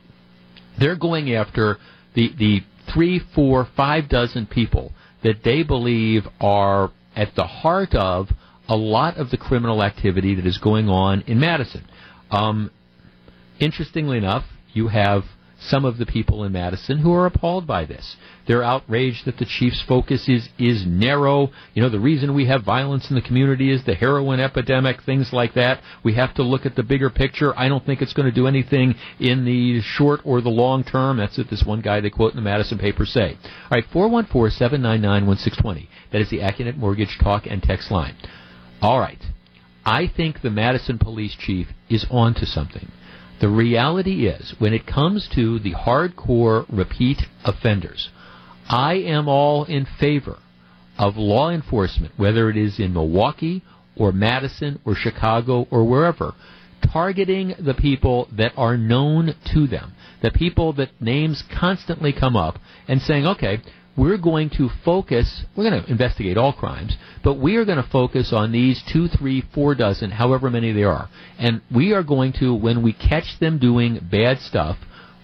they're 0.79 0.97
going 0.97 1.35
after 1.35 1.79
the, 2.15 2.31
the 2.39 2.61
three, 2.93 3.21
four, 3.35 3.67
five 3.75 4.09
dozen 4.11 4.47
people 4.47 4.93
that 5.23 5.43
they 5.43 5.63
believe 5.63 6.25
are 6.41 6.93
at 7.17 7.35
the 7.35 7.47
heart 7.47 7.95
of 7.95 8.29
a 8.69 8.77
lot 8.77 9.17
of 9.17 9.31
the 9.31 9.39
criminal 9.39 9.83
activity 9.83 10.35
that 10.35 10.47
is 10.47 10.59
going 10.59 10.89
on 10.89 11.23
in 11.23 11.41
Madison. 11.41 11.87
Um, 12.31 12.71
interestingly 13.59 14.19
enough, 14.19 14.45
you 14.75 14.89
have 14.89 15.23
some 15.65 15.85
of 15.85 15.99
the 15.99 16.07
people 16.07 16.45
in 16.45 16.53
Madison 16.53 16.99
who 16.99 17.13
are 17.13 17.27
appalled 17.27 17.67
by 17.67 17.85
this. 17.85 18.17
They're 18.47 18.63
outraged 18.63 19.25
that 19.25 19.39
the 19.39 19.47
chief's 19.47 19.83
focus 19.83 20.29
is 20.29 20.49
is 20.59 20.85
narrow. 20.87 21.51
You 21.73 21.83
know, 21.83 21.89
the 21.89 21.99
reason 21.99 22.35
we 22.35 22.47
have 22.47 22.63
violence 22.65 23.09
in 23.09 23.17
the 23.17 23.23
community 23.23 23.71
is 23.71 23.85
the 23.85 23.95
heroin 23.95 24.41
epidemic, 24.41 25.03
things 25.03 25.33
like 25.33 25.55
that. 25.55 25.81
We 26.03 26.15
have 26.15 26.35
to 26.35 26.43
look 26.43 26.67
at 26.67 26.77
the 26.77 26.83
bigger 26.83 27.09
picture. 27.11 27.59
I 27.59 27.69
don't 27.69 27.85
think 27.87 28.03
it's 28.03 28.13
going 28.13 28.29
to 28.29 28.35
do 28.35 28.47
anything 28.47 28.95
in 29.19 29.45
the 29.45 29.81
short 29.83 30.21
or 30.25 30.41
the 30.41 30.51
long 30.51 30.85
term. 30.85 31.17
That's 31.17 31.39
what 31.39 31.49
this 31.49 31.65
one 31.65 31.81
guy 31.81 32.01
they 32.01 32.11
quote 32.11 32.33
in 32.33 32.37
the 32.37 32.43
Madison 32.43 32.79
paper 32.79 33.07
say. 33.07 33.39
All 33.71 33.71
right, 33.71 33.85
414-799-1620. 33.93 35.89
That 36.13 36.21
is 36.21 36.31
the 36.31 36.41
Accunet 36.41 36.77
Mortgage 36.77 37.19
talk 37.23 37.47
and 37.47 37.63
text 37.63 37.91
line. 37.91 38.17
All 38.83 39.01
right. 39.01 39.23
I 39.87 40.07
think 40.15 40.41
the 40.41 40.51
Madison 40.51 40.99
police 40.99 41.37
chief 41.39 41.69
is 41.89 42.07
on 42.11 42.35
to 42.35 42.47
something. 42.47 42.91
The 43.41 43.49
reality 43.49 44.27
is, 44.27 44.55
when 44.59 44.73
it 44.73 44.87
comes 44.87 45.29
to 45.35 45.59
the 45.59 45.73
hardcore 45.73 46.67
repeat 46.69 47.23
offenders, 47.45 48.11
I 48.69 48.95
am 48.95 49.29
all 49.29 49.65
in 49.65 49.87
favor 49.99 50.39
of 50.99 51.17
law 51.17 51.51
enforcement, 51.51 52.13
whether 52.17 52.49
it 52.49 52.57
is 52.57 52.79
in 52.79 52.93
Milwaukee 52.93 53.63
or 53.97 54.13
Madison 54.13 54.81
or 54.85 54.95
Chicago 54.95 55.67
or 55.71 55.85
wherever, 55.85 56.35
targeting 56.93 57.55
the 57.59 57.75
people 57.75 58.29
that 58.33 58.53
are 58.57 58.77
known 58.77 59.35
to 59.53 59.67
them, 59.67 59.93
the 60.23 60.31
people 60.31 60.73
that 60.75 61.01
names 61.01 61.43
constantly 61.59 62.13
come 62.13 62.37
up, 62.37 62.59
and 62.87 63.03
saying, 63.03 63.27
okay, 63.27 63.61
we're 63.97 64.19
going 64.19 64.51
to 64.51 64.69
focus, 64.85 65.45
we're 65.57 65.69
going 65.69 65.83
to 65.83 65.91
investigate 65.91 66.37
all 66.37 66.53
crimes, 66.53 66.97
but 67.23 67.35
we 67.35 67.57
are 67.57 67.65
going 67.65 67.83
to 67.83 67.89
focus 67.91 68.33
on 68.33 68.53
these 68.53 68.83
two, 68.93 69.09
three, 69.09 69.43
four 69.55 69.75
dozen, 69.75 70.11
however 70.11 70.51
many 70.51 70.73
there 70.73 70.91
are. 70.91 71.09
And 71.39 71.63
we 71.75 71.93
are 71.93 72.03
going 72.03 72.33
to, 72.41 72.55
when 72.55 72.83
we 72.83 72.93
catch 72.93 73.39
them 73.41 73.59
doing 73.59 74.01
bad 74.11 74.39
stuff, 74.39 74.79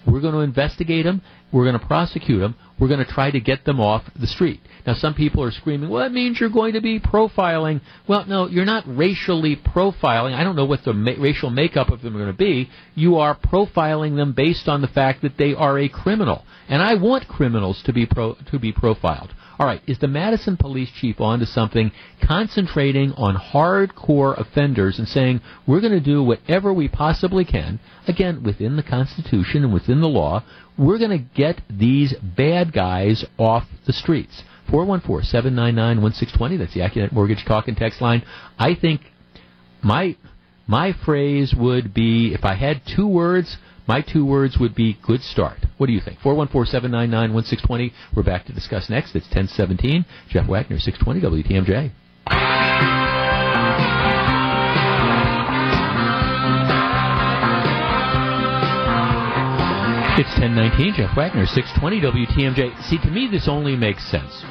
we're 0.05 0.21
going 0.21 0.33
to 0.33 0.39
investigate 0.39 1.05
them, 1.05 1.21
we're 1.51 1.65
going 1.65 1.79
to 1.79 1.85
prosecute 1.85 2.39
them, 2.39 2.55
we're 2.79 2.87
going 2.87 3.05
to 3.05 3.11
try 3.11 3.29
to 3.29 3.39
get 3.39 3.65
them 3.65 3.79
off 3.79 4.03
the 4.19 4.27
street. 4.27 4.59
Now, 4.85 4.95
some 4.95 5.13
people 5.13 5.43
are 5.43 5.51
screaming, 5.51 5.89
well, 5.89 6.03
that 6.03 6.11
means 6.11 6.39
you're 6.39 6.49
going 6.49 6.73
to 6.73 6.81
be 6.81 6.99
profiling. 6.99 7.81
Well, 8.07 8.25
no, 8.25 8.47
you're 8.47 8.65
not 8.65 8.83
racially 8.87 9.55
profiling. 9.55 10.33
I 10.33 10.43
don't 10.43 10.55
know 10.55 10.65
what 10.65 10.83
the 10.83 10.93
ma- 10.93 11.11
racial 11.19 11.49
makeup 11.49 11.89
of 11.89 12.01
them 12.01 12.15
are 12.15 12.19
going 12.19 12.31
to 12.31 12.37
be. 12.37 12.69
You 12.95 13.17
are 13.17 13.35
profiling 13.35 14.15
them 14.15 14.33
based 14.33 14.67
on 14.67 14.81
the 14.81 14.87
fact 14.87 15.21
that 15.21 15.37
they 15.37 15.53
are 15.53 15.77
a 15.77 15.89
criminal. 15.89 16.45
And 16.67 16.81
I 16.81 16.95
want 16.95 17.27
criminals 17.27 17.81
to 17.83 17.93
be 17.93 18.05
pro- 18.05 18.37
to 18.51 18.59
be 18.59 18.71
profiled. 18.71 19.33
All 19.61 19.67
right, 19.67 19.83
is 19.85 19.99
the 19.99 20.07
Madison 20.07 20.57
police 20.57 20.89
chief 20.99 21.21
onto 21.21 21.45
something, 21.45 21.91
concentrating 22.25 23.11
on 23.11 23.35
hardcore 23.35 24.35
offenders 24.41 24.97
and 24.97 25.07
saying 25.07 25.39
we're 25.67 25.81
going 25.81 25.93
to 25.93 25.99
do 25.99 26.23
whatever 26.23 26.73
we 26.73 26.87
possibly 26.87 27.45
can, 27.45 27.79
again 28.07 28.41
within 28.41 28.75
the 28.75 28.81
Constitution 28.81 29.63
and 29.63 29.71
within 29.71 30.01
the 30.01 30.07
law, 30.07 30.43
we're 30.79 30.97
going 30.97 31.11
to 31.11 31.23
get 31.35 31.61
these 31.69 32.11
bad 32.23 32.73
guys 32.73 33.23
off 33.37 33.65
the 33.85 33.93
streets. 33.93 34.41
414-799-1620, 34.71 36.57
that's 36.57 36.73
the 36.73 36.79
Accunet 36.79 37.11
Mortgage 37.11 37.45
Talk 37.45 37.67
and 37.67 37.77
Text 37.77 38.01
line. 38.01 38.23
I 38.57 38.73
think 38.73 39.01
my 39.83 40.17
my 40.65 40.93
phrase 41.05 41.53
would 41.55 41.93
be 41.93 42.33
if 42.33 42.45
I 42.45 42.55
had 42.55 42.81
two 42.95 43.05
words, 43.07 43.57
my 43.87 44.01
two 44.01 44.25
words 44.25 44.57
would 44.59 44.75
be 44.75 44.97
good 45.01 45.21
start. 45.21 45.57
What 45.77 45.87
do 45.87 45.93
you 45.93 46.01
think? 46.01 46.19
414-799-1620. 46.19 47.91
We're 48.15 48.23
back 48.23 48.45
to 48.45 48.53
discuss 48.53 48.89
next. 48.89 49.15
It's 49.15 49.25
1017. 49.27 50.05
Jeff 50.29 50.47
Wagner, 50.47 50.79
620 50.79 51.43
WTMJ. 51.43 51.91
It's 60.21 60.29
1019, 60.37 60.93
Jeff 60.97 61.17
Wagner, 61.17 61.47
620 61.47 62.27
WTMJ. 62.27 62.83
See, 62.83 62.99
to 62.99 63.09
me, 63.09 63.27
this 63.31 63.47
only 63.47 63.75
makes 63.75 64.05
sense. 64.11 64.43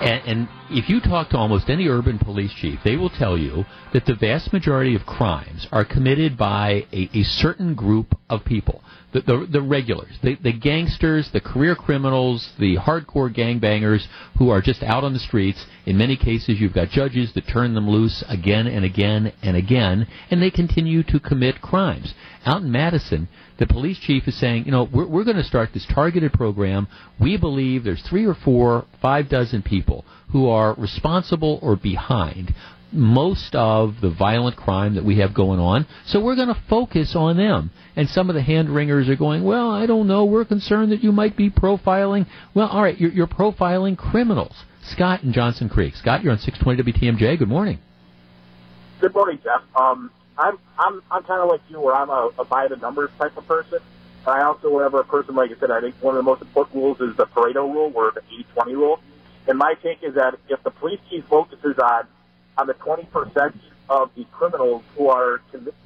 And, 0.00 0.22
and, 0.26 0.48
if 0.70 0.88
you 0.88 1.00
talk 1.00 1.28
to 1.30 1.36
almost 1.36 1.68
any 1.68 1.86
urban 1.86 2.18
police 2.18 2.52
chief, 2.54 2.80
they 2.84 2.96
will 2.96 3.10
tell 3.10 3.38
you 3.38 3.64
that 3.92 4.06
the 4.06 4.14
vast 4.14 4.52
majority 4.52 4.96
of 4.96 5.06
crimes 5.06 5.68
are 5.70 5.84
committed 5.84 6.36
by 6.36 6.86
a, 6.92 7.08
a 7.14 7.22
certain 7.22 7.74
group 7.74 8.18
of 8.28 8.44
people. 8.44 8.82
The, 9.12 9.20
the, 9.20 9.46
the 9.52 9.62
regulars, 9.62 10.18
the, 10.22 10.36
the 10.42 10.52
gangsters, 10.52 11.30
the 11.32 11.40
career 11.40 11.76
criminals, 11.76 12.50
the 12.58 12.76
hardcore 12.76 13.32
gangbangers 13.32 14.04
who 14.38 14.50
are 14.50 14.60
just 14.60 14.82
out 14.82 15.04
on 15.04 15.12
the 15.12 15.20
streets. 15.20 15.64
In 15.86 15.96
many 15.96 16.16
cases, 16.16 16.58
you've 16.58 16.74
got 16.74 16.88
judges 16.88 17.32
that 17.34 17.46
turn 17.46 17.74
them 17.74 17.88
loose 17.88 18.24
again 18.28 18.66
and 18.66 18.84
again 18.84 19.32
and 19.42 19.56
again, 19.56 20.08
and 20.30 20.42
they 20.42 20.50
continue 20.50 21.04
to 21.04 21.20
commit 21.20 21.60
crimes. 21.60 22.14
Out 22.44 22.62
in 22.62 22.72
Madison, 22.72 23.28
the 23.58 23.66
police 23.66 23.98
chief 23.98 24.26
is 24.26 24.38
saying, 24.38 24.64
you 24.64 24.72
know, 24.72 24.88
we're, 24.92 25.06
we're 25.06 25.24
going 25.24 25.36
to 25.36 25.44
start 25.44 25.70
this 25.72 25.86
targeted 25.92 26.32
program. 26.32 26.88
We 27.20 27.36
believe 27.36 27.84
there's 27.84 28.02
three 28.02 28.26
or 28.26 28.34
four, 28.34 28.86
five 29.00 29.28
dozen 29.28 29.62
people 29.62 30.04
who 30.32 30.48
are 30.48 30.74
responsible 30.74 31.60
or 31.62 31.76
behind 31.76 32.52
most 32.90 33.54
of 33.54 33.96
the 34.00 34.10
violent 34.10 34.56
crime 34.56 34.94
that 34.94 35.04
we 35.04 35.18
have 35.18 35.34
going 35.34 35.58
on. 35.58 35.86
So 36.06 36.22
we're 36.22 36.36
going 36.36 36.48
to 36.48 36.62
focus 36.68 37.14
on 37.16 37.36
them. 37.36 37.70
And 37.96 38.08
some 38.08 38.28
of 38.28 38.34
the 38.34 38.42
hand 38.42 38.70
wringers 38.70 39.08
are 39.08 39.16
going, 39.16 39.44
well, 39.44 39.70
I 39.70 39.86
don't 39.86 40.06
know. 40.06 40.24
We're 40.24 40.44
concerned 40.44 40.92
that 40.92 41.02
you 41.02 41.12
might 41.12 41.36
be 41.36 41.50
profiling. 41.50 42.26
Well, 42.54 42.68
all 42.68 42.82
right, 42.82 42.98
you're, 42.98 43.10
you're 43.10 43.26
profiling 43.26 43.96
criminals. 43.96 44.54
Scott 44.84 45.22
in 45.22 45.32
Johnson 45.32 45.68
Creek. 45.68 45.94
Scott, 45.96 46.22
you're 46.22 46.32
on 46.32 46.38
620 46.38 46.92
WTMJ. 46.92 47.38
Good 47.38 47.48
morning. 47.48 47.78
Good 49.00 49.14
morning, 49.14 49.38
Jeff. 49.42 49.62
Um, 49.74 50.10
I'm 50.38 50.58
I'm 50.78 51.02
I'm 51.10 51.22
kind 51.24 51.40
of 51.42 51.48
like 51.48 51.60
you, 51.68 51.80
where 51.80 51.94
I'm 51.94 52.10
a, 52.10 52.30
a 52.38 52.44
by 52.44 52.68
the 52.68 52.76
numbers 52.76 53.10
type 53.18 53.36
of 53.36 53.46
person. 53.46 53.78
And 54.26 54.34
I 54.34 54.42
also, 54.44 54.70
whenever 54.70 55.00
a 55.00 55.04
person, 55.04 55.34
like 55.34 55.50
I 55.50 55.60
said, 55.60 55.70
I 55.70 55.80
think 55.80 55.96
one 56.00 56.16
of 56.16 56.24
the 56.24 56.30
most 56.30 56.42
important 56.42 56.76
rules 56.76 57.00
is 57.00 57.14
the 57.16 57.26
Pareto 57.26 57.70
rule, 57.70 57.92
or 57.94 58.10
the 58.10 58.22
80-20 58.56 58.72
rule. 58.72 59.00
And 59.46 59.58
my 59.58 59.74
take 59.82 60.02
is 60.02 60.14
that 60.14 60.38
if 60.48 60.62
the 60.62 60.70
police 60.70 61.00
chief 61.10 61.24
focuses 61.26 61.78
on 61.78 62.06
on 62.56 62.66
the 62.66 62.74
20% 62.74 63.54
of 63.88 64.10
the 64.14 64.24
criminals 64.32 64.82
who 64.96 65.08
are 65.08 65.40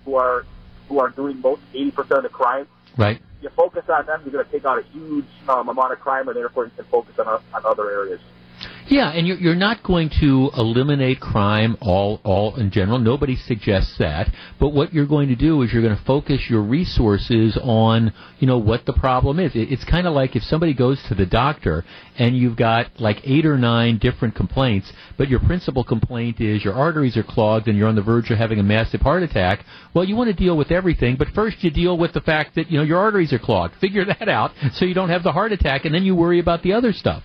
who 0.05 0.15
are 0.15 0.47
who 0.89 1.01
are 1.01 1.11
doing 1.11 1.41
most 1.41 1.61
80% 1.75 2.11
of 2.11 2.23
the 2.23 2.29
crime, 2.29 2.67
right? 2.97 3.21
You 3.43 3.51
focus 3.51 3.85
on 3.89 4.07
them, 4.07 4.23
you're 4.25 4.33
going 4.33 4.45
to 4.45 4.51
take 4.51 4.65
out 4.65 4.79
a 4.79 4.83
huge 4.83 5.27
um, 5.49 5.69
amount 5.69 5.93
of 5.93 6.01
crime, 6.01 6.29
and 6.29 6.37
therefore 6.37 6.65
you 6.65 6.73
can 6.77 6.85
focus 6.87 7.19
on 7.19 7.27
on 7.27 7.67
other 7.67 7.91
areas. 7.91 8.21
Yeah, 8.91 9.11
and 9.11 9.27
you're, 9.27 9.37
you're 9.37 9.55
not 9.55 9.83
going 9.83 10.11
to 10.21 10.51
eliminate 10.57 11.21
crime 11.21 11.77
all, 11.83 12.23
all 12.25 12.57
in 12.57 12.71
general. 12.71 12.99
Nobody 12.99 13.37
suggests 13.37 13.99
that. 13.99 14.33
But 14.59 14.71
what 14.71 14.95
you're 14.95 15.07
going 15.07 15.29
to 15.29 15.37
do 15.37 15.61
is 15.61 15.71
you're 15.73 15.83
going 15.83 15.97
to 15.97 16.05
focus 16.05 16.41
your 16.49 16.63
resources 16.63 17.59
on, 17.63 18.15
you 18.39 18.47
know, 18.47 18.57
what 18.57 18.87
the 18.87 18.95
problem 18.95 19.41
is. 19.41 19.55
It, 19.55 19.71
it's 19.71 19.85
kind 19.85 20.07
of 20.07 20.15
like 20.15 20.37
if 20.37 20.43
somebody 20.43 20.73
goes 20.73 21.03
to 21.09 21.15
the 21.15 21.27
doctor 21.27 21.85
and 22.19 22.35
you've 22.35 22.57
got 22.57 22.99
like 22.99 23.19
eight 23.25 23.45
or 23.45 23.59
nine 23.59 23.99
different 23.99 24.35
complaints, 24.35 24.91
but 25.19 25.29
your 25.29 25.41
principal 25.41 25.85
complaint 25.85 26.41
is 26.41 26.65
your 26.65 26.75
arteries 26.75 27.19
are 27.19 27.23
clogged 27.23 27.69
and 27.69 27.77
you're 27.77 27.89
on 27.89 27.95
the 27.95 28.03
verge 28.03 28.31
of 28.31 28.39
having 28.39 28.59
a 28.59 28.63
massive 28.63 29.03
heart 29.03 29.23
attack. 29.23 29.67
Well, 29.93 30.05
you 30.05 30.17
want 30.17 30.29
to 30.29 30.35
deal 30.35 30.57
with 30.57 30.71
everything, 30.71 31.17
but 31.17 31.29
first 31.35 31.63
you 31.63 31.71
deal 31.71 31.99
with 31.99 32.15
the 32.15 32.23
fact 32.23 32.55
that, 32.55 32.71
you 32.71 32.79
know, 32.79 32.85
your 32.85 32.99
arteries 32.99 33.35
are 33.35 33.39
clogged. 33.39 33.75
Figure 33.83 34.05
that 34.19 34.31
out 34.31 34.53
so 34.73 34.87
you 34.87 34.95
don't 34.95 35.11
have 35.11 35.23
the 35.23 35.33
heart 35.33 35.53
attack 35.53 35.85
and 35.85 35.95
then 35.95 36.05
you 36.05 36.15
worry 36.15 36.41
about 36.41 36.63
the 36.63 36.73
other 36.73 36.95
stuff. 36.95 37.23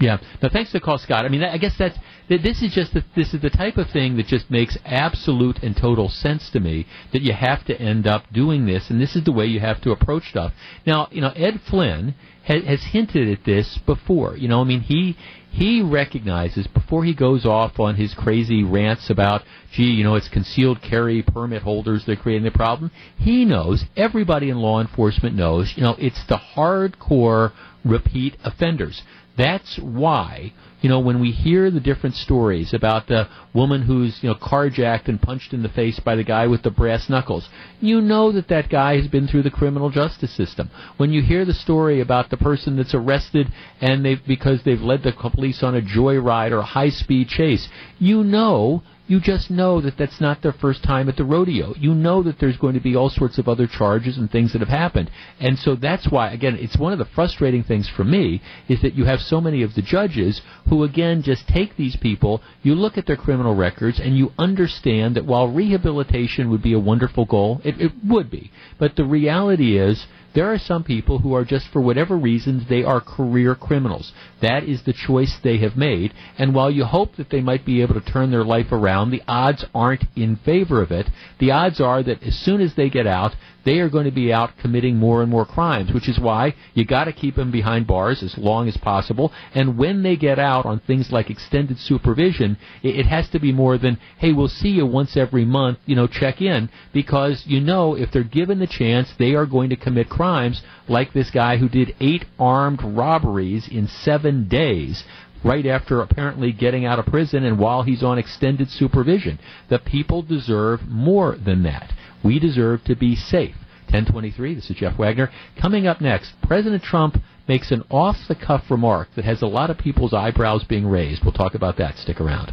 Yeah. 0.00 0.18
No, 0.42 0.48
thanks 0.52 0.70
for 0.72 0.78
the 0.78 0.84
call, 0.84 0.98
Scott. 0.98 1.24
I 1.24 1.28
mean, 1.28 1.42
I 1.42 1.56
guess 1.58 1.74
that's 1.78 1.96
this 2.28 2.60
is 2.60 2.72
just 2.74 2.92
the, 2.92 3.04
this 3.14 3.32
is 3.32 3.40
the 3.40 3.50
type 3.50 3.76
of 3.76 3.88
thing 3.90 4.16
that 4.16 4.26
just 4.26 4.50
makes 4.50 4.76
absolute 4.84 5.58
and 5.62 5.76
total 5.76 6.08
sense 6.08 6.50
to 6.50 6.60
me 6.60 6.86
that 7.12 7.22
you 7.22 7.32
have 7.32 7.64
to 7.66 7.80
end 7.80 8.06
up 8.06 8.24
doing 8.32 8.66
this, 8.66 8.90
and 8.90 9.00
this 9.00 9.16
is 9.16 9.24
the 9.24 9.32
way 9.32 9.46
you 9.46 9.60
have 9.60 9.80
to 9.82 9.92
approach 9.92 10.24
stuff. 10.30 10.52
Now, 10.86 11.08
you 11.10 11.20
know, 11.20 11.30
Ed 11.30 11.60
Flynn 11.70 12.14
has, 12.44 12.64
has 12.64 12.84
hinted 12.90 13.28
at 13.28 13.44
this 13.44 13.78
before. 13.86 14.36
You 14.36 14.48
know, 14.48 14.60
I 14.60 14.64
mean, 14.64 14.80
he 14.80 15.16
he 15.50 15.80
recognizes 15.80 16.66
before 16.66 17.04
he 17.04 17.14
goes 17.14 17.46
off 17.46 17.80
on 17.80 17.94
his 17.94 18.12
crazy 18.12 18.62
rants 18.62 19.08
about, 19.08 19.42
gee, 19.72 19.84
you 19.84 20.04
know, 20.04 20.14
it's 20.14 20.28
concealed 20.28 20.82
carry 20.82 21.22
permit 21.22 21.62
holders 21.62 22.04
that 22.04 22.18
are 22.18 22.22
creating 22.22 22.44
the 22.44 22.50
problem. 22.50 22.90
He 23.16 23.46
knows, 23.46 23.84
everybody 23.96 24.50
in 24.50 24.58
law 24.58 24.82
enforcement 24.82 25.34
knows, 25.34 25.72
you 25.74 25.82
know, 25.82 25.96
it's 25.98 26.22
the 26.28 26.38
hardcore 26.54 27.52
repeat 27.86 28.36
offenders. 28.44 29.02
That's 29.36 29.78
why, 29.78 30.52
you 30.80 30.88
know, 30.88 31.00
when 31.00 31.20
we 31.20 31.30
hear 31.30 31.70
the 31.70 31.80
different 31.80 32.16
stories 32.16 32.72
about 32.72 33.06
the 33.06 33.28
woman 33.52 33.82
who's, 33.82 34.22
you 34.22 34.30
know, 34.30 34.34
carjacked 34.34 35.08
and 35.08 35.20
punched 35.20 35.52
in 35.52 35.62
the 35.62 35.68
face 35.68 36.00
by 36.00 36.16
the 36.16 36.24
guy 36.24 36.46
with 36.46 36.62
the 36.62 36.70
brass 36.70 37.08
knuckles, 37.10 37.48
you 37.80 38.00
know 38.00 38.32
that 38.32 38.48
that 38.48 38.68
guy 38.70 38.96
has 38.96 39.08
been 39.08 39.28
through 39.28 39.42
the 39.42 39.50
criminal 39.50 39.90
justice 39.90 40.32
system. 40.32 40.70
When 40.96 41.12
you 41.12 41.22
hear 41.22 41.44
the 41.44 41.54
story 41.54 42.00
about 42.00 42.30
the 42.30 42.36
person 42.36 42.76
that's 42.76 42.94
arrested 42.94 43.52
and 43.80 44.04
they've 44.04 44.24
because 44.26 44.62
they've 44.62 44.80
led 44.80 45.02
the 45.02 45.12
police 45.12 45.62
on 45.62 45.76
a 45.76 45.82
joyride 45.82 46.52
or 46.52 46.58
a 46.58 46.64
high-speed 46.64 47.28
chase, 47.28 47.68
you 47.98 48.24
know 48.24 48.82
you 49.06 49.20
just 49.20 49.50
know 49.50 49.80
that 49.80 49.96
that's 49.96 50.20
not 50.20 50.42
their 50.42 50.52
first 50.52 50.82
time 50.82 51.08
at 51.08 51.16
the 51.16 51.24
rodeo. 51.24 51.74
You 51.76 51.94
know 51.94 52.22
that 52.22 52.38
there's 52.38 52.56
going 52.56 52.74
to 52.74 52.80
be 52.80 52.96
all 52.96 53.10
sorts 53.10 53.38
of 53.38 53.48
other 53.48 53.66
charges 53.66 54.18
and 54.18 54.30
things 54.30 54.52
that 54.52 54.60
have 54.60 54.68
happened. 54.68 55.10
And 55.40 55.58
so 55.58 55.76
that's 55.76 56.10
why, 56.10 56.30
again, 56.30 56.56
it's 56.60 56.76
one 56.76 56.92
of 56.92 56.98
the 56.98 57.04
frustrating 57.04 57.62
things 57.62 57.88
for 57.88 58.04
me 58.04 58.42
is 58.68 58.82
that 58.82 58.94
you 58.94 59.04
have 59.04 59.20
so 59.20 59.40
many 59.40 59.62
of 59.62 59.74
the 59.74 59.82
judges 59.82 60.40
who, 60.68 60.82
again, 60.82 61.22
just 61.22 61.46
take 61.48 61.76
these 61.76 61.96
people, 61.96 62.42
you 62.62 62.74
look 62.74 62.98
at 62.98 63.06
their 63.06 63.16
criminal 63.16 63.54
records, 63.54 64.00
and 64.00 64.16
you 64.16 64.32
understand 64.38 65.16
that 65.16 65.26
while 65.26 65.48
rehabilitation 65.48 66.50
would 66.50 66.62
be 66.62 66.72
a 66.72 66.78
wonderful 66.78 67.24
goal, 67.24 67.60
it, 67.64 67.80
it 67.80 67.92
would 68.04 68.30
be. 68.30 68.50
But 68.78 68.96
the 68.96 69.04
reality 69.04 69.78
is, 69.78 70.06
there 70.36 70.52
are 70.52 70.58
some 70.58 70.84
people 70.84 71.18
who 71.20 71.34
are 71.34 71.46
just 71.46 71.66
for 71.68 71.80
whatever 71.80 72.14
reasons 72.14 72.68
they 72.68 72.84
are 72.84 73.00
career 73.00 73.54
criminals. 73.54 74.12
That 74.42 74.64
is 74.64 74.82
the 74.82 74.92
choice 74.92 75.34
they 75.42 75.56
have 75.60 75.78
made. 75.78 76.12
And 76.38 76.54
while 76.54 76.70
you 76.70 76.84
hope 76.84 77.16
that 77.16 77.30
they 77.30 77.40
might 77.40 77.64
be 77.64 77.80
able 77.80 77.94
to 77.94 78.12
turn 78.12 78.30
their 78.30 78.44
life 78.44 78.70
around, 78.70 79.10
the 79.10 79.22
odds 79.26 79.64
aren't 79.74 80.04
in 80.14 80.36
favor 80.36 80.82
of 80.82 80.92
it. 80.92 81.08
The 81.40 81.52
odds 81.52 81.80
are 81.80 82.02
that 82.02 82.22
as 82.22 82.38
soon 82.38 82.60
as 82.60 82.74
they 82.74 82.90
get 82.90 83.06
out, 83.06 83.34
they 83.66 83.80
are 83.80 83.90
going 83.90 84.04
to 84.04 84.12
be 84.12 84.32
out 84.32 84.56
committing 84.58 84.96
more 84.96 85.20
and 85.22 85.30
more 85.30 85.44
crimes, 85.44 85.92
which 85.92 86.08
is 86.08 86.18
why 86.18 86.54
you 86.72 86.84
got 86.84 87.04
to 87.04 87.12
keep 87.12 87.34
them 87.34 87.50
behind 87.50 87.86
bars 87.86 88.22
as 88.22 88.38
long 88.38 88.68
as 88.68 88.76
possible. 88.76 89.32
And 89.54 89.76
when 89.76 90.04
they 90.04 90.16
get 90.16 90.38
out 90.38 90.64
on 90.64 90.78
things 90.78 91.10
like 91.10 91.28
extended 91.28 91.78
supervision, 91.80 92.56
it, 92.84 93.00
it 93.00 93.06
has 93.06 93.28
to 93.30 93.40
be 93.40 93.52
more 93.52 93.76
than, 93.76 93.98
hey, 94.18 94.32
we'll 94.32 94.48
see 94.48 94.68
you 94.68 94.86
once 94.86 95.16
every 95.16 95.44
month, 95.44 95.78
you 95.84 95.96
know, 95.96 96.06
check 96.06 96.40
in, 96.40 96.70
because 96.94 97.42
you 97.46 97.60
know 97.60 97.96
if 97.96 98.12
they're 98.12 98.22
given 98.22 98.60
the 98.60 98.68
chance, 98.68 99.12
they 99.18 99.34
are 99.34 99.46
going 99.46 99.70
to 99.70 99.76
commit 99.76 100.08
crimes 100.08 100.62
like 100.88 101.12
this 101.12 101.30
guy 101.30 101.56
who 101.56 101.68
did 101.68 101.96
eight 102.00 102.24
armed 102.38 102.80
robberies 102.82 103.66
in 103.68 103.88
seven 103.88 104.46
days 104.48 105.02
right 105.46 105.66
after 105.66 106.00
apparently 106.00 106.52
getting 106.52 106.84
out 106.84 106.98
of 106.98 107.06
prison 107.06 107.44
and 107.44 107.58
while 107.58 107.82
he's 107.82 108.02
on 108.02 108.18
extended 108.18 108.68
supervision. 108.68 109.38
The 109.70 109.78
people 109.78 110.22
deserve 110.22 110.80
more 110.88 111.36
than 111.36 111.62
that. 111.62 111.92
We 112.24 112.40
deserve 112.40 112.82
to 112.84 112.96
be 112.96 113.14
safe. 113.14 113.54
1023, 113.90 114.56
this 114.56 114.68
is 114.68 114.76
Jeff 114.76 114.98
Wagner. 114.98 115.30
Coming 115.60 115.86
up 115.86 116.00
next, 116.00 116.32
President 116.42 116.82
Trump 116.82 117.18
makes 117.46 117.70
an 117.70 117.84
off 117.88 118.16
the 118.26 118.34
cuff 118.34 118.64
remark 118.68 119.08
that 119.14 119.24
has 119.24 119.42
a 119.42 119.46
lot 119.46 119.70
of 119.70 119.78
people's 119.78 120.12
eyebrows 120.12 120.64
being 120.64 120.86
raised. 120.86 121.22
We'll 121.22 121.32
talk 121.32 121.54
about 121.54 121.76
that. 121.78 121.96
Stick 121.96 122.20
around. 122.20 122.52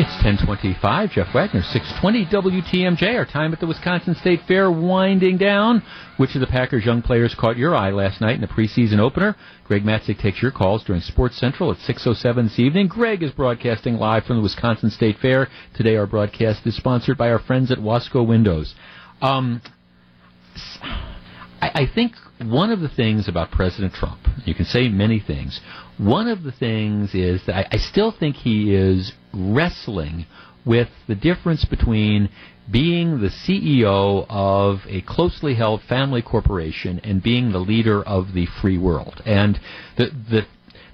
It's 0.00 0.24
1025. 0.24 1.10
Jeff 1.10 1.34
Wagner, 1.34 1.60
620 1.60 2.24
WTMJ. 2.62 3.18
Our 3.18 3.26
time 3.26 3.52
at 3.52 3.60
the 3.60 3.66
Wisconsin 3.66 4.14
State 4.14 4.40
Fair 4.48 4.70
winding 4.70 5.36
down. 5.36 5.82
Which 6.16 6.34
of 6.34 6.40
the 6.40 6.46
Packers' 6.46 6.86
young 6.86 7.02
players 7.02 7.34
caught 7.34 7.58
your 7.58 7.74
eye 7.74 7.90
last 7.90 8.18
night 8.18 8.36
in 8.36 8.40
the 8.40 8.46
preseason 8.46 8.98
opener? 8.98 9.36
Greg 9.64 9.82
Matzek 9.82 10.18
takes 10.18 10.40
your 10.40 10.52
calls 10.52 10.82
during 10.84 11.02
Sports 11.02 11.36
Central 11.36 11.70
at 11.70 11.76
6.07 11.80 12.44
this 12.44 12.58
evening. 12.58 12.88
Greg 12.88 13.22
is 13.22 13.30
broadcasting 13.32 13.98
live 13.98 14.24
from 14.24 14.36
the 14.36 14.42
Wisconsin 14.42 14.88
State 14.88 15.18
Fair. 15.18 15.48
Today 15.74 15.96
our 15.96 16.06
broadcast 16.06 16.66
is 16.66 16.74
sponsored 16.74 17.18
by 17.18 17.30
our 17.30 17.38
friends 17.38 17.70
at 17.70 17.76
Wasco 17.76 18.26
Windows. 18.26 18.74
Um, 19.20 19.60
I, 21.60 21.82
I 21.82 21.86
think 21.94 22.14
one 22.38 22.70
of 22.70 22.80
the 22.80 22.88
things 22.88 23.28
about 23.28 23.50
President 23.50 23.92
Trump, 23.92 24.20
you 24.46 24.54
can 24.54 24.64
say 24.64 24.88
many 24.88 25.20
things, 25.20 25.60
one 25.98 26.26
of 26.26 26.42
the 26.42 26.52
things 26.52 27.14
is 27.14 27.42
that 27.44 27.54
I, 27.54 27.66
I 27.72 27.76
still 27.76 28.12
think 28.18 28.36
he 28.36 28.74
is 28.74 29.12
wrestling 29.32 30.26
with 30.64 30.88
the 31.06 31.14
difference 31.14 31.64
between 31.64 32.28
being 32.70 33.20
the 33.20 33.28
CEO 33.28 34.26
of 34.28 34.80
a 34.86 35.00
closely 35.02 35.54
held 35.54 35.82
family 35.82 36.22
corporation 36.22 37.00
and 37.02 37.22
being 37.22 37.50
the 37.50 37.58
leader 37.58 38.02
of 38.02 38.32
the 38.32 38.46
free 38.46 38.78
world. 38.78 39.20
And 39.24 39.58
the, 39.96 40.06
the 40.06 40.46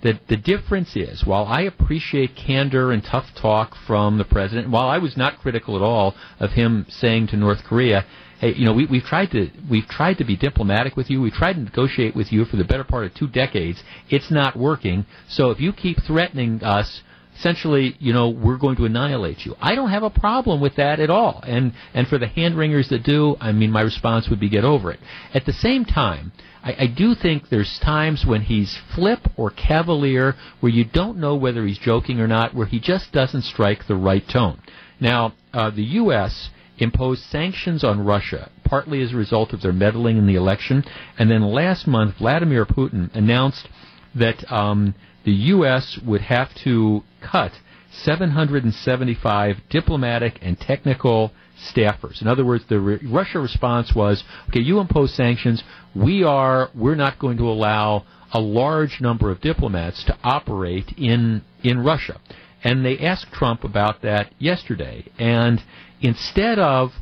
the, 0.03 0.21
the 0.29 0.37
difference 0.37 0.95
is, 0.95 1.25
while 1.25 1.47
I 1.47 1.63
appreciate 1.63 2.37
candor 2.37 2.93
and 2.93 3.03
tough 3.03 3.35
talk 3.35 3.75
from 3.87 4.19
the 4.19 4.25
president, 4.25 4.71
while 4.71 4.89
I 4.89 4.99
was 4.99 5.17
not 5.17 5.39
critical 5.39 5.75
at 5.75 5.83
all 5.83 6.15
of 6.39 6.53
him 6.53 6.87
saying 6.89 7.29
to 7.29 7.37
North 7.37 7.65
Korea, 7.65 8.05
hey, 8.39 8.55
you 8.55 8.65
know, 8.65 8.73
we, 8.73 8.87
we've 8.87 9.03
tried 9.03 9.31
to 9.33 9.51
we've 9.69 9.89
tried 9.89 10.19
to 10.19 10.25
be 10.25 10.37
diplomatic 10.37 10.97
with 10.97 11.11
you. 11.11 11.21
We've 11.21 11.33
tried 11.33 11.55
to 11.55 11.61
negotiate 11.61 12.15
with 12.15 12.31
you 12.31 12.45
for 12.45 12.57
the 12.57 12.65
better 12.65 12.85
part 12.85 13.07
of 13.07 13.15
two 13.15 13.27
decades. 13.27 13.83
It's 14.09 14.31
not 14.31 14.57
working. 14.57 15.07
So 15.29 15.51
if 15.51 15.61
you 15.61 15.73
keep 15.73 16.03
threatening 16.03 16.63
us, 16.63 17.03
essentially, 17.39 17.97
you 17.99 18.13
know, 18.13 18.29
we're 18.31 18.59
going 18.59 18.77
to 18.77 18.85
annihilate 18.85 19.45
you. 19.45 19.55
I 19.61 19.75
don't 19.75 19.91
have 19.91 20.03
a 20.03 20.11
problem 20.11 20.61
with 20.61 20.77
that 20.77 21.01
at 21.01 21.11
all. 21.11 21.41
And 21.47 21.73
and 21.95 22.07
for 22.09 22.19
the 22.19 22.27
hand 22.27 22.57
wringers 22.57 22.89
that 22.91 23.03
do, 23.03 23.37
I 23.41 23.53
mean, 23.53 23.71
my 23.71 23.83
response 23.83 24.29
would 24.29 24.41
be 24.41 24.49
get 24.49 24.65
over 24.65 24.91
it. 24.91 25.01
At 25.35 25.47
the 25.47 25.53
same 25.53 25.85
time. 25.85 26.33
I, 26.63 26.75
I 26.81 26.87
do 26.89 27.15
think 27.15 27.49
there's 27.49 27.79
times 27.79 28.25
when 28.27 28.43
he's 28.43 28.77
flip 28.93 29.21
or 29.37 29.51
cavalier 29.51 30.35
where 30.59 30.73
you 30.73 30.85
don't 30.85 31.19
know 31.19 31.37
whether 31.37 31.65
he's 31.65 31.79
joking 31.79 32.19
or 32.19 32.27
not, 32.27 32.57
where 32.57 32.67
he 32.67 32.81
just 32.81 33.13
doesn't 33.13 33.43
strike 33.43 33.87
the 33.87 33.95
right 33.95 34.29
tone. 34.29 34.61
Now, 34.99 35.35
uh, 35.53 35.71
the 35.71 35.85
U.S 35.85 36.51
imposed 36.79 37.23
sanctions 37.23 37.83
on 37.83 38.05
Russia 38.05 38.51
partly 38.65 39.03
as 39.03 39.13
a 39.13 39.17
result 39.17 39.53
of 39.53 39.63
their 39.63 39.73
meddling 39.73 40.19
in 40.19 40.27
the 40.27 40.35
election. 40.35 40.85
And 41.19 41.31
then 41.31 41.43
last 41.43 41.87
month, 41.87 42.17
Vladimir 42.19 42.67
Putin 42.67 43.15
announced 43.15 43.69
that 44.15 44.51
um, 44.53 44.95
the 45.27 45.33
U.S. 45.33 45.99
would 46.07 46.23
have 46.23 46.55
to 46.63 47.03
cut 47.21 47.53
775 47.91 49.57
diplomatic 49.69 50.39
and 50.41 50.59
technical 50.59 51.33
staffers. 51.75 52.23
In 52.23 52.29
other 52.29 52.45
words, 52.45 52.65
the 52.69 52.79
re- 52.79 53.01
Russia 53.05 53.41
response 53.41 53.93
was, 53.93 54.23
okay, 54.49 54.61
you 54.61 54.79
impose 54.79 55.13
sanctions. 55.15 55.65
We 55.97 56.23
are, 56.23 56.71
we're 56.75 56.95
not 56.95 57.19
going 57.19 57.39
to 57.39 57.49
allow 57.49 58.07
a 58.33 58.41
large 58.41 59.01
number 59.01 59.31
of 59.31 59.41
diplomats 59.41 60.05
to 60.05 60.17
operate 60.23 60.93
in, 60.97 61.43
in 61.65 61.83
Russia. 61.83 62.21
And 62.63 62.85
they 62.85 62.99
asked 62.99 63.33
Trump 63.33 63.65
about 63.65 64.03
that 64.03 64.33
yesterday. 64.39 65.11
And 65.19 65.61
instead 66.01 66.61
of 66.61 66.93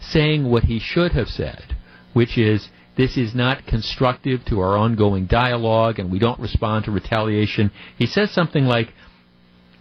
saying 0.00 0.44
what 0.44 0.64
he 0.64 0.78
should 0.78 1.12
have 1.12 1.28
said, 1.28 1.76
which 2.12 2.36
is, 2.36 2.68
this 2.96 3.16
is 3.16 3.34
not 3.34 3.66
constructive 3.66 4.44
to 4.46 4.60
our 4.60 4.76
ongoing 4.76 5.26
dialogue 5.26 5.98
and 5.98 6.10
we 6.10 6.18
don't 6.18 6.40
respond 6.40 6.84
to 6.84 6.90
retaliation, 6.90 7.70
he 7.98 8.06
says 8.06 8.30
something 8.30 8.64
like, 8.64 8.88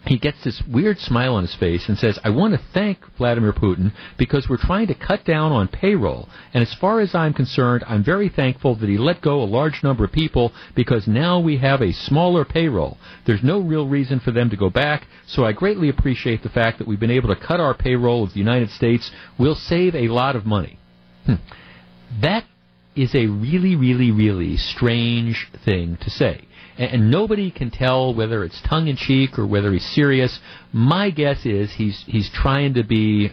he 0.08 0.20
gets 0.20 0.44
this 0.44 0.62
weird 0.72 1.00
smile 1.00 1.36
on 1.36 1.44
his 1.44 1.56
face 1.56 1.90
and 1.90 1.98
says, 1.98 2.20
I 2.24 2.30
want 2.30 2.54
to 2.54 2.62
thank 2.74 3.00
Vladimir 3.18 3.54
Putin 3.54 3.92
because 4.18 4.48
we're 4.48 4.58
trying 4.58 4.88
to 4.88 4.94
cut 4.94 5.26
down 5.26 5.52
on 5.52 5.68
payroll. 5.68 6.30
And 6.54 6.62
as 6.62 6.74
far 6.76 7.00
as 7.00 7.16
I'm 7.16 7.34
concerned, 7.34 7.84
I'm 7.88 8.04
very 8.04 8.30
thankful 8.30 8.76
that 8.76 8.90
he 8.90 8.98
let 8.98 9.22
go 9.22 9.42
a 9.42 9.46
large 9.46 9.82
number 9.84 10.06
of 10.06 10.12
people 10.12 10.54
because 10.76 11.08
now 11.08 11.40
we 11.40 11.58
have 11.58 11.82
a 11.82 11.92
smaller 11.92 12.46
payroll. 12.46 12.98
There's 13.26 13.44
no 13.44 13.60
real 13.60 13.88
reason 13.88 14.20
for 14.20 14.32
them 14.32 14.50
to 14.52 14.58
go 14.58 14.70
back, 14.70 15.08
so 15.28 15.44
I 15.44 15.54
greatly 15.54 15.90
appreciate 15.90 16.44
the 16.44 16.50
fact 16.50 16.78
that 16.78 16.88
we've 16.88 17.00
been 17.00 17.12
able 17.12 17.34
to 17.34 17.42
cut 17.42 17.60
our 17.60 17.74
payroll 17.74 18.24
of 18.24 18.34
the 18.34 18.40
United 18.40 18.70
States. 18.70 19.12
We'll 19.40 19.56
save 19.56 19.96
a 19.96 20.10
lot 20.10 20.36
of 20.36 20.46
money. 20.46 20.78
Hmm. 21.26 21.36
That 22.22 22.46
is 22.96 23.14
a 23.16 23.28
really, 23.28 23.76
really, 23.76 24.12
really 24.12 24.58
strange 24.58 25.48
thing 25.64 25.98
to 26.02 26.10
say 26.10 26.46
and, 26.78 26.92
and 26.92 27.12
nobody 27.12 27.52
can 27.52 27.72
tell 27.72 28.14
whether 28.14 28.44
it's 28.44 28.62
tongue 28.68 28.88
in 28.88 28.96
cheek 28.96 29.38
or 29.38 29.46
whether 29.46 29.72
he's 29.72 29.86
serious. 29.94 30.40
My 30.72 31.10
guess 31.10 31.46
is 31.46 31.72
he's 31.74 32.04
he's 32.08 32.30
trying 32.34 32.76
to 32.76 32.84
be 32.84 33.32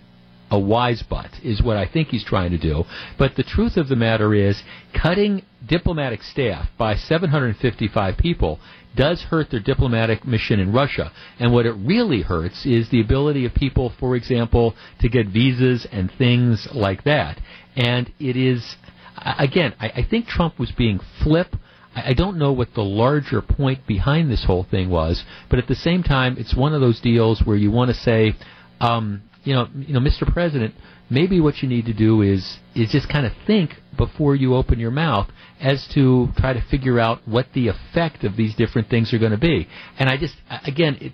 a 0.51 0.59
wise 0.59 1.03
butt 1.03 1.31
is 1.43 1.63
what 1.63 1.79
I 1.79 1.87
think 1.87 2.09
he's 2.09 2.25
trying 2.25 2.51
to 2.51 2.59
do. 2.59 2.85
But 3.19 3.37
the 3.37 3.43
truth 3.43 3.79
of 3.79 3.89
the 3.89 3.97
matter 3.97 4.35
is, 4.35 4.63
cutting 4.93 5.43
diplomatic 5.67 6.23
staff 6.23 6.69
by 6.77 6.95
755 6.95 8.19
people 8.19 8.61
does 8.95 9.23
hurt 9.23 9.51
their 9.51 9.61
diplomatic 9.61 10.27
mission 10.27 10.61
in 10.61 10.71
Russia. 10.71 11.11
And 11.39 11.55
what 11.55 11.65
it 11.65 11.73
really 11.73 12.21
hurts 12.21 12.67
is 12.67 12.91
the 12.91 13.01
ability 13.01 13.47
of 13.47 13.55
people, 13.55 13.95
for 13.99 14.15
example, 14.15 14.75
to 15.01 15.09
get 15.09 15.29
visas 15.29 15.87
and 15.91 16.13
things 16.19 16.69
like 16.75 17.05
that. 17.05 17.41
And 17.75 18.13
it 18.21 18.37
is, 18.37 18.77
again, 19.24 19.74
I, 19.81 19.89
I 19.89 20.07
think 20.09 20.27
Trump 20.27 20.59
was 20.59 20.73
being 20.73 21.01
flip 21.23 21.55
I 21.94 22.15
don't 22.15 22.39
know 22.39 22.53
what 22.53 22.73
the 22.74 22.82
larger 22.82 23.43
point 23.43 23.86
behind 23.86 24.31
this 24.31 24.44
whole 24.44 24.65
thing 24.65 24.89
was, 24.89 25.23
but 25.51 25.59
at 25.59 25.69
the 25.69 25.74
same 25.74 26.03
time, 26.03 26.36
it's 26.39 26.57
one 26.57 26.74
of 26.74 26.81
those 26.81 27.01
deals 27.01 27.43
where 27.44 27.57
you 27.57 27.70
want 27.70 27.90
to 27.90 27.94
say, 27.94 28.35
um, 28.81 29.23
you 29.44 29.53
know, 29.53 29.69
you 29.74 29.93
know, 29.93 30.01
Mr. 30.01 30.31
President, 30.31 30.74
maybe 31.11 31.40
what 31.40 31.59
you 31.59 31.69
need 31.69 31.85
to 31.86 31.93
do 31.93 32.23
is 32.23 32.59
is 32.74 32.90
just 32.90 33.11
kind 33.11 33.27
of 33.27 33.32
think 33.47 33.73
before 33.99 34.35
you 34.35 34.55
open 34.55 34.78
your 34.78 34.90
mouth 34.90 35.28
as 35.61 35.86
to 35.94 36.28
try 36.39 36.55
to 36.55 36.62
figure 36.70 36.99
out 36.99 37.20
what 37.27 37.47
the 37.55 37.69
effect 37.69 38.24
of 38.24 38.36
these 38.36 38.55
different 38.55 38.89
things 38.89 39.12
are 39.12 39.19
going 39.19 39.32
to 39.32 39.39
be. 39.39 39.69
And 39.99 40.09
I 40.09 40.16
just, 40.16 40.35
again, 40.66 40.97
it, 41.01 41.12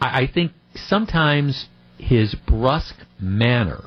I, 0.00 0.22
I 0.22 0.30
think 0.32 0.52
sometimes 0.74 1.68
his 1.96 2.34
brusque 2.34 2.98
manner, 3.20 3.84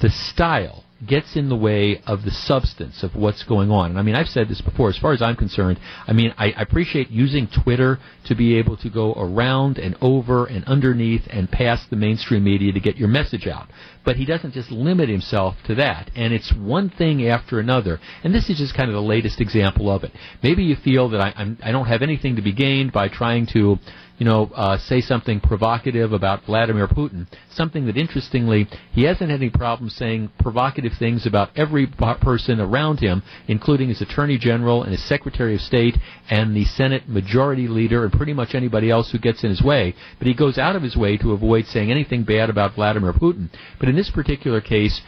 the 0.00 0.10
style 0.10 0.84
gets 1.06 1.36
in 1.36 1.48
the 1.48 1.56
way 1.56 2.00
of 2.06 2.22
the 2.24 2.30
substance 2.30 3.02
of 3.02 3.14
what's 3.14 3.44
going 3.44 3.70
on. 3.70 3.90
And 3.90 3.98
I 3.98 4.02
mean, 4.02 4.14
I've 4.14 4.28
said 4.28 4.48
this 4.48 4.60
before. 4.60 4.88
As 4.88 4.98
far 4.98 5.12
as 5.12 5.22
I'm 5.22 5.36
concerned, 5.36 5.78
I 6.06 6.12
mean, 6.12 6.34
I, 6.36 6.46
I 6.52 6.62
appreciate 6.62 7.10
using 7.10 7.48
Twitter 7.48 7.98
to 8.26 8.34
be 8.34 8.56
able 8.58 8.76
to 8.78 8.90
go 8.90 9.12
around 9.14 9.78
and 9.78 9.96
over 10.00 10.46
and 10.46 10.64
underneath 10.64 11.22
and 11.30 11.50
past 11.50 11.90
the 11.90 11.96
mainstream 11.96 12.44
media 12.44 12.72
to 12.72 12.80
get 12.80 12.96
your 12.96 13.08
message 13.08 13.46
out. 13.46 13.68
But 14.04 14.16
he 14.16 14.24
doesn't 14.24 14.52
just 14.52 14.70
limit 14.70 15.08
himself 15.08 15.56
to 15.66 15.74
that. 15.76 16.10
And 16.14 16.32
it's 16.32 16.52
one 16.52 16.90
thing 16.90 17.26
after 17.26 17.58
another. 17.58 17.98
And 18.22 18.34
this 18.34 18.48
is 18.48 18.58
just 18.58 18.76
kind 18.76 18.88
of 18.88 18.94
the 18.94 19.00
latest 19.00 19.40
example 19.40 19.90
of 19.90 20.04
it. 20.04 20.12
Maybe 20.42 20.62
you 20.62 20.76
feel 20.76 21.08
that 21.10 21.20
I, 21.20 21.32
I'm, 21.36 21.58
I 21.62 21.72
don't 21.72 21.86
have 21.86 22.02
anything 22.02 22.36
to 22.36 22.42
be 22.42 22.52
gained 22.52 22.92
by 22.92 23.08
trying 23.08 23.46
to 23.54 23.78
you 24.18 24.24
know, 24.24 24.50
uh, 24.54 24.78
say 24.78 25.00
something 25.00 25.40
provocative 25.40 26.12
about 26.12 26.44
Vladimir 26.44 26.88
Putin. 26.88 27.26
Something 27.50 27.86
that, 27.86 27.96
interestingly, 27.96 28.66
he 28.92 29.02
hasn't 29.02 29.30
had 29.30 29.40
any 29.40 29.50
problem 29.50 29.90
saying 29.90 30.30
provocative 30.38 30.92
things 30.98 31.26
about 31.26 31.50
every 31.56 31.86
person 31.86 32.60
around 32.60 33.00
him, 33.00 33.22
including 33.46 33.88
his 33.88 34.00
Attorney 34.00 34.38
General 34.38 34.82
and 34.82 34.92
his 34.92 35.06
Secretary 35.06 35.54
of 35.54 35.60
State 35.60 35.96
and 36.30 36.56
the 36.56 36.64
Senate 36.64 37.08
Majority 37.08 37.68
Leader 37.68 38.04
and 38.04 38.12
pretty 38.12 38.32
much 38.32 38.54
anybody 38.54 38.90
else 38.90 39.10
who 39.10 39.18
gets 39.18 39.44
in 39.44 39.50
his 39.50 39.62
way. 39.62 39.94
But 40.18 40.26
he 40.26 40.34
goes 40.34 40.58
out 40.58 40.76
of 40.76 40.82
his 40.82 40.96
way 40.96 41.16
to 41.18 41.32
avoid 41.32 41.66
saying 41.66 41.90
anything 41.90 42.24
bad 42.24 42.48
about 42.48 42.74
Vladimir 42.74 43.12
Putin. 43.12 43.50
But 43.78 43.88
in 43.88 43.96
this 43.96 44.10
particular 44.10 44.60
case, 44.60 45.02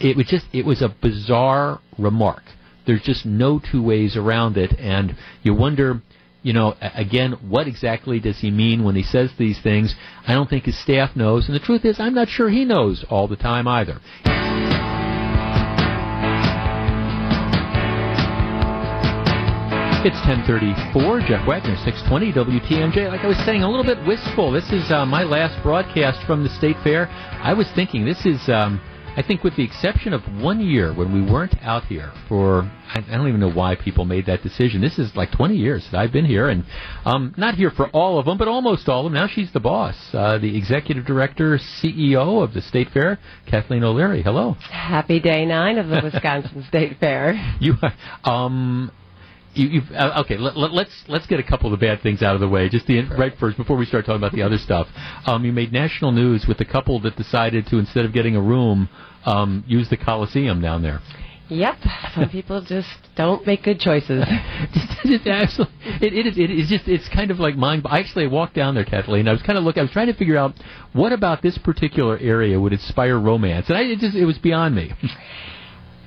it 0.00 0.16
was 0.16 0.26
just 0.26 0.46
it 0.52 0.64
was 0.64 0.82
a 0.82 0.94
bizarre 1.02 1.80
remark. 1.98 2.42
There's 2.86 3.02
just 3.02 3.26
no 3.26 3.60
two 3.60 3.82
ways 3.82 4.16
around 4.16 4.56
it, 4.56 4.72
and 4.78 5.14
you 5.42 5.52
wonder 5.54 6.00
you 6.48 6.54
know, 6.54 6.74
again, 6.80 7.32
what 7.46 7.68
exactly 7.68 8.20
does 8.20 8.40
he 8.40 8.50
mean 8.50 8.82
when 8.82 8.96
he 8.96 9.02
says 9.02 9.30
these 9.38 9.60
things? 9.60 9.94
I 10.26 10.32
don't 10.32 10.48
think 10.48 10.64
his 10.64 10.80
staff 10.80 11.14
knows, 11.14 11.46
and 11.46 11.54
the 11.54 11.60
truth 11.60 11.84
is, 11.84 12.00
I'm 12.00 12.14
not 12.14 12.26
sure 12.26 12.48
he 12.48 12.64
knows 12.64 13.04
all 13.10 13.28
the 13.28 13.36
time 13.36 13.68
either. 13.68 14.00
It's 20.06 20.16
1034, 20.24 21.20
Jeff 21.28 21.46
Wagner, 21.46 21.76
620 21.84 22.32
WTMJ. 22.32 23.10
Like 23.10 23.20
I 23.20 23.26
was 23.26 23.36
saying, 23.44 23.62
a 23.62 23.68
little 23.68 23.84
bit 23.84 23.98
wistful. 24.06 24.50
This 24.50 24.72
is 24.72 24.90
uh, 24.90 25.04
my 25.04 25.24
last 25.24 25.62
broadcast 25.62 26.26
from 26.26 26.44
the 26.44 26.50
State 26.56 26.76
Fair. 26.82 27.08
I 27.44 27.52
was 27.52 27.66
thinking 27.74 28.06
this 28.06 28.24
is 28.24 28.40
um, 28.48 28.80
I 29.18 29.22
think, 29.26 29.42
with 29.42 29.56
the 29.56 29.64
exception 29.64 30.12
of 30.12 30.22
one 30.40 30.60
year 30.60 30.94
when 30.94 31.12
we 31.12 31.20
weren't 31.20 31.56
out 31.60 31.86
here 31.86 32.12
for, 32.28 32.62
I, 32.62 32.98
I, 33.00 33.16
don't 33.16 33.26
even 33.26 33.40
know 33.40 33.50
why 33.50 33.74
people 33.74 34.04
made 34.04 34.26
that 34.26 34.44
decision. 34.44 34.80
This 34.80 34.96
is 34.96 35.10
like 35.16 35.32
20 35.32 35.56
years 35.56 35.84
that 35.90 35.98
I've 35.98 36.12
been 36.12 36.24
here, 36.24 36.48
and 36.48 36.64
um, 37.04 37.34
not 37.36 37.56
here 37.56 37.72
for 37.72 37.88
all 37.88 38.20
of 38.20 38.26
them, 38.26 38.38
but 38.38 38.46
almost 38.46 38.88
all 38.88 39.04
of 39.04 39.12
them. 39.12 39.14
Now 39.14 39.26
she's 39.26 39.52
the 39.52 39.58
boss, 39.58 39.96
uh, 40.12 40.38
the 40.38 40.56
executive 40.56 41.04
director, 41.04 41.58
CEO 41.82 42.44
of 42.44 42.54
the 42.54 42.62
State 42.62 42.90
Fair, 42.94 43.18
Kathleen 43.50 43.82
O'Leary. 43.82 44.22
Hello. 44.22 44.52
Happy 44.52 45.18
day 45.18 45.44
nine 45.44 45.78
of 45.78 45.88
the 45.88 46.00
Wisconsin 46.12 46.64
State 46.68 47.00
Fair. 47.00 47.34
You, 47.58 47.74
um, 48.22 48.92
you, 49.54 49.82
uh, 49.96 50.22
okay, 50.24 50.36
let, 50.36 50.56
us 50.56 50.70
let's, 50.72 51.04
let's 51.08 51.26
get 51.26 51.40
a 51.40 51.42
couple 51.42 51.72
of 51.72 51.78
the 51.78 51.84
bad 51.84 52.02
things 52.02 52.22
out 52.22 52.34
of 52.34 52.40
the 52.40 52.48
way. 52.48 52.68
Just 52.68 52.86
the 52.86 53.02
right 53.18 53.32
first 53.40 53.56
before 53.56 53.76
we 53.76 53.84
start 53.84 54.06
talking 54.06 54.20
about 54.20 54.32
the 54.32 54.42
other 54.42 54.58
stuff. 54.58 54.86
Um, 55.26 55.44
you 55.44 55.52
made 55.52 55.72
national 55.72 56.12
news 56.12 56.44
with 56.46 56.58
the 56.58 56.64
couple 56.64 57.00
that 57.00 57.16
decided 57.16 57.66
to 57.66 57.78
instead 57.78 58.04
of 58.04 58.12
getting 58.12 58.36
a 58.36 58.40
room, 58.40 58.88
um, 59.28 59.64
use 59.66 59.88
the 59.90 59.96
Coliseum 59.96 60.60
down 60.60 60.82
there. 60.82 61.00
Yep, 61.48 61.76
some 62.14 62.28
people 62.32 62.62
just 62.62 62.88
don't 63.16 63.46
make 63.46 63.62
good 63.62 63.80
choices. 63.80 64.24
it, 65.04 66.12
it, 66.12 66.26
is, 66.26 66.38
it 66.38 66.50
is 66.50 66.68
just 66.68 66.86
it's 66.86 67.08
kind 67.08 67.30
of 67.30 67.38
like 67.38 67.56
mind. 67.56 67.86
I 67.86 68.00
actually 68.00 68.26
walked 68.26 68.54
down 68.54 68.74
there, 68.74 68.84
Kathleen. 68.84 69.28
I 69.28 69.32
was 69.32 69.42
kind 69.42 69.58
of 69.58 69.64
looking. 69.64 69.80
I 69.80 69.84
was 69.84 69.92
trying 69.92 70.08
to 70.08 70.14
figure 70.14 70.36
out 70.36 70.54
what 70.92 71.12
about 71.12 71.42
this 71.42 71.56
particular 71.58 72.18
area 72.18 72.60
would 72.60 72.72
inspire 72.72 73.18
romance, 73.18 73.68
and 73.68 73.78
I 73.78 73.82
it 73.82 73.98
just 73.98 74.14
it 74.14 74.26
was 74.26 74.38
beyond 74.38 74.74
me. 74.74 74.92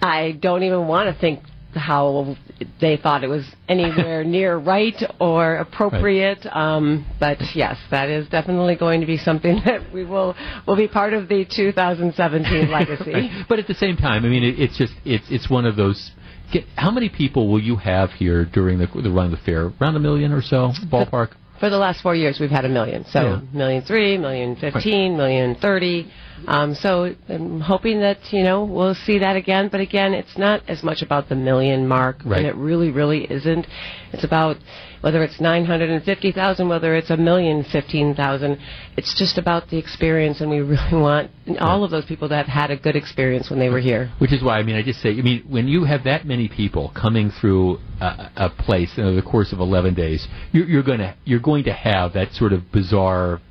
I 0.01 0.31
don't 0.31 0.63
even 0.63 0.87
want 0.87 1.13
to 1.13 1.19
think 1.19 1.41
how 1.73 2.35
they 2.79 2.97
thought 2.97 3.23
it 3.23 3.27
was 3.27 3.45
anywhere 3.67 4.23
near 4.37 4.57
right 4.57 4.95
or 5.19 5.55
appropriate. 5.55 6.45
Right. 6.45 6.75
Um, 6.75 7.05
but 7.19 7.37
yes, 7.55 7.77
that 7.91 8.09
is 8.09 8.27
definitely 8.29 8.75
going 8.75 9.01
to 9.01 9.07
be 9.07 9.17
something 9.17 9.61
that 9.65 9.91
we 9.93 10.05
will 10.05 10.35
will 10.67 10.77
be 10.77 10.87
part 10.87 11.13
of 11.13 11.27
the 11.27 11.45
2017 11.45 12.71
legacy. 12.71 13.11
right. 13.11 13.45
But 13.47 13.59
at 13.59 13.67
the 13.67 13.75
same 13.75 13.97
time, 13.97 14.25
I 14.25 14.29
mean, 14.29 14.43
it, 14.43 14.59
it's 14.59 14.77
just 14.77 14.93
it's 15.05 15.25
it's 15.29 15.49
one 15.49 15.65
of 15.65 15.75
those. 15.75 16.11
Get, 16.51 16.65
how 16.75 16.91
many 16.91 17.07
people 17.07 17.49
will 17.49 17.61
you 17.61 17.77
have 17.77 18.11
here 18.11 18.45
during 18.45 18.79
the 18.79 18.87
the 18.87 19.11
run 19.11 19.25
of 19.25 19.31
the 19.31 19.37
fair? 19.45 19.71
Around 19.79 19.95
a 19.95 19.99
million 19.99 20.31
or 20.31 20.41
so, 20.41 20.71
ballpark. 20.91 21.29
For 21.61 21.69
the 21.69 21.77
last 21.77 22.01
four 22.01 22.15
years, 22.15 22.39
we've 22.39 22.49
had 22.49 22.65
a 22.65 22.69
million. 22.69 23.05
So 23.05 23.21
yeah. 23.21 23.41
million 23.53 23.83
three, 23.83 24.17
million 24.17 24.55
fifteen, 24.55 25.11
right. 25.11 25.17
million 25.17 25.55
thirty. 25.55 26.11
Um, 26.47 26.73
so 26.73 27.13
I'm 27.29 27.61
hoping 27.61 27.99
that 27.99 28.17
you 28.33 28.41
know 28.41 28.65
we'll 28.65 28.95
see 28.95 29.19
that 29.19 29.35
again. 29.35 29.69
But 29.71 29.79
again, 29.79 30.15
it's 30.15 30.39
not 30.39 30.67
as 30.67 30.81
much 30.81 31.03
about 31.03 31.29
the 31.29 31.35
million 31.35 31.87
mark, 31.87 32.17
right. 32.25 32.39
and 32.39 32.47
it 32.47 32.55
really, 32.55 32.89
really 32.89 33.31
isn't. 33.31 33.67
It's 34.11 34.23
about 34.23 34.57
whether 35.01 35.23
it's 35.23 35.41
nine 35.41 35.65
hundred 35.65 35.89
and 35.89 36.03
fifty 36.03 36.31
thousand, 36.31 36.69
whether 36.69 36.95
it's 36.95 37.09
a 37.09 37.17
million 37.17 37.63
fifteen 37.63 38.15
thousand. 38.15 38.59
It's 38.97 39.17
just 39.17 39.37
about 39.37 39.69
the 39.69 39.77
experience, 39.77 40.41
and 40.41 40.49
we 40.49 40.59
really 40.59 40.93
want 40.93 41.31
all 41.59 41.83
of 41.83 41.91
those 41.91 42.05
people 42.05 42.29
to 42.29 42.35
have 42.35 42.47
had 42.47 42.71
a 42.71 42.77
good 42.77 42.95
experience 42.95 43.49
when 43.49 43.59
they 43.59 43.69
were 43.69 43.79
here. 43.79 44.11
Which 44.19 44.31
is 44.33 44.43
why 44.43 44.59
I 44.59 44.63
mean, 44.63 44.75
I 44.75 44.83
just 44.83 45.01
say, 45.01 45.09
I 45.09 45.21
mean, 45.21 45.43
when 45.49 45.67
you 45.67 45.83
have 45.83 46.03
that 46.05 46.25
many 46.25 46.47
people 46.47 46.91
coming 46.95 47.31
through 47.31 47.79
a, 47.99 48.31
a 48.35 48.49
place 48.49 48.97
in 48.97 49.15
the 49.15 49.21
course 49.21 49.51
of 49.51 49.59
eleven 49.59 49.93
days, 49.93 50.27
you're, 50.51 50.65
you're 50.65 50.83
going 50.83 50.99
to 50.99 51.15
you're 51.25 51.39
going 51.39 51.63
to 51.65 51.73
have 51.73 52.13
that 52.13 52.31
sort 52.33 52.53
of 52.53 52.71
bizarre 52.71 53.41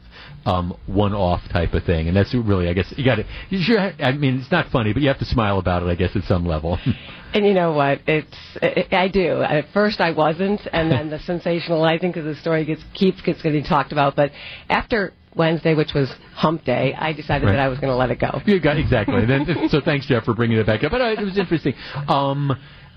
um, 0.47 0.77
one-off 0.87 1.43
type 1.53 1.75
of 1.75 1.85
thing, 1.85 2.09
and 2.09 2.17
that's 2.17 2.33
really, 2.35 2.69
I 2.69 2.73
guess, 2.73 2.93
you 2.97 3.05
got 3.05 3.17
to. 3.17 3.25
Sure, 3.59 3.93
I 4.03 4.13
mean, 4.13 4.39
it's 4.41 4.51
not 4.51 4.71
funny, 4.71 4.93
but 4.93 5.03
you 5.03 5.09
have 5.09 5.19
to 5.19 5.25
smile 5.25 5.59
about 5.59 5.83
it, 5.83 5.87
I 5.87 5.95
guess, 5.95 6.15
at 6.17 6.25
some 6.25 6.47
level. 6.47 6.79
And 7.33 7.47
you 7.47 7.55
know 7.55 7.75
what? 7.75 8.01
It's 8.09 8.37
it, 8.61 8.93
I 8.93 9.07
do. 9.07 9.41
At 9.41 9.67
first, 9.73 10.01
I 10.01 10.11
wasn't, 10.11 10.61
and 10.73 10.91
then 10.91 11.11
the 11.11 11.19
sensationalizing 11.29 12.13
because 12.13 12.25
the 12.25 12.35
story 12.35 12.65
gets 12.65 12.83
keeps 12.93 13.21
gets 13.21 13.41
getting 13.41 13.63
talked 13.63 13.93
about. 13.93 14.17
But 14.17 14.33
after 14.69 15.13
Wednesday, 15.37 15.75
which 15.77 15.95
was 15.95 16.11
Hump 16.35 16.65
Day, 16.65 16.93
I 16.93 17.13
decided 17.13 17.47
Right. 17.47 17.53
that 17.53 17.61
I 17.61 17.69
was 17.69 17.79
going 17.79 17.93
to 17.93 17.97
let 17.97 18.11
it 18.11 18.19
go. 18.19 18.41
You 18.47 18.59
got 18.59 18.79
exactly. 18.79 19.25
then, 19.27 19.47
so 19.69 19.81
thanks, 19.81 20.07
Jeff, 20.07 20.25
for 20.25 20.35
bringing 20.35 20.59
it 20.59 20.67
back 20.67 20.83
up. 20.83 20.91
But 20.91 21.01
uh, 21.03 21.05
it 21.21 21.25
was 21.25 21.39
interesting. 21.39 21.75
Um, 22.09 22.51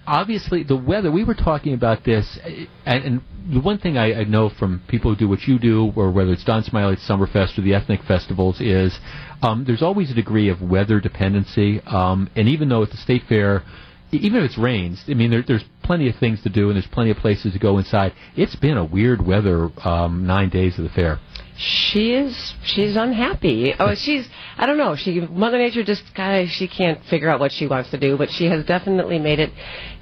obviously, 0.08 0.64
the 0.64 0.76
weather. 0.76 1.12
We 1.12 1.24
were 1.24 1.34
talking 1.36 1.74
about 1.74 2.04
this, 2.04 2.40
and, 2.86 3.04
and 3.04 3.22
the 3.52 3.60
one 3.60 3.78
thing 3.78 3.98
I, 3.98 4.22
I 4.22 4.24
know 4.24 4.50
from 4.50 4.82
people 4.88 5.12
who 5.12 5.18
do 5.18 5.28
what 5.28 5.42
you 5.44 5.60
do, 5.60 5.92
or 5.96 6.12
whether 6.12 6.32
it's 6.32 6.44
Don 6.44 6.64
Smiley's 6.64 7.00
Summerfest 7.00 7.58
or 7.58 7.62
the 7.62 7.74
ethnic 7.74 8.02
festivals, 8.04 8.62
is 8.62 8.98
um, 9.42 9.64
there's 9.66 9.82
always 9.82 10.12
a 10.12 10.16
degree 10.16 10.50
of 10.50 10.62
weather 10.62 11.00
dependency. 11.00 11.82
Um, 11.86 12.30
and 12.36 12.48
even 12.48 12.70
though 12.70 12.84
at 12.84 12.92
the 12.92 12.98
state 12.98 13.24
fair. 13.28 13.64
Even 14.12 14.44
if 14.44 14.52
it 14.52 14.62
rains, 14.62 15.04
I 15.08 15.16
mean, 15.16 15.32
there, 15.32 15.42
there's 15.42 15.64
plenty 15.82 16.08
of 16.08 16.16
things 16.18 16.40
to 16.44 16.50
do, 16.50 16.70
and 16.70 16.76
there's 16.76 16.86
plenty 16.86 17.10
of 17.10 17.18
places 17.18 17.54
to 17.54 17.58
go 17.58 17.80
inside. 17.80 18.14
It's 18.36 18.56
been 18.56 18.78
a 18.78 18.86
weird 18.86 19.26
weather 19.26 19.72
um, 19.84 20.28
nine 20.28 20.50
days 20.50 20.78
of 20.78 20.84
the 20.84 20.92
fair. 20.92 21.20
She 21.58 22.14
is 22.14 22.54
she's 22.64 22.96
unhappy. 22.96 23.74
Oh, 23.78 23.94
she's 23.94 24.28
I 24.58 24.66
don't 24.66 24.78
know. 24.78 24.96
She 24.96 25.20
Mother 25.20 25.60
Nature 25.60 25.84
just 25.84 26.04
kind 26.16 26.44
of 26.44 26.50
she 26.50 26.68
can't 26.68 27.00
figure 27.10 27.30
out 27.30 27.40
what 27.40 27.52
she 27.52 27.68
wants 27.68 27.92
to 27.92 28.00
do, 28.00 28.18
but 28.18 28.30
she 28.32 28.46
has 28.46 28.66
definitely 28.66 29.20
made 29.20 29.40
it 29.40 29.52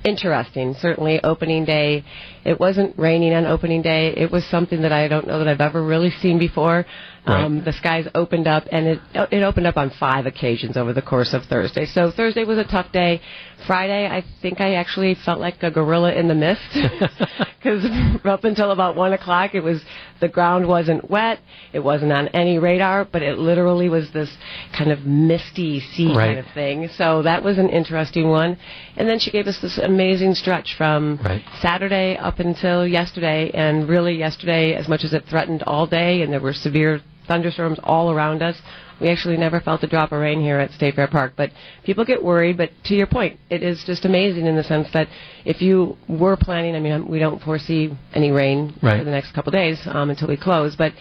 interesting. 0.04 0.76
Certainly, 0.80 1.24
opening 1.24 1.66
day, 1.66 2.04
it 2.44 2.60
wasn't 2.60 2.98
raining 2.98 3.34
on 3.34 3.46
opening 3.46 3.82
day. 3.82 4.14
It 4.16 4.32
was 4.32 4.46
something 4.46 4.82
that 4.82 4.92
I 4.92 5.08
don't 5.08 5.28
know 5.28 5.40
that 5.40 5.48
I've 5.48 5.62
ever 5.62 5.84
really 5.84 6.12
seen 6.22 6.40
before. 6.40 6.86
Right. 7.28 7.44
Um, 7.44 7.64
the 7.64 7.72
skies 7.74 8.08
opened 8.16 8.48
up, 8.48 8.64
and 8.72 8.88
it 8.88 9.00
it 9.14 9.44
opened 9.44 9.68
up 9.68 9.78
on 9.78 9.92
five 10.00 10.26
occasions 10.26 10.76
over 10.76 10.92
the 10.92 11.04
course 11.04 11.34
of 11.34 11.44
Thursday. 11.46 11.86
So 11.86 12.10
Thursday 12.12 12.46
was 12.46 12.58
a 12.58 12.64
tough 12.64 12.92
day. 12.92 13.22
Friday, 13.68 14.08
I 14.08 14.24
think 14.42 14.60
I 14.60 14.74
actually 14.74 15.14
felt 15.24 15.40
like 15.40 15.62
a 15.62 15.70
gorilla 15.70 16.14
in 16.14 16.28
the 16.28 16.34
mist 16.34 16.62
because 17.60 17.86
up 18.26 18.44
until 18.44 18.72
about 18.72 18.96
one 18.96 19.14
o'clock, 19.14 19.54
it 19.54 19.60
was 19.64 19.84
the 20.20 20.30
ground 20.30 20.68
wasn't 20.68 21.12
wet, 21.12 21.40
it 21.74 21.80
wasn't 21.80 22.12
on 22.12 22.28
any 22.30 22.58
radar, 22.58 23.06
but 23.06 23.22
it 23.22 23.38
literally 23.38 23.88
was 23.88 24.12
this 24.14 24.36
kind 24.76 24.92
of 24.92 25.06
misty 25.06 25.80
sea 25.80 26.08
Right. 26.08 26.36
kind 26.36 26.40
of 26.40 26.46
thing. 26.56 26.90
So 26.98 27.22
that 27.22 27.44
was 27.44 27.60
an 27.60 27.70
interesting 27.70 28.30
one. 28.30 28.58
And 28.98 29.08
then 29.08 29.20
she 29.20 29.30
gave 29.30 29.46
us 29.46 29.60
this 29.62 29.78
amazing 29.78 30.34
stretch 30.34 30.76
from 30.76 31.20
Right. 31.24 31.44
Saturday 31.62 32.18
up 32.18 32.40
until 32.40 32.88
yesterday, 32.88 33.52
and 33.54 33.88
really 33.88 34.18
yesterday, 34.18 34.74
as 34.74 34.88
much 34.88 35.04
as 35.04 35.14
it 35.14 35.26
threatened 35.30 35.62
all 35.64 35.86
day, 35.86 36.24
and 36.24 36.34
there 36.34 36.42
were 36.42 36.54
severe 36.54 37.00
thunderstorms 37.32 37.80
all 37.84 38.12
around 38.12 38.44
us. 38.44 38.58
We 39.00 39.08
actually 39.10 39.38
never 39.38 39.62
felt 39.62 39.82
a 39.84 39.88
drop 39.88 40.12
of 40.12 40.20
rain 40.20 40.42
here 40.42 40.60
at 40.60 40.72
State 40.72 40.96
Fair 40.96 41.08
Park, 41.08 41.34
but 41.38 41.50
people 41.86 42.04
get 42.04 42.22
worried. 42.22 42.58
But 42.58 42.72
to 42.86 42.94
your 42.94 43.08
point, 43.08 43.40
it 43.50 43.64
is 43.64 43.82
just 43.86 44.04
amazing 44.04 44.46
in 44.46 44.56
the 44.58 44.64
sense 44.66 44.90
that 44.94 45.08
if 45.46 45.62
you 45.62 45.98
were 46.10 46.36
planning, 46.36 46.76
I 46.76 46.80
mean, 46.80 47.08
we 47.08 47.20
don't 47.20 47.42
foresee 47.42 47.98
any 48.14 48.32
rain 48.32 48.78
Right. 48.84 49.00
for 49.00 49.06
the 49.06 49.12
next 49.12 49.32
couple 49.32 49.50
of 49.50 49.54
days 49.54 49.80
um, 49.88 50.10
until 50.10 50.28
we 50.28 50.36
close, 50.38 50.76
but 50.76 50.92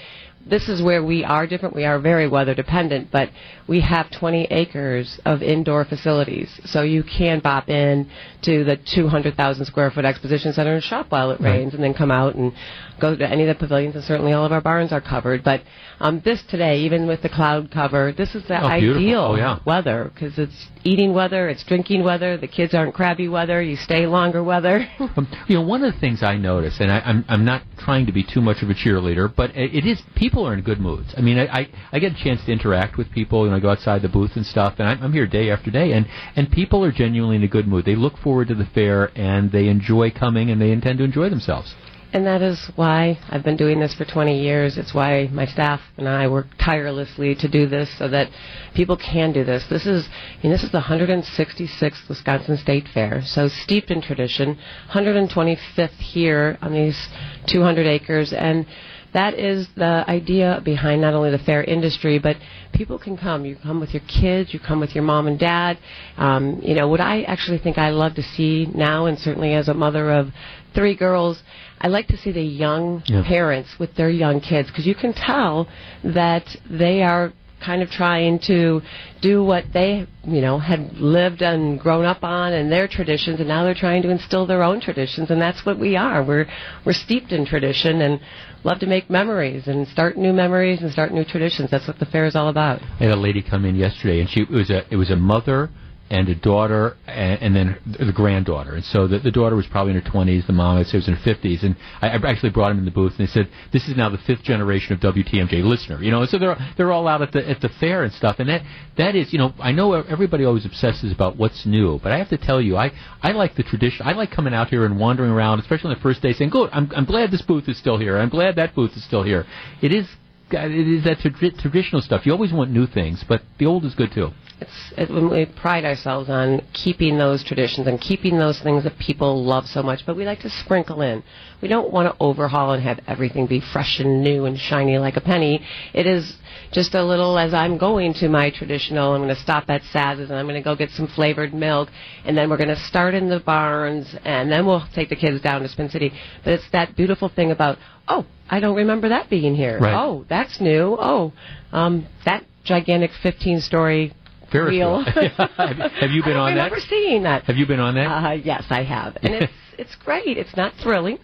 this 0.46 0.68
is 0.68 0.82
where 0.82 1.02
we 1.04 1.22
are 1.24 1.46
different. 1.46 1.74
We 1.76 1.84
are 1.84 1.98
very 1.98 2.26
weather 2.28 2.54
dependent, 2.54 3.10
but 3.10 3.28
we 3.68 3.80
have 3.82 4.10
20 4.10 4.44
acres 4.50 5.20
of 5.24 5.42
indoor 5.42 5.84
facilities. 5.84 6.48
So 6.64 6.82
you 6.82 7.02
can 7.02 7.40
bop 7.40 7.68
in 7.68 8.10
to 8.42 8.64
the 8.64 8.76
200,000 8.94 9.66
square 9.66 9.90
foot 9.90 10.04
exposition 10.04 10.52
center 10.52 10.74
and 10.74 10.82
shop 10.82 11.06
while 11.10 11.30
it 11.30 11.40
Right. 11.40 11.50
rains 11.58 11.74
and 11.74 11.82
then 11.82 11.94
come 11.94 12.10
out 12.10 12.34
and 12.36 12.52
go 13.00 13.14
to 13.16 13.26
any 13.28 13.42
of 13.42 13.48
the 13.48 13.54
pavilions 13.54 13.94
and 13.94 14.04
certainly 14.04 14.32
all 14.32 14.44
of 14.44 14.52
our 14.52 14.60
barns 14.60 14.92
are 14.92 15.00
covered. 15.00 15.42
But 15.44 15.62
um, 16.00 16.20
this 16.24 16.42
today, 16.50 16.80
even 16.80 17.06
with 17.06 17.22
the 17.22 17.28
cloud 17.28 17.70
cover, 17.70 18.12
this 18.12 18.34
is 18.34 18.42
the 18.48 18.60
Oh, 18.62 18.66
ideal 18.66 19.20
Oh, 19.32 19.36
yeah. 19.36 19.58
weather 19.66 20.10
because 20.12 20.38
it's 20.38 20.66
eating 20.84 21.12
weather, 21.12 21.48
it's 21.48 21.64
drinking 21.64 22.02
weather, 22.04 22.36
the 22.38 22.48
kids 22.48 22.74
aren't 22.74 22.94
crabby 22.94 23.28
weather, 23.28 23.60
you 23.62 23.76
stay 23.76 24.06
longer 24.06 24.42
weather. 24.42 24.86
Um, 25.16 25.26
you 25.48 25.56
know, 25.56 25.62
one 25.62 25.82
of 25.82 25.92
the 25.92 25.98
things 25.98 26.22
I 26.22 26.36
notice, 26.36 26.78
and 26.78 26.90
I, 26.90 27.00
I'm 27.00 27.24
I'm 27.28 27.44
not 27.44 27.62
trying 27.78 28.06
to 28.06 28.12
be 28.12 28.22
too 28.22 28.40
much 28.40 28.62
of 28.62 28.70
a 28.70 28.74
cheerleader, 28.74 29.32
but 29.34 29.50
it 29.56 29.84
is 29.84 30.00
people 30.14 30.30
are 30.39 30.55
in 30.55 30.62
good 30.62 30.81
moods. 30.81 31.15
I 31.16 31.20
mean, 31.20 31.39
I, 31.39 31.61
I 31.61 31.69
I 31.93 31.98
get 31.98 32.12
a 32.12 32.24
chance 32.24 32.44
to 32.44 32.52
interact 32.52 32.97
with 32.97 33.11
people. 33.11 33.44
You 33.44 33.51
know, 33.51 33.57
I 33.57 33.61
go 33.61 33.70
outside 33.70 34.02
the 34.02 34.09
booth 34.09 34.32
and 34.36 34.47
stuff, 34.47 34.74
and 34.78 34.89
I'm, 34.89 35.02
I'm 35.02 35.12
here 35.12 35.27
day 35.27 35.51
after 35.51 35.70
day, 35.70 35.93
and 35.93 36.07
and 36.36 36.51
people 36.51 36.85
are 36.85 36.93
genuinely 36.93 37.36
in 37.36 37.43
a 37.43 37.48
good 37.48 37.66
mood. 37.66 37.85
They 37.85 37.97
look 37.97 38.16
forward 38.19 38.48
to 38.48 38.55
the 38.55 38.66
fair, 38.66 39.11
and 39.15 39.51
they 39.51 39.69
enjoy 39.69 40.11
coming, 40.11 40.51
and 40.51 40.61
they 40.61 40.70
intend 40.70 40.98
to 40.98 41.05
enjoy 41.05 41.28
themselves. 41.28 41.74
And 42.12 42.27
that 42.27 42.43
is 42.43 42.70
why 42.74 43.20
I've 43.28 43.44
been 43.44 43.57
doing 43.57 43.78
this 43.78 43.94
for 43.94 44.05
20 44.05 44.43
years. 44.43 44.77
It's 44.77 44.93
why 44.93 45.28
my 45.31 45.47
staff 45.47 45.81
and 45.97 46.09
I 46.09 46.27
work 46.27 46.47
tirelessly 46.59 47.36
to 47.36 47.48
do 47.48 47.69
this 47.69 47.89
so 47.98 48.09
that 48.09 48.31
people 48.74 48.97
can 48.97 49.32
do 49.32 49.44
this. 49.44 49.65
This 49.70 49.86
is, 49.86 50.09
mean, 50.43 50.51
this 50.51 50.65
is 50.65 50.73
the 50.73 50.81
166th 50.81 52.09
Wisconsin 52.09 52.57
State 52.57 52.89
Fair, 52.93 53.23
so 53.24 53.47
steeped 53.47 53.93
in 53.93 54.02
tradition. 54.02 54.59
125th 54.93 55.90
here 55.98 56.59
on 56.61 56.73
these 56.73 56.98
200 57.47 57.86
acres, 57.86 58.32
and 58.32 58.66
that 59.12 59.34
is 59.34 59.68
the 59.76 60.04
idea 60.08 60.60
behind 60.64 61.00
not 61.00 61.14
only 61.14 61.30
the 61.30 61.38
fair 61.38 61.62
industry, 61.64 62.18
but 62.18 62.36
people 62.72 62.98
can 62.98 63.16
come. 63.16 63.44
You 63.44 63.56
come 63.62 63.80
with 63.80 63.92
your 63.92 64.02
kids, 64.08 64.54
you 64.54 64.60
come 64.60 64.80
with 64.80 64.94
your 64.94 65.04
mom 65.04 65.26
and 65.26 65.38
dad. 65.38 65.78
Um, 66.16 66.60
you 66.62 66.74
know, 66.74 66.88
what 66.88 67.00
I 67.00 67.22
actually 67.22 67.58
think 67.58 67.78
I 67.78 67.90
love 67.90 68.14
to 68.14 68.22
see 68.22 68.66
now, 68.74 69.06
and 69.06 69.18
certainly 69.18 69.54
as 69.54 69.68
a 69.68 69.74
mother 69.74 70.10
of 70.12 70.28
three 70.74 70.94
girls, 70.94 71.42
I 71.80 71.88
like 71.88 72.08
to 72.08 72.16
see 72.16 72.30
the 72.30 72.42
young 72.42 73.02
Yeah. 73.06 73.22
parents 73.26 73.78
with 73.78 73.94
their 73.94 74.10
young 74.10 74.40
kids 74.40 74.68
because 74.68 74.86
you 74.86 74.94
can 74.94 75.12
tell 75.12 75.66
that 76.04 76.44
they 76.68 77.02
are 77.02 77.32
kind 77.60 77.82
of 77.82 77.90
trying 77.90 78.38
to 78.38 78.80
do 79.20 79.44
what 79.44 79.64
they, 79.74 80.06
you 80.24 80.40
know, 80.40 80.58
had 80.58 80.94
lived 80.98 81.42
and 81.42 81.78
grown 81.78 82.06
up 82.06 82.24
on 82.24 82.52
and 82.54 82.72
their 82.72 82.88
traditions 82.88 83.38
and 83.38 83.48
now 83.48 83.64
they're 83.64 83.74
trying 83.74 84.00
to 84.02 84.08
instill 84.10 84.46
their 84.46 84.62
own 84.62 84.80
traditions 84.80 85.30
and 85.30 85.40
that's 85.40 85.64
what 85.66 85.78
we 85.78 85.96
are. 85.96 86.22
We're 86.22 86.46
we're 86.86 86.94
steeped 86.94 87.32
in 87.32 87.44
tradition 87.44 88.00
and 88.00 88.20
love 88.64 88.78
to 88.80 88.86
make 88.86 89.10
memories 89.10 89.66
and 89.66 89.86
start 89.88 90.16
new 90.16 90.32
memories 90.32 90.80
and 90.82 90.90
start 90.90 91.12
new 91.12 91.24
traditions. 91.24 91.70
That's 91.70 91.86
what 91.86 91.98
the 91.98 92.06
fair 92.06 92.26
is 92.26 92.36
all 92.36 92.48
about. 92.48 92.82
I 92.82 93.04
had 93.04 93.12
a 93.12 93.16
lady 93.16 93.42
come 93.42 93.64
in 93.64 93.76
yesterday, 93.76 94.20
and 94.20 94.28
she 94.28 94.42
it 94.42 94.50
was 94.50 94.70
a 94.70 94.82
it 94.90 94.96
was 94.96 95.10
a 95.10 95.16
mother 95.16 95.70
and 96.10 96.28
a 96.28 96.34
daughter, 96.34 96.96
and, 97.06 97.40
and 97.40 97.56
then 97.56 97.78
the 97.86 98.12
granddaughter. 98.12 98.74
And 98.74 98.84
so 98.84 99.06
the, 99.06 99.20
the 99.20 99.30
daughter 99.30 99.54
was 99.54 99.66
probably 99.68 99.94
in 99.94 100.00
her 100.00 100.10
twenties, 100.10 100.44
the 100.46 100.52
mom 100.52 100.76
I'd 100.76 100.86
say 100.86 100.98
was 100.98 101.06
in 101.06 101.14
her 101.14 101.22
fifties. 101.22 101.62
And 101.62 101.76
I, 102.02 102.08
I 102.08 102.30
actually 102.30 102.50
brought 102.50 102.70
them 102.70 102.80
in 102.80 102.84
the 102.84 102.90
booth, 102.90 103.12
and 103.16 103.28
they 103.28 103.30
said 103.30 103.48
this 103.72 103.88
is 103.88 103.96
now 103.96 104.08
the 104.08 104.18
fifth 104.18 104.42
generation 104.42 104.92
of 104.92 105.00
WTMJ 105.00 105.62
listener. 105.62 106.02
You 106.02 106.10
know, 106.10 106.26
so 106.26 106.38
they're 106.38 106.56
they're 106.76 106.90
all 106.90 107.06
out 107.06 107.22
at 107.22 107.32
the 107.32 107.48
at 107.48 107.60
the 107.60 107.68
fair 107.68 108.02
and 108.02 108.12
stuff. 108.12 108.36
And 108.40 108.48
that 108.48 108.62
that 108.98 109.14
is, 109.14 109.32
you 109.32 109.38
know, 109.38 109.54
I 109.60 109.70
know 109.70 109.92
everybody 109.92 110.44
always 110.44 110.66
obsesses 110.66 111.12
about 111.12 111.36
what's 111.36 111.64
new, 111.64 112.00
but 112.02 112.10
I 112.10 112.18
have 112.18 112.28
to 112.30 112.38
tell 112.38 112.60
you, 112.60 112.76
I 112.76 112.90
I 113.22 113.30
like 113.30 113.54
the 113.54 113.62
tradition. 113.62 114.04
I 114.04 114.12
like 114.12 114.32
coming 114.32 114.52
out 114.52 114.68
here 114.68 114.84
and 114.84 114.98
wandering 114.98 115.30
around, 115.30 115.60
especially 115.60 115.90
on 115.90 115.94
the 115.94 116.02
first 116.02 116.22
day, 116.22 116.32
saying, 116.32 116.50
"Good, 116.50 116.70
I'm 116.72 116.90
I'm 116.96 117.04
glad 117.04 117.30
this 117.30 117.42
booth 117.42 117.68
is 117.68 117.78
still 117.78 117.98
here. 117.98 118.18
I'm 118.18 118.30
glad 118.30 118.56
that 118.56 118.74
booth 118.74 118.96
is 118.96 119.04
still 119.04 119.22
here." 119.22 119.46
It 119.80 119.92
is. 119.92 120.08
It 120.52 120.88
is 120.88 121.04
that 121.04 121.18
tradi- 121.18 121.56
traditional 121.60 122.02
stuff. 122.02 122.26
You 122.26 122.32
always 122.32 122.52
want 122.52 122.72
new 122.72 122.88
things, 122.88 123.24
but 123.28 123.40
the 123.58 123.66
old 123.66 123.84
is 123.84 123.94
good 123.94 124.10
too. 124.12 124.30
It's 124.60 124.92
it, 124.96 125.10
when 125.10 125.30
we 125.30 125.46
pride 125.46 125.84
ourselves 125.84 126.28
on 126.28 126.62
keeping 126.72 127.18
those 127.18 127.42
traditions 127.44 127.86
and 127.86 128.00
keeping 128.00 128.38
those 128.38 128.60
things 128.60 128.84
that 128.84 128.98
people 128.98 129.44
love 129.44 129.66
so 129.66 129.82
much, 129.82 130.00
but 130.06 130.16
we 130.16 130.24
like 130.24 130.40
to 130.40 130.50
sprinkle 130.50 131.02
in. 131.02 131.22
We 131.62 131.68
don't 131.68 131.92
want 131.92 132.12
to 132.12 132.22
overhaul 132.22 132.72
and 132.72 132.82
have 132.82 133.00
everything 133.06 133.46
be 133.46 133.60
fresh 133.72 134.00
and 134.00 134.22
new 134.22 134.44
and 134.44 134.58
shiny 134.58 134.98
like 134.98 135.16
a 135.16 135.20
penny. 135.20 135.64
It 135.94 136.06
is 136.06 136.36
just 136.72 136.94
a 136.94 137.04
little 137.04 137.38
as 137.38 137.54
I'm 137.54 137.78
going 137.78 138.14
to 138.14 138.28
my 138.28 138.50
traditional. 138.50 139.14
I'm 139.14 139.22
going 139.22 139.34
to 139.34 139.40
stop 139.40 139.68
at 139.68 139.82
Saz's 139.92 140.30
and 140.30 140.38
I'm 140.38 140.46
going 140.46 140.60
to 140.60 140.64
go 140.64 140.76
get 140.76 140.90
some 140.90 141.08
flavored 141.08 141.54
milk, 141.54 141.88
and 142.24 142.36
then 142.36 142.50
we're 142.50 142.56
going 142.56 142.68
to 142.68 142.76
start 142.76 143.14
in 143.14 143.28
the 143.28 143.40
barns, 143.40 144.14
and 144.24 144.50
then 144.50 144.66
we'll 144.66 144.86
take 144.94 145.08
the 145.08 145.16
kids 145.16 145.42
down 145.42 145.62
to 145.62 145.68
Spin 145.68 145.88
City. 145.88 146.12
But 146.44 146.54
it's 146.54 146.70
that 146.72 146.96
beautiful 146.96 147.28
thing 147.28 147.50
about 147.50 147.78
oh, 148.10 148.26
I 148.50 148.60
don't 148.60 148.76
remember 148.76 149.08
that 149.10 149.30
being 149.30 149.54
here. 149.54 149.78
Right. 149.78 149.94
Oh, 149.94 150.26
that's 150.28 150.60
new. 150.60 150.96
Oh, 151.00 151.32
um, 151.72 152.06
that 152.24 152.44
gigantic 152.64 153.12
15-story 153.22 154.12
Ferris 154.51 154.70
wheel. 154.72 155.02
have, 155.56 155.93
have 155.93 156.10
you 156.10 156.22
been 156.22 156.36
on 156.36 156.55
that? 156.55 156.60
I 156.60 156.64
remember 156.64 156.81
seeing 156.89 157.22
that. 157.24 157.44
Have 157.44 157.56
you 157.56 157.66
been 157.66 157.81
on 157.81 157.94
that? 157.94 158.06
Uh, 158.06 158.32
yes, 158.32 158.64
I 158.70 158.82
have, 158.85 159.16
and 159.22 159.35
it's 159.35 159.52
it's 159.78 159.94
great. 160.05 160.36
It's 160.36 160.56
not 160.56 160.74
thrilling, 160.82 161.18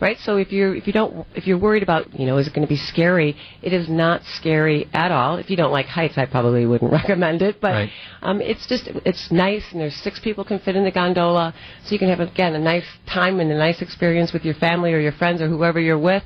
right? 0.00 0.16
So 0.18 0.36
if 0.36 0.52
you're 0.52 0.74
if 0.76 0.86
you 0.86 0.92
don't 0.92 1.26
if 1.34 1.46
you're 1.46 1.58
worried 1.58 1.82
about 1.82 2.18
you 2.18 2.26
know 2.26 2.38
is 2.38 2.46
it 2.46 2.54
going 2.54 2.66
to 2.66 2.72
be 2.72 2.76
scary, 2.76 3.36
it 3.62 3.72
is 3.72 3.88
not 3.88 4.22
scary 4.38 4.88
at 4.92 5.10
all. 5.10 5.36
If 5.38 5.50
you 5.50 5.56
don't 5.56 5.72
like 5.72 5.86
heights, 5.86 6.14
I 6.16 6.26
probably 6.26 6.66
wouldn't 6.66 6.92
recommend 7.00 7.42
it. 7.42 7.60
But 7.60 7.72
Right. 7.72 7.90
um, 8.22 8.40
it's 8.40 8.66
just 8.68 8.88
it's 9.04 9.30
nice, 9.32 9.64
and 9.72 9.80
there's 9.80 9.96
six 9.96 10.20
people 10.20 10.44
can 10.44 10.58
fit 10.60 10.76
in 10.76 10.84
the 10.84 10.92
gondola, 10.92 11.54
so 11.84 11.92
you 11.92 11.98
can 11.98 12.08
have 12.08 12.20
again 12.20 12.54
a 12.54 12.58
nice 12.60 12.86
time 13.12 13.40
and 13.40 13.50
a 13.50 13.58
nice 13.58 13.82
experience 13.82 14.32
with 14.32 14.44
your 14.44 14.54
family 14.54 14.92
or 14.92 15.00
your 15.00 15.12
friends 15.12 15.40
or 15.40 15.48
whoever 15.48 15.80
you're 15.80 15.98
with. 15.98 16.22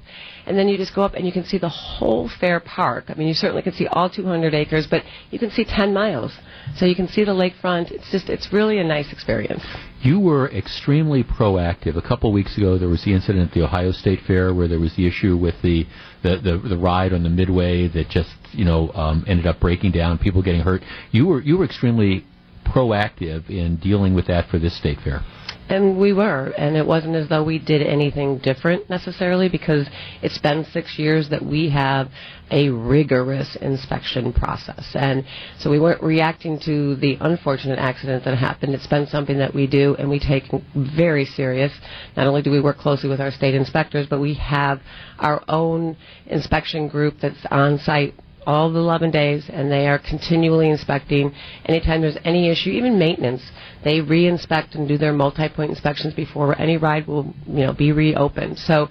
And 0.51 0.59
then 0.59 0.69
you 0.69 0.77
just 0.77 0.97
go 0.97 1.03
up 1.03 1.15
and 1.15 1.25
you 1.25 1.31
can 1.31 1.45
see 1.45 1.59
the 1.59 1.69
whole 1.69 2.29
fair 2.41 2.59
park. 2.59 3.05
I 3.09 3.15
mean, 3.15 3.29
you 3.29 3.35
certainly 3.35 3.63
can 3.63 3.73
see 3.73 3.87
all 3.87 4.11
200 4.11 4.53
acres, 4.53 4.85
but 4.91 5.05
you 5.31 5.39
can 5.39 5.49
see 5.53 5.65
10 5.65 5.95
miles. 5.95 6.33
So 6.75 6.87
you 6.87 6.97
can 6.97 7.07
see 7.07 7.23
the 7.23 7.31
lakefront. 7.31 7.93
It's 7.93 8.11
just, 8.11 8.29
it's 8.29 8.53
really 8.53 8.79
a 8.79 8.85
nice 8.85 9.13
experience. 9.13 9.63
You 10.03 10.19
were 10.19 10.51
extremely 10.51 11.23
proactive. 11.23 11.97
A 11.97 12.03
couple 12.03 12.31
of 12.31 12.35
weeks 12.35 12.57
ago, 12.59 12.79
there 12.79 12.89
was 12.89 13.05
the 13.05 13.15
incident 13.15 13.51
at 13.51 13.55
the 13.55 13.63
Ohio 13.63 13.93
State 13.93 14.19
Fair 14.27 14.53
where 14.53 14.67
there 14.67 14.81
was 14.81 14.97
the 14.97 15.07
issue 15.07 15.37
with 15.37 15.55
the 15.63 15.87
the, 16.23 16.37
the, 16.37 16.69
the 16.69 16.77
ride 16.77 17.15
on 17.15 17.23
the 17.23 17.31
midway 17.31 17.89
that 17.89 18.11
just 18.11 18.35
you 18.53 18.65
know 18.65 18.91
um, 18.93 19.25
ended 19.27 19.47
up 19.47 19.61
breaking 19.61 19.93
down, 19.93 20.19
people 20.19 20.43
getting 20.43 20.63
hurt. 20.63 20.83
You 21.13 21.27
were 21.27 21.41
you 21.41 21.57
were 21.59 21.65
extremely 21.65 22.27
proactive 22.65 23.49
in 23.49 23.77
dealing 23.77 24.15
with 24.15 24.27
that 24.27 24.49
for 24.49 24.59
this 24.59 24.77
state 24.77 24.99
fair. 25.03 25.23
And 25.71 26.01
we 26.01 26.13
were, 26.13 26.53
and 26.59 26.77
it 26.77 26.85
wasn't 26.85 27.15
as 27.15 27.29
though 27.29 27.45
we 27.45 27.61
did 27.61 27.81
anything 27.81 28.39
different 28.39 28.91
necessarily 28.91 29.49
because 29.49 29.87
it's 30.21 30.39
been 30.39 30.65
six 30.65 30.99
years 30.99 31.29
that 31.29 31.45
we 31.47 31.71
have 31.71 32.11
a 32.51 32.71
rigorous 32.71 33.55
inspection 33.55 34.33
process. 34.33 34.85
And 34.97 35.25
so 35.61 35.71
we 35.71 35.79
weren't 35.79 36.03
reacting 36.03 36.59
to 36.65 36.97
the 36.97 37.19
unfortunate 37.21 37.79
accident 37.79 38.25
that 38.25 38.37
happened. 38.37 38.75
It's 38.75 38.89
been 38.89 39.07
something 39.07 39.39
that 39.39 39.55
we 39.55 39.69
do 39.69 39.95
and 39.95 40.11
we 40.11 40.19
take 40.19 40.43
very 40.75 41.25
serious. 41.25 41.73
Not 42.17 42.27
only 42.27 42.43
do 42.43 42.51
we 42.51 42.61
work 42.61 42.79
closely 42.79 43.09
with 43.09 43.21
our 43.21 43.31
state 43.31 43.55
inspectors, 43.55 44.09
but 44.11 44.19
we 44.19 44.35
have 44.35 44.81
our 45.21 45.41
own 45.47 45.97
inspection 46.27 46.89
group 46.89 47.15
that's 47.23 47.47
on 47.49 47.79
site 47.79 48.15
all 48.51 48.73
the 48.73 48.79
11 48.79 49.11
days, 49.13 49.45
and 49.49 49.71
they 49.71 49.87
are 49.87 49.99
continually 49.99 50.71
inspecting. 50.71 51.33
Anytime 51.67 52.01
there's 52.01 52.19
any 52.25 52.51
issue, 52.51 52.71
even 52.71 52.99
maintenance, 52.99 53.43
they 53.85 54.01
re-inspect 54.01 54.75
and 54.75 54.89
do 54.89 54.99
their 54.99 55.13
multi-point 55.13 55.71
inspections 55.71 56.15
before 56.15 56.61
any 56.61 56.77
ride 56.77 57.07
will, 57.07 57.33
you 57.47 57.65
know, 57.65 57.73
be 57.73 57.93
reopened. 57.93 58.59
So 58.59 58.89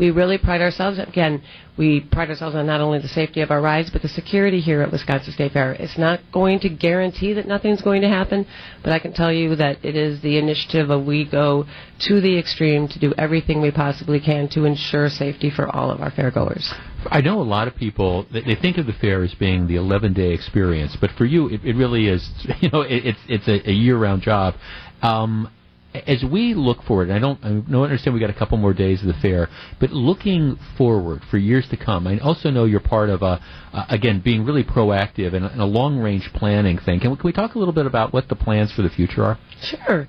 we 0.00 0.10
really 0.10 0.38
pride 0.38 0.62
ourselves. 0.62 0.98
Again, 0.98 1.42
we 1.76 2.00
pride 2.00 2.30
ourselves 2.30 2.56
on 2.56 2.66
not 2.66 2.80
only 2.80 3.00
the 3.00 3.08
safety 3.08 3.42
of 3.42 3.50
our 3.50 3.60
rides, 3.60 3.90
but 3.90 4.00
the 4.00 4.08
security 4.08 4.58
here 4.58 4.80
at 4.80 4.90
Wisconsin 4.90 5.32
State 5.34 5.52
Fair. 5.52 5.72
It's 5.74 5.98
not 5.98 6.20
going 6.32 6.58
to 6.60 6.70
guarantee 6.70 7.34
that 7.34 7.46
nothing's 7.46 7.82
going 7.82 8.00
to 8.00 8.08
happen, 8.08 8.46
but 8.82 8.94
I 8.94 8.98
can 8.98 9.12
tell 9.12 9.30
you 9.30 9.54
that 9.56 9.84
it 9.84 9.96
is 9.96 10.22
the 10.22 10.38
initiative 10.38 10.88
of 10.88 11.04
we 11.04 11.30
go 11.30 11.66
to 12.08 12.20
the 12.22 12.38
extreme 12.38 12.88
to 12.88 12.98
do 12.98 13.12
everything 13.18 13.60
we 13.60 13.70
possibly 13.70 14.20
can 14.20 14.48
to 14.50 14.64
ensure 14.64 15.10
safety 15.10 15.50
for 15.50 15.68
all 15.68 15.90
of 15.90 16.00
our 16.00 16.10
fairgoers. 16.10 16.72
I 17.06 17.20
know 17.20 17.40
a 17.40 17.44
lot 17.44 17.68
of 17.68 17.76
people 17.76 18.26
they 18.32 18.54
think 18.54 18.78
of 18.78 18.86
the 18.86 18.92
fair 18.94 19.22
as 19.22 19.34
being 19.34 19.66
the 19.66 19.76
11 19.76 20.14
day 20.14 20.32
experience, 20.32 20.96
but 20.98 21.10
for 21.12 21.26
you, 21.26 21.48
it, 21.48 21.62
it 21.62 21.76
really 21.76 22.08
is. 22.08 22.28
You 22.60 22.68
know, 22.70 22.82
it, 22.82 23.06
it's 23.06 23.18
it's 23.26 23.48
a, 23.48 23.70
a 23.70 23.72
year 23.72 23.96
round 23.96 24.22
job. 24.22 24.54
Um, 25.02 25.50
as 25.94 26.22
we 26.24 26.54
look 26.54 26.82
forward, 26.84 27.10
I 27.10 27.18
don't, 27.18 27.42
I 27.44 27.48
don't 27.48 27.82
understand 27.82 28.14
we 28.14 28.20
got 28.20 28.30
a 28.30 28.34
couple 28.34 28.58
more 28.58 28.72
days 28.72 29.00
of 29.00 29.08
the 29.08 29.14
fair, 29.14 29.48
but 29.80 29.90
looking 29.90 30.58
forward 30.78 31.22
for 31.30 31.38
years 31.38 31.68
to 31.70 31.76
come, 31.76 32.06
I 32.06 32.18
also 32.18 32.50
know 32.50 32.64
you're 32.64 32.80
part 32.80 33.10
of 33.10 33.22
a, 33.22 33.40
uh, 33.72 33.86
again, 33.88 34.20
being 34.20 34.44
really 34.44 34.64
proactive 34.64 35.34
and, 35.34 35.44
and 35.44 35.60
a 35.60 35.66
long 35.66 35.98
range 35.98 36.30
planning 36.34 36.78
thing. 36.78 37.00
Can 37.00 37.10
we, 37.10 37.16
can 37.16 37.26
we 37.26 37.32
talk 37.32 37.54
a 37.54 37.58
little 37.58 37.74
bit 37.74 37.86
about 37.86 38.12
what 38.12 38.28
the 38.28 38.36
plans 38.36 38.72
for 38.72 38.82
the 38.82 38.90
future 38.90 39.24
are? 39.24 39.38
Sure. 39.62 40.08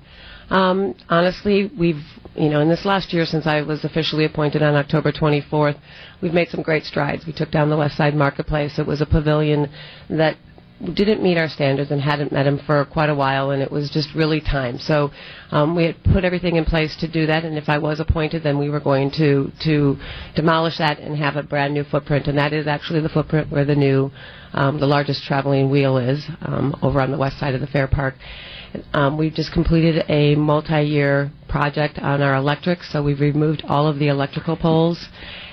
Um, 0.50 0.94
honestly, 1.08 1.70
we've, 1.78 2.02
you 2.34 2.50
know, 2.50 2.60
in 2.60 2.68
this 2.68 2.84
last 2.84 3.12
year 3.12 3.24
since 3.24 3.46
I 3.46 3.62
was 3.62 3.84
officially 3.84 4.24
appointed 4.24 4.62
on 4.62 4.74
October 4.74 5.10
24th, 5.10 5.78
we've 6.20 6.34
made 6.34 6.48
some 6.50 6.62
great 6.62 6.84
strides. 6.84 7.26
We 7.26 7.32
took 7.32 7.50
down 7.50 7.70
the 7.70 7.76
West 7.76 7.96
Side 7.96 8.14
Marketplace. 8.14 8.78
It 8.78 8.86
was 8.86 9.00
a 9.00 9.06
pavilion 9.06 9.70
that 10.10 10.36
didn't 10.94 11.22
meet 11.22 11.38
our 11.38 11.48
standards 11.48 11.90
and 11.90 12.00
hadn't 12.00 12.32
met 12.32 12.44
them 12.44 12.58
for 12.66 12.84
quite 12.84 13.08
a 13.08 13.14
while, 13.14 13.50
and 13.50 13.62
it 13.62 13.70
was 13.70 13.90
just 13.90 14.14
really 14.14 14.40
time. 14.40 14.78
So 14.78 15.10
um, 15.50 15.76
we 15.76 15.84
had 15.84 16.02
put 16.04 16.24
everything 16.24 16.56
in 16.56 16.64
place 16.64 16.96
to 17.00 17.08
do 17.08 17.26
that, 17.26 17.44
and 17.44 17.56
if 17.56 17.68
I 17.68 17.78
was 17.78 18.00
appointed, 18.00 18.42
then 18.42 18.58
we 18.58 18.68
were 18.68 18.80
going 18.80 19.10
to 19.12 19.50
to 19.64 19.96
demolish 20.34 20.78
that 20.78 20.98
and 20.98 21.16
have 21.16 21.36
a 21.36 21.42
brand 21.42 21.74
new 21.74 21.84
footprint, 21.84 22.26
and 22.26 22.36
that 22.38 22.52
is 22.52 22.66
actually 22.66 23.00
the 23.00 23.08
footprint 23.08 23.50
where 23.50 23.64
the 23.64 23.76
new, 23.76 24.10
um, 24.52 24.80
the 24.80 24.86
largest 24.86 25.24
traveling 25.24 25.70
wheel 25.70 25.98
is 25.98 26.24
um, 26.42 26.74
over 26.82 27.00
on 27.00 27.10
the 27.10 27.18
west 27.18 27.38
side 27.38 27.54
of 27.54 27.60
the 27.60 27.66
fair 27.66 27.86
park. 27.86 28.14
Um, 28.92 29.18
we've 29.18 29.34
just 29.34 29.52
completed 29.52 30.04
a 30.08 30.34
multi-year 30.34 31.30
project 31.48 31.98
on 31.98 32.22
our 32.22 32.34
electric, 32.36 32.82
so 32.82 33.02
we've 33.02 33.20
removed 33.20 33.62
all 33.68 33.86
of 33.86 33.98
the 33.98 34.08
electrical 34.08 34.56
poles. 34.56 35.08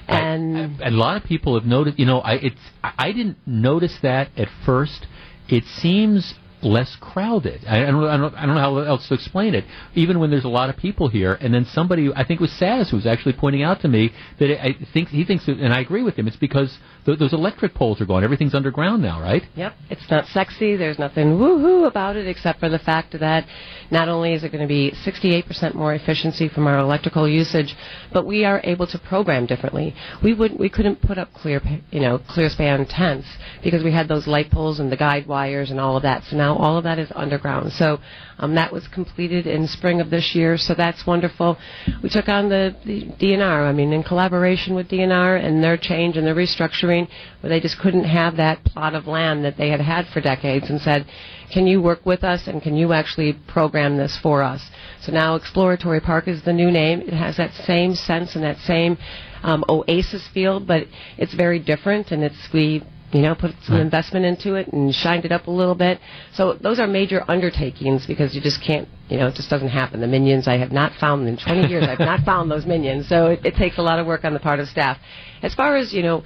And 0.08 0.82
I, 0.82 0.86
I, 0.86 0.88
a 0.88 0.92
lot 0.92 1.18
of 1.18 1.24
people 1.24 1.60
have 1.60 1.68
noticed. 1.68 2.00
You 2.00 2.06
know, 2.06 2.20
I 2.20 2.36
it's 2.36 2.56
I 2.84 3.12
didn't 3.12 3.38
notice 3.46 3.96
that 4.02 4.30
at 4.38 4.48
first 4.66 5.06
it 5.52 5.66
seems 5.66 6.34
less 6.62 6.96
crowded. 7.00 7.64
I, 7.66 7.84
I, 7.84 7.86
don't, 7.86 8.04
I, 8.04 8.18
don't, 8.18 8.36
I 8.36 8.46
don't 8.46 8.56
know 8.56 8.62
how 8.62 8.78
else 8.80 9.08
to 9.08 9.14
explain 9.14 9.56
it. 9.56 9.66
Even 9.96 10.20
when 10.20 10.30
there's 10.30 10.44
a 10.44 10.50
lot 10.50 10.70
of 10.70 10.78
people 10.78 11.08
here, 11.08 11.34
and 11.34 11.54
then 11.54 11.66
somebody, 11.66 12.12
I 12.14 12.26
think 12.26 12.40
it 12.40 12.42
was 12.42 12.52
Saz, 12.52 12.90
who 12.90 12.98
was 12.98 13.06
actually 13.06 13.34
pointing 13.34 13.64
out 13.64 13.82
to 13.82 13.88
me 13.88 14.12
that 14.40 14.64
I 14.64 14.76
think 14.94 15.10
he 15.10 15.24
thinks, 15.24 15.48
and 15.48 15.74
I 15.74 15.80
agree 15.80 16.04
with 16.04 16.16
him. 16.16 16.28
It's 16.28 16.38
because 16.38 16.78
th- 17.06 17.20
those 17.20 17.34
electric 17.34 17.74
poles 17.74 18.02
are 18.02 18.06
gone. 18.06 18.24
Everything's 18.24 18.56
underground 18.56 19.02
now, 19.02 19.22
right? 19.22 19.44
Yep. 19.56 19.74
It's 19.90 20.10
not 20.10 20.26
sexy. 20.28 20.76
There's 20.76 21.00
nothing 21.00 21.38
woohoo 21.38 21.88
about 21.88 22.16
it, 22.16 22.28
except 22.28 22.60
for 22.60 22.70
the 22.70 22.80
fact 22.80 23.18
that 23.20 23.46
not 23.92 24.10
only 24.10 24.34
is 24.34 24.44
it 24.44 24.52
going 24.52 24.62
to 24.62 24.68
be 24.68 24.92
68% 25.06 25.76
more 25.76 25.94
efficiency 25.94 26.50
from 26.50 26.68
our 26.68 26.80
electrical 26.80 27.28
usage, 27.28 27.76
but 28.14 28.26
we 28.26 28.46
are 28.46 28.62
able 28.64 28.88
to 28.88 29.00
program 29.00 29.46
differently. 29.46 29.96
We 30.24 30.34
would 30.34 30.60
we 30.60 30.70
couldn't 30.70 31.02
put 31.02 31.18
up 31.18 31.34
clear 31.34 31.62
you 31.92 32.00
know 32.00 32.20
clear 32.20 32.50
span 32.50 32.86
tents 32.86 33.28
because 33.64 33.84
we 33.84 33.92
had 33.92 34.08
those 34.08 34.28
light 34.28 34.52
poles 34.52 34.80
and 34.80 34.92
the 34.92 34.98
guide 34.98 35.28
wires 35.28 35.72
and 35.72 35.80
all 35.80 35.98
of 35.98 36.04
that. 36.04 36.24
So 36.26 36.38
now 36.38 36.56
all 36.56 36.78
of 36.78 36.84
that 36.84 37.00
is 37.00 37.12
underground. 37.16 37.72
So 37.74 38.00
um, 38.40 38.56
that 38.56 38.72
was 38.72 38.88
completed 38.88 39.46
in 39.46 39.68
spring 39.68 40.02
of 40.02 40.10
this 40.10 40.34
year. 40.34 40.58
So 40.58 40.74
that's 40.74 41.06
wonderful. 41.06 41.58
We 42.02 42.10
took 42.10 42.30
on 42.30 42.50
the, 42.50 42.76
the 42.86 43.04
DNR. 43.20 43.68
I 43.70 43.74
mean, 43.74 43.92
in 43.94 44.02
collaboration 44.04 44.76
with 44.76 44.90
DNR 44.90 45.44
and 45.44 45.64
their 45.64 45.78
change 45.78 46.18
and 46.18 46.26
their 46.26 46.36
restructuring, 46.36 47.08
where 47.42 47.50
they 47.50 47.60
just 47.60 47.80
couldn't 47.80 48.06
have 48.06 48.38
that 48.38 48.64
plot 48.64 48.96
of 48.96 49.08
land 49.08 49.44
that 49.44 49.58
they 49.58 49.70
had 49.70 49.82
had 49.82 50.08
for 50.08 50.22
decades, 50.22 50.70
and 50.70 50.80
said, 50.82 51.06
"Can 51.52 51.68
you 51.68 51.82
work 51.82 52.06
with 52.06 52.24
us 52.24 52.48
and 52.48 52.62
can 52.62 52.76
you 52.76 52.94
actually 52.94 53.34
program 53.48 53.98
this 53.98 54.18
for 54.18 54.42
us?" 54.42 54.62
So 55.02 55.12
now 55.12 55.36
Exploratory 55.36 56.00
Park 56.00 56.28
is 56.28 56.44
the 56.44 56.54
new 56.54 56.72
name. 56.72 57.02
It 57.02 57.14
has 57.14 57.38
that 57.38 57.54
same 57.54 57.94
sense 57.94 58.36
and 58.36 58.44
that 58.44 58.58
same 58.60 58.98
um, 59.44 59.64
oasis 59.70 60.28
feel, 60.34 60.60
but 60.60 60.88
it's 61.18 61.34
very 61.34 61.60
different, 61.60 62.12
and 62.12 62.24
it's 62.24 62.50
we 62.54 62.84
you 63.12 63.22
know, 63.22 63.34
put 63.34 63.52
some 63.64 63.78
investment 63.78 64.26
into 64.26 64.56
it 64.56 64.68
and 64.68 64.94
shined 64.94 65.26
it 65.26 65.32
up 65.32 65.48
a 65.48 65.52
little 65.52 65.76
bit. 65.76 66.00
So 66.34 66.54
those 66.54 66.80
are 66.80 66.88
major 66.88 67.24
undertakings 67.28 68.06
because 68.06 68.36
you 68.36 68.42
just 68.42 68.64
can't, 68.64 68.88
you 69.10 69.18
know, 69.18 69.28
it 69.28 69.36
just 69.36 69.50
doesn't 69.50 69.70
happen. 69.70 70.00
The 70.00 70.08
minions, 70.08 70.48
I 70.48 70.58
have 70.58 70.72
not 70.72 70.94
found 71.00 71.28
in 71.28 71.38
20 71.38 71.68
years, 71.68 71.86
I've 71.88 72.00
not 72.00 72.20
found 72.26 72.52
those 72.52 72.66
minions. 72.66 73.10
So 73.10 73.28
it, 73.28 73.46
it 73.46 73.56
takes 73.56 73.78
a 73.78 73.82
lot 73.82 74.00
of 74.00 74.06
work 74.06 74.26
on 74.26 74.34
the 74.34 74.40
part 74.40 74.60
of 74.60 74.68
staff. 74.68 74.98
As 75.42 75.56
far 75.56 75.76
as, 75.78 75.92
you 75.92 76.04
know, 76.04 76.24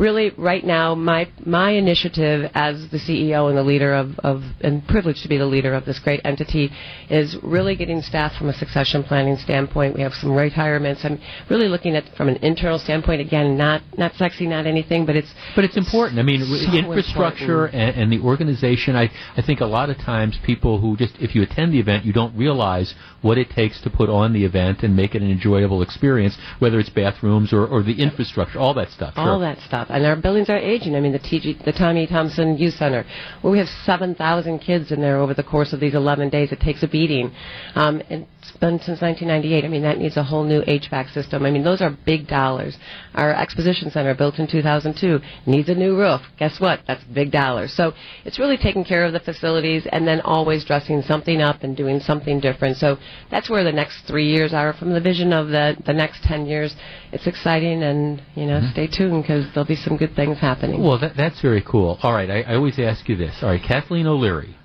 really 0.00 0.30
right 0.38 0.64
now 0.64 0.94
my 0.94 1.30
my 1.44 1.72
initiative 1.72 2.50
as 2.54 2.88
the 2.90 2.96
CEO 2.96 3.48
and 3.48 3.56
the 3.56 3.62
leader 3.62 3.94
of, 3.94 4.18
of 4.20 4.42
and 4.62 4.86
privileged 4.88 5.22
to 5.22 5.28
be 5.28 5.36
the 5.36 5.46
leader 5.46 5.74
of 5.74 5.84
this 5.84 5.98
great 5.98 6.20
entity 6.24 6.70
is 7.10 7.36
really 7.42 7.76
getting 7.76 8.00
staff 8.00 8.32
from 8.36 8.48
a 8.48 8.54
succession 8.54 9.04
planning 9.04 9.36
standpoint. 9.36 9.94
We 9.94 10.00
have 10.00 10.14
some 10.14 10.32
retirements. 10.32 11.04
I'm 11.04 11.20
really 11.50 11.68
looking 11.68 11.94
at 11.94 12.04
from 12.16 12.28
an 12.28 12.36
internal 12.36 12.78
standpoint 12.78 13.20
again, 13.20 13.56
not 13.56 13.82
not 13.98 14.14
sexy, 14.14 14.46
not 14.46 14.66
anything, 14.66 15.04
but 15.04 15.16
it's 15.16 15.32
but 15.54 15.64
it's 15.64 15.76
important. 15.76 16.18
I 16.18 16.22
mean, 16.22 16.40
so 16.40 16.72
infrastructure 16.72 17.66
and, 17.66 17.96
and 17.96 18.12
the 18.12 18.20
organization. 18.26 18.96
I 18.96 19.10
I 19.36 19.42
think 19.42 19.60
a 19.60 19.66
lot 19.66 19.90
of 19.90 19.98
times 19.98 20.38
people 20.44 20.80
who 20.80 20.96
just 20.96 21.14
if 21.20 21.34
you 21.34 21.42
attend 21.42 21.74
the 21.74 21.78
event, 21.78 22.06
you 22.06 22.14
don't 22.14 22.34
realize 22.36 22.94
what 23.20 23.36
it 23.36 23.50
takes 23.50 23.80
to 23.82 23.90
put 23.90 24.08
on 24.08 24.32
the 24.32 24.44
event 24.44 24.82
and 24.82 24.96
make 24.96 25.14
it 25.14 25.20
an 25.20 25.30
enjoyable 25.30 25.82
experience, 25.82 26.38
whether 26.58 26.80
it's 26.80 26.88
bathrooms 26.88 27.52
or, 27.52 27.66
or 27.66 27.82
the 27.82 28.00
infrastructure, 28.00 28.58
all 28.58 28.72
that 28.72 28.88
stuff. 28.90 29.12
All 29.16 29.38
that 29.40 29.58
stuff. 29.58 29.89
And 29.90 30.06
our 30.06 30.16
buildings 30.16 30.48
are 30.48 30.56
aging. 30.56 30.94
I 30.94 31.00
mean, 31.00 31.12
the, 31.12 31.18
TG, 31.18 31.64
the 31.64 31.72
Tommy 31.72 32.06
Thompson 32.06 32.56
Youth 32.56 32.74
Center, 32.74 33.04
where 33.42 33.50
we 33.50 33.58
have 33.58 33.68
7,000 33.84 34.58
kids 34.60 34.92
in 34.92 35.00
there 35.00 35.18
over 35.18 35.34
the 35.34 35.42
course 35.42 35.72
of 35.72 35.80
these 35.80 35.94
11 35.94 36.30
days. 36.30 36.52
It 36.52 36.60
takes 36.60 36.82
a 36.82 36.88
beating. 36.88 37.32
Um, 37.74 38.02
and 38.10 38.26
been 38.52 38.78
since 38.78 39.00
1998. 39.00 39.64
I 39.64 39.68
mean, 39.68 39.82
that 39.82 39.98
needs 39.98 40.16
a 40.16 40.22
whole 40.22 40.44
new 40.44 40.62
HVAC 40.62 41.12
system. 41.12 41.44
I 41.44 41.50
mean, 41.50 41.64
those 41.64 41.80
are 41.80 41.96
big 42.06 42.26
dollars. 42.26 42.76
Our 43.14 43.34
exposition 43.34 43.90
center, 43.90 44.14
built 44.14 44.38
in 44.38 44.46
2002, 44.46 45.20
needs 45.46 45.68
a 45.68 45.74
new 45.74 45.96
roof. 45.96 46.20
Guess 46.38 46.60
what? 46.60 46.80
That's 46.86 47.02
big 47.04 47.30
dollars. 47.30 47.72
So 47.72 47.92
it's 48.24 48.38
really 48.38 48.56
taking 48.56 48.84
care 48.84 49.04
of 49.04 49.12
the 49.12 49.20
facilities 49.20 49.86
and 49.90 50.06
then 50.06 50.20
always 50.20 50.64
dressing 50.64 51.02
something 51.02 51.40
up 51.40 51.62
and 51.62 51.76
doing 51.76 52.00
something 52.00 52.40
different. 52.40 52.76
So 52.76 52.96
that's 53.30 53.50
where 53.50 53.64
the 53.64 53.72
next 53.72 54.02
three 54.06 54.26
years 54.26 54.52
are. 54.52 54.72
From 54.72 54.92
the 54.92 55.00
vision 55.00 55.32
of 55.32 55.48
the 55.48 55.76
the 55.86 55.92
next 55.92 56.22
10 56.24 56.46
years, 56.46 56.74
it's 57.12 57.26
exciting, 57.26 57.82
and 57.82 58.22
you 58.34 58.46
know, 58.46 58.60
mm-hmm. 58.60 58.72
stay 58.72 58.86
tuned 58.86 59.22
because 59.22 59.46
there'll 59.54 59.66
be 59.66 59.76
some 59.76 59.96
good 59.96 60.14
things 60.14 60.38
happening. 60.38 60.82
Well, 60.82 60.98
that, 60.98 61.16
that's 61.16 61.40
very 61.40 61.62
cool. 61.62 61.98
All 62.02 62.12
right, 62.12 62.30
I, 62.30 62.42
I 62.42 62.54
always 62.54 62.78
ask 62.78 63.08
you 63.08 63.16
this. 63.16 63.36
All 63.42 63.48
right, 63.48 63.62
Kathleen 63.62 64.06
O'Leary, 64.06 64.56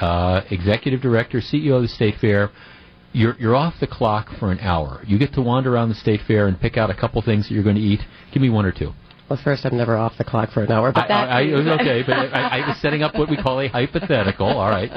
uh, 0.00 0.42
executive 0.50 1.00
director, 1.00 1.40
CEO 1.40 1.76
of 1.76 1.82
the 1.82 1.88
State 1.88 2.16
Fair 2.20 2.50
you're 3.16 3.34
you're 3.38 3.56
off 3.56 3.74
the 3.80 3.86
clock 3.86 4.28
for 4.38 4.52
an 4.52 4.60
hour. 4.60 5.02
You 5.06 5.18
get 5.18 5.32
to 5.34 5.40
wander 5.40 5.74
around 5.74 5.88
the 5.88 5.94
state 5.94 6.20
fair 6.26 6.46
and 6.48 6.60
pick 6.60 6.76
out 6.76 6.90
a 6.90 6.94
couple 6.94 7.22
things 7.22 7.48
that 7.48 7.54
you're 7.54 7.64
going 7.64 7.76
to 7.76 7.82
eat. 7.82 8.00
Give 8.32 8.42
me 8.42 8.50
one 8.50 8.66
or 8.66 8.72
two. 8.72 8.92
Well, 9.28 9.40
first, 9.42 9.64
I'm 9.64 9.76
never 9.76 9.96
off 9.96 10.12
the 10.18 10.24
clock 10.24 10.50
for 10.52 10.62
an 10.62 10.70
hour, 10.70 10.92
but 10.92 11.08
that 11.08 11.28
I, 11.30 11.50
I, 11.50 11.78
okay. 11.80 12.02
But 12.06 12.32
I, 12.32 12.60
I 12.60 12.68
was 12.68 12.80
setting 12.80 13.02
up 13.02 13.16
what 13.16 13.28
we 13.28 13.36
call 13.36 13.58
a 13.60 13.66
hypothetical. 13.66 14.46
All 14.46 14.68
right. 14.68 14.90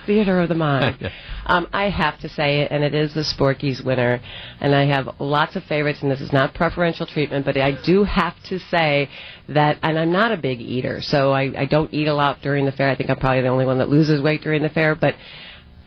theater 0.06 0.40
of 0.40 0.48
the 0.48 0.54
mind. 0.54 1.10
Um, 1.46 1.66
I 1.72 1.88
have 1.88 2.20
to 2.20 2.28
say 2.28 2.60
it, 2.60 2.70
and 2.70 2.84
it 2.84 2.94
is 2.94 3.12
the 3.12 3.22
Sporkies 3.22 3.84
winner. 3.84 4.20
And 4.60 4.72
I 4.72 4.84
have 4.84 5.16
lots 5.18 5.56
of 5.56 5.64
favorites, 5.64 5.98
and 6.00 6.08
this 6.08 6.20
is 6.20 6.32
not 6.32 6.54
preferential 6.54 7.06
treatment, 7.06 7.44
but 7.44 7.56
I 7.56 7.72
do 7.84 8.04
have 8.04 8.34
to 8.50 8.60
say 8.60 9.08
that, 9.48 9.78
and 9.82 9.98
I'm 9.98 10.12
not 10.12 10.30
a 10.30 10.36
big 10.36 10.60
eater, 10.60 11.00
so 11.00 11.32
I, 11.32 11.50
I 11.58 11.64
don't 11.64 11.92
eat 11.92 12.06
a 12.06 12.14
lot 12.14 12.40
during 12.40 12.66
the 12.66 12.72
fair. 12.72 12.88
I 12.88 12.94
think 12.94 13.10
I'm 13.10 13.16
probably 13.16 13.40
the 13.40 13.48
only 13.48 13.66
one 13.66 13.78
that 13.78 13.88
loses 13.88 14.22
weight 14.22 14.42
during 14.42 14.62
the 14.62 14.68
fair, 14.68 14.94
but 14.94 15.16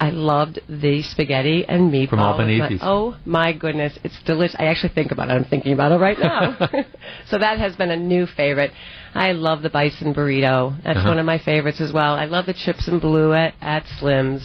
I 0.03 0.09
loved 0.09 0.59
the 0.67 1.01
spaghetti 1.03 1.63
and 1.65 1.91
meatballs. 1.93 2.09
From 2.09 2.19
Albanese's. 2.19 2.81
Oh 2.83 3.15
my 3.25 3.53
goodness, 3.53 3.97
it's 4.03 4.21
delicious. 4.25 4.55
I 4.59 4.65
actually 4.65 4.93
think 4.93 5.11
about 5.11 5.29
it. 5.29 5.33
I'm 5.33 5.45
thinking 5.45 5.71
about 5.73 5.91
it 5.93 5.99
right 6.07 6.19
now. 6.19 6.57
so 7.29 7.37
that 7.37 7.57
has 7.59 7.75
been 7.77 7.89
a 7.91 7.95
new 7.95 8.25
favorite. 8.25 8.71
I 9.15 9.31
love 9.31 9.61
the 9.61 9.69
bison 9.69 10.13
burrito. 10.13 10.75
That's 10.83 10.97
Uh-huh. 10.97 11.07
one 11.09 11.19
of 11.19 11.25
my 11.25 11.37
favorites 11.37 11.79
as 11.79 11.91
well. 11.93 12.13
I 12.15 12.25
love 12.25 12.45
the 12.47 12.53
chips 12.53 12.87
and 12.89 12.99
blue 12.99 13.31
at, 13.33 13.53
at 13.61 13.83
Slim's. 13.99 14.43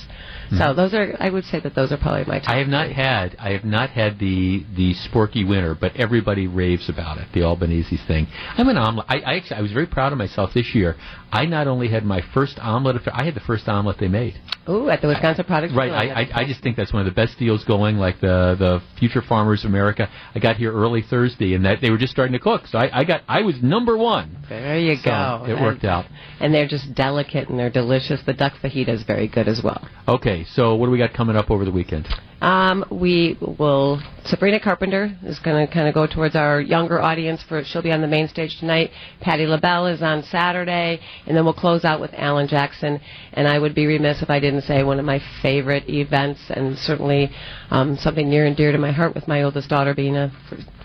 So 0.51 0.57
Mhm. 0.57 0.77
those 0.77 0.95
are, 0.95 1.15
I 1.21 1.29
would 1.29 1.45
say 1.45 1.59
that 1.61 1.75
those 1.75 1.91
are 1.93 1.99
probably 1.99 2.25
my 2.27 2.39
top. 2.39 2.55
I 2.55 2.59
have 2.59 2.69
not 2.69 2.89
had 2.91 3.37
I 3.39 3.51
have 3.57 3.65
not 3.65 3.91
had 3.91 4.19
the 4.19 4.65
the 4.81 4.95
Sporky 4.95 5.47
winner, 5.47 5.75
but 5.75 5.91
everybody 5.97 6.47
raves 6.47 6.89
about 6.89 7.19
it. 7.19 7.27
The 7.35 7.43
Albanese 7.43 7.99
thing. 8.11 8.29
I'm 8.57 8.69
an 8.71 8.79
omelet. 8.79 9.07
I, 9.11 9.17
I 9.31 9.35
actually 9.37 9.59
I 9.59 9.61
was 9.63 9.73
very 9.73 9.87
proud 9.87 10.13
of 10.13 10.19
myself 10.19 10.55
this 10.55 10.75
year. 10.75 10.97
I 11.31 11.45
not 11.47 11.67
only 11.69 11.89
had 11.89 12.05
my 12.05 12.23
first 12.33 12.59
omelet, 12.59 13.03
I 13.13 13.25
had 13.25 13.35
the 13.35 13.41
first 13.41 13.69
omelet 13.69 13.99
they 13.99 14.09
made. 14.09 14.41
Ooh, 14.69 14.89
at 14.91 15.01
the 15.01 15.09
Wisconsin 15.09 15.45
Product 15.45 15.75
Right. 15.75 15.91
I, 15.93 16.23
I 16.23 16.29
I 16.43 16.45
just 16.47 16.63
think 16.63 16.77
that's 16.77 16.93
one 16.93 17.01
of 17.01 17.07
the 17.07 17.15
best 17.15 17.39
deals 17.39 17.65
going. 17.65 17.97
Like 17.97 18.21
the 18.21 18.55
the 18.59 18.83
Future 18.99 19.23
Farmers 19.23 19.65
of 19.65 19.71
America. 19.71 20.09
I 20.35 20.39
got 20.39 20.57
here 20.57 20.73
early 20.73 21.03
Thursday, 21.03 21.55
and 21.55 21.65
that 21.65 21.81
they 21.81 21.91
were 21.91 21.99
just 21.99 22.13
starting 22.13 22.33
to 22.33 22.39
cook. 22.39 22.67
So 22.67 22.79
I, 22.79 23.01
I 23.01 23.05
got 23.05 23.23
I 23.29 23.43
was 23.43 23.63
number 23.63 23.97
one. 23.97 24.37
There 24.49 24.79
you 24.79 24.97
So 24.97 25.11
go. 25.11 25.45
it 25.49 25.61
worked 25.61 25.85
out. 25.85 26.07
And 26.41 26.53
they're 26.55 26.69
just 26.69 26.95
delicate 26.95 27.49
and 27.49 27.59
they're 27.59 27.71
delicious. 27.71 28.21
The 28.25 28.33
duck 28.35 28.55
fajita 28.63 28.89
is 28.91 29.03
very 29.03 29.29
good 29.29 29.49
as 29.49 29.61
well. 29.63 29.87
Okay. 30.07 30.45
So 30.45 30.75
what 30.77 30.87
do 30.87 30.93
we 30.93 30.99
got 30.99 31.13
coming 31.13 31.37
up 31.37 31.51
over 31.51 31.65
the 31.65 31.71
weekend? 31.73 32.07
Um, 32.41 32.85
we 32.91 33.37
will. 33.41 34.01
Sabrina 34.25 34.61
Carpenter 34.61 35.17
is 35.25 35.39
going 35.41 35.67
to 35.67 35.73
kind 35.73 35.89
of 35.89 35.95
go 35.95 36.07
towards 36.07 36.37
our 36.37 36.61
younger 36.61 37.01
audience. 37.01 37.43
For 37.49 37.65
she'll 37.65 37.83
be 37.83 37.91
on 37.91 38.01
the 38.01 38.07
main 38.07 38.29
stage 38.29 38.59
tonight. 38.61 38.91
Patti 39.21 39.45
LaBelle 39.47 39.87
is 39.87 40.03
on 40.03 40.23
Saturday, 40.23 41.01
and 41.27 41.37
then 41.37 41.45
we'll 41.45 41.55
close 41.55 41.85
out 41.85 42.01
with 42.01 42.11
Alan 42.15 42.49
Jackson. 42.49 43.01
And 43.33 43.47
I 43.49 43.59
would 43.59 43.75
be 43.75 43.87
remiss 43.87 44.23
if 44.23 44.31
I 44.31 44.41
didn't 44.41 44.63
say 44.63 44.83
one 44.83 44.99
of 44.99 45.05
my 45.05 45.21
favorite 45.43 45.89
events, 45.89 46.41
and 46.49 46.79
certainly 46.79 47.31
um, 47.71 47.97
something 47.97 48.29
near 48.29 48.47
and 48.47 48.57
dear 48.57 48.73
to 48.73 48.79
my 48.79 48.93
heart, 48.93 49.15
with 49.15 49.29
my 49.29 49.43
oldest 49.43 49.69
daughter 49.69 49.95
being 49.95 50.17
a 50.17 50.31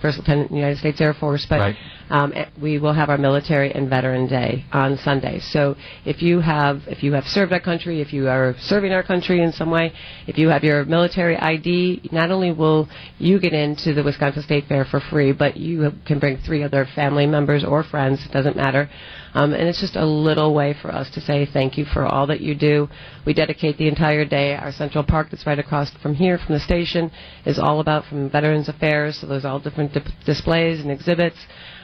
first 0.02 0.18
lieutenant 0.18 0.50
in 0.50 0.56
the 0.56 0.60
United 0.60 0.80
States 0.80 1.00
Air 1.00 1.14
Force. 1.14 1.46
But 1.50 1.60
Right. 1.60 1.76
Um, 2.14 2.32
eh, 2.36 2.46
we 2.62 2.78
will 2.78 2.94
have 2.94 3.10
our 3.10 3.18
Military 3.18 3.72
and 3.74 3.90
Veteran 3.90 4.28
Day 4.28 4.66
on 4.72 4.98
Sunday. 4.98 5.40
So 5.40 5.76
if 6.06 6.22
you 6.22 6.40
have 6.42 6.84
if 6.88 7.02
you 7.02 7.14
have 7.14 7.26
served 7.26 7.52
our 7.52 7.60
country, 7.60 8.02
if 8.02 8.14
you 8.14 8.28
are 8.30 8.54
serving 8.60 8.94
our 8.94 9.02
country 9.02 9.42
in 9.42 9.52
some 9.52 9.72
way, 9.72 9.92
if 10.28 10.38
you 10.38 10.50
have 10.50 10.64
your 10.64 10.86
military 10.86 11.36
ID, 11.36 12.10
not 12.12 12.30
only 12.30 12.52
will 12.52 12.88
you 13.18 13.40
get 13.40 13.54
into 13.54 13.96
the 13.96 14.04
Wisconsin 14.04 14.44
State 14.44 14.66
Fair 14.68 14.86
for 14.86 15.00
free, 15.00 15.32
but 15.32 15.58
you 15.58 15.92
can 16.06 16.20
bring 16.20 16.38
three 16.38 16.62
other 16.64 16.88
family 16.94 17.26
members 17.26 17.66
or 17.66 17.84
friends. 17.84 18.24
It 18.24 18.32
doesn't 18.32 18.56
matter. 18.56 18.90
Um, 19.34 19.54
and 19.54 19.68
it's 19.68 19.82
just 19.82 19.96
a 19.96 20.06
little 20.06 20.54
way 20.54 20.76
for 20.80 20.92
us 20.94 21.10
to 21.16 21.22
say 21.22 21.48
thank 21.52 21.78
you 21.78 21.86
for 21.86 22.06
all 22.06 22.28
that 22.28 22.42
you 22.42 22.54
do. 22.54 22.88
We 23.26 23.34
dedicate 23.34 23.78
the 23.80 23.88
entire 23.88 24.26
day. 24.26 24.54
Our 24.56 24.72
Central 24.72 25.04
Park 25.04 25.30
that's 25.32 25.48
right 25.48 25.58
across 25.58 25.90
from 26.04 26.14
here, 26.14 26.38
from 26.38 26.54
the 26.54 26.60
station, 26.60 27.12
is 27.46 27.58
all 27.58 27.80
about 27.80 28.06
from 28.06 28.30
Veterans 28.30 28.70
Affairs. 28.70 29.18
So 29.20 29.26
there's 29.26 29.46
all 29.46 29.60
different 29.60 29.94
dip- 29.94 30.04
displays 30.26 30.82
and 30.82 30.92
exhibits. 30.92 31.38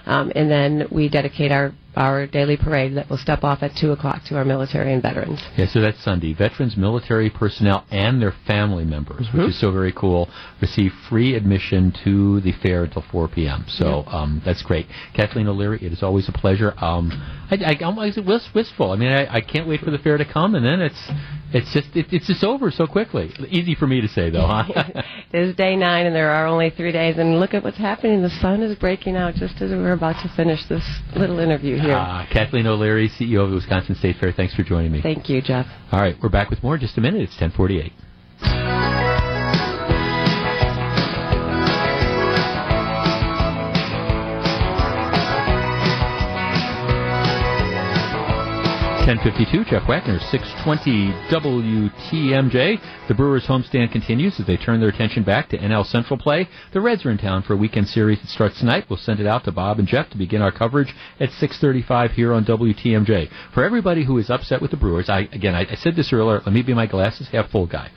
Um, 0.05 0.31
and 0.35 0.49
then 0.49 0.87
we 0.91 1.09
dedicate 1.09 1.51
our, 1.51 1.73
our 1.95 2.27
daily 2.27 2.57
parade 2.57 2.95
that 2.95 3.09
will 3.09 3.17
step 3.17 3.43
off 3.43 3.63
at 3.63 3.75
2 3.75 3.91
o'clock 3.91 4.23
to 4.25 4.37
our 4.37 4.45
military 4.45 4.93
and 4.93 5.01
veterans. 5.01 5.41
Yeah, 5.57 5.67
so 5.67 5.81
that's 5.81 6.01
Sunday. 6.03 6.33
Veterans, 6.33 6.77
military 6.77 7.29
personnel, 7.29 7.85
and 7.91 8.21
their 8.21 8.33
family 8.45 8.85
members, 8.85 9.27
which 9.33 9.49
is 9.49 9.59
so 9.59 9.71
very 9.71 9.91
cool, 9.91 10.29
receive 10.61 10.91
free 11.09 11.35
admission 11.35 11.93
to 12.03 12.41
the 12.41 12.51
fair 12.63 12.83
until 12.83 13.03
4 13.11 13.27
p.m. 13.29 13.65
So 13.67 14.03
um, 14.07 14.41
that's 14.45 14.61
great. 14.61 14.87
Kathleen 15.15 15.47
O'Leary, 15.47 15.79
it 15.81 15.91
is 15.91 16.03
always 16.03 16.29
a 16.29 16.31
pleasure. 16.31 16.73
Um, 16.77 17.11
I, 17.51 17.55
I, 17.55 17.85
I'm 17.85 17.97
always 17.97 18.17
wistful. 18.53 18.91
I 18.91 18.95
mean, 18.95 19.11
I, 19.11 19.37
I 19.37 19.41
can't 19.41 19.67
wait 19.67 19.81
for 19.81 19.91
the 19.91 19.97
fair 19.97 20.17
to 20.17 20.25
come, 20.25 20.55
and 20.55 20.65
then 20.65 20.81
it's 20.81 21.09
it's 21.51 21.73
just 21.73 21.95
it, 21.95 22.05
it's 22.11 22.27
just 22.27 22.43
over 22.43 22.69
so 22.69 22.85
quickly. 22.85 23.31
Easy 23.49 23.73
for 23.73 23.87
me 23.87 24.01
to 24.01 24.07
say, 24.07 24.29
though, 24.29 24.45
huh? 24.45 24.63
It 25.31 25.41
is 25.41 25.55
day 25.55 25.75
nine, 25.75 26.07
and 26.07 26.15
there 26.15 26.31
are 26.31 26.47
only 26.47 26.71
three 26.71 26.91
days. 26.91 27.17
And 27.17 27.39
look 27.39 27.53
at 27.53 27.63
what's 27.63 27.77
happening. 27.77 28.23
The 28.23 28.31
sun 28.41 28.63
is 28.63 28.77
breaking 28.77 29.15
out 29.15 29.35
just 29.35 29.61
as 29.61 29.69
we're 29.69 29.93
about 29.93 30.21
to 30.23 30.33
finish 30.35 30.65
this 30.67 30.83
little 31.15 31.37
interview 31.37 31.77
here. 31.79 31.95
Uh, 31.95 32.25
Kathleen 32.31 32.67
O'Leary, 32.67 33.09
CEO 33.09 33.43
of 33.43 33.49
the 33.49 33.55
Wisconsin 33.55 33.95
State 33.95 34.17
Fair. 34.19 34.31
Thanks 34.31 34.55
for 34.55 34.63
joining 34.63 34.91
me. 34.91 35.01
Thank 35.01 35.29
you, 35.29 35.41
Jeff. 35.41 35.65
All 35.91 35.99
right, 35.99 36.15
we're 36.21 36.29
back 36.29 36.49
with 36.49 36.61
more 36.63 36.75
in 36.75 36.81
just 36.81 36.97
a 36.97 37.01
minute. 37.01 37.21
It's 37.21 37.39
1048. 37.39 39.28
Ten 49.09 49.17
fifty-two. 49.23 49.65
Jeff 49.65 49.87
Wagner, 49.87 50.19
six 50.29 50.53
twenty 50.63 51.09
WTMJ. 51.31 53.07
The 53.07 53.13
Brewers' 53.15 53.47
homestand 53.47 53.91
continues 53.91 54.39
as 54.39 54.45
they 54.45 54.55
turn 54.55 54.79
their 54.79 54.89
attention 54.89 55.23
back 55.23 55.49
to 55.49 55.57
NL 55.57 55.83
Central 55.83 56.15
play. 56.15 56.47
The 56.73 56.79
Reds 56.79 57.03
are 57.07 57.09
in 57.09 57.17
town 57.17 57.41
for 57.41 57.53
a 57.53 57.57
weekend 57.57 57.87
series 57.87 58.21
that 58.21 58.27
starts 58.27 58.59
tonight. 58.59 58.85
We'll 58.87 58.99
send 58.99 59.19
it 59.19 59.25
out 59.25 59.45
to 59.45 59.51
Bob 59.51 59.79
and 59.79 59.87
Jeff 59.87 60.11
to 60.11 60.17
begin 60.19 60.43
our 60.43 60.51
coverage 60.51 60.93
at 61.19 61.31
six 61.31 61.59
thirty-five 61.59 62.11
here 62.11 62.33
on 62.33 62.45
WTMJ. 62.45 63.31
For 63.51 63.63
everybody 63.63 64.05
who 64.05 64.15
is 64.19 64.29
upset 64.29 64.61
with 64.61 64.69
the 64.69 64.77
Brewers, 64.77 65.09
I 65.09 65.21
again 65.21 65.55
I, 65.55 65.61
I 65.61 65.73
said 65.73 65.95
this 65.95 66.13
earlier. 66.13 66.43
Let 66.45 66.53
me 66.53 66.61
be 66.61 66.75
my 66.75 66.85
glasses 66.85 67.29
half 67.29 67.49
full 67.49 67.65
guy. 67.65 67.89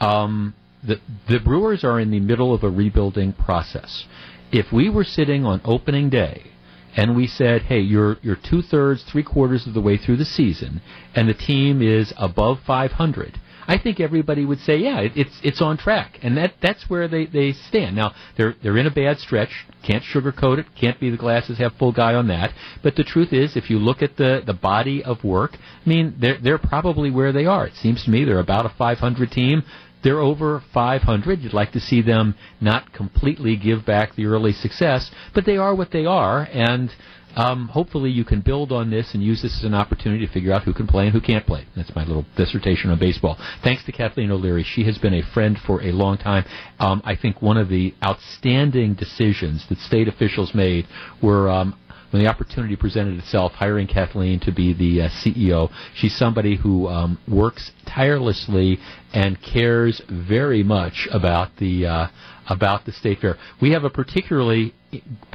Um, 0.00 0.54
the 0.86 1.00
the 1.28 1.40
Brewers 1.40 1.82
are 1.82 1.98
in 1.98 2.12
the 2.12 2.20
middle 2.20 2.54
of 2.54 2.62
a 2.62 2.70
rebuilding 2.70 3.32
process. 3.32 4.04
If 4.52 4.70
we 4.72 4.88
were 4.88 5.02
sitting 5.02 5.44
on 5.44 5.60
opening 5.64 6.08
day 6.08 6.52
and 6.96 7.16
we 7.16 7.26
said, 7.26 7.62
"Hey, 7.62 7.80
you're 7.80 8.18
you're 8.22 8.36
two 8.36 8.62
thirds, 8.62 9.02
three 9.04 9.22
quarters 9.22 9.66
of 9.66 9.74
the 9.74 9.80
way 9.80 9.96
through 9.96 10.16
the 10.16 10.24
season, 10.24 10.80
and 11.14 11.28
the 11.28 11.34
team 11.34 11.82
is 11.82 12.12
above 12.16 12.60
500," 12.66 13.38
I 13.66 13.78
think 13.78 14.00
everybody 14.00 14.44
would 14.44 14.60
say, 14.60 14.78
"Yeah, 14.78 15.00
it, 15.00 15.12
it's 15.16 15.40
it's 15.42 15.62
on 15.62 15.76
track," 15.76 16.18
and 16.22 16.36
that 16.36 16.54
that's 16.60 16.90
where 16.90 17.08
they 17.08 17.26
they 17.26 17.52
stand. 17.52 17.96
Now 17.96 18.12
they're 18.36 18.54
they're 18.62 18.76
in 18.76 18.86
a 18.86 18.90
bad 18.90 19.18
stretch. 19.20 19.50
Can't 19.82 20.02
sugarcoat 20.02 20.58
it. 20.58 20.66
Can't 20.74 20.98
be 21.00 21.10
the 21.10 21.16
glasses 21.16 21.58
half 21.58 21.74
full 21.78 21.92
guy 21.92 22.14
on 22.14 22.28
that. 22.28 22.52
But 22.82 22.96
the 22.96 23.04
truth 23.04 23.32
is, 23.32 23.56
if 23.56 23.70
you 23.70 23.78
look 23.78 24.02
at 24.02 24.16
the 24.16 24.42
the 24.44 24.54
body 24.54 25.02
of 25.02 25.22
work, 25.24 25.52
I 25.54 25.88
mean, 25.88 26.14
they're 26.18 26.38
they're 26.38 26.58
probably 26.58 27.10
where 27.10 27.32
they 27.32 27.46
are. 27.46 27.66
It 27.66 27.74
seems 27.74 28.04
to 28.04 28.10
me 28.10 28.24
they're 28.24 28.38
about 28.38 28.66
a 28.66 28.70
500 28.70 29.30
team. 29.30 29.62
They're 30.02 30.20
over 30.20 30.62
500. 30.72 31.40
You'd 31.40 31.52
like 31.52 31.72
to 31.72 31.80
see 31.80 32.02
them 32.02 32.34
not 32.60 32.92
completely 32.92 33.56
give 33.56 33.84
back 33.86 34.14
the 34.14 34.26
early 34.26 34.52
success, 34.52 35.10
but 35.34 35.44
they 35.44 35.56
are 35.56 35.74
what 35.74 35.90
they 35.90 36.04
are, 36.04 36.48
and 36.52 36.92
um, 37.36 37.68
hopefully 37.68 38.10
you 38.10 38.24
can 38.24 38.40
build 38.40 38.72
on 38.72 38.90
this 38.90 39.14
and 39.14 39.22
use 39.22 39.42
this 39.42 39.56
as 39.58 39.64
an 39.64 39.74
opportunity 39.74 40.26
to 40.26 40.32
figure 40.32 40.52
out 40.52 40.64
who 40.64 40.74
can 40.74 40.86
play 40.86 41.04
and 41.04 41.12
who 41.12 41.20
can't 41.20 41.46
play. 41.46 41.66
That's 41.74 41.94
my 41.94 42.04
little 42.04 42.26
dissertation 42.36 42.90
on 42.90 42.98
baseball. 42.98 43.38
Thanks 43.62 43.84
to 43.84 43.92
Kathleen 43.92 44.30
O'Leary. 44.30 44.64
She 44.64 44.84
has 44.84 44.98
been 44.98 45.14
a 45.14 45.22
friend 45.32 45.58
for 45.66 45.82
a 45.82 45.92
long 45.92 46.18
time. 46.18 46.44
Um, 46.78 47.00
I 47.04 47.16
think 47.16 47.40
one 47.40 47.56
of 47.56 47.68
the 47.68 47.94
outstanding 48.04 48.94
decisions 48.94 49.66
that 49.68 49.78
state 49.78 50.08
officials 50.08 50.54
made 50.54 50.86
were 51.22 51.48
um, 51.48 51.78
when 52.12 52.22
the 52.22 52.28
opportunity 52.28 52.76
presented 52.76 53.18
itself, 53.18 53.52
hiring 53.52 53.86
Kathleen 53.86 54.38
to 54.40 54.52
be 54.52 54.74
the 54.74 55.02
uh, 55.02 55.08
CEO. 55.08 55.70
She's 55.94 56.14
somebody 56.16 56.56
who 56.56 56.86
um, 56.88 57.18
works 57.26 57.72
tirelessly 57.86 58.78
and 59.14 59.40
cares 59.42 60.00
very 60.08 60.62
much 60.62 61.08
about 61.10 61.56
the 61.56 61.86
uh, 61.86 62.06
about 62.48 62.84
the 62.84 62.92
state 62.92 63.20
fair. 63.20 63.38
We 63.60 63.70
have 63.72 63.84
a 63.84 63.90
particularly 63.90 64.74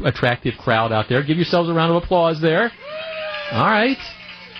attractive 0.03 0.53
crowd 0.59 0.91
out 0.91 1.07
there. 1.09 1.23
Give 1.23 1.37
yourselves 1.37 1.69
a 1.69 1.73
round 1.73 1.95
of 1.95 2.03
applause 2.03 2.39
there. 2.41 2.71
All 3.51 3.65
right. 3.65 3.97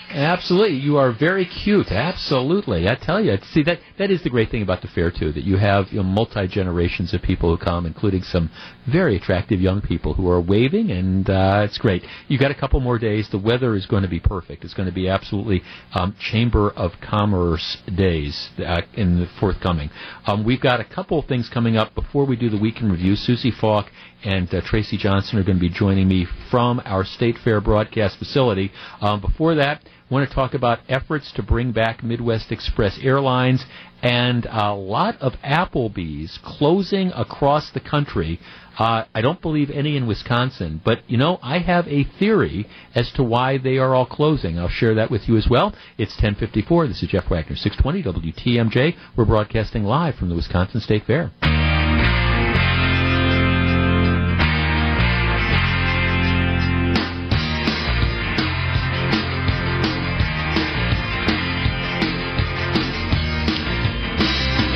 Absolutely, 0.10 0.78
you 0.78 0.98
are 0.98 1.12
very 1.12 1.46
cute. 1.46 1.92
Absolutely, 1.92 2.88
I 2.88 2.96
tell 2.96 3.20
you. 3.20 3.38
See 3.52 3.62
that 3.64 3.80
that 3.98 4.10
is 4.10 4.24
the 4.24 4.30
great 4.30 4.50
thing 4.50 4.62
about 4.62 4.82
the 4.82 4.88
fair 4.88 5.12
too. 5.12 5.34
That 5.34 5.44
you 5.44 5.58
have 5.58 5.88
you 5.92 5.98
know, 5.98 6.04
multi 6.04 6.48
generations 6.48 7.14
of 7.14 7.22
people 7.22 7.56
who 7.56 7.62
come, 7.62 7.86
including 7.86 8.22
some 8.22 8.50
very 8.92 9.18
attractive 9.18 9.60
young 9.60 9.82
people 9.82 10.14
who 10.14 10.30
are 10.30 10.40
waving, 10.40 10.92
and 10.92 11.30
uh, 11.30 11.62
it's 11.66 11.78
great. 11.78 12.04
You've 12.28 12.42
got 12.42 12.52
a 12.52 12.56
couple 12.56 12.80
more 12.80 12.98
days. 12.98 13.28
The 13.30 13.38
weather 13.38 13.76
is 13.76 13.86
going 13.86 14.04
to 14.04 14.10
be 14.10 14.20
perfect. 14.20 14.64
It's 14.64 14.74
going 14.74 14.88
to 14.88 14.96
be 14.96 15.10
absolutely 15.10 15.62
um, 15.94 16.16
Chamber 16.20 16.72
of 16.72 16.94
Commerce 17.02 17.78
days 17.96 18.50
uh, 18.60 18.82
in 18.94 19.20
the 19.20 19.28
forthcoming. 19.40 19.90
Um, 20.26 20.46
we've 20.46 20.62
got 20.62 20.80
a 20.80 20.86
couple 20.86 21.20
of 21.20 21.26
things 21.26 21.50
coming 21.54 21.76
up 21.76 21.94
before 21.96 22.26
we 22.26 22.36
do 22.36 22.50
the 22.50 22.60
weekend 22.60 22.92
review. 22.92 23.16
Susie 23.16 23.52
Falk 23.52 23.88
and 24.24 24.52
uh, 24.54 24.62
Tracy 24.62 24.98
Johnson 24.98 25.38
are 25.38 25.44
going 25.44 25.58
to 25.58 25.62
be 25.62 25.70
joining 25.70 26.08
me 26.08 26.26
from 26.50 26.82
our 26.86 27.04
State 27.04 27.38
Fair 27.44 27.62
broadcast 27.62 28.18
facility. 28.18 28.72
Um, 29.02 29.22
before 29.22 29.56
that, 29.56 29.82
I 29.86 30.14
want 30.14 30.28
to 30.30 30.34
talk 30.34 30.54
about 30.54 30.80
efforts 30.88 31.34
to 31.34 31.44
bring 31.44 31.74
back 31.74 32.02
Midwest 32.02 32.52
Express 32.52 32.98
Airlines 33.02 33.66
and 34.02 34.48
a 34.50 34.74
lot 34.74 35.18
of 35.22 35.34
Applebee's 35.44 36.40
closing 36.44 37.12
across 37.12 37.72
the 37.72 37.80
country. 37.80 38.40
Uh, 38.78 39.06
I 39.14 39.22
don't 39.22 39.42
believe 39.42 39.72
any 39.72 39.98
in 39.98 40.06
Wisconsin, 40.06 40.82
but 40.84 41.00
you 41.10 41.18
know, 41.18 41.40
I 41.42 41.60
have 41.60 41.88
a 41.88 42.04
theory 42.20 42.68
as 42.94 43.12
to 43.14 43.24
why 43.24 43.58
they 43.58 43.78
are 43.78 43.96
all 43.96 44.06
closing. 44.06 44.60
I'll 44.60 44.70
share 44.70 44.96
that 44.96 45.10
with 45.10 45.28
you 45.28 45.36
as 45.38 45.48
well. 45.50 45.74
It's 45.98 46.14
1054. 46.14 46.88
This 46.88 47.02
is 47.02 47.10
Jeff 47.10 47.30
Wagner, 47.30 47.56
620 47.56 48.32
WTMJ. 48.32 48.96
We're 49.16 49.26
broadcasting 49.26 49.84
live 49.84 50.16
from 50.16 50.30
the 50.30 50.36
Wisconsin 50.36 50.82
State 50.82 51.06
Fair. 51.06 51.32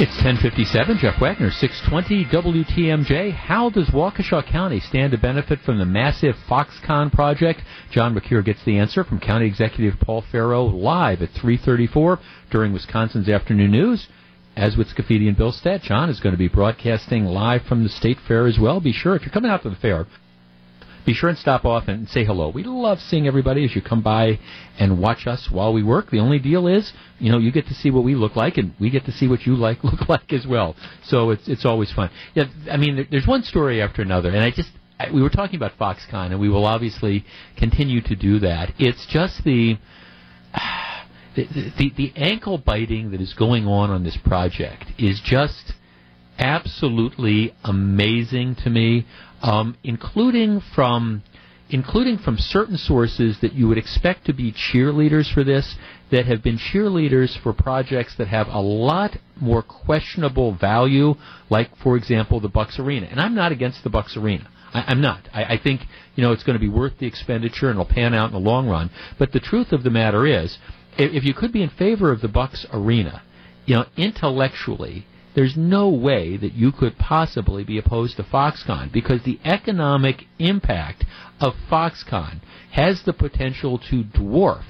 It's 0.01 0.15
1057, 0.15 0.97
Jeff 0.97 1.21
Wagner, 1.21 1.51
620 1.51 2.25
WTMJ. 2.25 3.33
How 3.33 3.69
does 3.69 3.87
Waukesha 3.89 4.43
County 4.51 4.79
stand 4.79 5.11
to 5.11 5.17
benefit 5.19 5.59
from 5.59 5.77
the 5.77 5.85
massive 5.85 6.33
Foxconn 6.49 7.11
project? 7.11 7.61
John 7.91 8.15
Mercure 8.15 8.41
gets 8.41 8.65
the 8.65 8.79
answer 8.79 9.03
from 9.03 9.19
County 9.19 9.45
Executive 9.45 9.99
Paul 9.99 10.23
Farrow 10.31 10.65
live 10.65 11.21
at 11.21 11.29
334 11.29 12.17
during 12.49 12.73
Wisconsin's 12.73 13.29
Afternoon 13.29 13.69
News. 13.69 14.07
As 14.57 14.75
with 14.75 14.87
Scaffidi 14.87 15.27
and 15.27 15.37
Bill 15.37 15.51
Stead, 15.51 15.83
John 15.83 16.09
is 16.09 16.19
going 16.19 16.33
to 16.33 16.39
be 16.39 16.47
broadcasting 16.47 17.25
live 17.25 17.61
from 17.69 17.83
the 17.83 17.89
State 17.89 18.17
Fair 18.27 18.47
as 18.47 18.57
well. 18.57 18.79
Be 18.79 18.93
sure, 18.93 19.15
if 19.15 19.21
you're 19.21 19.29
coming 19.29 19.51
out 19.51 19.61
to 19.61 19.69
the 19.69 19.75
fair, 19.75 20.07
be 21.05 21.13
sure 21.13 21.29
and 21.29 21.37
stop 21.37 21.65
off 21.65 21.87
and 21.87 22.07
say 22.09 22.23
hello. 22.23 22.49
We 22.49 22.63
love 22.63 22.99
seeing 22.99 23.27
everybody 23.27 23.65
as 23.65 23.75
you 23.75 23.81
come 23.81 24.01
by 24.01 24.39
and 24.79 24.99
watch 24.99 25.27
us 25.27 25.49
while 25.51 25.73
we 25.73 25.83
work. 25.83 26.11
The 26.11 26.19
only 26.19 26.39
deal 26.39 26.67
is, 26.67 26.91
you 27.19 27.31
know, 27.31 27.37
you 27.37 27.51
get 27.51 27.67
to 27.67 27.73
see 27.73 27.91
what 27.91 28.03
we 28.03 28.15
look 28.15 28.35
like, 28.35 28.57
and 28.57 28.73
we 28.79 28.89
get 28.89 29.05
to 29.05 29.11
see 29.11 29.27
what 29.27 29.41
you 29.41 29.55
like 29.55 29.83
look 29.83 30.07
like 30.07 30.31
as 30.33 30.45
well. 30.45 30.75
So 31.03 31.31
it's 31.31 31.47
it's 31.47 31.65
always 31.65 31.91
fun. 31.91 32.09
Yeah, 32.35 32.45
I 32.69 32.77
mean, 32.77 33.07
there's 33.09 33.27
one 33.27 33.43
story 33.43 33.81
after 33.81 34.01
another, 34.01 34.29
and 34.29 34.39
I 34.39 34.51
just 34.51 34.71
I, 34.99 35.11
we 35.11 35.21
were 35.21 35.29
talking 35.29 35.55
about 35.55 35.77
Foxconn, 35.79 36.31
and 36.31 36.39
we 36.39 36.49
will 36.49 36.65
obviously 36.65 37.25
continue 37.57 38.01
to 38.01 38.15
do 38.15 38.39
that. 38.39 38.73
It's 38.77 39.05
just 39.07 39.43
the. 39.43 39.77
The, 41.33 41.47
the, 41.77 41.93
the 41.95 42.13
ankle 42.17 42.57
biting 42.57 43.11
that 43.11 43.21
is 43.21 43.33
going 43.33 43.65
on 43.65 43.89
on 43.89 44.03
this 44.03 44.17
project 44.17 44.83
is 44.99 45.21
just 45.23 45.71
absolutely 46.37 47.55
amazing 47.63 48.55
to 48.55 48.69
me 48.69 49.05
um, 49.41 49.77
including 49.83 50.61
from 50.75 51.23
including 51.71 52.17
from 52.17 52.37
certain 52.37 52.77
sources 52.77 53.39
that 53.39 53.53
you 53.53 53.67
would 53.67 53.77
expect 53.77 54.25
to 54.25 54.33
be 54.33 54.51
cheerleaders 54.51 55.33
for 55.33 55.43
this, 55.43 55.75
that 56.11 56.25
have 56.25 56.43
been 56.43 56.57
cheerleaders 56.57 57.41
for 57.41 57.53
projects 57.53 58.13
that 58.17 58.27
have 58.27 58.47
a 58.49 58.59
lot 58.59 59.15
more 59.39 59.63
questionable 59.63 60.53
value, 60.53 61.15
like, 61.49 61.75
for 61.77 61.95
example, 61.95 62.41
the 62.41 62.49
Bucks 62.49 62.77
Arena. 62.77 63.07
And 63.09 63.19
I'm 63.19 63.33
not 63.33 63.53
against 63.53 63.83
the 63.83 63.89
Bucks 63.89 64.17
Arena. 64.17 64.49
I, 64.73 64.91
am 64.91 65.01
not. 65.01 65.27
I, 65.33 65.43
I 65.43 65.57
think, 65.57 65.81
you 66.15 66.23
know, 66.23 66.33
it's 66.33 66.43
going 66.43 66.55
to 66.55 66.59
be 66.59 66.69
worth 66.69 66.97
the 66.99 67.07
expenditure 67.07 67.69
and 67.69 67.79
it'll 67.79 67.85
pan 67.85 68.13
out 68.13 68.27
in 68.27 68.33
the 68.33 68.49
long 68.49 68.67
run. 68.67 68.89
But 69.17 69.31
the 69.31 69.39
truth 69.39 69.71
of 69.71 69.83
the 69.83 69.89
matter 69.89 70.25
is, 70.25 70.57
if, 70.97 71.13
if 71.13 71.23
you 71.23 71.33
could 71.33 71.53
be 71.53 71.63
in 71.63 71.69
favor 71.69 72.11
of 72.11 72.21
the 72.21 72.27
Bucks 72.27 72.65
Arena, 72.73 73.23
you 73.65 73.75
know, 73.75 73.85
intellectually, 73.95 75.05
there's 75.33 75.55
no 75.55 75.89
way 75.89 76.37
that 76.37 76.53
you 76.53 76.71
could 76.71 76.97
possibly 76.97 77.63
be 77.63 77.77
opposed 77.77 78.17
to 78.17 78.23
Foxconn 78.23 78.91
because 78.91 79.23
the 79.23 79.39
economic 79.45 80.25
impact 80.39 81.05
of 81.39 81.53
Foxconn 81.69 82.41
has 82.71 83.03
the 83.03 83.13
potential 83.13 83.77
to 83.89 84.03
dwarf 84.03 84.63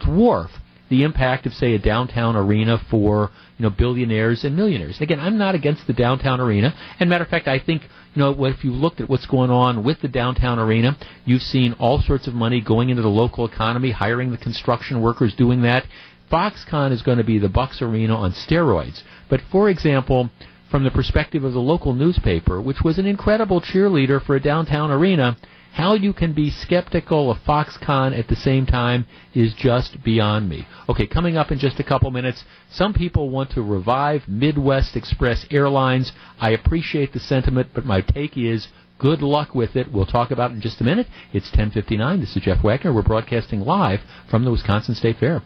dwarf 0.00 0.50
the 0.88 1.02
impact 1.02 1.46
of 1.46 1.52
say 1.52 1.74
a 1.74 1.78
downtown 1.78 2.36
arena 2.36 2.80
for 2.90 3.30
you 3.58 3.62
know 3.62 3.70
billionaires 3.70 4.44
and 4.44 4.56
millionaires. 4.56 5.00
Again, 5.00 5.20
I'm 5.20 5.38
not 5.38 5.54
against 5.54 5.86
the 5.86 5.92
downtown 5.92 6.40
arena, 6.40 6.74
and 6.98 7.10
matter 7.10 7.24
of 7.24 7.30
fact, 7.30 7.46
I 7.48 7.58
think 7.58 7.82
you 7.82 8.22
know 8.22 8.44
if 8.46 8.64
you 8.64 8.72
looked 8.72 9.00
at 9.00 9.08
what's 9.08 9.26
going 9.26 9.50
on 9.50 9.84
with 9.84 10.00
the 10.00 10.08
downtown 10.08 10.58
arena, 10.58 10.96
you've 11.24 11.42
seen 11.42 11.74
all 11.74 12.00
sorts 12.00 12.26
of 12.26 12.34
money 12.34 12.60
going 12.60 12.88
into 12.88 13.02
the 13.02 13.08
local 13.08 13.46
economy, 13.46 13.90
hiring 13.90 14.30
the 14.30 14.38
construction 14.38 15.02
workers, 15.02 15.34
doing 15.34 15.62
that. 15.62 15.84
Foxconn 16.30 16.92
is 16.92 17.02
going 17.02 17.18
to 17.18 17.24
be 17.24 17.38
the 17.38 17.48
Bucks 17.48 17.80
Arena 17.80 18.14
on 18.14 18.32
steroids. 18.32 19.02
But 19.28 19.40
for 19.50 19.68
example, 19.68 20.30
from 20.70 20.84
the 20.84 20.90
perspective 20.90 21.44
of 21.44 21.52
the 21.52 21.60
local 21.60 21.94
newspaper, 21.94 22.60
which 22.60 22.82
was 22.82 22.98
an 22.98 23.06
incredible 23.06 23.60
cheerleader 23.60 24.22
for 24.22 24.36
a 24.36 24.40
downtown 24.40 24.90
arena, 24.90 25.36
how 25.72 25.94
you 25.94 26.12
can 26.12 26.32
be 26.32 26.50
skeptical 26.50 27.30
of 27.30 27.38
Foxconn 27.46 28.18
at 28.18 28.28
the 28.28 28.36
same 28.36 28.66
time 28.66 29.06
is 29.34 29.54
just 29.54 30.02
beyond 30.02 30.48
me. 30.48 30.66
Okay, 30.88 31.06
coming 31.06 31.36
up 31.36 31.52
in 31.52 31.58
just 31.58 31.78
a 31.78 31.84
couple 31.84 32.10
minutes, 32.10 32.44
some 32.70 32.92
people 32.92 33.30
want 33.30 33.50
to 33.50 33.62
revive 33.62 34.26
Midwest 34.26 34.96
Express 34.96 35.46
Airlines. 35.50 36.12
I 36.40 36.50
appreciate 36.50 37.12
the 37.12 37.20
sentiment, 37.20 37.68
but 37.74 37.84
my 37.84 38.00
take 38.00 38.36
is 38.36 38.68
good 38.98 39.22
luck 39.22 39.54
with 39.54 39.76
it. 39.76 39.92
We'll 39.92 40.06
talk 40.06 40.30
about 40.32 40.50
it 40.50 40.54
in 40.54 40.60
just 40.60 40.80
a 40.80 40.84
minute. 40.84 41.06
It's 41.32 41.50
10:59. 41.50 42.20
This 42.20 42.36
is 42.36 42.42
Jeff 42.42 42.64
Wagner. 42.64 42.92
We're 42.92 43.02
broadcasting 43.02 43.60
live 43.60 44.00
from 44.28 44.44
the 44.44 44.50
Wisconsin 44.50 44.94
State 44.94 45.18
Fair. 45.18 45.42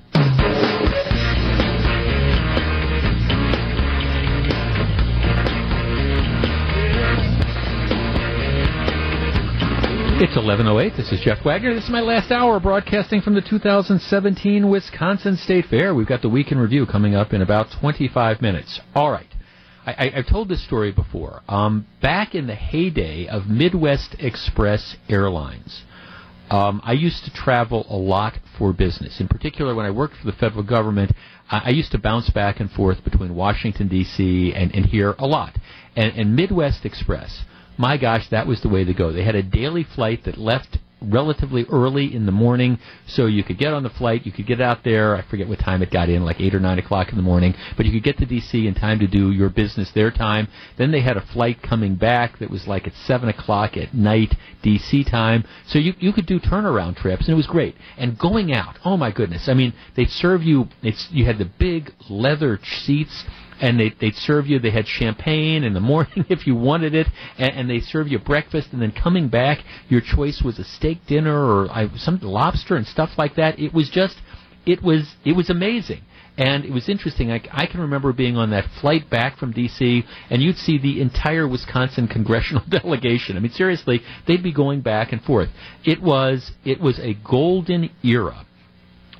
It's 10.23 10.37
11:08. 10.37 10.97
This 10.97 11.11
is 11.11 11.19
Jeff 11.19 11.45
Wagner. 11.45 11.75
This 11.75 11.83
is 11.83 11.91
my 11.91 12.01
last 12.01 12.31
hour 12.31 12.61
broadcasting 12.61 13.23
from 13.23 13.35
the 13.35 13.41
2017 13.41 14.69
Wisconsin 14.69 15.37
State 15.37 15.67
Fair. 15.67 15.97
We've 15.97 16.07
got 16.07 16.23
the 16.23 16.29
week 16.29 16.53
in 16.53 16.59
review 16.59 16.87
coming 16.87 17.17
up 17.17 17.33
in 17.33 17.43
about 17.43 17.73
25 17.81 18.41
minutes. 18.41 18.79
All 18.95 19.11
right. 19.11 19.27
I, 19.85 20.13
have 20.15 20.29
told 20.29 20.49
this 20.49 20.65
story 20.65 20.93
before. 20.93 21.43
Um, 21.49 21.89
back 22.01 22.37
in 22.37 22.47
the 22.47 22.55
heyday 22.55 23.27
of 23.27 23.49
Midwest 23.49 24.15
Express 24.21 24.95
Airlines, 25.09 25.83
um, 26.51 26.81
I 26.85 26.93
used 26.93 27.25
to 27.25 27.33
travel 27.33 27.85
a 27.91 27.97
lot 27.97 28.35
for 28.57 28.73
business. 28.73 29.21
In 29.21 29.27
particular, 29.27 29.75
when 29.75 29.87
I 29.87 29.91
worked 29.91 30.15
for 30.19 30.27
the 30.27 30.37
federal 30.39 30.63
government, 30.63 31.11
I, 31.51 31.63
I 31.65 31.69
used 31.71 31.91
to 31.93 31.99
bounce 31.99 32.31
back 32.31 32.61
and 32.61 32.71
forth 32.71 33.03
between 33.03 33.35
Washington 33.35 33.89
D.C. 33.89 34.55
and, 34.55 34.73
and 34.73 34.87
here 34.87 35.17
a 35.19 35.27
lot. 35.27 35.59
And, 35.97 36.13
and 36.17 36.37
Midwest 36.37 36.85
Express 36.85 37.43
my 37.79 37.97
gosh, 37.97 38.29
that 38.31 38.47
was 38.47 38.61
the 38.63 38.69
way 38.69 38.85
to 38.85 38.95
go. 38.95 39.13
They 39.13 39.25
had 39.25 39.35
a 39.35 39.43
daily 39.43 39.85
flight 39.85 40.25
that 40.25 40.39
left 40.39 40.79
relatively 41.11 41.65
early 41.71 42.15
in 42.15 42.27
the 42.27 42.33
morning, 42.33 42.79
so 43.07 43.27
you 43.27 43.43
could 43.43 43.59
get 43.59 43.73
on 43.73 43.83
the 43.83 43.91
flight, 43.91 44.25
you 44.27 44.33
could 44.33 44.47
get 44.47 44.61
out 44.61 44.85
there. 44.85 45.17
I 45.17 45.23
forget 45.23 45.49
what 45.49 45.59
time 45.59 45.83
it 45.83 45.91
got 45.91 46.09
in, 46.09 46.25
like 46.25 46.41
eight 46.41 46.55
or 46.55 46.61
nine 46.61 46.79
o'clock 46.79 47.11
in 47.11 47.17
the 47.17 47.23
morning, 47.23 47.55
but 47.77 47.87
you 47.87 47.93
could 47.93 48.03
get 48.03 48.19
to 48.19 48.27
D.C. 48.27 48.67
in 48.67 48.75
time 48.75 48.99
to 49.01 49.07
do 49.07 49.31
your 49.31 49.49
business 49.49 49.91
their 49.93 50.11
time. 50.11 50.49
Then 50.77 50.91
they 50.91 51.01
had 51.01 51.17
a 51.17 51.27
flight 51.27 51.63
coming 51.63 51.97
back 51.97 52.39
that 52.39 52.51
was 52.51 52.67
like 52.67 52.87
at 52.87 52.95
seven 52.95 53.29
o'clock 53.29 53.77
at 53.77 53.95
night 53.95 54.35
D.C. 54.63 55.05
time, 55.05 55.45
so 55.67 55.79
you 55.79 55.95
you 55.99 56.13
could 56.13 56.27
do 56.27 56.39
turnaround 56.39 56.97
trips, 56.97 57.23
and 57.23 57.31
it 57.31 57.37
was 57.37 57.47
great. 57.47 57.75
And 57.97 58.19
going 58.19 58.53
out, 58.53 58.79
oh 58.85 58.97
my 58.97 59.11
goodness! 59.11 59.49
I 59.49 59.55
mean, 59.55 59.73
they'd 59.97 60.11
serve 60.11 60.43
you. 60.43 60.69
It's 60.83 61.09
you 61.11 61.25
had 61.25 61.39
the 61.39 61.51
big 61.59 61.93
leather 62.09 62.61
seats 62.63 63.25
and 63.63 63.79
they 63.79 63.95
they'd 64.01 64.17
serve 64.17 64.47
you. 64.47 64.59
They 64.59 64.71
had 64.71 64.87
champagne 64.87 65.65
in 65.65 65.73
the 65.73 65.81
morning 65.93 66.27
if 66.29 66.47
you 66.47 66.55
wanted 66.55 66.95
it, 66.95 67.07
and, 67.39 67.51
and 67.53 67.71
they 67.71 67.81
serve 67.81 68.09
you 68.09 68.19
breakfast. 68.19 68.69
And 68.73 68.83
then 68.83 68.93
coming 68.93 69.29
back, 69.29 69.61
your 69.89 70.03
choice 70.03 70.43
was 70.43 70.59
a 70.59 70.65
steak 70.65 71.07
dinner 71.07 71.35
or 71.35 71.71
I, 71.71 71.89
some 71.97 72.19
lobster 72.21 72.77
and 72.77 72.87
stuff 72.87 73.11
like 73.17 73.37
that. 73.37 73.59
It 73.59 73.73
was 73.73 73.89
just, 73.89 74.21
it 74.67 74.83
was 74.83 75.15
it 75.25 75.33
was 75.33 75.49
amazing. 75.49 76.03
And 76.37 76.65
it 76.65 76.73
was 76.73 76.89
interesting. 76.89 77.31
I, 77.31 77.43
I 77.53 77.67
can 77.67 77.81
remember 77.81 78.11
being 78.15 78.39
on 78.39 78.51
that 78.51 78.65
flight 78.81 79.11
back 79.11 79.37
from 79.37 79.53
D.C., 79.53 80.03
and 80.31 80.41
you'd 80.41 80.57
see 80.57 80.79
the 80.79 81.03
entire 81.03 81.47
Wisconsin 81.47 82.09
congressional 82.09 82.65
delegation. 82.71 83.37
I 83.37 83.41
mean, 83.41 83.53
seriously, 83.53 84.01
they'd 84.27 84.43
be 84.43 84.53
going 84.53 84.81
back 84.81 85.13
and 85.13 85.23
forth. 85.23 85.51
It 85.85 86.01
was 86.01 86.53
it 86.65 86.81
was 86.81 86.99
a 86.99 87.15
golden 87.15 87.91
era 88.03 88.47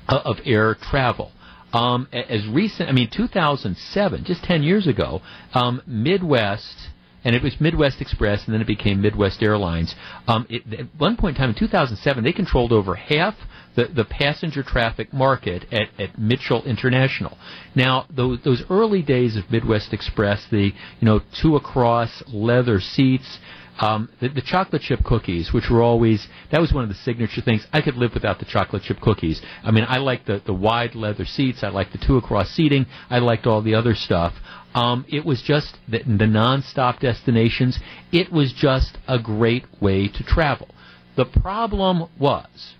of 0.09 0.37
air 0.43 0.75
travel. 0.75 1.31
Um, 1.73 2.07
as 2.13 2.47
recent, 2.47 2.87
I 2.87 2.91
mean, 2.91 3.09
2007, 3.09 4.23
just 4.25 4.43
10 4.43 4.61
years 4.61 4.85
ago, 4.85 5.21
um, 5.53 5.81
Midwest, 5.87 6.89
and 7.23 7.35
it 7.35 7.41
was 7.41 7.59
Midwest 7.59 7.99
Express, 7.99 8.45
and 8.45 8.53
then 8.53 8.61
it 8.61 8.67
became 8.67 9.01
Midwest 9.01 9.41
Airlines. 9.41 9.95
Um, 10.27 10.45
it, 10.49 10.61
at 10.71 10.85
one 10.97 11.17
point 11.17 11.35
in 11.35 11.41
time, 11.41 11.49
in 11.49 11.55
2007, 11.55 12.23
they 12.23 12.31
controlled 12.31 12.71
over 12.71 12.93
half 12.93 13.35
the, 13.75 13.85
the 13.85 14.05
passenger 14.05 14.61
traffic 14.61 15.11
market 15.11 15.65
at, 15.73 15.89
at 15.99 16.17
Mitchell 16.17 16.63
International. 16.63 17.37
Now, 17.75 18.05
those, 18.09 18.39
those 18.43 18.63
early 18.69 19.01
days 19.01 19.35
of 19.35 19.49
Midwest 19.49 19.93
Express, 19.93 20.45
the 20.51 20.71
you 20.99 21.05
know 21.05 21.21
two 21.41 21.55
across 21.55 22.21
leather 22.27 22.79
seats, 22.79 23.39
um, 23.79 24.09
the, 24.21 24.29
the, 24.29 24.41
chocolate 24.41 24.83
chip 24.83 25.03
cookies, 25.03 25.51
which 25.51 25.69
were 25.69 25.81
always 25.81 26.27
that 26.51 26.61
was 26.61 26.71
one 26.71 26.83
of 26.83 26.89
the 26.89 26.95
signature 26.95 27.41
things. 27.41 27.65
I 27.73 27.81
could 27.81 27.95
live 27.95 28.13
without 28.13 28.39
the 28.39 28.45
chocolate 28.45 28.83
chip 28.83 28.99
cookies. 29.01 29.41
I 29.63 29.71
mean, 29.71 29.85
I 29.87 29.97
liked 29.97 30.27
the 30.27 30.41
the 30.45 30.53
wide 30.53 30.95
leather 30.95 31.25
seats. 31.25 31.63
I 31.63 31.69
liked 31.69 31.91
the 31.91 31.97
two 31.97 32.17
across 32.17 32.51
seating. 32.51 32.85
I 33.09 33.19
liked 33.19 33.47
all 33.47 33.61
the 33.61 33.75
other 33.75 33.95
stuff. 33.95 34.33
Um, 34.75 35.05
it 35.07 35.23
was 35.25 35.41
just 35.41 35.77
the, 35.87 35.99
the 36.03 36.25
non-stop 36.27 36.99
destinations. 36.99 37.79
It 38.11 38.31
was 38.31 38.53
just 38.53 38.97
a 39.07 39.19
great 39.19 39.65
way 39.79 40.07
to 40.07 40.23
travel. 40.23 40.67
The 41.15 41.25
problem 41.25 42.09
was 42.19 42.73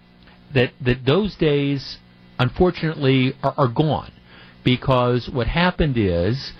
that 0.53 0.74
that 0.82 1.06
those 1.06 1.36
days 1.36 1.98
unfortunately, 2.40 3.34
are, 3.44 3.53
are 3.57 3.68
gone 3.68 4.11
because 4.64 5.30
what 5.30 5.48
happened 5.48 5.98
is 5.98 6.52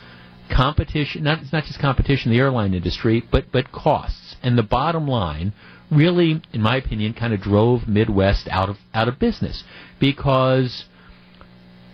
competition. 0.54 1.24
Not 1.24 1.40
it's 1.42 1.54
not 1.54 1.66
just 1.66 1.80
competition 1.80 2.32
in 2.32 2.38
the 2.38 2.42
airline 2.42 2.74
industry, 2.74 3.24
but 3.32 3.52
but 3.52 3.72
costs. 3.72 4.20
And 4.44 4.58
the 4.58 4.64
bottom 4.64 5.08
line 5.08 5.54
really, 5.90 6.42
in 6.52 6.62
my 6.62 6.78
opinion, 6.78 7.14
kind 7.14 7.34
of 7.34 7.42
drove 7.42 7.88
Midwest 7.88 8.48
out 8.50 8.70
of 8.70 8.78
out 8.94 9.08
of 9.08 9.20
business 9.20 9.64
because 10.00 10.86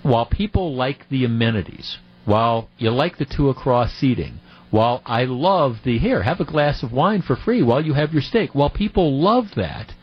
while 0.03 0.25
people 0.25 0.75
like 0.75 1.07
the 1.09 1.25
amenities, 1.25 1.97
while 2.25 2.69
you 2.77 2.89
like 2.89 3.17
the 3.17 3.25
two 3.25 3.49
across 3.49 3.93
seating, 3.93 4.39
while 4.71 5.01
I 5.05 5.25
love 5.25 5.77
the 5.83 5.97
here, 5.97 6.23
have 6.23 6.39
a 6.39 6.45
glass 6.45 6.83
of 6.83 6.91
wine 6.91 7.21
for 7.21 7.35
free 7.35 7.61
while 7.61 7.83
you 7.83 7.93
have 7.93 8.13
your 8.13 8.21
steak, 8.21 8.53
while 8.53 8.69
people 8.69 9.19
love 9.19 9.55
that, 9.55 9.93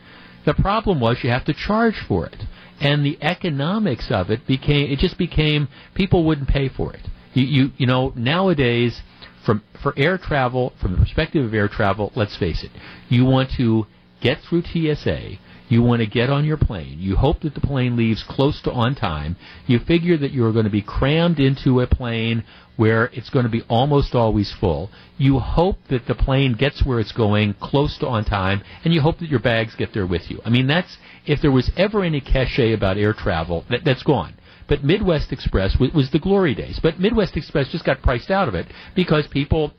the 0.45 0.53
problem 0.53 0.99
was 0.99 1.23
you 1.23 1.29
have 1.29 1.45
to 1.45 1.53
charge 1.53 1.99
for 2.07 2.25
it. 2.25 2.43
And 2.79 3.05
the 3.05 3.17
economics 3.21 4.11
of 4.11 4.29
it 4.29 4.45
became 4.45 4.91
it 4.91 4.99
just 4.99 5.17
became 5.17 5.67
people 5.95 6.25
wouldn't 6.25 6.47
pay 6.47 6.69
for 6.69 6.93
it. 6.93 7.01
You 7.33 7.43
you, 7.43 7.71
you 7.77 7.87
know, 7.87 8.13
nowadays 8.15 9.01
from 9.47 9.63
for 9.81 9.93
air 9.97 10.19
travel, 10.19 10.73
from 10.79 10.91
the 10.91 10.97
perspective 10.99 11.43
of 11.43 11.53
air 11.55 11.67
travel, 11.67 12.11
let's 12.15 12.37
face 12.37 12.63
it, 12.63 12.69
you 13.09 13.25
want 13.25 13.49
to 13.57 13.87
get 14.21 14.37
through 14.47 14.61
TSA 14.61 15.39
you 15.69 15.81
want 15.81 16.01
to 16.01 16.07
get 16.07 16.29
on 16.29 16.45
your 16.45 16.57
plane. 16.57 16.97
You 16.99 17.17
hope 17.17 17.41
that 17.41 17.53
the 17.53 17.61
plane 17.61 17.97
leaves 17.97 18.23
close 18.23 18.61
to 18.61 18.71
on 18.71 18.95
time. 18.95 19.35
You 19.65 19.79
figure 19.79 20.17
that 20.17 20.31
you're 20.31 20.53
going 20.53 20.65
to 20.65 20.71
be 20.71 20.81
crammed 20.81 21.39
into 21.39 21.81
a 21.81 21.87
plane 21.87 22.43
where 22.77 23.05
it's 23.11 23.29
going 23.29 23.43
to 23.43 23.51
be 23.51 23.63
almost 23.67 24.15
always 24.15 24.53
full. 24.59 24.89
You 25.17 25.39
hope 25.39 25.77
that 25.89 26.05
the 26.07 26.15
plane 26.15 26.53
gets 26.53 26.85
where 26.85 26.99
it's 26.99 27.11
going 27.11 27.55
close 27.55 27.97
to 27.99 28.07
on 28.07 28.23
time, 28.23 28.61
and 28.83 28.93
you 28.93 29.01
hope 29.01 29.19
that 29.19 29.29
your 29.29 29.39
bags 29.39 29.75
get 29.75 29.93
there 29.93 30.07
with 30.07 30.29
you. 30.29 30.39
I 30.45 30.49
mean, 30.49 30.67
that's 30.67 30.97
if 31.25 31.41
there 31.41 31.51
was 31.51 31.69
ever 31.75 32.03
any 32.03 32.21
cachet 32.21 32.73
about 32.73 32.97
air 32.97 33.13
travel, 33.13 33.65
that, 33.69 33.83
that's 33.83 34.03
gone. 34.03 34.35
But 34.67 34.83
Midwest 34.83 35.31
Express 35.31 35.77
was, 35.79 36.09
the 36.11 36.19
glory 36.19 36.53
days. 36.53 36.79
But 36.81 36.99
Midwest 36.99 37.37
Express 37.37 37.71
just 37.71 37.85
got 37.85 38.01
priced 38.01 38.31
out 38.31 38.47
of 38.47 38.55
it 38.55 38.67
because 38.95 39.27
people 39.27 39.73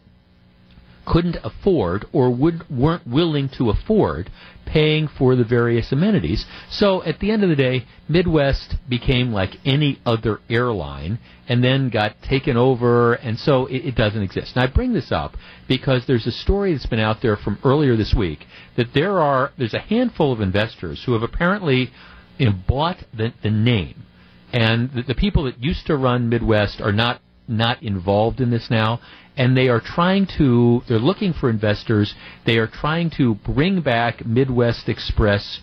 couldn't 1.06 1.36
afford 1.43 2.05
or 2.12 2.31
would, 2.31 2.69
weren't 2.69 3.06
willing 3.06 3.48
to 3.48 3.70
afford 3.70 4.31
paying 4.66 5.09
for 5.09 5.35
the 5.35 5.44
various 5.44 5.90
amenities. 5.90 6.44
So 6.70 7.02
at 7.02 7.19
the 7.19 7.31
end 7.31 7.43
of 7.43 7.48
the 7.48 7.56
day, 7.56 7.86
Midwest 8.09 8.74
became 8.89 9.32
like 9.32 9.56
any 9.65 9.98
other 10.05 10.40
airline 10.51 11.19
and 11.48 11.65
then 11.65 11.89
got 11.89 12.20
taken 12.23 12.59
over, 12.59 13.15
and 13.15 13.39
so 13.39 13.66
it, 13.66 13.86
it 13.86 13.94
doesn't 13.94 14.23
exist. 14.23 14.55
And 14.55 14.62
I 14.62 14.66
bring 14.73 14.93
this 14.93 15.10
up 15.10 15.36
because 15.66 16.06
there's 16.06 16.27
a 16.27 16.32
story 16.32 16.73
that's 16.73 16.86
been 16.86 16.98
out 16.98 17.23
there 17.23 17.36
from 17.36 17.59
earlier 17.65 17.97
this 17.97 18.15
week 18.15 18.40
that 18.77 18.93
there 18.93 19.19
are 19.19 19.52
there's 19.56 19.74
a 19.74 19.81
handful 19.81 20.32
of 20.32 20.43
investors 20.43 21.02
who 21.06 21.15
have 21.15 21.23
apparently 21.23 21.90
you 22.36 22.47
know, 22.47 22.55
bought 22.69 22.98
the, 23.16 23.32
the 23.43 23.51
name, 23.51 24.05
and 24.52 24.90
the, 24.92 25.02
the 25.02 25.14
people 25.14 25.44
that 25.44 25.62
used 25.62 25.86
to 25.86 25.96
run 25.96 26.28
Midwest 26.28 26.80
are 26.80 26.92
not 26.92 27.20
not 27.48 27.82
involved 27.82 28.40
in 28.40 28.50
this 28.50 28.68
now, 28.70 29.00
and 29.36 29.56
they 29.56 29.68
are 29.68 29.80
trying 29.80 30.26
to, 30.36 30.82
they're 30.88 30.98
looking 30.98 31.32
for 31.32 31.48
investors. 31.48 32.14
They 32.44 32.58
are 32.58 32.66
trying 32.66 33.10
to 33.16 33.36
bring 33.36 33.80
back 33.80 34.26
Midwest 34.26 34.88
Express 34.88 35.60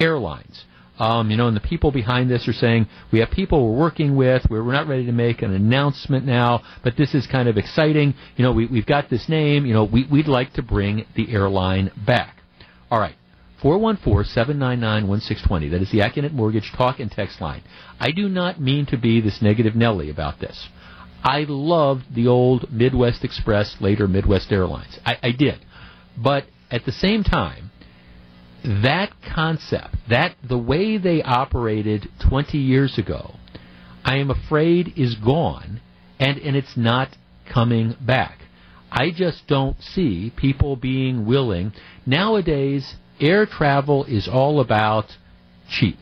Airlines. 0.00 0.64
Um, 0.98 1.30
you 1.30 1.36
know, 1.36 1.48
and 1.48 1.56
the 1.56 1.60
people 1.60 1.92
behind 1.92 2.30
this 2.30 2.46
are 2.46 2.52
saying 2.52 2.86
we 3.10 3.20
have 3.20 3.30
people 3.30 3.72
we're 3.72 3.78
working 3.78 4.16
with. 4.16 4.42
We're, 4.50 4.62
we're 4.62 4.74
not 4.74 4.86
ready 4.86 5.06
to 5.06 5.12
make 5.12 5.40
an 5.40 5.54
announcement 5.54 6.26
now, 6.26 6.62
but 6.84 6.96
this 6.98 7.14
is 7.14 7.26
kind 7.26 7.48
of 7.48 7.56
exciting. 7.56 8.14
You 8.36 8.44
know, 8.44 8.52
we, 8.52 8.66
we've 8.66 8.86
got 8.86 9.08
this 9.08 9.26
name. 9.26 9.64
You 9.64 9.72
know, 9.72 9.84
we, 9.84 10.06
we'd 10.10 10.28
like 10.28 10.52
to 10.54 10.62
bring 10.62 11.06
the 11.16 11.32
airline 11.32 11.90
back. 12.06 12.36
All 12.90 12.98
right. 12.98 13.14
414-799-1620. 13.62 15.70
That 15.70 15.82
is 15.82 15.90
the 15.90 16.00
Accunet 16.00 16.32
Mortgage 16.32 16.72
talk 16.76 17.00
and 17.00 17.10
text 17.10 17.40
line. 17.40 17.62
I 17.98 18.10
do 18.10 18.28
not 18.28 18.60
mean 18.60 18.86
to 18.86 18.96
be 18.96 19.20
this 19.20 19.42
negative 19.42 19.74
Nelly 19.74 20.10
about 20.10 20.40
this. 20.40 20.68
I 21.22 21.44
loved 21.48 22.14
the 22.14 22.28
old 22.28 22.72
Midwest 22.72 23.24
Express, 23.24 23.76
later 23.80 24.08
Midwest 24.08 24.50
Airlines. 24.50 24.98
I, 25.04 25.18
I 25.22 25.32
did. 25.32 25.58
But 26.16 26.44
at 26.70 26.84
the 26.84 26.92
same 26.92 27.24
time, 27.24 27.70
that 28.64 29.12
concept, 29.34 29.96
that 30.08 30.36
the 30.46 30.58
way 30.58 30.98
they 30.98 31.22
operated 31.22 32.08
20 32.28 32.58
years 32.58 32.98
ago, 32.98 33.34
I 34.04 34.16
am 34.16 34.30
afraid 34.30 34.94
is 34.96 35.14
gone 35.14 35.80
and, 36.18 36.38
and 36.38 36.56
it's 36.56 36.76
not 36.76 37.16
coming 37.52 37.96
back. 38.00 38.38
I 38.90 39.10
just 39.14 39.46
don't 39.46 39.80
see 39.80 40.32
people 40.34 40.76
being 40.76 41.26
willing. 41.26 41.72
Nowadays, 42.04 42.94
air 43.20 43.46
travel 43.46 44.04
is 44.04 44.28
all 44.28 44.60
about 44.60 45.16
cheap. 45.68 45.98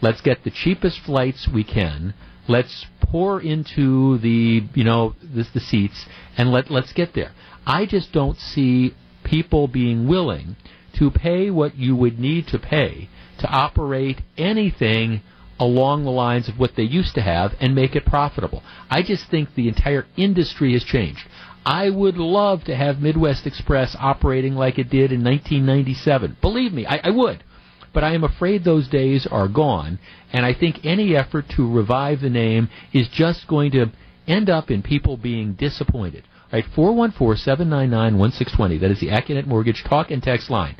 Let's 0.00 0.20
get 0.20 0.44
the 0.44 0.50
cheapest 0.50 1.00
flights 1.00 1.48
we 1.52 1.64
can. 1.64 2.14
Let's 2.46 2.86
pour 3.00 3.40
into 3.40 4.18
the 4.18 4.62
you 4.74 4.84
know 4.84 5.14
the, 5.22 5.46
the 5.52 5.60
seats 5.60 6.06
and 6.36 6.50
let 6.50 6.70
let's 6.70 6.92
get 6.92 7.14
there. 7.14 7.32
I 7.66 7.86
just 7.86 8.12
don't 8.12 8.38
see 8.38 8.94
people 9.24 9.68
being 9.68 10.08
willing 10.08 10.56
to 10.98 11.10
pay 11.10 11.50
what 11.50 11.76
you 11.76 11.94
would 11.96 12.18
need 12.18 12.46
to 12.48 12.58
pay 12.58 13.08
to 13.40 13.48
operate 13.48 14.20
anything 14.36 15.22
along 15.60 16.04
the 16.04 16.10
lines 16.10 16.48
of 16.48 16.58
what 16.58 16.76
they 16.76 16.82
used 16.82 17.14
to 17.14 17.20
have 17.20 17.52
and 17.60 17.74
make 17.74 17.96
it 17.96 18.06
profitable. 18.06 18.62
I 18.88 19.02
just 19.02 19.28
think 19.30 19.54
the 19.54 19.68
entire 19.68 20.06
industry 20.16 20.72
has 20.72 20.84
changed. 20.84 21.26
I 21.64 21.90
would 21.90 22.16
love 22.16 22.64
to 22.64 22.74
have 22.74 23.00
Midwest 23.00 23.46
Express 23.46 23.94
operating 23.98 24.54
like 24.54 24.78
it 24.78 24.90
did 24.90 25.12
in 25.12 25.22
1997. 25.22 26.38
Believe 26.40 26.72
me, 26.72 26.86
I, 26.86 27.00
I 27.04 27.10
would 27.10 27.44
but 27.92 28.04
I 28.04 28.14
am 28.14 28.24
afraid 28.24 28.64
those 28.64 28.88
days 28.88 29.26
are 29.30 29.48
gone, 29.48 29.98
and 30.32 30.46
I 30.46 30.54
think 30.54 30.84
any 30.84 31.16
effort 31.16 31.48
to 31.56 31.68
revive 31.68 32.20
the 32.20 32.30
name 32.30 32.68
is 32.92 33.08
just 33.08 33.48
going 33.48 33.72
to 33.72 33.90
end 34.26 34.48
up 34.50 34.70
in 34.70 34.82
people 34.82 35.16
being 35.16 35.54
disappointed. 35.54 36.24
All 36.52 36.60
right, 36.60 36.64
414-799-1620. 36.76 38.80
That 38.80 38.90
is 38.90 39.00
the 39.00 39.08
Accunet 39.08 39.46
Mortgage 39.46 39.82
talk 39.84 40.10
and 40.10 40.22
text 40.22 40.50
line. 40.50 40.76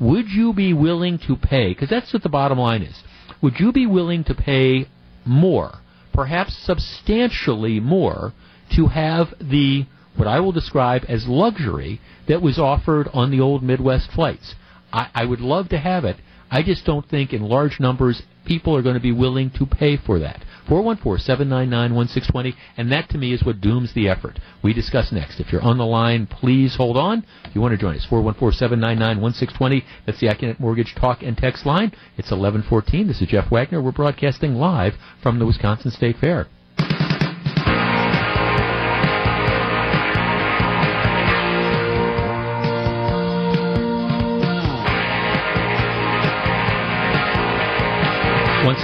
Would 0.00 0.28
you 0.28 0.52
be 0.52 0.74
willing 0.74 1.18
to 1.26 1.36
pay, 1.36 1.68
because 1.68 1.88
that's 1.88 2.12
what 2.12 2.22
the 2.22 2.28
bottom 2.28 2.58
line 2.58 2.82
is, 2.82 3.02
would 3.40 3.58
you 3.60 3.72
be 3.72 3.86
willing 3.86 4.24
to 4.24 4.34
pay 4.34 4.88
more, 5.24 5.78
perhaps 6.12 6.54
substantially 6.56 7.80
more, 7.80 8.34
to 8.74 8.88
have 8.88 9.32
the, 9.40 9.86
what 10.16 10.28
I 10.28 10.40
will 10.40 10.52
describe 10.52 11.04
as 11.08 11.26
luxury 11.26 12.00
that 12.28 12.42
was 12.42 12.58
offered 12.58 13.08
on 13.12 13.30
the 13.30 13.40
old 13.40 13.62
Midwest 13.62 14.10
flights? 14.10 14.54
I, 14.92 15.08
I 15.14 15.24
would 15.24 15.40
love 15.40 15.68
to 15.70 15.78
have 15.78 16.04
it. 16.04 16.16
I 16.50 16.62
just 16.62 16.84
don't 16.84 17.08
think 17.08 17.32
in 17.32 17.42
large 17.42 17.80
numbers 17.80 18.22
people 18.44 18.76
are 18.76 18.82
going 18.82 18.94
to 18.94 19.00
be 19.00 19.12
willing 19.12 19.50
to 19.50 19.66
pay 19.66 19.96
for 19.96 20.18
that. 20.20 20.42
414-799-1620, 20.68 22.54
and 22.76 22.90
that 22.92 23.08
to 23.10 23.18
me 23.18 23.32
is 23.32 23.44
what 23.44 23.60
dooms 23.60 23.92
the 23.94 24.08
effort. 24.08 24.38
We 24.62 24.72
discuss 24.72 25.12
next. 25.12 25.38
If 25.40 25.52
you're 25.52 25.62
on 25.62 25.78
the 25.78 25.86
line, 25.86 26.26
please 26.26 26.76
hold 26.76 26.96
on. 26.96 27.24
If 27.44 27.54
you 27.54 27.60
want 27.60 27.72
to 27.72 27.78
join 27.78 27.96
us, 27.96 28.06
414-799-1620. 28.10 29.82
That's 30.06 30.20
the 30.20 30.28
Accunet 30.28 30.58
Mortgage 30.58 30.94
Talk 30.94 31.22
and 31.22 31.36
Text 31.36 31.66
line. 31.66 31.92
It's 32.16 32.30
1114. 32.30 33.06
This 33.06 33.20
is 33.20 33.28
Jeff 33.28 33.50
Wagner. 33.50 33.82
We're 33.82 33.92
broadcasting 33.92 34.54
live 34.54 34.94
from 35.22 35.38
the 35.38 35.46
Wisconsin 35.46 35.90
State 35.90 36.16
Fair. 36.18 36.48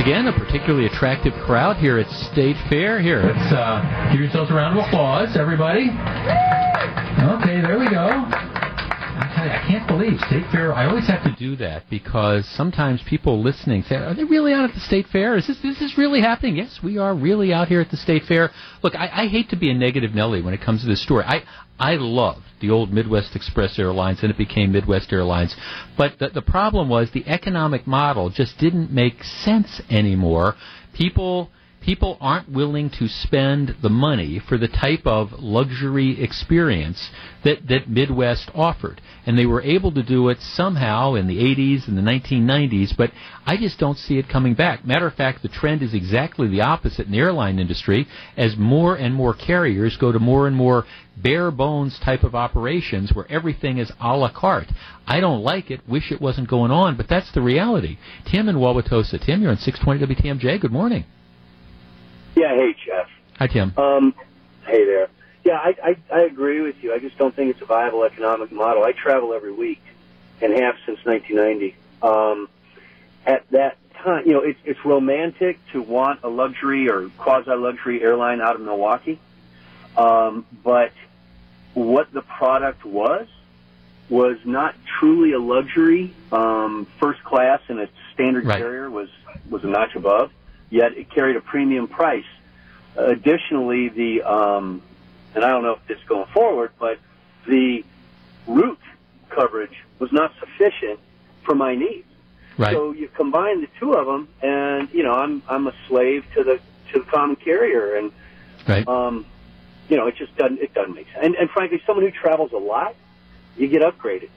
Again, 0.02 0.26
a 0.26 0.32
particularly 0.32 0.86
attractive 0.86 1.32
crowd 1.46 1.76
here 1.76 1.96
at 1.96 2.10
State 2.32 2.56
Fair. 2.68 3.00
Here, 3.00 3.22
let's 3.22 3.52
uh, 3.52 4.10
give 4.10 4.20
yourselves 4.20 4.50
a 4.50 4.54
round 4.54 4.76
of 4.76 4.84
applause, 4.86 5.36
everybody. 5.36 5.90
Okay, 7.38 7.60
there 7.62 7.78
we 7.78 7.88
go. 7.88 8.61
I 9.42 9.62
I 9.62 9.66
can't 9.66 9.88
believe 9.88 10.20
State 10.20 10.46
Fair. 10.52 10.72
I 10.72 10.86
always 10.86 11.08
have 11.08 11.24
to 11.24 11.34
do 11.36 11.56
that 11.56 11.90
because 11.90 12.48
sometimes 12.50 13.02
people 13.02 13.42
listening 13.42 13.82
say, 13.82 13.96
"Are 13.96 14.14
they 14.14 14.24
really 14.24 14.52
out 14.52 14.64
at 14.64 14.74
the 14.74 14.80
State 14.80 15.08
Fair? 15.08 15.36
Is 15.36 15.48
this 15.48 15.58
this 15.58 15.80
is 15.80 15.98
really 15.98 16.20
happening?" 16.20 16.56
Yes, 16.56 16.80
we 16.82 16.96
are 16.98 17.14
really 17.14 17.52
out 17.52 17.66
here 17.68 17.80
at 17.80 17.90
the 17.90 17.96
State 17.96 18.24
Fair. 18.24 18.52
Look, 18.82 18.94
I, 18.94 19.10
I 19.12 19.26
hate 19.26 19.50
to 19.50 19.56
be 19.56 19.70
a 19.70 19.74
negative 19.74 20.14
Nelly 20.14 20.42
when 20.42 20.54
it 20.54 20.60
comes 20.60 20.82
to 20.82 20.86
this 20.86 21.02
story. 21.02 21.24
I 21.26 21.42
I 21.80 21.96
loved 21.96 22.44
the 22.60 22.70
old 22.70 22.92
Midwest 22.92 23.34
Express 23.34 23.78
Airlines, 23.78 24.20
and 24.22 24.30
it 24.30 24.38
became 24.38 24.70
Midwest 24.70 25.12
Airlines. 25.12 25.56
But 25.96 26.20
the, 26.20 26.28
the 26.28 26.42
problem 26.42 26.88
was 26.88 27.10
the 27.10 27.26
economic 27.26 27.86
model 27.86 28.30
just 28.30 28.58
didn't 28.58 28.92
make 28.92 29.24
sense 29.24 29.80
anymore. 29.90 30.54
People 30.92 31.50
people 31.82 32.16
aren't 32.20 32.50
willing 32.50 32.90
to 32.90 33.08
spend 33.08 33.76
the 33.82 33.88
money 33.90 34.40
for 34.48 34.56
the 34.56 34.68
type 34.68 35.06
of 35.06 35.32
luxury 35.38 36.22
experience 36.22 37.10
that, 37.44 37.66
that 37.68 37.88
Midwest 37.88 38.50
offered. 38.54 39.00
And 39.26 39.36
they 39.36 39.46
were 39.46 39.62
able 39.62 39.92
to 39.92 40.02
do 40.02 40.28
it 40.28 40.40
somehow 40.40 41.14
in 41.14 41.26
the 41.26 41.38
80s 41.38 41.88
and 41.88 41.96
the 41.96 42.02
1990s, 42.02 42.96
but 42.96 43.10
I 43.44 43.56
just 43.56 43.78
don't 43.78 43.98
see 43.98 44.18
it 44.18 44.28
coming 44.28 44.54
back. 44.54 44.84
Matter 44.84 45.06
of 45.06 45.14
fact, 45.14 45.42
the 45.42 45.48
trend 45.48 45.82
is 45.82 45.94
exactly 45.94 46.48
the 46.48 46.62
opposite 46.62 47.06
in 47.06 47.12
the 47.12 47.18
airline 47.18 47.58
industry 47.58 48.06
as 48.36 48.56
more 48.56 48.94
and 48.94 49.14
more 49.14 49.34
carriers 49.34 49.96
go 49.96 50.12
to 50.12 50.18
more 50.18 50.46
and 50.46 50.56
more 50.56 50.84
bare 51.16 51.50
bones 51.50 51.98
type 52.04 52.22
of 52.22 52.34
operations 52.34 53.12
where 53.12 53.30
everything 53.30 53.78
is 53.78 53.92
a 54.00 54.16
la 54.16 54.32
carte. 54.32 54.68
I 55.06 55.20
don't 55.20 55.42
like 55.42 55.70
it, 55.70 55.88
wish 55.88 56.10
it 56.12 56.20
wasn't 56.20 56.48
going 56.48 56.70
on, 56.70 56.96
but 56.96 57.08
that's 57.08 57.32
the 57.32 57.42
reality. 57.42 57.98
Tim 58.30 58.48
in 58.48 58.56
Wauwatosa. 58.56 59.24
Tim, 59.24 59.42
you're 59.42 59.50
on 59.50 59.58
620 59.58 60.14
WTMJ. 60.14 60.60
Good 60.60 60.72
morning. 60.72 61.04
Yeah, 62.42 62.56
hey, 62.56 62.74
Jeff. 62.84 63.06
Hi, 63.38 63.46
Tim. 63.46 63.72
Um, 63.78 64.16
hey 64.66 64.84
there. 64.84 65.08
Yeah, 65.44 65.58
I, 65.58 65.76
I, 65.80 65.96
I 66.12 66.20
agree 66.22 66.60
with 66.60 66.74
you. 66.82 66.92
I 66.92 66.98
just 66.98 67.16
don't 67.16 67.32
think 67.36 67.50
it's 67.52 67.62
a 67.62 67.66
viable 67.66 68.02
economic 68.02 68.50
model. 68.50 68.82
I 68.82 68.90
travel 68.90 69.32
every 69.32 69.52
week 69.52 69.80
and 70.40 70.52
have 70.60 70.74
since 70.84 70.98
1990. 71.04 71.76
Um, 72.02 72.48
at 73.24 73.48
that 73.52 73.78
time, 74.02 74.26
you 74.26 74.32
know, 74.32 74.40
it's, 74.40 74.58
it's 74.64 74.84
romantic 74.84 75.60
to 75.72 75.80
want 75.80 76.24
a 76.24 76.28
luxury 76.28 76.88
or 76.88 77.10
quasi-luxury 77.10 78.02
airline 78.02 78.40
out 78.40 78.56
of 78.56 78.62
Milwaukee. 78.62 79.20
Um, 79.96 80.44
but 80.64 80.90
what 81.74 82.12
the 82.12 82.22
product 82.22 82.84
was, 82.84 83.28
was 84.10 84.36
not 84.44 84.74
truly 84.98 85.30
a 85.30 85.38
luxury. 85.38 86.12
Um, 86.32 86.88
first 86.98 87.22
class 87.22 87.60
in 87.68 87.78
a 87.78 87.86
standard 88.14 88.46
Right. 88.46 88.58
carrier 88.58 88.90
was, 88.90 89.10
was 89.48 89.62
a 89.62 89.68
notch 89.68 89.94
above, 89.94 90.32
yet 90.72 90.96
it 90.96 91.10
carried 91.10 91.36
a 91.36 91.40
premium 91.40 91.86
price. 91.86 92.24
Additionally, 92.96 93.90
the, 93.90 94.22
um, 94.22 94.82
and 95.34 95.44
I 95.44 95.48
don't 95.48 95.62
know 95.62 95.72
if 95.74 95.86
this 95.86 95.98
going 96.08 96.26
forward, 96.32 96.72
but 96.80 96.98
the 97.46 97.84
route 98.46 98.78
coverage 99.28 99.76
was 99.98 100.10
not 100.12 100.32
sufficient 100.40 100.98
for 101.44 101.54
my 101.54 101.74
needs. 101.74 102.08
Right. 102.56 102.74
So 102.74 102.92
you 102.92 103.08
combine 103.08 103.60
the 103.60 103.68
two 103.78 103.92
of 103.94 104.06
them, 104.06 104.28
and 104.42 104.88
you 104.92 105.02
know, 105.02 105.14
I'm 105.14 105.42
I'm 105.48 105.66
a 105.66 105.74
slave 105.88 106.24
to 106.34 106.44
the 106.44 106.60
to 106.92 106.98
the 107.00 107.04
common 107.06 107.36
carrier, 107.36 107.96
and 107.96 108.12
Right. 108.66 108.86
um, 108.86 109.26
you 109.88 109.96
know, 109.96 110.06
it 110.06 110.16
just 110.16 110.36
doesn't 110.36 110.60
it 110.60 110.72
doesn't 110.74 110.94
make 110.94 111.06
sense. 111.12 111.24
And, 111.24 111.34
and 111.34 111.50
frankly, 111.50 111.82
someone 111.86 112.04
who 112.04 112.10
travels 112.10 112.52
a 112.52 112.58
lot, 112.58 112.94
you 113.56 113.68
get 113.68 113.82
upgraded, 113.82 114.28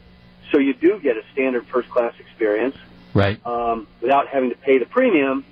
so 0.52 0.58
you 0.60 0.74
do 0.74 1.00
get 1.00 1.18
a 1.18 1.24
standard 1.34 1.66
first 1.68 1.90
class 1.90 2.14
experience 2.20 2.76
Right. 3.14 3.46
um, 3.46 3.88
without 4.02 4.28
having 4.28 4.50
to 4.50 4.56
pay 4.58 4.78
the 4.78 4.86
premium, 4.86 5.46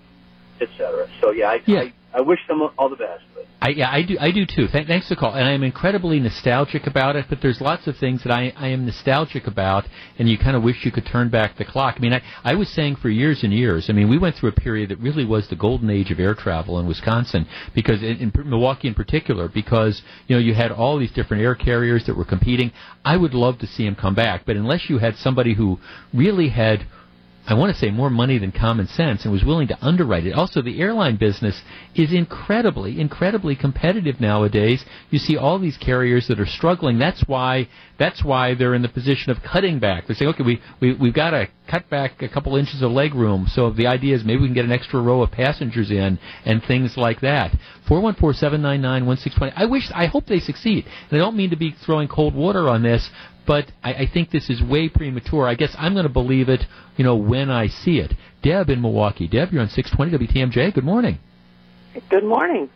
et 0.61 0.69
cetera. 0.77 1.07
So 1.21 1.31
yeah, 1.31 1.49
I, 1.49 1.61
Yeah. 1.65 1.79
I, 1.81 1.93
I 2.15 2.21
wish 2.21 2.39
them 2.47 2.61
all 2.77 2.89
the 2.89 2.95
best. 2.95 3.23
But 3.33 3.47
I, 3.59 3.69
yeah, 3.69 3.89
I 3.89 4.03
do. 4.03 4.17
I 4.19 4.29
do 4.29 4.45
too. 4.45 4.67
Th- 4.67 4.85
thanks 4.85 5.07
for 5.07 5.15
the 5.15 5.19
call, 5.19 5.33
and 5.33 5.47
I'm 5.47 5.63
incredibly 5.63 6.19
nostalgic 6.19 6.85
about 6.85 7.15
it. 7.15 7.25
But 7.27 7.41
there's 7.41 7.59
lots 7.59 7.87
of 7.87 7.97
things 7.97 8.23
that 8.23 8.31
I, 8.31 8.53
I 8.55 8.67
am 8.67 8.85
nostalgic 8.85 9.47
about, 9.47 9.85
and 10.19 10.29
you 10.29 10.37
kind 10.37 10.55
of 10.55 10.63
wish 10.63 10.85
you 10.85 10.91
could 10.91 11.05
turn 11.05 11.29
back 11.29 11.57
the 11.57 11.65
clock. 11.65 11.95
I 11.97 12.01
mean, 12.01 12.13
I, 12.13 12.21
I 12.43 12.53
was 12.55 12.69
saying 12.69 12.97
for 12.97 13.09
years 13.09 13.43
and 13.43 13.51
years. 13.53 13.89
I 13.89 13.93
mean, 13.93 14.09
we 14.09 14.17
went 14.19 14.35
through 14.35 14.49
a 14.49 14.53
period 14.53 14.89
that 14.89 14.99
really 14.99 15.25
was 15.25 15.47
the 15.47 15.55
golden 15.55 15.89
age 15.89 16.11
of 16.11 16.19
air 16.19 16.35
travel 16.35 16.77
in 16.79 16.87
Wisconsin, 16.87 17.47
because 17.73 18.03
in, 18.03 18.17
in 18.17 18.31
Milwaukee 18.45 18.89
in 18.89 18.93
particular, 18.93 19.47
because 19.47 20.03
you 20.27 20.35
know 20.35 20.41
you 20.41 20.53
had 20.53 20.71
all 20.71 20.99
these 20.99 21.11
different 21.11 21.41
air 21.41 21.55
carriers 21.55 22.05
that 22.05 22.15
were 22.15 22.25
competing. 22.25 22.71
I 23.03 23.17
would 23.17 23.33
love 23.33 23.57
to 23.59 23.67
see 23.67 23.85
them 23.85 23.95
come 23.95 24.13
back, 24.13 24.45
but 24.45 24.55
unless 24.55 24.89
you 24.89 24.99
had 24.99 25.15
somebody 25.15 25.55
who 25.55 25.79
really 26.13 26.49
had 26.49 26.85
I 27.45 27.55
want 27.55 27.73
to 27.73 27.79
say 27.79 27.91
more 27.91 28.09
money 28.09 28.37
than 28.37 28.53
common 28.53 28.87
sense 28.87 29.23
and 29.23 29.33
was 29.33 29.43
willing 29.43 29.67
to 29.67 29.77
underwrite 29.85 30.25
it. 30.25 30.33
Also, 30.33 30.61
the 30.61 30.79
airline 30.79 31.17
business 31.17 31.61
is 31.93 32.13
incredibly, 32.13 33.01
incredibly 33.01 33.53
competitive 33.53 34.21
nowadays. 34.21 34.85
You 35.09 35.19
see 35.19 35.35
all 35.35 35.59
these 35.59 35.75
carriers 35.75 36.29
that 36.29 36.39
are 36.39 36.45
struggling. 36.45 36.99
That's 36.99 37.21
why, 37.27 37.67
that's 37.99 38.23
why 38.23 38.53
they're 38.55 38.73
in 38.73 38.81
the 38.81 38.87
position 38.87 39.29
of 39.29 39.43
cutting 39.43 39.79
back. 39.79 40.07
They're 40.07 40.15
saying, 40.15 40.29
okay, 40.35 40.43
we, 40.43 40.61
we, 40.79 40.93
we've 40.93 41.13
got 41.13 41.31
to 41.31 41.49
cut 41.69 41.89
back 41.89 42.21
a 42.21 42.29
couple 42.29 42.55
inches 42.55 42.81
of 42.81 42.91
leg 42.91 43.13
room. 43.13 43.47
So 43.49 43.71
the 43.71 43.87
idea 43.87 44.15
is 44.15 44.23
maybe 44.23 44.41
we 44.41 44.47
can 44.47 44.55
get 44.55 44.65
an 44.65 44.71
extra 44.71 45.01
row 45.01 45.21
of 45.21 45.31
passengers 45.31 45.91
in 45.91 46.19
and 46.45 46.63
things 46.63 46.95
like 46.95 47.19
that. 47.21 47.51
414-799-1620. 47.89 49.53
I 49.55 49.65
wish, 49.65 49.91
I 49.93 50.05
hope 50.05 50.27
they 50.27 50.39
succeed. 50.39 50.85
And 50.85 51.21
I 51.21 51.23
don't 51.23 51.35
mean 51.35 51.49
to 51.49 51.57
be 51.57 51.75
throwing 51.85 52.07
cold 52.07 52.35
water 52.35 52.69
on 52.69 52.83
this, 52.83 53.09
but 53.45 53.71
I, 53.83 53.93
I 53.93 54.09
think 54.11 54.31
this 54.31 54.49
is 54.49 54.61
way 54.61 54.89
premature. 54.89 55.47
I 55.47 55.55
guess 55.55 55.75
I'm 55.77 55.93
going 55.93 56.07
to 56.07 56.11
believe 56.11 56.49
it, 56.49 56.61
you 56.97 57.03
know, 57.03 57.15
when 57.15 57.49
I 57.49 57.67
see 57.67 57.99
it. 57.99 58.13
Deb 58.41 58.69
in 58.69 58.81
Milwaukee. 58.81 59.27
Deb, 59.27 59.51
you're 59.51 59.61
on 59.61 59.69
620 59.69 60.27
WTMJ. 60.27 60.73
Good 60.73 60.83
morning. 60.83 61.19
Good 62.09 62.23
morning. 62.23 62.69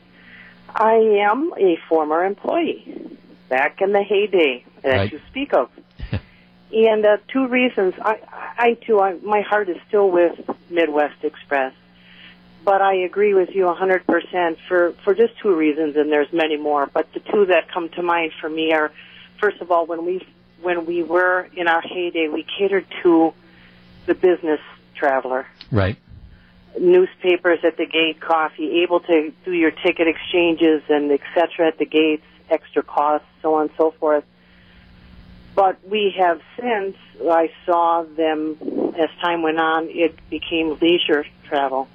I 0.70 0.94
am 1.30 1.54
a 1.58 1.78
former 1.90 2.24
employee 2.26 3.18
back 3.50 3.82
in 3.82 3.94
the 3.94 4.04
heyday 4.04 4.64
that 4.84 4.90
Right. 4.90 5.12
you 5.12 5.20
speak 5.30 5.54
of. 5.54 5.70
and 6.72 7.06
uh, 7.06 7.18
two 7.32 7.48
reasons. 7.48 7.94
I, 8.02 8.20
I 8.58 8.74
too, 8.86 9.00
I, 9.00 9.14
my 9.24 9.42
heart 9.42 9.70
is 9.70 9.78
still 9.88 10.12
with 10.12 10.40
Midwest 10.70 11.24
Express. 11.24 11.74
But 12.64 12.82
I 12.82 12.96
agree 12.96 13.34
with 13.34 13.50
you 13.54 13.64
100% 13.64 14.58
for, 14.68 14.94
for 15.06 15.16
just 15.16 15.34
two 15.42 15.56
reasons, 15.56 15.96
and 15.96 16.12
there's 16.12 16.32
many 16.34 16.58
more. 16.58 16.86
But 16.86 17.08
the 17.14 17.22
two 17.22 17.46
that 17.46 17.72
come 17.72 17.88
to 17.96 18.04
mind 18.04 18.34
for 18.42 18.50
me 18.50 18.74
are, 18.74 18.92
first 19.40 19.62
of 19.62 19.72
all, 19.72 19.86
when 19.86 20.06
we 20.06 20.28
when 20.62 20.86
we 20.86 21.04
were 21.04 21.48
in 21.56 21.68
our 21.68 21.82
heyday, 21.82 22.28
we 22.28 22.46
catered 22.58 22.86
to 23.04 23.34
the 24.06 24.16
business 24.16 24.60
traveler 24.96 25.46
Right. 25.72 25.98
newspapers 26.80 27.60
at 27.64 27.78
the 27.78 27.86
gate, 27.86 28.20
coffee, 28.20 28.82
able 28.84 29.00
to 29.02 29.32
do 29.46 29.52
your 29.52 29.72
ticket 29.72 30.08
exchanges 30.08 30.82
and 30.90 31.12
et 31.12 31.22
cetera 31.34 31.68
at 31.68 31.78
the 31.78 31.86
gates, 31.86 32.26
extra 32.50 32.84
costs, 32.84 33.28
so 33.42 33.56
on 33.56 33.64
and 33.64 33.72
so 33.78 33.92
forth. 33.92 34.24
But 35.56 35.80
we 35.88 36.14
have 36.18 36.40
since, 36.60 36.96
I 37.20 37.52
saw 37.66 38.04
them, 38.04 38.58
as 38.98 39.10
time 39.22 39.42
went 39.42 39.60
on, 39.60 39.88
it 39.90 40.16
became 40.30 40.78
leisure 40.80 41.26
travel. 41.46 41.88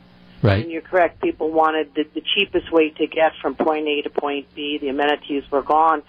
Right. 0.42 0.64
And 0.64 0.72
you're 0.72 0.82
correct, 0.82 1.22
people 1.22 1.52
wanted 1.52 1.94
the, 1.94 2.04
the 2.14 2.20
cheapest 2.34 2.72
way 2.72 2.90
to 2.90 3.06
get 3.06 3.32
from 3.40 3.54
point 3.54 3.86
A 3.86 4.02
to 4.02 4.10
point 4.10 4.52
B, 4.54 4.78
the 4.78 4.88
amenities 4.88 5.48
were 5.50 5.62
gone. 5.62 6.02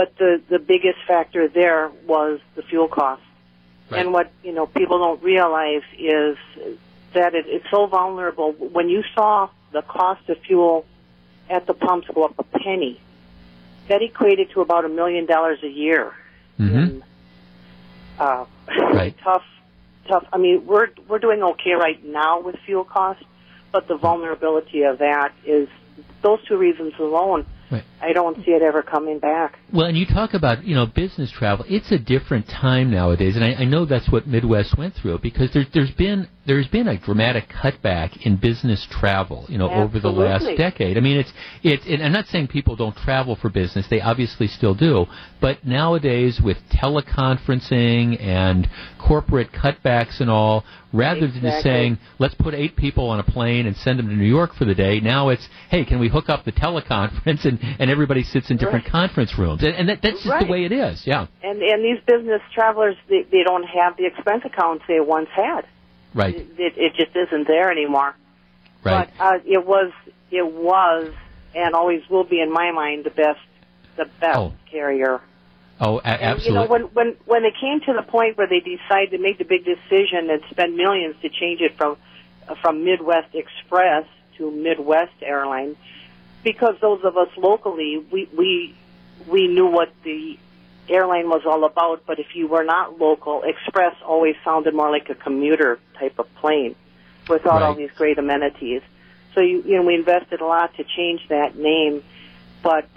But 0.00 0.16
the, 0.16 0.40
the 0.48 0.58
biggest 0.58 0.96
factor 1.06 1.46
there 1.46 1.90
was 2.06 2.40
the 2.54 2.62
fuel 2.62 2.88
cost. 2.88 3.20
And 3.90 4.14
what, 4.14 4.32
you 4.42 4.52
know, 4.52 4.64
people 4.64 4.96
don't 4.98 5.22
realize 5.22 5.82
is 5.98 6.38
that 7.12 7.34
it, 7.34 7.44
it's 7.46 7.66
so 7.70 7.84
vulnerable. 7.84 8.52
When 8.52 8.88
you 8.88 9.04
saw 9.14 9.50
the 9.72 9.82
cost 9.82 10.26
of 10.30 10.38
fuel 10.38 10.86
at 11.50 11.66
the 11.66 11.74
pumps 11.74 12.08
go 12.14 12.24
up 12.24 12.38
a 12.38 12.44
penny, 12.44 12.98
that 13.88 14.00
equated 14.00 14.48
to 14.52 14.62
about 14.62 14.86
a 14.86 14.88
million 14.88 15.26
dollars 15.26 15.58
a 15.62 15.68
year. 15.68 16.14
Mm-hmm. 16.58 17.00
Uh, 18.18 18.46
Right. 18.94 19.14
tough, 19.22 19.44
tough. 20.08 20.24
I 20.32 20.38
mean, 20.38 20.64
we're 20.64 20.88
we're 21.08 21.18
doing 21.18 21.42
okay 21.42 21.72
right 21.72 22.02
now 22.02 22.40
with 22.40 22.56
fuel 22.64 22.84
costs, 22.84 23.24
but 23.70 23.86
the 23.86 23.98
vulnerability 23.98 24.84
of 24.84 25.00
that 25.00 25.34
is 25.44 25.68
those 26.22 26.42
two 26.46 26.56
reasons 26.56 26.94
alone. 26.98 27.44
Right. 27.70 27.84
I 28.02 28.12
don't 28.12 28.36
see 28.44 28.50
it 28.50 28.62
ever 28.62 28.82
coming 28.82 29.20
back. 29.20 29.58
Well, 29.72 29.86
and 29.86 29.96
you 29.96 30.04
talk 30.04 30.34
about 30.34 30.64
you 30.64 30.74
know 30.74 30.86
business 30.86 31.30
travel. 31.30 31.64
It's 31.68 31.92
a 31.92 31.98
different 31.98 32.48
time 32.48 32.90
nowadays, 32.90 33.36
and 33.36 33.44
I, 33.44 33.54
I 33.54 33.64
know 33.64 33.84
that's 33.84 34.10
what 34.10 34.26
Midwest 34.26 34.76
went 34.76 34.94
through 34.94 35.18
because 35.18 35.52
there's 35.52 35.66
there's 35.72 35.92
been 35.92 36.28
there's 36.46 36.66
been 36.66 36.88
a 36.88 36.98
dramatic 36.98 37.48
cutback 37.48 38.26
in 38.26 38.36
business 38.36 38.86
travel. 38.90 39.46
You 39.48 39.58
know, 39.58 39.70
over 39.70 40.00
the 40.00 40.10
last 40.10 40.46
decade. 40.56 40.96
I 40.96 41.00
mean, 41.00 41.18
it's 41.18 41.32
it's. 41.62 41.84
And 41.86 42.02
I'm 42.02 42.12
not 42.12 42.26
saying 42.26 42.48
people 42.48 42.74
don't 42.74 42.96
travel 42.96 43.36
for 43.36 43.50
business; 43.50 43.86
they 43.88 44.00
obviously 44.00 44.48
still 44.48 44.74
do. 44.74 45.06
But 45.40 45.64
nowadays, 45.64 46.40
with 46.42 46.56
teleconferencing 46.72 48.20
and 48.20 48.68
corporate 48.98 49.52
cutbacks 49.52 50.20
and 50.20 50.28
all, 50.28 50.64
rather 50.92 51.20
than 51.20 51.40
just 51.40 51.62
saying 51.62 51.98
let's 52.18 52.34
put 52.34 52.54
eight 52.54 52.76
people 52.76 53.08
on 53.08 53.20
a 53.20 53.22
plane 53.22 53.66
and 53.66 53.76
send 53.76 53.98
them 53.98 54.08
to 54.08 54.14
New 54.14 54.24
York 54.24 54.54
for 54.54 54.64
the 54.64 54.74
day. 54.74 55.00
Now 55.00 55.28
it's, 55.28 55.48
hey, 55.70 55.84
can 55.84 55.98
we 56.00 56.08
hook 56.08 56.28
up 56.28 56.44
the 56.44 56.52
teleconference 56.52 57.44
and, 57.44 57.59
and 57.78 57.90
everybody 57.90 58.22
sits 58.22 58.50
in 58.50 58.56
different 58.56 58.86
conference 58.86 59.38
rooms. 59.38 59.62
And, 59.62 59.74
and 59.74 59.88
that, 59.88 60.00
that's 60.02 60.16
just 60.16 60.26
Right. 60.28 60.46
the 60.46 60.52
way 60.52 60.64
it 60.64 60.72
is, 60.72 61.02
yeah. 61.06 61.26
And 61.42 61.62
and 61.62 61.84
these 61.84 62.02
business 62.06 62.40
travelers, 62.54 62.96
they, 63.08 63.22
they 63.30 63.42
don't 63.44 63.64
have 63.64 63.96
the 63.96 64.06
expense 64.06 64.42
accounts 64.44 64.84
they 64.88 65.00
once 65.00 65.28
had. 65.34 65.66
Right, 66.14 66.34
It, 66.36 66.74
it 66.76 66.94
just 66.96 67.14
isn't 67.14 67.46
there 67.46 67.70
anymore. 67.70 68.14
right. 68.84 69.08
But 69.16 69.24
uh, 69.24 69.38
it 69.46 69.64
was, 69.64 69.92
it 70.30 70.44
was, 70.46 71.12
and 71.54 71.74
always 71.74 72.02
will 72.10 72.24
be 72.24 72.40
in 72.40 72.52
my 72.52 72.72
mind 72.72 73.04
the 73.04 73.10
best, 73.10 73.38
the 73.96 74.06
best 74.20 74.36
Oh, 74.38 74.52
carrier. 74.70 75.20
Oh, 75.80 75.98
a- 75.98 76.02
And, 76.02 76.22
absolutely. 76.22 76.48
you 76.48 76.54
know, 76.54 76.66
when 76.66 76.82
when 76.94 77.16
when 77.26 77.42
they 77.42 77.52
came 77.58 77.80
to 77.86 77.92
the 77.94 78.02
point 78.02 78.36
where 78.36 78.46
they 78.48 78.60
decided 78.60 79.12
to 79.12 79.18
make 79.18 79.38
the 79.38 79.44
big 79.44 79.64
decision 79.64 80.28
and 80.30 80.42
spend 80.50 80.76
millions 80.76 81.14
to 81.22 81.28
change 81.28 81.60
it 81.60 81.76
from 81.76 81.96
from 82.60 82.84
Midwest 82.84 83.34
Express 83.34 84.04
to 84.36 84.50
Midwest 84.50 85.12
Airlines, 85.22 85.76
because 86.42 86.76
those 86.80 87.04
of 87.04 87.16
us 87.16 87.28
locally, 87.36 88.04
we 88.10 88.28
we 88.36 88.74
we 89.28 89.48
knew 89.48 89.66
what 89.66 89.92
the 90.04 90.38
airline 90.88 91.28
was 91.28 91.42
all 91.46 91.64
about. 91.64 92.04
But 92.06 92.18
if 92.18 92.34
you 92.34 92.48
were 92.48 92.64
not 92.64 92.98
local, 92.98 93.42
Express 93.42 93.94
always 94.04 94.36
sounded 94.44 94.74
more 94.74 94.90
like 94.90 95.08
a 95.10 95.14
commuter 95.14 95.78
type 95.98 96.18
of 96.18 96.32
plane, 96.36 96.74
without 97.28 97.62
all 97.62 97.70
Right. 97.70 97.76
these 97.76 97.90
great 97.96 98.18
amenities. 98.18 98.82
So 99.34 99.40
you, 99.40 99.62
you 99.64 99.76
know, 99.76 99.82
we 99.82 99.94
invested 99.94 100.40
a 100.40 100.46
lot 100.46 100.74
to 100.76 100.84
change 100.84 101.20
that 101.28 101.56
name, 101.56 102.02
but 102.62 102.88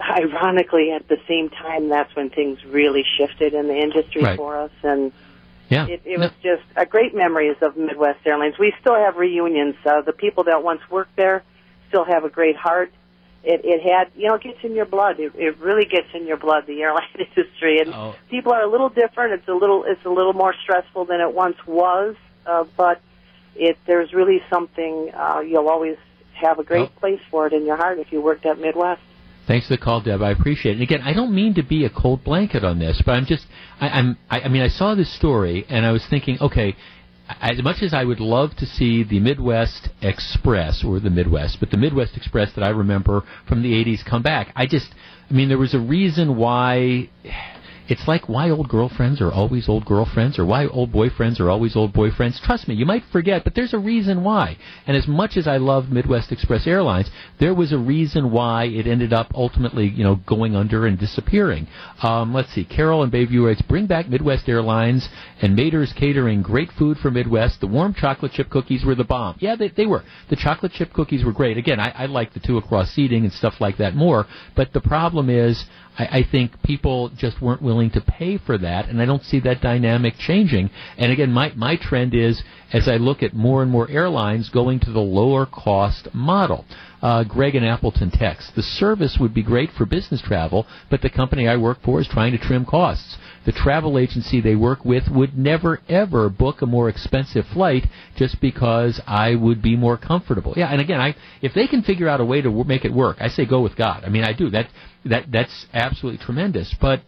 ironically, 0.00 0.92
at 0.92 1.08
the 1.08 1.18
same 1.28 1.50
time, 1.50 1.88
that's 1.88 2.14
when 2.16 2.30
things 2.30 2.64
really 2.64 3.04
shifted 3.18 3.52
in 3.52 3.68
the 3.68 3.76
industry 3.76 4.22
Right. 4.22 4.36
for 4.36 4.56
us, 4.56 4.70
and 4.82 5.12
Yeah. 5.68 5.86
it, 5.86 6.02
it 6.04 6.18
was 6.18 6.30
just 6.42 6.62
a 6.76 6.86
great 6.86 7.14
memories 7.14 7.56
of 7.60 7.76
Midwest 7.76 8.20
Airlines. 8.26 8.58
We 8.58 8.72
still 8.80 8.94
have 8.94 9.16
reunions. 9.16 9.76
Uh, 9.84 10.00
the 10.02 10.12
people 10.12 10.44
that 10.44 10.62
once 10.62 10.80
worked 10.90 11.16
there 11.16 11.42
still 11.88 12.04
have 12.04 12.24
a 12.24 12.30
great 12.30 12.56
heart. 12.56 12.92
It, 13.42 13.60
it 13.64 13.82
had, 13.82 14.10
you 14.16 14.28
know, 14.28 14.34
it 14.36 14.42
gets 14.42 14.58
in 14.62 14.74
your 14.74 14.86
blood. 14.86 15.20
It, 15.20 15.32
it 15.34 15.58
really 15.58 15.84
gets 15.84 16.08
in 16.14 16.26
your 16.26 16.38
blood, 16.38 16.66
the 16.66 16.80
airline 16.80 17.08
industry, 17.18 17.78
and 17.80 17.92
Oh. 17.92 18.14
people 18.30 18.52
are 18.52 18.62
a 18.62 18.70
little 18.70 18.88
different. 18.88 19.34
It's 19.34 19.48
a 19.48 19.52
little, 19.52 19.84
it's 19.86 20.04
a 20.04 20.10
little 20.10 20.32
more 20.32 20.54
stressful 20.62 21.04
than 21.04 21.20
it 21.20 21.34
once 21.34 21.56
was, 21.66 22.16
uh, 22.46 22.64
but 22.76 23.00
it 23.54 23.76
there's 23.86 24.12
really 24.12 24.40
something 24.50 25.10
uh, 25.14 25.40
you'll 25.40 25.68
always 25.68 25.96
have 26.32 26.58
a 26.58 26.64
great 26.64 26.94
place 26.96 27.20
for 27.30 27.46
it 27.46 27.52
in 27.52 27.64
your 27.64 27.76
heart 27.76 27.98
if 27.98 28.10
you 28.10 28.20
worked 28.20 28.44
at 28.46 28.58
Midwest. 28.58 29.00
Thanks 29.46 29.68
for 29.68 29.76
the 29.76 29.82
call, 29.82 30.00
Deb. 30.00 30.22
I 30.22 30.30
appreciate 30.30 30.72
it. 30.72 30.74
And 30.76 30.82
again, 30.82 31.02
I 31.02 31.12
don't 31.12 31.34
mean 31.34 31.54
to 31.54 31.62
be 31.62 31.84
a 31.84 31.90
cold 31.90 32.24
blanket 32.24 32.64
on 32.64 32.78
this, 32.78 33.02
but 33.04 33.12
I'm 33.12 33.26
just, 33.26 33.46
I, 33.78 33.88
I'm, 33.90 34.16
I, 34.30 34.40
I 34.40 34.48
mean, 34.48 34.62
I 34.62 34.68
saw 34.68 34.94
this 34.94 35.14
story 35.14 35.66
and 35.68 35.84
I 35.84 35.92
was 35.92 36.04
thinking, 36.08 36.38
okay, 36.40 36.74
as 37.28 37.62
much 37.62 37.82
as 37.82 37.94
I 37.94 38.04
would 38.04 38.20
love 38.20 38.54
to 38.56 38.66
see 38.66 39.02
the 39.02 39.20
Midwest 39.20 39.88
Express 40.02 40.84
or 40.84 41.00
the 41.00 41.10
Midwest, 41.10 41.58
but 41.60 41.70
the 41.70 41.76
Midwest 41.76 42.16
Express 42.16 42.52
that 42.54 42.64
I 42.64 42.70
remember 42.70 43.22
from 43.48 43.62
the 43.62 43.72
80s 43.72 44.04
come 44.04 44.22
back, 44.22 44.52
I 44.54 44.66
just, 44.66 44.94
I 45.30 45.34
mean, 45.34 45.48
there 45.48 45.58
was 45.58 45.74
a 45.74 45.80
reason 45.80 46.36
why. 46.36 47.08
It's 47.86 48.08
like 48.08 48.28
why 48.28 48.48
old 48.48 48.68
girlfriends 48.68 49.20
are 49.20 49.30
always 49.30 49.68
old 49.68 49.84
girlfriends 49.84 50.38
or 50.38 50.46
why 50.46 50.66
old 50.66 50.90
boyfriends 50.90 51.38
are 51.38 51.50
always 51.50 51.76
old 51.76 51.92
boyfriends. 51.92 52.40
Trust 52.40 52.66
me, 52.66 52.74
you 52.74 52.86
might 52.86 53.02
forget, 53.12 53.44
but 53.44 53.54
there's 53.54 53.74
a 53.74 53.78
reason 53.78 54.24
why. 54.24 54.56
And 54.86 54.96
as 54.96 55.06
much 55.06 55.36
as 55.36 55.46
I 55.46 55.58
love 55.58 55.90
Midwest 55.90 56.32
Express 56.32 56.66
Airlines, 56.66 57.10
there 57.38 57.54
was 57.54 57.72
a 57.72 57.78
reason 57.78 58.30
why 58.30 58.64
it 58.64 58.86
ended 58.86 59.12
up 59.12 59.32
ultimately, 59.34 59.86
you 59.86 60.02
know, 60.02 60.16
going 60.26 60.56
under 60.56 60.86
and 60.86 60.98
disappearing. 60.98 61.66
Um, 62.02 62.32
let's 62.32 62.54
see. 62.54 62.64
Carol 62.64 63.02
and 63.02 63.12
Bayview 63.12 63.46
writes, 63.46 63.60
bring 63.62 63.86
back 63.86 64.08
Midwest 64.08 64.48
Airlines 64.48 65.08
and 65.42 65.54
Mader's 65.54 65.92
Catering. 65.92 66.40
Great 66.40 66.70
food 66.78 66.96
for 66.96 67.10
Midwest. 67.10 67.60
The 67.60 67.66
warm 67.66 67.92
chocolate 67.92 68.32
chip 68.32 68.48
cookies 68.48 68.84
were 68.84 68.94
the 68.94 69.04
bomb. 69.04 69.36
Yeah, 69.40 69.56
they, 69.56 69.68
they 69.68 69.86
were. 69.86 70.04
The 70.30 70.36
chocolate 70.36 70.72
chip 70.72 70.92
cookies 70.94 71.24
were 71.24 71.32
great. 71.32 71.58
Again, 71.58 71.80
I, 71.80 71.90
I 71.90 72.06
like 72.06 72.32
the 72.32 72.40
two 72.40 72.56
across 72.56 72.92
seating 72.92 73.24
and 73.24 73.32
stuff 73.32 73.60
like 73.60 73.76
that 73.76 73.94
more. 73.94 74.26
But 74.56 74.72
the 74.72 74.80
problem 74.80 75.28
is, 75.28 75.64
I, 75.98 76.04
I 76.18 76.22
think 76.30 76.62
people 76.62 77.10
just 77.16 77.40
weren't 77.40 77.62
willing 77.62 77.90
to 77.90 78.00
pay 78.00 78.38
for 78.38 78.58
that, 78.58 78.88
and 78.88 79.00
I 79.00 79.06
don't 79.06 79.22
see 79.22 79.40
that 79.40 79.60
dynamic 79.60 80.14
changing. 80.18 80.70
And 80.98 81.12
again, 81.12 81.32
my 81.32 81.52
my 81.54 81.76
trend 81.76 82.14
is 82.14 82.42
as 82.72 82.88
I 82.88 82.96
look 82.96 83.22
at 83.22 83.34
more 83.34 83.62
and 83.62 83.70
more 83.70 83.88
airlines 83.90 84.48
going 84.48 84.80
to 84.80 84.90
the 84.90 85.00
lower 85.00 85.46
cost 85.46 86.08
model. 86.12 86.64
Uh, 87.02 87.22
Greg 87.24 87.54
and 87.54 87.66
Appleton 87.66 88.10
text: 88.10 88.54
the 88.54 88.62
service 88.62 89.18
would 89.20 89.34
be 89.34 89.42
great 89.42 89.70
for 89.70 89.86
business 89.86 90.22
travel, 90.22 90.66
but 90.90 91.02
the 91.02 91.10
company 91.10 91.48
I 91.48 91.56
work 91.56 91.78
for 91.82 92.00
is 92.00 92.08
trying 92.08 92.32
to 92.32 92.38
trim 92.38 92.64
costs. 92.64 93.16
The 93.44 93.52
travel 93.52 93.98
agency 93.98 94.40
they 94.40 94.54
work 94.54 94.84
with 94.84 95.08
would 95.08 95.36
never 95.36 95.80
ever 95.88 96.28
book 96.28 96.62
a 96.62 96.66
more 96.66 96.88
expensive 96.88 97.46
flight 97.46 97.86
just 98.16 98.40
because 98.40 99.00
I 99.06 99.34
would 99.34 99.60
be 99.60 99.76
more 99.76 99.98
comfortable. 99.98 100.54
Yeah, 100.56 100.68
and 100.68 100.80
again, 100.80 101.00
I 101.00 101.14
if 101.42 101.52
they 101.52 101.66
can 101.66 101.82
figure 101.82 102.08
out 102.08 102.20
a 102.20 102.24
way 102.24 102.40
to 102.40 102.48
w- 102.48 102.64
make 102.64 102.84
it 102.84 102.92
work, 102.92 103.18
I 103.20 103.28
say 103.28 103.44
go 103.44 103.60
with 103.60 103.76
God. 103.76 104.04
I 104.04 104.08
mean, 104.08 104.24
I 104.24 104.32
do 104.32 104.50
that. 104.50 104.68
That 105.04 105.30
that's 105.30 105.66
absolutely 105.74 106.24
tremendous. 106.24 106.74
But 106.80 107.02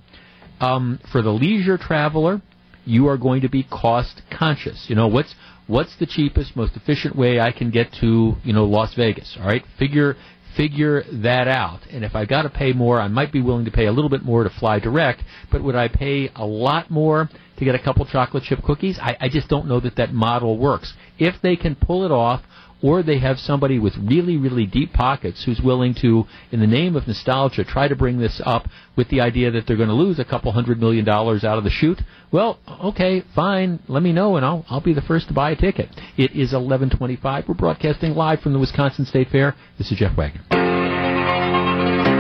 um, 0.61 1.01
for 1.11 1.23
the 1.23 1.31
leisure 1.31 1.79
traveler, 1.79 2.43
you 2.85 3.09
are 3.09 3.17
going 3.17 3.43
to 3.43 3.49
be 3.49 3.63
cost 3.63 4.23
conscious. 4.31 4.87
You 4.89 4.97
know 4.97 5.09
what's 5.09 5.35
what's 5.67 5.97
the 5.97 6.07
cheapest, 6.07 6.55
most 6.55 6.77
efficient 6.77 7.17
way 7.17 7.41
I 7.41 7.53
can 7.53 7.71
get 7.71 7.93
to 8.01 8.37
you 8.45 8.53
know 8.53 8.65
Las 8.65 8.95
Vegas. 8.95 9.37
All 9.41 9.47
right, 9.47 9.65
figure 9.79 10.17
figure 10.57 11.05
that 11.13 11.49
out. 11.49 11.81
And 11.91 12.05
if 12.05 12.15
I 12.15 12.25
got 12.25 12.43
to 12.43 12.51
pay 12.51 12.73
more, 12.73 13.01
I 13.01 13.09
might 13.09 13.33
be 13.33 13.43
willing 13.43 13.65
to 13.67 13.71
pay 13.71 13.87
a 13.87 13.93
little 13.93 14.11
bit 14.11 14.23
more 14.23 14.45
to 14.45 14.51
fly 14.51 14.79
direct. 14.79 15.23
But 15.51 15.63
would 15.63 15.77
I 15.77 15.89
pay 15.89 16.31
a 16.35 16.47
lot 16.47 16.91
more 16.91 17.29
to 17.59 17.65
get 17.65 17.75
a 17.75 17.79
couple 17.79 18.05
chocolate 18.07 18.45
chip 18.45 18.63
cookies? 18.63 18.99
I, 19.01 19.17
I 19.21 19.29
just 19.29 19.49
don't 19.49 19.67
know 19.67 19.81
that 19.81 19.97
that 19.97 20.13
model 20.13 20.59
works. 20.59 20.95
If 21.19 21.41
they 21.43 21.57
can 21.57 21.75
pull 21.75 22.05
it 22.05 22.11
off 22.11 22.43
or 22.83 23.03
they 23.03 23.19
have 23.19 23.39
somebody 23.39 23.79
with 23.79 23.95
really, 23.97 24.37
really 24.37 24.67
deep 24.67 24.93
pockets 24.93 25.45
who's 25.45 25.61
willing 25.61 25.95
to, 25.95 26.25
in 26.53 26.61
the 26.61 26.67
name 26.67 26.97
of 26.97 27.07
nostalgia, 27.07 27.65
try 27.65 27.89
to 27.89 27.97
bring 27.97 28.19
this 28.19 28.41
up 28.45 28.69
with 28.97 29.09
the 29.09 29.21
idea 29.21 29.51
that 29.51 29.67
they're 29.67 29.77
going 29.77 29.89
to 29.89 29.95
lose 29.95 30.19
a 30.19 30.25
couple 30.25 30.53
hundred 30.53 30.81
million 30.81 31.05
dollars 31.05 31.45
out 31.45 31.59
of 31.59 31.65
the 31.65 31.71
chute. 31.71 32.01
Well, 32.31 32.59
okay, 32.85 33.23
fine. 33.35 33.81
Let 33.89 34.03
me 34.03 34.13
know, 34.13 34.37
and 34.37 34.45
I'll 34.45 34.65
I'll 34.69 34.81
be 34.81 34.95
the 34.95 35.03
first 35.03 35.29
to 35.29 35.35
buy 35.35 35.51
a 35.51 35.57
ticket. 35.57 35.89
It 36.17 36.33
is 36.33 36.53
11:25. 36.53 37.49
We're 37.49 37.55
broadcasting 37.55 38.15
live 38.15 38.41
from 38.41 38.53
the 38.53 38.59
Wisconsin 38.59 39.07
State 39.07 39.31
Fair. 39.31 39.55
This 39.79 39.91
is 39.91 39.99
Jeff 39.99 40.17
Wagner. 40.17 42.16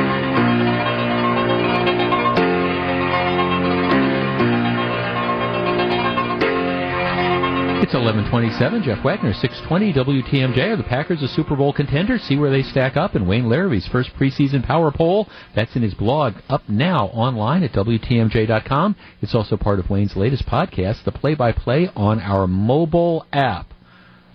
It's 7.87 7.95
11:27. 7.95 8.83
Jeff 8.83 9.05
Wagner, 9.05 9.33
620 9.33 9.93
WTMJ. 9.93 10.73
Are 10.73 10.77
the 10.77 10.83
Packers 10.83 11.23
a 11.23 11.29
Super 11.29 11.55
Bowl 11.55 11.73
contender? 11.73 12.19
See 12.19 12.37
where 12.37 12.51
they 12.51 12.65
stack 12.65 12.97
up 12.97 13.15
in 13.15 13.29
Wayne 13.29 13.49
Larrivee's 13.49 13.87
first 13.87 14.11
preseason 14.19 14.65
power 14.65 14.91
poll. 14.91 15.29
That's 15.55 15.77
in 15.77 15.83
his 15.83 15.95
blog 15.95 16.35
up 16.49 16.69
now 16.69 17.07
online 17.13 17.63
at 17.63 17.73
WTMJ.com. 17.75 18.97
It's 19.23 19.37
also 19.37 19.57
part 19.57 19.79
of 19.79 19.89
Wayne's 19.89 20.17
latest 20.17 20.47
podcast, 20.47 21.05
the 21.05 21.13
play-by-play 21.13 21.91
on 21.95 22.19
our 22.19 22.49
mobile 22.49 23.25
app. 23.33 23.73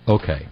Okay. 0.08 0.48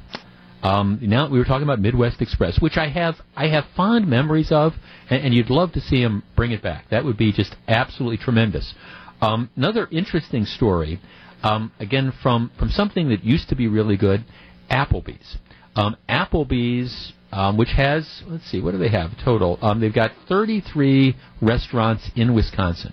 Um, 0.63 0.99
now 1.01 1.27
we 1.31 1.39
were 1.39 1.47
talking 1.47 1.65
about 1.65 1.81
Midwest 1.81 2.21
Express, 2.21 2.61
which 2.61 2.77
I 2.77 2.89
have 2.89 3.15
I 3.35 3.49
have 3.49 3.65
fond 3.75 4.09
memories 4.09 4.53
of, 4.53 4.75
and, 5.09 5.25
and 5.25 5.33
you'd 5.33 5.49
love 5.49 5.73
to 5.73 5.81
see 5.81 6.03
him 6.03 6.23
bring 6.37 6.53
it 6.53 6.61
back. 6.61 6.91
That 6.91 7.07
would 7.07 7.17
be 7.17 7.33
just 7.33 7.57
absolutely 7.67 8.19
tremendous. 8.19 8.75
Um, 9.23 9.51
another 9.57 9.89
interesting 9.91 10.45
story, 10.45 11.01
um, 11.43 11.73
again 11.79 12.13
from 12.23 12.51
from 12.59 12.71
something 12.71 13.09
that 13.09 13.25
used 13.25 13.49
to 13.49 13.55
be 13.57 13.69
really 13.69 13.97
good, 13.97 14.25
Applebee's. 14.71 15.37
Um, 15.77 15.97
Applebee's, 16.09 17.13
um, 17.33 17.57
which 17.57 17.71
has 17.77 18.23
let's 18.27 18.51
see, 18.51 18.61
what 18.61 18.73
do 18.73 18.79
they 18.79 18.91
have 18.91 19.11
total? 19.25 19.59
Um, 19.63 19.81
they've 19.81 19.95
got 19.95 20.13
33 20.29 21.17
restaurants 21.41 22.11
in 22.17 22.35
Wisconsin. 22.35 22.93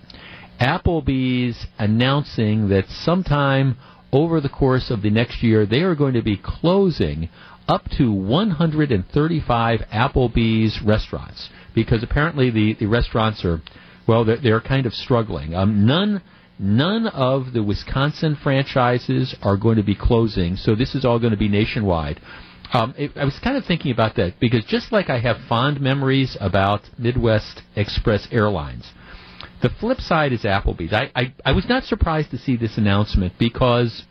Applebee's 0.60 1.66
announcing 1.78 2.68
that 2.68 2.88
sometime 2.88 3.76
over 4.12 4.40
the 4.40 4.48
course 4.48 4.90
of 4.90 5.02
the 5.02 5.10
next 5.10 5.42
year, 5.42 5.66
they 5.66 5.80
are 5.80 5.94
going 5.94 6.14
to 6.14 6.22
be 6.22 6.40
closing 6.42 7.28
up 7.68 7.88
to 7.98 8.10
135 8.10 9.80
Applebee's 9.92 10.80
restaurants 10.82 11.50
because 11.74 12.02
apparently 12.02 12.50
the, 12.50 12.74
the 12.74 12.86
restaurants 12.86 13.44
are, 13.44 13.60
well, 14.06 14.24
they're, 14.24 14.38
they're 14.38 14.60
kind 14.60 14.86
of 14.86 14.94
struggling. 14.94 15.54
Um, 15.54 15.86
none. 15.86 16.22
None 16.58 17.06
of 17.06 17.52
the 17.52 17.62
Wisconsin 17.62 18.36
franchises 18.42 19.34
are 19.42 19.56
going 19.56 19.76
to 19.76 19.84
be 19.84 19.94
closing, 19.94 20.56
so 20.56 20.74
this 20.74 20.94
is 20.94 21.04
all 21.04 21.18
going 21.18 21.30
to 21.30 21.38
be 21.38 21.48
nationwide. 21.48 22.20
Um, 22.72 22.94
it, 22.98 23.12
I 23.16 23.24
was 23.24 23.38
kind 23.42 23.56
of 23.56 23.64
thinking 23.64 23.92
about 23.92 24.16
that 24.16 24.40
because 24.40 24.64
just 24.64 24.92
like 24.92 25.08
I 25.08 25.20
have 25.20 25.36
fond 25.48 25.80
memories 25.80 26.36
about 26.40 26.82
Midwest 26.98 27.62
Express 27.76 28.28
Airlines, 28.30 28.92
the 29.62 29.70
flip 29.70 30.00
side 30.00 30.32
is 30.32 30.42
Applebee's. 30.42 30.92
I, 30.92 31.10
I, 31.14 31.34
I 31.44 31.52
was 31.52 31.68
not 31.68 31.84
surprised 31.84 32.30
to 32.32 32.38
see 32.38 32.56
this 32.56 32.76
announcement 32.76 33.34
because 33.38 34.04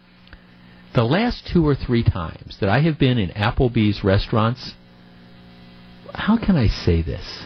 the 0.96 1.04
last 1.04 1.48
two 1.52 1.68
or 1.68 1.76
three 1.76 2.04
times 2.04 2.58
that 2.60 2.70
I 2.70 2.82
have 2.82 2.98
been 2.98 3.18
in 3.18 3.30
Applebee's 3.30 4.04
restaurants, 4.04 4.74
how 6.14 6.38
can 6.38 6.56
I 6.56 6.68
say 6.68 7.02
this? 7.02 7.46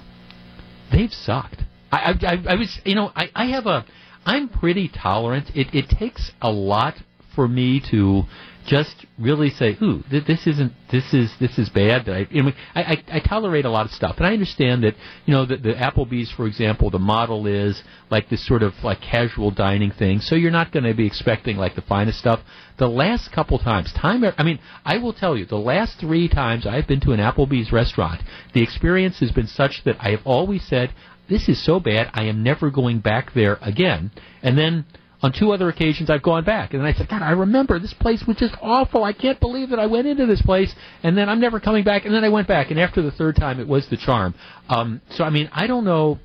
They've 0.92 1.12
sucked. 1.12 1.62
I, 1.92 2.14
I, 2.22 2.54
I, 2.54 2.56
was, 2.56 2.80
you 2.86 2.96
know, 2.96 3.12
I, 3.16 3.30
I 3.36 3.46
have 3.48 3.66
a, 3.66 3.86
I'm 4.26 4.50
pretty 4.50 4.90
tolerant. 4.90 5.52
It, 5.56 5.74
it 5.74 5.90
takes 5.90 6.32
a 6.42 6.52
lot 6.52 6.96
for 7.36 7.48
me 7.48 7.82
to 7.92 8.24
just 8.68 9.08
really 9.18 9.50
say, 9.50 9.76
"Ooh, 9.82 10.04
th- 10.10 10.26
this 10.26 10.46
isn't, 10.46 10.72
this 10.92 11.14
is, 11.14 11.34
this 11.40 11.58
is 11.58 11.70
bad." 11.70 12.06
That 12.06 12.16
I, 12.16 12.28
you 12.30 12.44
know, 12.44 12.52
I, 12.76 12.82
I, 12.82 13.04
I 13.14 13.20
tolerate 13.20 13.66
a 13.66 13.70
lot 13.70 13.86
of 13.86 13.92
stuff, 13.92 14.18
and 14.18 14.28
I 14.28 14.34
understand 14.34 14.84
that, 14.84 14.96
you 15.26 15.34
know, 15.34 15.46
the, 15.46 15.58
the 15.58 15.74
Applebee's, 15.74 16.32
for 16.32 16.46
example, 16.46 16.90
the 16.90 17.00
model 17.00 17.48
is 17.48 17.82
like 18.10 18.30
this 18.30 18.46
sort 18.46 18.62
of 18.62 18.74
like 18.84 19.02
casual 19.02 19.52
dining 19.52 19.92
thing, 19.92 20.20
so 20.20 20.36
you're 20.36 20.52
not 20.52 20.72
going 20.72 20.84
to 20.84 20.94
be 20.94 21.08
expecting 21.08 21.58
like 21.58 21.76
the 21.76 21.82
finest 21.82 22.20
stuff. 22.20 22.42
The 22.78 22.88
last 22.88 23.32
couple 23.32 23.60
times, 23.60 23.94
time, 23.94 24.24
I 24.38 24.44
mean, 24.44 24.60
I 24.86 24.98
will 24.98 25.14
tell 25.14 25.38
you, 25.38 25.46
the 25.46 25.56
last 25.58 26.00
three 26.00 26.28
times 26.28 26.66
I've 26.66 26.88
been 26.88 27.00
to 27.02 27.12
an 27.12 27.20
Applebee's 27.20 27.72
restaurant, 27.72 28.22
the 28.54 28.64
experience 28.64 29.20
has 29.20 29.32
been 29.32 29.48
such 29.48 29.84
that 29.86 29.98
I 30.00 30.12
have 30.12 30.22
always 30.26 30.64
said, 30.68 30.94
"This 31.32 31.50
is 31.50 31.64
so 31.66 31.80
bad, 31.80 32.12
I 32.14 32.26
am 32.26 32.44
never 32.44 32.70
going 32.70 33.00
back 33.00 33.34
there 33.34 33.58
again," 33.62 34.12
and 34.44 34.56
then 34.58 34.86
on 35.24 35.32
two 35.32 35.52
other 35.52 35.70
occasions 35.70 36.10
I've 36.10 36.24
gone 36.24 36.44
back 36.44 36.74
and 36.74 36.82
then 36.82 36.88
I 36.88 36.94
said, 36.94 37.08
God, 37.08 37.22
I 37.22 37.32
remember 37.32 37.80
this 37.80 37.94
place 37.94 38.24
was 38.28 38.38
just 38.38 38.56
awful. 38.62 39.04
I 39.04 39.14
can't 39.14 39.40
believe 39.40 39.70
that 39.70 39.80
I 39.80 39.86
went 39.86 40.08
into 40.08 40.26
this 40.26 40.42
place 40.42 40.74
and 41.04 41.18
then 41.18 41.30
I'm 41.30 41.40
never 41.40 41.60
coming 41.60 41.84
back. 41.84 42.06
And 42.06 42.14
then 42.14 42.24
I 42.24 42.30
went 42.30 42.48
back 42.48 42.72
and 42.72 42.80
after 42.80 43.02
the 43.02 43.12
third 43.12 43.36
time 43.36 43.60
it 43.60 43.68
was 43.68 43.88
the 43.90 43.98
charm. 43.98 44.34
Um, 44.68 45.02
so 45.12 45.24
I 45.24 45.30
mean, 45.30 45.50
I 45.54 45.68
don't 45.68 45.86
know. 45.86 46.20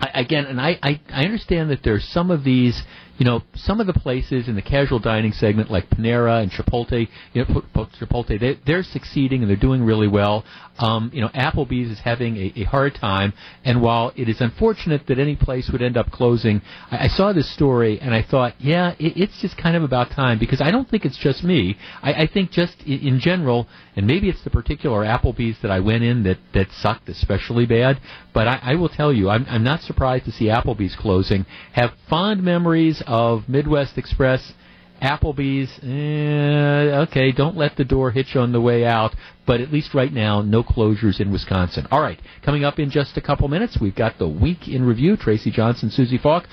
I, 0.00 0.20
again, 0.20 0.46
and 0.46 0.60
I, 0.60 0.78
I, 0.82 1.00
I 1.10 1.24
understand 1.24 1.70
that 1.70 1.82
there's 1.82 2.06
some 2.08 2.30
of 2.30 2.44
these 2.44 2.82
you 3.18 3.24
know, 3.24 3.42
some 3.54 3.80
of 3.80 3.86
the 3.86 3.94
places 3.94 4.46
in 4.48 4.56
the 4.56 4.62
casual 4.62 4.98
dining 4.98 5.32
segment, 5.32 5.70
like 5.70 5.88
Panera 5.88 6.42
and 6.42 6.50
Chipotle, 6.50 7.08
you 7.32 7.44
know, 7.44 7.62
Chipotle, 7.98 8.38
they, 8.38 8.60
they're 8.66 8.82
succeeding 8.82 9.40
and 9.40 9.48
they're 9.48 9.56
doing 9.56 9.82
really 9.82 10.08
well. 10.08 10.44
Um, 10.78 11.10
you 11.12 11.20
know, 11.20 11.28
Applebee's 11.28 11.90
is 11.90 12.00
having 12.00 12.36
a, 12.36 12.52
a 12.56 12.64
hard 12.64 12.94
time, 12.94 13.32
and 13.64 13.80
while 13.80 14.12
it 14.16 14.28
is 14.28 14.40
unfortunate 14.40 15.06
that 15.06 15.18
any 15.18 15.36
place 15.36 15.70
would 15.70 15.82
end 15.82 15.96
up 15.96 16.10
closing, 16.10 16.62
I, 16.90 17.04
I 17.04 17.08
saw 17.08 17.32
this 17.32 17.50
story 17.52 17.98
and 18.00 18.14
I 18.14 18.22
thought, 18.22 18.54
yeah, 18.58 18.94
it, 18.98 19.16
it's 19.16 19.40
just 19.40 19.56
kind 19.56 19.76
of 19.76 19.82
about 19.82 20.10
time 20.10 20.38
because 20.38 20.60
I 20.60 20.70
don't 20.70 20.88
think 20.88 21.04
it's 21.04 21.18
just 21.18 21.42
me. 21.42 21.76
I, 22.02 22.12
I 22.24 22.26
think 22.26 22.50
just 22.50 22.82
in, 22.82 23.00
in 23.00 23.20
general, 23.20 23.66
and 23.94 24.06
maybe 24.06 24.28
it's 24.28 24.42
the 24.44 24.50
particular 24.50 25.04
Applebee's 25.04 25.60
that 25.62 25.70
I 25.70 25.80
went 25.80 26.04
in 26.04 26.22
that 26.24 26.38
that 26.52 26.70
sucked 26.72 27.08
especially 27.08 27.66
bad. 27.66 28.00
But 28.32 28.48
I, 28.48 28.60
I 28.62 28.74
will 28.74 28.88
tell 28.88 29.12
you, 29.12 29.30
I'm, 29.30 29.46
I'm 29.48 29.64
not 29.64 29.82
surprised 29.82 30.24
to 30.26 30.32
see 30.32 30.46
Applebee's 30.46 30.96
closing. 30.96 31.46
Have 31.72 31.92
fond 32.08 32.42
memories 32.42 33.02
of 33.06 33.48
Midwest 33.48 33.96
Express. 33.98 34.52
Applebee's, 35.02 35.70
eh, 35.82 36.96
okay, 37.02 37.32
don't 37.32 37.56
let 37.56 37.76
the 37.76 37.84
door 37.84 38.10
hitch 38.10 38.34
on 38.36 38.52
the 38.52 38.60
way 38.60 38.84
out, 38.84 39.14
but 39.46 39.60
at 39.60 39.72
least 39.72 39.94
right 39.94 40.12
now, 40.12 40.42
no 40.42 40.62
closures 40.62 41.20
in 41.20 41.30
Wisconsin. 41.30 41.86
All 41.90 42.00
right, 42.00 42.20
coming 42.42 42.64
up 42.64 42.78
in 42.78 42.90
just 42.90 43.16
a 43.16 43.20
couple 43.20 43.48
minutes, 43.48 43.78
we've 43.80 43.94
got 43.94 44.18
the 44.18 44.28
week 44.28 44.68
in 44.68 44.84
review. 44.84 45.16
Tracy 45.16 45.50
Johnson, 45.50 45.90
Susie 45.90 46.18
Falk. 46.18 46.44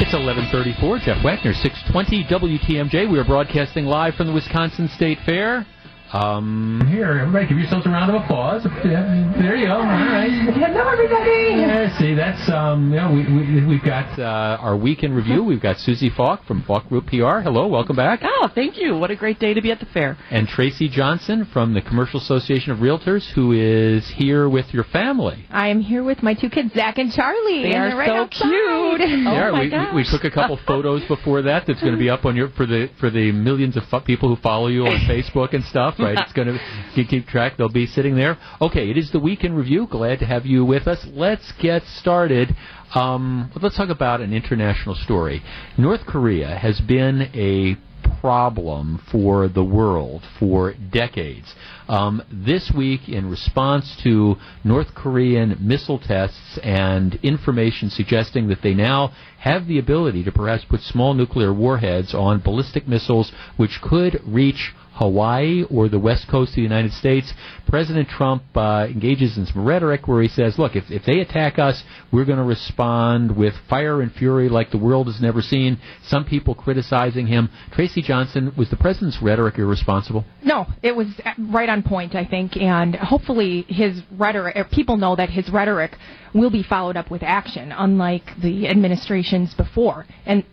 It's 0.00 0.14
1134. 0.14 0.98
Jeff 1.04 1.22
Wagner, 1.22 1.52
620 1.52 2.24
WTMJ. 2.24 3.08
We 3.12 3.18
are 3.18 3.24
broadcasting 3.24 3.84
live 3.84 4.14
from 4.14 4.26
the 4.26 4.32
Wisconsin 4.32 4.88
State 4.96 5.18
Fair. 5.24 5.66
Um, 6.12 6.88
here, 6.90 7.06
everybody, 7.20 7.46
give 7.46 7.56
yourselves 7.56 7.86
a 7.86 7.88
round 7.88 8.10
of 8.10 8.20
applause. 8.20 8.64
There 8.64 9.54
you 9.54 9.66
go. 9.68 9.74
All 9.74 9.84
right. 9.84 10.28
Hello, 10.28 10.88
everybody. 10.88 11.60
Yeah, 11.60 11.96
see, 11.98 12.14
that's 12.14 12.50
um, 12.50 12.92
yeah, 12.92 13.12
we, 13.12 13.22
we 13.32 13.64
we've 13.64 13.84
got 13.84 14.18
uh, 14.18 14.58
our 14.60 14.76
week 14.76 15.04
in 15.04 15.14
review. 15.14 15.44
We've 15.44 15.60
got 15.62 15.78
Susie 15.78 16.10
Falk 16.10 16.44
from 16.46 16.64
Falk 16.64 16.88
Group 16.88 17.06
PR. 17.06 17.46
Hello, 17.46 17.68
welcome 17.68 17.94
back. 17.94 18.20
Oh, 18.24 18.48
thank 18.52 18.76
you. 18.76 18.98
What 18.98 19.12
a 19.12 19.16
great 19.16 19.38
day 19.38 19.54
to 19.54 19.62
be 19.62 19.70
at 19.70 19.78
the 19.78 19.86
fair. 19.86 20.18
And 20.30 20.48
Tracy 20.48 20.88
Johnson 20.88 21.48
from 21.52 21.74
the 21.74 21.80
Commercial 21.80 22.18
Association 22.18 22.72
of 22.72 22.78
Realtors, 22.78 23.30
who 23.34 23.52
is 23.52 24.10
here 24.16 24.48
with 24.48 24.74
your 24.74 24.84
family. 24.84 25.46
I 25.48 25.68
am 25.68 25.80
here 25.80 26.02
with 26.02 26.24
my 26.24 26.34
two 26.34 26.50
kids, 26.50 26.74
Zach 26.74 26.98
and 26.98 27.12
Charlie. 27.12 27.62
They 27.62 27.74
and 27.74 27.94
are 27.94 27.96
right 27.96 28.08
so 28.08 28.14
outside. 28.16 28.48
cute. 28.48 29.00
Oh 29.00 29.32
yeah, 29.32 29.50
my 29.52 29.60
we, 29.60 29.70
gosh. 29.70 29.94
we, 29.94 30.02
we 30.02 30.10
took 30.10 30.24
a 30.24 30.30
couple 30.30 30.58
photos 30.66 31.06
before 31.06 31.42
that. 31.42 31.68
That's 31.68 31.80
going 31.80 31.94
to 31.94 32.00
be 32.00 32.10
up 32.10 32.24
on 32.24 32.34
your 32.34 32.48
for 32.50 32.66
the 32.66 32.88
for 32.98 33.10
the 33.10 33.30
millions 33.30 33.76
of 33.76 33.84
fo- 33.84 34.00
people 34.00 34.34
who 34.34 34.42
follow 34.42 34.66
you 34.66 34.86
on 34.86 34.96
Facebook 35.08 35.54
and 35.54 35.62
stuff. 35.64 35.99
Right, 36.10 36.18
it's 36.18 36.32
going 36.32 36.48
to 36.48 37.04
keep, 37.04 37.26
track. 37.26 37.56
They'll 37.58 37.68
be 37.68 37.86
sitting 37.86 38.16
there. 38.16 38.38
Okay, 38.60 38.90
it 38.90 38.96
is 38.96 39.10
the 39.12 39.20
week 39.20 39.44
in 39.44 39.54
review. 39.54 39.86
Glad 39.86 40.20
to 40.20 40.26
have 40.26 40.46
you 40.46 40.64
with 40.64 40.86
us. 40.86 41.06
Let's 41.12 41.52
get 41.60 41.82
started. 41.84 42.56
Um, 42.94 43.50
let's 43.60 43.76
talk 43.76 43.90
about 43.90 44.20
an 44.20 44.32
international 44.32 44.94
story. 44.94 45.42
North 45.76 46.06
Korea 46.06 46.56
has 46.56 46.80
been 46.80 47.30
a 47.34 47.76
problem 48.20 49.02
for 49.10 49.48
the 49.48 49.64
world 49.64 50.22
for 50.38 50.74
decades. 50.92 51.54
Um, 51.88 52.22
this 52.30 52.70
week, 52.76 53.08
in 53.08 53.30
response 53.30 53.96
to 54.02 54.36
North 54.64 54.94
Korean 54.94 55.56
missile 55.60 55.98
tests 55.98 56.58
and 56.62 57.18
information 57.22 57.90
suggesting 57.90 58.48
that 58.48 58.62
they 58.62 58.74
now 58.74 59.12
have 59.38 59.66
the 59.66 59.78
ability 59.78 60.22
to 60.24 60.32
perhaps 60.32 60.64
put 60.64 60.80
small 60.80 61.14
nuclear 61.14 61.52
warheads 61.52 62.14
on 62.14 62.40
ballistic 62.40 62.86
missiles 62.86 63.32
which 63.56 63.80
could 63.82 64.20
reach 64.26 64.72
Hawaii 65.00 65.64
or 65.70 65.88
the 65.88 65.98
west 65.98 66.28
coast 66.28 66.50
of 66.50 66.56
the 66.56 66.62
United 66.62 66.92
States, 66.92 67.32
President 67.66 68.06
Trump 68.06 68.42
uh, 68.54 68.86
engages 68.86 69.38
in 69.38 69.46
some 69.46 69.64
rhetoric 69.64 70.06
where 70.06 70.20
he 70.20 70.28
says, 70.28 70.58
look, 70.58 70.76
if, 70.76 70.90
if 70.90 71.06
they 71.06 71.20
attack 71.20 71.58
us, 71.58 71.82
we're 72.12 72.26
going 72.26 72.38
to 72.38 72.44
respond 72.44 73.34
with 73.34 73.54
fire 73.70 74.02
and 74.02 74.12
fury 74.12 74.50
like 74.50 74.70
the 74.70 74.78
world 74.78 75.06
has 75.06 75.18
never 75.18 75.40
seen. 75.40 75.80
Some 76.04 76.26
people 76.26 76.54
criticizing 76.54 77.26
him. 77.26 77.48
Tracy 77.72 78.02
Johnson, 78.02 78.52
was 78.58 78.68
the 78.68 78.76
president's 78.76 79.22
rhetoric 79.22 79.56
irresponsible? 79.56 80.26
No, 80.44 80.66
it 80.82 80.94
was 80.94 81.08
right 81.38 81.70
on 81.70 81.82
point, 81.82 82.14
I 82.14 82.26
think, 82.26 82.58
and 82.58 82.94
hopefully 82.94 83.62
his 83.68 84.02
rhetoric, 84.18 84.54
or 84.54 84.64
people 84.64 84.98
know 84.98 85.16
that 85.16 85.30
his 85.30 85.48
rhetoric 85.48 85.96
will 86.34 86.50
be 86.50 86.62
followed 86.62 86.98
up 86.98 87.10
with 87.10 87.22
action, 87.22 87.72
unlike 87.72 88.38
the 88.42 88.68
administrations 88.68 89.54
before. 89.54 90.04
And 90.26 90.44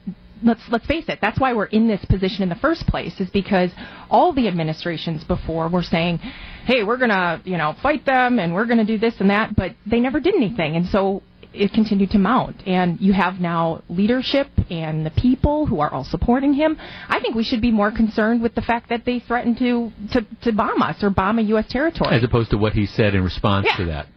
let's 0.43 0.61
let's 0.69 0.85
face 0.85 1.05
it, 1.07 1.19
that's 1.21 1.39
why 1.39 1.53
we're 1.53 1.65
in 1.65 1.87
this 1.87 2.03
position 2.05 2.43
in 2.43 2.49
the 2.49 2.55
first 2.55 2.85
place, 2.87 3.19
is 3.19 3.29
because 3.29 3.71
all 4.09 4.33
the 4.33 4.47
administrations 4.47 5.23
before 5.23 5.67
were 5.69 5.83
saying, 5.83 6.19
"Hey, 6.65 6.83
we're 6.83 6.97
gonna, 6.97 7.41
you 7.45 7.57
know, 7.57 7.75
fight 7.81 8.05
them, 8.05 8.39
and 8.39 8.53
we're 8.53 8.65
gonna 8.65 8.85
do 8.85 8.97
this 8.97 9.19
and 9.19 9.29
that," 9.29 9.55
but 9.55 9.73
they 9.85 9.99
never 9.99 10.19
did 10.19 10.35
anything, 10.35 10.75
and 10.75 10.87
so 10.87 11.21
it 11.53 11.73
continued 11.73 12.11
to 12.11 12.19
mount. 12.19 12.55
And 12.67 12.99
you 13.01 13.13
have 13.13 13.39
now 13.39 13.81
leadership 13.89 14.47
and 14.69 15.05
the 15.05 15.11
people 15.11 15.65
who 15.65 15.79
are 15.79 15.91
all 15.91 16.03
supporting 16.03 16.53
him. 16.53 16.77
I 17.09 17.19
think 17.19 17.35
we 17.35 17.43
should 17.43 17.61
be 17.61 17.71
more 17.71 17.91
concerned 17.91 18.41
with 18.41 18.53
the 18.53 18.61
fact 18.61 18.89
that 18.89 19.05
they 19.05 19.19
threatened 19.19 19.57
to 19.59 19.91
to, 20.13 20.25
to 20.43 20.51
bomb 20.51 20.81
us 20.81 21.01
or 21.03 21.09
bomb 21.09 21.39
a 21.39 21.43
U.S. 21.43 21.65
territory. 21.69 22.15
As 22.15 22.23
opposed 22.23 22.51
to 22.51 22.57
what 22.57 22.73
he 22.73 22.85
said 22.85 23.15
in 23.15 23.23
response 23.23 23.65
Yeah. 23.69 23.77
to 23.77 23.85
that. 23.85 24.07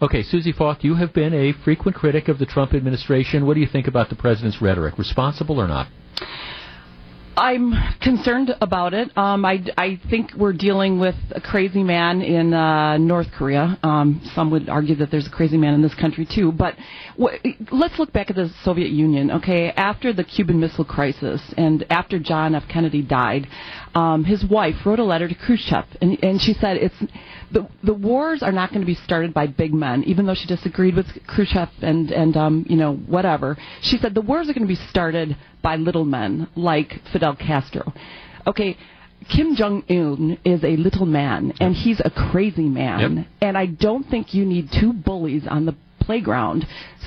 Okay, 0.00 0.22
Susie 0.22 0.52
Falk, 0.52 0.84
you 0.84 0.94
have 0.94 1.12
been 1.12 1.34
a 1.34 1.52
frequent 1.64 1.96
critic 1.96 2.28
of 2.28 2.38
the 2.38 2.46
Trump 2.46 2.72
administration. 2.72 3.44
What 3.44 3.54
do 3.54 3.60
you 3.60 3.66
think 3.66 3.88
about 3.88 4.10
the 4.10 4.14
president's 4.14 4.62
rhetoric? 4.62 4.96
Responsible 4.96 5.60
or 5.60 5.66
not? 5.66 5.88
I'm 7.36 7.72
concerned 8.00 8.52
about 8.60 8.94
it. 8.94 9.16
Um, 9.16 9.44
I, 9.44 9.64
I 9.76 10.00
think 10.10 10.32
we're 10.36 10.52
dealing 10.52 10.98
with 10.98 11.14
a 11.32 11.40
crazy 11.40 11.84
man 11.84 12.20
in 12.20 12.52
uh, 12.52 12.96
North 12.98 13.28
Korea. 13.30 13.78
Um, 13.84 14.20
some 14.34 14.50
would 14.50 14.68
argue 14.68 14.96
that 14.96 15.12
there's 15.12 15.28
a 15.28 15.30
crazy 15.30 15.56
man 15.56 15.74
in 15.74 15.82
this 15.82 15.94
country 15.94 16.26
too. 16.28 16.50
But 16.50 16.74
w- 17.16 17.38
let's 17.70 17.96
look 17.98 18.12
back 18.12 18.30
at 18.30 18.36
the 18.36 18.50
Soviet 18.64 18.90
Union. 18.90 19.30
Okay, 19.30 19.70
after 19.70 20.12
the 20.12 20.24
Cuban 20.24 20.58
Missile 20.58 20.84
Crisis 20.84 21.40
and 21.56 21.86
after 21.90 22.18
John 22.18 22.56
F. 22.56 22.64
Kennedy 22.68 23.02
died, 23.02 23.46
um, 23.94 24.24
his 24.24 24.44
wife 24.44 24.74
wrote 24.84 24.98
a 24.98 25.04
letter 25.04 25.28
to 25.28 25.34
Khrushchev, 25.34 25.84
and, 26.00 26.22
and 26.22 26.40
she 26.40 26.54
said 26.54 26.76
it's 26.76 26.94
the 27.52 27.68
the 27.82 27.94
wars 27.94 28.42
are 28.42 28.52
not 28.52 28.70
going 28.70 28.80
to 28.80 28.86
be 28.86 28.94
started 28.94 29.32
by 29.32 29.46
big 29.46 29.72
men. 29.72 30.04
Even 30.04 30.26
though 30.26 30.34
she 30.34 30.46
disagreed 30.46 30.94
with 30.94 31.06
Khrushchev 31.26 31.68
and 31.82 32.10
and 32.10 32.36
um, 32.36 32.66
you 32.68 32.76
know 32.76 32.94
whatever, 32.94 33.56
she 33.82 33.98
said 33.98 34.14
the 34.14 34.20
wars 34.20 34.48
are 34.48 34.52
going 34.52 34.66
to 34.66 34.68
be 34.68 34.80
started 34.90 35.36
by 35.62 35.76
little 35.76 36.04
men 36.04 36.48
like 36.56 37.00
Fidel 37.12 37.36
Castro. 37.36 37.92
Okay. 38.46 38.76
Kim 39.34 39.56
Jong 39.56 39.82
Un 39.90 40.38
is 40.44 40.62
a 40.62 40.76
little 40.76 41.04
man, 41.04 41.52
and 41.58 41.74
he's 41.74 42.00
a 42.04 42.08
crazy 42.08 42.68
man. 42.68 43.16
Yep. 43.16 43.26
And 43.42 43.58
I 43.58 43.66
don't 43.66 44.04
think 44.04 44.32
you 44.32 44.46
need 44.46 44.70
two 44.70 44.92
bullies 44.92 45.42
on 45.50 45.66
the 45.66 45.74
playground 46.08 46.60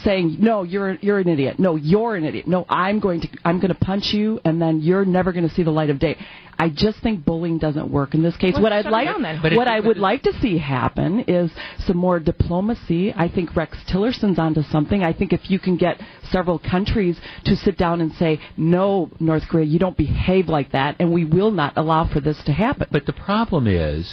saying, 0.06 0.26
"No, 0.49 0.56
you're 0.73 0.94
you're 1.06 1.19
an 1.26 1.30
idiot. 1.36 1.56
No, 1.68 1.72
you're 1.91 2.15
an 2.19 2.23
idiot. 2.30 2.45
No, 2.56 2.60
I'm 2.69 2.99
going 3.06 3.19
to 3.22 3.30
I'm 3.48 3.57
going 3.61 3.73
to 3.78 3.82
punch 3.91 4.06
you, 4.18 4.40
and 4.45 4.56
then 4.64 4.73
you're 4.88 5.06
never 5.18 5.30
going 5.36 5.48
to 5.49 5.53
see 5.57 5.64
the 5.69 5.76
light 5.80 5.91
of 5.94 5.98
day." 6.07 6.15
I 6.64 6.69
just 6.69 6.98
think 7.06 7.26
bullying 7.26 7.57
doesn't 7.57 7.90
work 7.99 8.14
in 8.14 8.22
this 8.22 8.38
case. 8.44 8.53
Let's 8.53 8.61
what 8.65 8.73
I'd 8.78 8.86
like, 8.86 9.07
down. 9.07 9.23
But 9.41 9.53
what 9.60 9.68
it- 9.68 9.76
I 9.78 9.80
would 9.80 9.98
it- 9.98 10.07
like 10.10 10.22
to 10.30 10.34
see 10.41 10.60
happen 10.60 11.11
is 11.28 11.49
some 11.88 11.98
more 11.98 12.19
diplomacy. 12.19 13.03
I 13.26 13.28
think 13.36 13.56
Rex 13.56 13.72
Tillerson's 13.91 14.38
onto 14.45 14.61
something. 14.76 14.99
I 15.11 15.14
think 15.18 15.30
if 15.34 15.44
you 15.49 15.57
can 15.57 15.76
get 15.86 15.95
several 16.36 16.60
countries 16.60 17.15
to 17.45 17.56
sit 17.65 17.76
down 17.86 17.98
and 18.03 18.11
say, 18.22 18.32
"No, 18.57 19.10
North 19.19 19.45
Korea, 19.49 19.65
you 19.73 19.80
don't 19.86 19.98
behave 19.98 20.45
like 20.57 20.69
that, 20.78 20.91
and 20.99 21.07
we 21.11 21.26
will 21.38 21.53
not 21.61 21.73
allow 21.82 22.03
for 22.14 22.19
this 22.28 22.40
to 22.44 22.52
happen." 22.65 22.88
But 22.91 23.07
the 23.07 23.18
problem 23.30 23.64
is, 23.65 24.06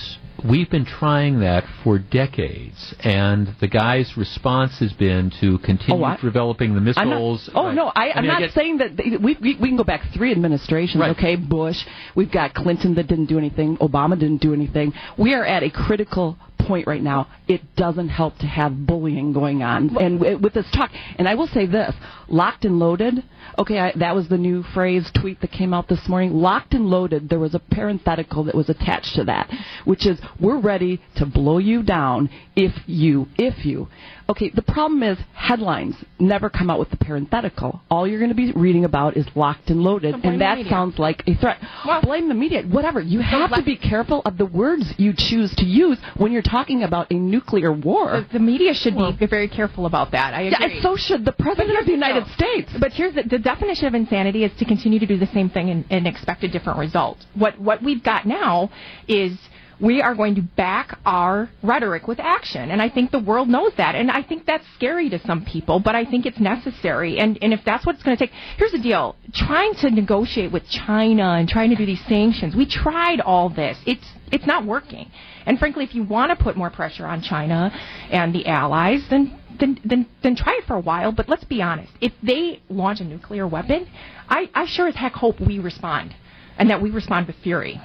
we've 0.45 0.71
been 0.71 0.85
trying 0.85 1.41
that 1.41 1.65
for 1.83 1.99
decades, 1.99 2.95
and 3.01 3.55
the 3.61 3.69
guy's 3.69 4.17
response 4.17 4.79
has 4.79 4.93
been 4.93 5.31
to 5.41 5.59
continue 5.59 6.03
Oh, 6.03 6.05
I- 6.05 6.17
developing 6.17 6.75
the 6.75 6.79
I'm 6.97 7.09
not- 7.09 7.17
missiles. 7.17 7.51
oh 7.55 7.67
Right. 7.67 7.75
no, 7.75 7.93
I, 7.95 8.11
I'm 8.13 8.23
mean, 8.23 8.29
not 8.33 8.41
get- 8.41 8.53
saying 8.53 8.79
that 8.79 8.97
they, 8.97 9.17
we, 9.17 9.37
we 9.41 9.57
we 9.61 9.69
can 9.69 9.77
go 9.77 9.85
back 9.85 10.03
three 10.15 10.31
administrations. 10.33 11.01
Right. 11.01 11.11
Okay, 11.17 11.37
Bush, 11.37 11.79
we've 12.15 12.31
got 12.31 12.55
Clinton 12.55 12.95
that 12.97 13.07
didn't 13.09 13.27
do 13.27 13.39
anything, 13.39 13.77
Obama 13.79 14.19
didn't 14.19 14.41
do 14.41 14.53
anything. 14.55 14.93
We 15.17 15.35
are 15.35 15.45
at 15.45 15.63
a 15.63 15.71
critical 15.71 16.37
point 16.59 16.87
right 16.87 17.03
now. 17.03 17.29
It 17.47 17.63
doesn't 17.77 18.09
help 18.09 18.37
to 18.39 18.47
have 18.47 18.87
bullying 18.87 19.33
going 19.33 19.63
on, 19.63 19.97
and 19.97 20.21
with 20.43 20.53
this 20.55 20.67
talk. 20.75 20.91
And 21.17 21.29
I 21.29 21.35
will 21.35 21.47
say 21.49 21.67
this: 21.67 21.95
locked 22.29 22.65
and 22.65 22.79
loaded. 22.79 23.23
Okay, 23.59 23.79
I, 23.81 23.93
that 23.97 24.15
was 24.15 24.29
the 24.29 24.39
new 24.39 24.63
phrase 24.63 25.11
tweet 25.21 25.41
that 25.41 25.51
came 25.51 25.75
out 25.75 25.89
this 25.89 26.09
morning. 26.09 26.33
Locked 26.33 26.75
and 26.75 26.87
loaded. 26.87 27.29
There 27.29 27.41
was 27.41 27.57
a 27.57 27.59
parenthetical 27.59 28.45
that 28.45 28.55
was 28.55 28.69
attached 28.69 29.17
to 29.17 29.25
that, 29.25 29.51
which 29.85 30.07
is 30.07 30.21
we're 30.41 30.61
ready 30.61 31.03
to 31.17 31.27
blow 31.27 31.59
you 31.59 31.83
down 31.83 32.31
if 32.55 32.73
you 32.87 33.27
if 33.37 33.65
you. 33.67 33.89
Okay, 34.31 34.51
the 34.51 34.61
problem 34.63 35.03
is 35.03 35.17
headlines 35.33 35.95
never 36.19 36.51
come 36.51 36.69
out 36.69 36.79
with 36.79 36.91
the 36.91 36.99
parenthetical. 36.99 37.81
All 37.91 38.07
you're 38.07 38.19
going 38.19 38.29
to 38.29 38.35
be 38.37 38.53
reading 38.53 38.85
about 38.85 39.17
is 39.17 39.27
locked 39.35 39.71
and 39.71 39.81
loaded, 39.81 40.15
So 40.23 40.29
and 40.29 40.41
that 40.43 40.59
sounds 40.67 40.99
like 40.99 41.23
a 41.27 41.35
threat. 41.35 41.57
blame 42.03 42.29
the 42.29 42.35
media, 42.35 42.63
whatever. 42.65 43.01
You 43.01 43.21
have 43.21 43.55
to 43.55 43.63
be 43.63 43.77
careful 43.77 44.21
of 44.27 44.37
the 44.37 44.45
words 44.45 44.93
you 44.99 45.15
choose 45.17 45.55
to 45.57 45.65
use 45.65 45.97
when 46.19 46.31
you're 46.33 46.43
talking 46.43 46.83
about 46.83 47.11
a 47.11 47.15
nuclear 47.15 47.73
war. 47.73 48.27
The, 48.31 48.35
the 48.35 48.45
media 48.45 48.75
should 48.75 48.97
be 49.19 49.27
very 49.27 49.49
careful 49.49 49.87
about 49.87 50.11
that. 50.13 50.35
I 50.35 50.43
Yeah, 50.43 50.57
agree. 50.57 50.75
and 50.75 50.83
so 50.83 50.97
should 50.97 51.25
the 51.25 51.33
president 51.33 51.79
of 51.79 51.87
the 51.87 51.93
United 51.93 52.25
deal. 52.25 52.35
States. 52.35 52.71
But 52.79 52.93
here's 52.93 53.15
the, 53.15 53.23
the 53.23 53.39
definition 53.39 53.87
of 53.87 53.95
insanity 53.95 54.45
is 54.45 54.53
to 54.59 54.67
continue 54.67 54.99
to 54.99 55.07
do 55.07 55.17
the 55.17 55.29
same 55.33 55.49
thing 55.49 55.71
and, 55.71 55.87
and 55.91 56.07
expect 56.07 56.45
a 56.45 56.49
different 56.49 56.79
result. 56.79 57.17
What 57.35 57.59
what 57.59 57.83
we've 57.83 58.03
got 58.03 58.27
now 58.27 58.71
is 59.07 59.39
we 59.81 60.03
are 60.03 60.15
going 60.15 60.35
to 60.35 60.43
back 60.43 60.99
our 61.07 61.49
rhetoric 61.63 62.09
with 62.09 62.19
action. 62.21 62.71
And 62.71 62.83
I 62.83 62.89
think 62.89 63.11
the 63.11 63.21
world 63.21 63.49
knows 63.49 63.73
that. 63.77 63.95
And 63.95 64.11
I 64.11 64.23
think 64.23 64.45
that's 64.47 64.65
scary 64.75 65.09
to 65.11 65.21
some 65.21 65.45
people, 65.45 65.81
but 65.81 65.95
I 65.95 66.05
think 66.05 66.27
it's 66.27 66.41
necessary. 66.41 67.19
And, 67.19 67.39
and 67.43 67.53
if 67.53 67.61
that's 67.65 67.87
what 67.87 67.95
it's 67.95 68.05
going 68.05 68.17
to 68.17 68.27
take, 68.27 68.35
here's 68.57 68.73
the 68.73 68.79
deal. 68.79 69.17
Trying 69.33 69.75
to 69.81 69.91
negotiate 69.91 70.53
with 70.53 70.69
China 70.69 71.35
and 71.39 71.49
trying 71.49 71.71
to 71.71 71.77
do 71.77 71.87
these 71.87 72.05
sanctions, 72.09 72.57
we 72.57 72.67
tried 72.67 73.21
all 73.21 73.49
this. 73.49 73.79
It's, 73.87 74.07
it's 74.33 74.47
not 74.47 74.67
working. 74.67 75.11
And 75.47 75.59
frankly, 75.59 75.85
if 75.85 75.95
you 75.95 76.03
want 76.03 76.37
to 76.37 76.43
put 76.43 76.57
more 76.57 76.71
pressure 76.71 77.07
on 77.07 77.23
China 77.23 77.71
and 78.11 78.35
the 78.35 78.47
allies, 78.47 79.03
then 79.11 79.39
then, 79.59 79.81
then, 79.85 80.07
then 80.23 80.37
try 80.37 80.57
it 80.57 80.67
for 80.69 80.77
a 80.77 80.81
while. 80.81 81.11
But 81.11 81.29
let's 81.29 81.43
be 81.43 81.61
honest. 81.61 81.93
If 82.01 82.13
they 82.23 82.63
launch 82.69 83.01
a 83.01 83.05
nuclear 83.05 83.45
weapon, 83.45 83.89
I, 84.29 84.49
I 84.55 84.67
sure 84.67 84.87
as 84.87 84.95
heck 84.95 85.15
hope 85.15 85.41
we 85.41 85.59
respond, 85.59 86.15
and 86.57 86.71
that 86.71 86.81
we 86.81 86.91
respond 86.91 87.27
with 87.27 87.35
fury. 87.43 87.81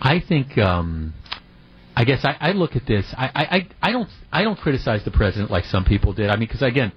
I 0.00 0.20
think. 0.20 0.58
Um, 0.58 1.14
I 1.96 2.04
guess 2.04 2.24
I, 2.24 2.36
I 2.40 2.52
look 2.52 2.76
at 2.76 2.86
this. 2.86 3.04
I, 3.18 3.68
I, 3.82 3.88
I 3.88 3.92
don't 3.92 4.08
I 4.32 4.42
don't 4.42 4.58
criticize 4.58 5.04
the 5.04 5.10
president 5.10 5.50
like 5.50 5.64
some 5.64 5.84
people 5.84 6.14
did. 6.14 6.30
I 6.30 6.36
mean, 6.36 6.48
because 6.48 6.62
again, 6.62 6.92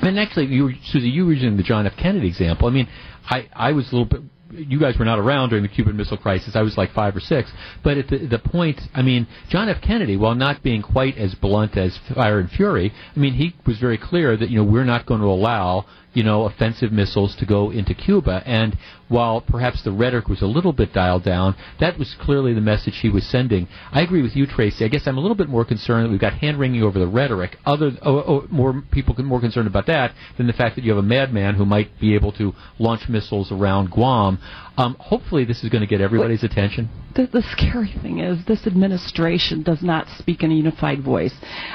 and 0.00 0.18
actually, 0.18 0.46
you, 0.46 0.72
Susie, 0.84 1.08
you 1.08 1.26
were 1.26 1.32
using 1.32 1.56
the 1.56 1.62
John 1.62 1.86
F. 1.86 1.94
Kennedy 1.98 2.28
example. 2.28 2.68
I 2.68 2.70
mean, 2.70 2.88
I 3.26 3.48
I 3.52 3.72
was 3.72 3.92
a 3.92 3.96
little 3.96 4.06
bit 4.06 4.22
you 4.52 4.78
guys 4.78 4.98
were 4.98 5.04
not 5.04 5.18
around 5.18 5.50
during 5.50 5.62
the 5.62 5.68
Cuban 5.68 5.96
Missile 5.96 6.16
Crisis. 6.16 6.54
I 6.54 6.62
was 6.62 6.76
like 6.76 6.92
five 6.92 7.16
or 7.16 7.20
six. 7.20 7.50
But 7.82 7.98
at 7.98 8.08
the, 8.08 8.26
the 8.26 8.38
point, 8.38 8.80
I 8.94 9.02
mean, 9.02 9.26
John 9.48 9.68
F. 9.68 9.82
Kennedy, 9.82 10.16
while 10.16 10.34
not 10.34 10.62
being 10.62 10.82
quite 10.82 11.18
as 11.18 11.34
blunt 11.34 11.76
as 11.76 11.98
Fire 12.14 12.38
and 12.38 12.50
Fury, 12.50 12.92
I 13.14 13.18
mean, 13.18 13.34
he 13.34 13.54
was 13.66 13.78
very 13.78 13.98
clear 13.98 14.36
that 14.36 14.48
you 14.50 14.58
know 14.58 14.64
we're 14.64 14.84
not 14.84 15.06
going 15.06 15.20
to 15.20 15.26
allow 15.26 15.86
you 16.16 16.22
know 16.22 16.44
offensive 16.44 16.90
missiles 16.90 17.36
to 17.36 17.44
go 17.44 17.70
into 17.70 17.94
Cuba. 17.94 18.42
And 18.46 18.76
while 19.08 19.42
perhaps 19.42 19.82
the 19.84 19.92
rhetoric 19.92 20.28
was 20.28 20.40
a 20.40 20.46
little 20.46 20.72
bit 20.72 20.94
dialed 20.94 21.24
down, 21.24 21.54
that 21.78 21.98
was 21.98 22.16
clearly 22.18 22.54
the 22.54 22.60
message 22.62 22.98
he 23.02 23.10
was 23.10 23.26
sending. 23.28 23.68
I 23.92 24.00
agree 24.00 24.22
with 24.22 24.34
you, 24.34 24.46
Tracy. 24.46 24.84
I 24.84 24.88
guess 24.88 25.06
I'm 25.06 25.18
a 25.18 25.20
little 25.20 25.36
bit 25.36 25.48
more 25.48 25.64
concerned 25.64 26.06
that 26.06 26.10
we've 26.10 26.20
got 26.20 26.32
hand 26.32 26.58
wringing 26.58 26.82
over 26.82 26.98
the 26.98 27.06
rhetoric. 27.06 27.58
Other 27.66 27.90
oh, 28.02 28.16
oh, 28.16 28.24
oh 28.26 28.46
more 28.50 28.82
people 28.90 29.14
more 29.22 29.40
concerned 29.40 29.66
about 29.66 29.86
that 29.86 30.14
than 30.38 30.46
the 30.46 30.54
fact 30.54 30.76
that 30.76 30.84
you 30.84 30.90
have 30.90 31.04
a 31.04 31.06
madman 31.06 31.54
who 31.54 31.66
might 31.66 32.00
be 32.00 32.14
able 32.14 32.32
to 32.32 32.54
launch 32.78 33.08
missiles 33.08 33.52
around 33.52 33.90
Guam. 33.90 34.38
Um, 34.76 34.96
hopefully, 34.98 35.44
this 35.44 35.64
is 35.64 35.70
going 35.70 35.80
to 35.80 35.86
get 35.86 36.00
everybody's 36.00 36.44
attention. 36.44 36.90
The, 37.16 37.26
the 37.32 37.42
scary 37.52 37.94
thing 38.02 38.18
is, 38.18 38.44
this 38.44 38.66
administration 38.66 39.62
does 39.62 39.82
not 39.82 40.06
speak 40.18 40.42
in 40.42 40.50
a 40.50 40.54
unified 40.54 41.02
voice. 41.02 41.32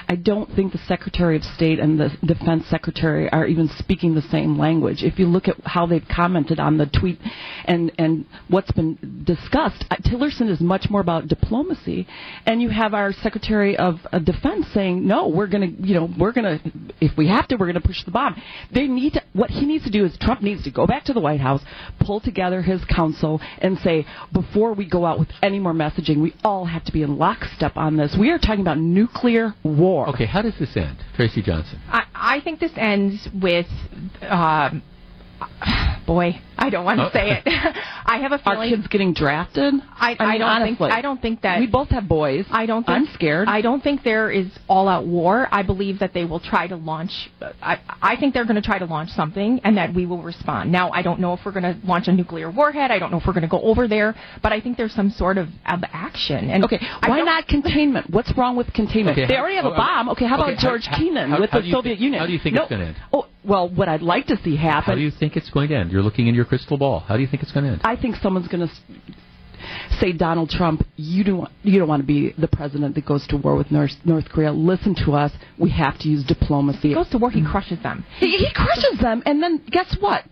I 0.07 0.15
don't 0.15 0.53
think 0.55 0.71
the 0.71 0.77
Secretary 0.87 1.35
of 1.35 1.43
State 1.43 1.79
and 1.79 1.99
the 1.99 2.15
Defense 2.23 2.67
Secretary 2.67 3.27
are 3.31 3.47
even 3.47 3.67
speaking 3.79 4.13
the 4.13 4.21
same 4.21 4.59
language. 4.59 5.01
If 5.01 5.17
you 5.17 5.25
look 5.25 5.47
at 5.47 5.55
how 5.65 5.87
they've 5.87 6.05
commented 6.15 6.59
on 6.59 6.77
the 6.77 6.85
tweet 6.85 7.17
and 7.65 7.91
and 7.97 8.25
what's 8.49 8.71
been 8.71 9.23
discussed, 9.25 9.83
uh, 9.89 9.95
Tillerson 9.95 10.47
is 10.47 10.61
much 10.61 10.91
more 10.91 11.01
about 11.01 11.27
diplomacy, 11.27 12.07
and 12.45 12.61
you 12.61 12.69
have 12.69 12.93
our 12.93 13.11
Secretary 13.11 13.75
of 13.75 13.95
Defense 14.23 14.67
saying, 14.75 15.07
"No, 15.07 15.27
we're 15.27 15.47
going 15.47 15.75
to, 15.75 15.87
you 15.87 15.95
know, 15.95 16.07
we're 16.19 16.33
going 16.33 16.59
to, 16.59 16.71
if 16.99 17.17
we 17.17 17.27
have 17.29 17.47
to, 17.47 17.55
we're 17.55 17.71
going 17.71 17.81
to 17.81 17.87
push 17.87 18.03
the 18.05 18.11
bomb." 18.11 18.39
They 18.71 18.85
need 18.85 19.13
to. 19.13 19.23
What 19.33 19.49
he 19.49 19.65
needs 19.65 19.85
to 19.85 19.91
do 19.91 20.05
is 20.05 20.15
Trump 20.21 20.43
needs 20.43 20.63
to 20.65 20.71
go 20.71 20.85
back 20.85 21.05
to 21.05 21.13
the 21.13 21.19
White 21.19 21.39
House, 21.39 21.61
pull 21.99 22.19
together 22.19 22.61
his 22.61 22.83
council, 22.93 23.41
and 23.59 23.77
say, 23.79 24.05
before 24.31 24.73
we 24.73 24.85
go 24.85 25.05
out 25.05 25.19
with 25.19 25.29
any 25.41 25.59
more 25.59 25.73
messaging, 25.73 26.21
we 26.21 26.33
all 26.43 26.65
have 26.65 26.83
to 26.85 26.91
be 26.91 27.01
in 27.03 27.17
lockstep 27.17 27.77
on 27.77 27.97
this. 27.97 28.15
We 28.19 28.29
are 28.31 28.37
talking 28.37 28.61
about 28.61 28.77
nuclear 28.77 29.53
war. 29.63 30.09
Okay, 30.09 30.25
how 30.25 30.41
does 30.41 30.57
this 30.59 30.75
end, 30.75 30.97
Tracy 31.15 31.41
Johnson? 31.41 31.79
I, 31.87 32.03
I 32.13 32.41
think 32.41 32.59
this 32.59 32.73
ends 32.75 33.27
with. 33.33 33.67
Um, 34.21 34.83
boy, 36.07 36.39
I 36.57 36.69
don't 36.69 36.85
want 36.85 36.99
to 36.99 37.07
oh. 37.07 37.09
say 37.11 37.41
it. 37.43 37.43
I 38.05 38.19
have 38.19 38.31
a 38.31 38.37
feeling 38.39 38.71
our 38.71 38.77
kids 38.77 38.87
getting 38.87 39.13
drafted. 39.13 39.73
I, 39.91 40.15
I, 40.19 40.35
I 40.35 40.37
don't 40.37 40.49
honestly, 40.49 40.75
think. 40.77 40.91
I 40.91 41.01
don't 41.01 41.21
think 41.21 41.41
that 41.41 41.59
we 41.59 41.67
both 41.67 41.89
have 41.89 42.07
boys. 42.07 42.45
I 42.51 42.65
don't. 42.65 42.85
Think, 42.85 42.97
I'm 42.97 43.13
scared. 43.13 43.47
I 43.47 43.61
don't 43.61 43.81
think 43.81 44.03
there 44.03 44.29
is 44.29 44.47
all-out 44.67 45.07
war. 45.07 45.47
I 45.51 45.63
believe 45.63 45.99
that 45.99 46.13
they 46.13 46.25
will 46.25 46.39
try 46.39 46.67
to 46.67 46.75
launch. 46.75 47.11
I, 47.61 47.79
I 48.01 48.15
think 48.17 48.33
they're 48.33 48.45
going 48.45 48.55
to 48.55 48.61
try 48.61 48.79
to 48.79 48.85
launch 48.85 49.09
something, 49.11 49.61
and 49.63 49.77
that 49.77 49.93
we 49.93 50.05
will 50.05 50.21
respond. 50.21 50.71
Now, 50.71 50.91
I 50.91 51.01
don't 51.01 51.19
know 51.19 51.33
if 51.33 51.39
we're 51.45 51.51
going 51.51 51.63
to 51.63 51.77
launch 51.85 52.07
a 52.07 52.13
nuclear 52.13 52.51
warhead. 52.51 52.91
I 52.91 52.99
don't 52.99 53.11
know 53.11 53.17
if 53.17 53.23
we're 53.25 53.33
going 53.33 53.43
to 53.43 53.49
go 53.49 53.61
over 53.61 53.87
there, 53.87 54.15
but 54.43 54.51
I 54.51 54.61
think 54.61 54.77
there's 54.77 54.93
some 54.93 55.09
sort 55.09 55.37
of, 55.37 55.47
of 55.65 55.83
action. 55.91 56.49
And 56.49 56.65
okay, 56.65 56.79
why 57.07 57.21
not 57.21 57.47
containment? 57.47 58.09
What's 58.09 58.31
wrong 58.37 58.55
with 58.55 58.71
containment? 58.73 59.17
Okay, 59.17 59.27
they 59.27 59.37
already 59.37 59.55
have 59.55 59.65
a 59.65 59.71
bomb. 59.71 60.09
Okay, 60.09 60.27
how 60.27 60.35
about 60.35 60.57
George 60.57 60.85
how, 60.85 60.97
Kennan 60.97 61.31
how, 61.31 61.39
with 61.39 61.49
how 61.49 61.61
the 61.61 61.71
Soviet 61.71 61.93
think, 61.93 62.01
Union? 62.01 62.19
How 62.19 62.27
do 62.27 62.33
you 62.33 62.39
think 62.39 62.55
no, 62.55 62.63
it's 62.63 62.69
going 62.69 62.81
to 62.81 62.87
end? 62.87 62.97
Oh, 63.13 63.25
well, 63.43 63.69
what 63.69 63.87
I'd 63.87 64.01
like 64.01 64.27
to 64.27 64.37
see 64.43 64.55
happen. 64.55 64.83
How 64.91 64.95
do 64.95 65.01
you 65.01 65.11
think 65.11 65.35
it's 65.35 65.49
going 65.49 65.69
to 65.69 65.75
end? 65.75 65.91
You're 65.91 66.03
looking 66.03 66.27
in 66.27 66.35
your 66.35 66.45
crystal 66.45 66.77
ball. 66.77 66.99
How 66.99 67.15
do 67.15 67.21
you 67.21 67.27
think 67.27 67.43
it's 67.43 67.51
going 67.51 67.65
to 67.65 67.71
end? 67.71 67.81
I 67.83 67.95
think 67.95 68.15
someone's 68.17 68.47
going 68.47 68.67
to 68.67 68.73
say 69.99 70.11
Donald 70.11 70.49
Trump, 70.49 70.85
you 70.95 71.23
don't 71.23 71.49
you 71.63 71.79
don't 71.79 71.87
want 71.87 72.01
to 72.01 72.07
be 72.07 72.33
the 72.37 72.47
president 72.47 72.95
that 72.95 73.05
goes 73.05 73.25
to 73.27 73.37
war 73.37 73.55
with 73.55 73.71
North, 73.71 73.91
North 74.05 74.25
Korea. 74.29 74.51
Listen 74.51 74.95
to 75.05 75.13
us. 75.13 75.31
We 75.57 75.69
have 75.71 75.97
to 75.99 76.09
use 76.09 76.23
diplomacy. 76.23 76.89
He 76.89 76.93
goes 76.93 77.09
to 77.09 77.17
war. 77.17 77.31
He 77.31 77.43
crushes 77.43 77.81
them. 77.83 78.05
He, 78.19 78.37
he 78.37 78.47
crushes 78.53 78.99
them, 78.99 79.23
and 79.25 79.41
then 79.41 79.63
guess 79.69 79.95
what? 79.99 80.23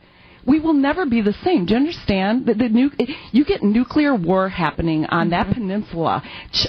We 0.48 0.60
will 0.60 0.74
never 0.74 1.06
be 1.06 1.22
the 1.22 1.36
same. 1.44 1.66
Do 1.66 1.74
you 1.74 1.80
understand? 1.80 2.46
The, 2.46 2.54
the 2.54 2.70
nu- 2.70 2.92
you 3.32 3.46
get 3.46 3.62
nuclear 3.62 4.16
war 4.16 4.50
happening 4.50 5.06
on 5.06 5.30
mm-hmm. 5.30 5.50
that 5.50 5.54
peninsula. 5.54 6.24
Ch- 6.52 6.68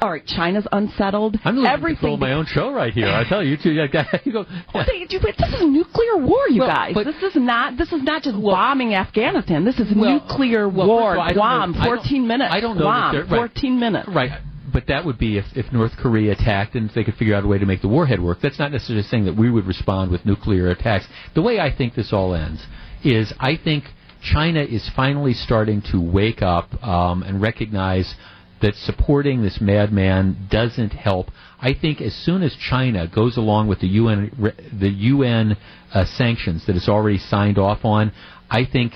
all 0.00 0.10
right, 0.10 0.24
China's 0.26 0.66
unsettled. 0.72 1.36
I'm 1.44 1.56
losing 1.56 1.70
Everything 1.70 1.96
control 1.96 2.14
of 2.14 2.20
my 2.20 2.32
own 2.32 2.46
show 2.46 2.72
right 2.72 2.92
here. 2.92 3.08
I 3.08 3.28
tell 3.28 3.42
you, 3.42 3.56
two, 3.62 3.70
you 4.24 4.32
go. 4.32 4.44
this 4.44 5.52
is 5.52 5.62
nuclear 5.62 6.16
war, 6.16 6.48
you 6.48 6.60
well, 6.60 6.68
guys. 6.68 6.94
This 6.94 7.22
is 7.22 7.36
not. 7.36 7.76
This 7.76 7.92
is 7.92 8.02
not 8.02 8.22
just 8.22 8.36
well, 8.40 8.54
bombing 8.54 8.94
Afghanistan. 8.94 9.64
This 9.64 9.78
is 9.78 9.94
well, 9.94 10.20
nuclear 10.20 10.68
war. 10.68 11.18
All, 11.18 11.32
Guam, 11.32 11.72
know, 11.72 11.84
14 11.84 12.26
minutes. 12.26 12.52
I 12.52 12.60
don't 12.60 12.76
know. 12.76 12.84
Guam, 12.84 13.16
right, 13.16 13.28
14 13.28 13.78
minutes. 13.78 14.08
Right. 14.08 14.40
But 14.72 14.88
that 14.88 15.04
would 15.04 15.18
be 15.18 15.38
if, 15.38 15.44
if 15.54 15.72
North 15.72 15.92
Korea 15.96 16.32
attacked 16.32 16.74
and 16.74 16.88
if 16.88 16.94
they 16.94 17.04
could 17.04 17.14
figure 17.14 17.34
out 17.36 17.44
a 17.44 17.46
way 17.46 17.58
to 17.58 17.66
make 17.66 17.80
the 17.80 17.88
warhead 17.88 18.20
work. 18.20 18.38
That's 18.42 18.58
not 18.58 18.72
necessarily 18.72 19.04
saying 19.04 19.26
that 19.26 19.36
we 19.36 19.48
would 19.48 19.66
respond 19.66 20.10
with 20.10 20.24
nuclear 20.26 20.70
attacks. 20.70 21.06
The 21.34 21.42
way 21.42 21.60
I 21.60 21.72
think 21.72 21.94
this 21.94 22.12
all 22.12 22.34
ends 22.34 22.66
is 23.04 23.32
I 23.38 23.56
think 23.62 23.84
China 24.20 24.62
is 24.62 24.90
finally 24.96 25.34
starting 25.34 25.82
to 25.92 26.00
wake 26.00 26.42
up 26.42 26.82
um, 26.82 27.22
and 27.22 27.40
recognize 27.40 28.14
that 28.62 28.74
supporting 28.76 29.42
this 29.42 29.60
madman 29.60 30.48
doesn't 30.50 30.92
help. 30.92 31.30
I 31.60 31.74
think 31.74 32.00
as 32.00 32.14
soon 32.14 32.42
as 32.42 32.54
China 32.54 33.06
goes 33.06 33.36
along 33.36 33.68
with 33.68 33.80
the 33.80 33.88
UN 33.88 34.30
the 34.72 34.88
UN 34.88 35.56
uh, 35.92 36.04
sanctions 36.04 36.66
that 36.66 36.76
it's 36.76 36.88
already 36.88 37.18
signed 37.18 37.58
off 37.58 37.84
on, 37.84 38.12
I 38.50 38.64
think 38.64 38.92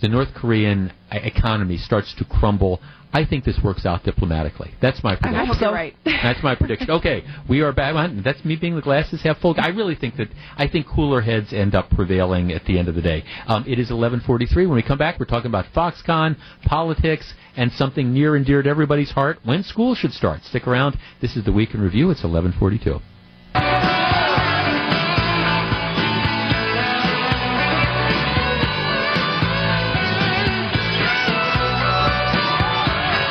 the 0.00 0.08
North 0.08 0.32
Korean 0.34 0.92
economy 1.10 1.76
starts 1.76 2.14
to 2.14 2.24
crumble. 2.24 2.80
I 3.12 3.24
think 3.24 3.44
this 3.44 3.58
works 3.62 3.84
out 3.84 4.04
diplomatically. 4.04 4.72
That's 4.80 5.02
my 5.02 5.16
prediction. 5.16 5.40
I 5.40 5.44
hope 5.44 5.60
you're 5.60 5.72
right. 5.72 5.96
That's 6.04 6.42
my 6.42 6.54
prediction. 6.54 6.90
Okay, 6.90 7.24
we 7.48 7.60
are 7.60 7.72
back. 7.72 7.94
That's 8.22 8.44
me 8.44 8.56
being 8.56 8.76
the 8.76 8.82
glasses 8.82 9.22
half 9.22 9.38
full. 9.40 9.54
I 9.58 9.68
really 9.68 9.96
think 9.96 10.16
that 10.16 10.28
I 10.56 10.68
think 10.68 10.86
cooler 10.86 11.20
heads 11.20 11.52
end 11.52 11.74
up 11.74 11.90
prevailing 11.90 12.52
at 12.52 12.64
the 12.66 12.78
end 12.78 12.88
of 12.88 12.94
the 12.94 13.02
day. 13.02 13.24
Um, 13.46 13.64
it 13.66 13.78
is 13.78 13.90
11:43. 13.90 14.54
When 14.54 14.76
we 14.76 14.82
come 14.82 14.98
back, 14.98 15.18
we're 15.18 15.26
talking 15.26 15.50
about 15.50 15.66
Foxconn, 15.74 16.36
politics, 16.64 17.34
and 17.56 17.72
something 17.72 18.12
near 18.12 18.36
and 18.36 18.46
dear 18.46 18.62
to 18.62 18.70
everybody's 18.70 19.10
heart: 19.10 19.40
when 19.44 19.64
school 19.64 19.94
should 19.94 20.12
start. 20.12 20.44
Stick 20.44 20.68
around. 20.68 20.96
This 21.20 21.36
is 21.36 21.44
the 21.44 21.52
week 21.52 21.74
in 21.74 21.80
review. 21.80 22.10
It's 22.10 22.22
11:42. 22.22 23.99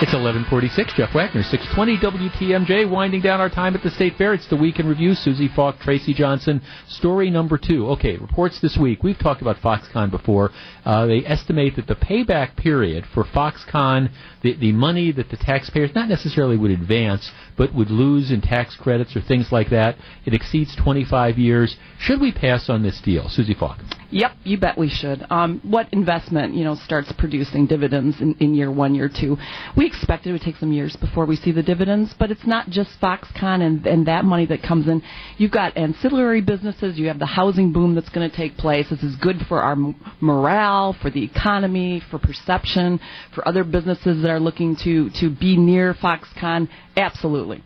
It's 0.02 0.14
1146. 0.14 0.94
Jeff 0.96 1.14
Wagner, 1.14 1.44
620 1.44 1.98
WTMJ, 1.98 2.90
winding 2.90 3.20
down 3.20 3.42
our 3.42 3.50
time 3.50 3.76
at 3.76 3.84
the 3.84 3.92
State 3.92 4.16
Fair. 4.18 4.34
It's 4.34 4.48
the 4.48 4.56
Week 4.56 4.80
in 4.80 4.88
Review. 4.88 5.14
Susie 5.14 5.50
Falk, 5.54 5.78
Tracy 5.82 6.14
Johnson. 6.14 6.62
Story 6.88 7.30
number 7.30 7.58
two. 7.58 7.86
Okay, 7.90 8.16
reports 8.16 8.62
this 8.62 8.78
week. 8.78 9.04
We've 9.04 9.20
talked 9.20 9.42
about 9.42 9.58
Foxconn 9.58 10.10
before. 10.10 10.52
Uh, 10.86 11.06
they 11.06 11.26
estimate 11.26 11.76
that 11.76 11.88
the 11.88 11.96
payback 11.96 12.56
period 12.56 13.04
for 13.14 13.26
Foxconn, 13.26 14.10
the, 14.42 14.56
the 14.56 14.72
money 14.72 15.12
that 15.12 15.32
the 15.32 15.38
taxpayers 15.38 15.92
not 15.94 16.08
necessarily 16.08 16.56
would 16.56 16.72
advance, 16.72 17.30
but 17.58 17.76
would 17.76 17.92
lose 17.92 18.32
in 18.32 18.40
tax 18.40 18.78
credits 18.78 19.18
or 19.18 19.22
things 19.22 19.52
like 19.52 19.70
that, 19.70 19.98
it 20.26 20.34
exceeds 20.34 20.78
25 20.78 21.38
years. 21.38 21.76
Should 22.00 22.22
we 22.22 22.32
pass 22.32 22.70
on 22.70 22.84
this 22.84 23.02
deal? 23.04 23.28
Susie 23.28 23.54
Falk. 23.54 23.78
Yep, 24.12 24.32
you 24.44 24.58
bet 24.58 24.78
we 24.78 24.90
should. 24.90 25.26
Um, 25.30 25.60
what 25.64 25.92
investment, 25.92 26.56
you 26.56 26.64
know, 26.64 26.76
starts 26.76 27.12
producing 27.18 27.68
dividends 27.68 28.22
in, 28.22 28.34
in 28.40 28.56
year 28.56 28.72
one, 28.72 28.96
year 28.96 29.10
two? 29.10 29.38
We 29.76 29.89
expect 29.90 30.26
it 30.26 30.32
would 30.32 30.42
take 30.42 30.56
some 30.56 30.72
years 30.72 30.96
before 30.96 31.26
we 31.26 31.36
see 31.36 31.52
the 31.52 31.64
dividends, 31.64 32.14
but 32.18 32.32
it's 32.32 32.48
not 32.48 32.70
just 32.70 32.92
Foxconn 33.02 33.62
and, 33.62 33.86
and 33.86 34.08
that 34.08 34.24
money 34.24 34.46
that 34.46 34.64
comes 34.64 34.88
in. 34.88 35.02
You've 35.38 35.52
got 35.52 35.76
ancillary 35.76 36.42
businesses. 36.42 36.98
You 36.98 37.08
have 37.08 37.20
the 37.20 37.26
housing 37.26 37.74
boom 37.74 37.96
that's 37.96 38.10
going 38.10 38.30
to 38.30 38.36
take 38.36 38.56
place. 38.58 38.88
This 38.90 39.04
is 39.04 39.16
good 39.18 39.38
for 39.48 39.62
our 39.62 39.76
morale, 40.22 40.96
for 41.02 41.10
the 41.10 41.24
economy, 41.24 42.02
for 42.10 42.20
perception, 42.20 43.00
for 43.36 43.48
other 43.48 43.64
businesses 43.64 44.22
that 44.22 44.30
are 44.30 44.40
looking 44.40 44.76
to 44.84 45.10
to 45.20 45.30
be 45.30 45.58
near 45.58 45.94
Foxconn. 45.94 46.70
Absolutely. 46.96 47.64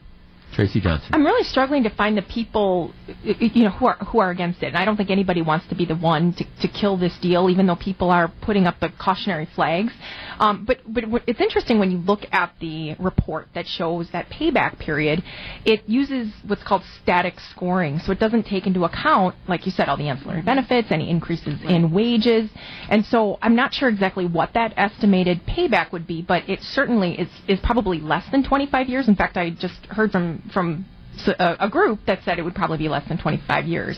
Tracy 0.53 0.79
Johnson. 0.79 1.09
I'm 1.13 1.25
really 1.25 1.43
struggling 1.43 1.83
to 1.83 1.89
find 1.89 2.17
the 2.17 2.21
people, 2.21 2.93
you 3.23 3.63
know, 3.63 3.71
who 3.71 3.87
are 3.87 3.95
who 3.95 4.19
are 4.19 4.29
against 4.29 4.61
it. 4.61 4.67
And 4.67 4.77
I 4.77 4.85
don't 4.85 4.95
think 4.95 5.09
anybody 5.09 5.41
wants 5.41 5.67
to 5.69 5.75
be 5.75 5.85
the 5.85 5.95
one 5.95 6.33
to, 6.33 6.45
to 6.61 6.67
kill 6.67 6.97
this 6.97 7.17
deal, 7.21 7.49
even 7.49 7.65
though 7.65 7.75
people 7.75 8.09
are 8.09 8.31
putting 8.41 8.67
up 8.67 8.79
the 8.79 8.89
cautionary 8.99 9.47
flags. 9.55 9.91
Um, 10.43 10.65
but 10.65 10.79
but 10.85 11.05
it's 11.25 11.39
interesting 11.39 11.79
when 11.79 11.89
you 11.89 11.99
look 11.99 12.19
at 12.33 12.51
the 12.59 12.95
report 12.99 13.47
that 13.55 13.65
shows 13.65 14.09
that 14.11 14.29
payback 14.29 14.77
period. 14.77 15.23
It 15.63 15.87
uses 15.87 16.33
what's 16.45 16.63
called 16.63 16.83
static 17.01 17.35
scoring, 17.51 17.99
so 17.99 18.11
it 18.11 18.19
doesn't 18.19 18.43
take 18.43 18.67
into 18.67 18.83
account, 18.83 19.35
like 19.47 19.65
you 19.65 19.71
said, 19.71 19.87
all 19.87 19.95
the 19.95 20.09
ancillary 20.09 20.41
benefits, 20.41 20.89
any 20.91 21.09
increases 21.09 21.61
in 21.63 21.91
wages, 21.93 22.49
and 22.89 23.05
so 23.05 23.39
I'm 23.41 23.55
not 23.55 23.73
sure 23.73 23.87
exactly 23.87 24.25
what 24.25 24.53
that 24.53 24.73
estimated 24.75 25.45
payback 25.45 25.93
would 25.93 26.05
be, 26.05 26.21
but 26.21 26.49
it 26.49 26.59
certainly 26.61 27.13
is 27.13 27.29
is 27.47 27.59
probably 27.63 28.01
less 28.01 28.29
than 28.29 28.43
25 28.43 28.89
years. 28.89 29.07
In 29.07 29.15
fact, 29.15 29.37
I 29.37 29.49
just 29.51 29.85
heard 29.85 30.11
from 30.11 30.43
from 30.53 30.85
a, 31.39 31.55
a 31.61 31.69
group 31.69 31.99
that 32.05 32.19
said 32.25 32.37
it 32.37 32.41
would 32.41 32.55
probably 32.55 32.79
be 32.79 32.89
less 32.89 33.07
than 33.07 33.17
25 33.17 33.65
years. 33.65 33.97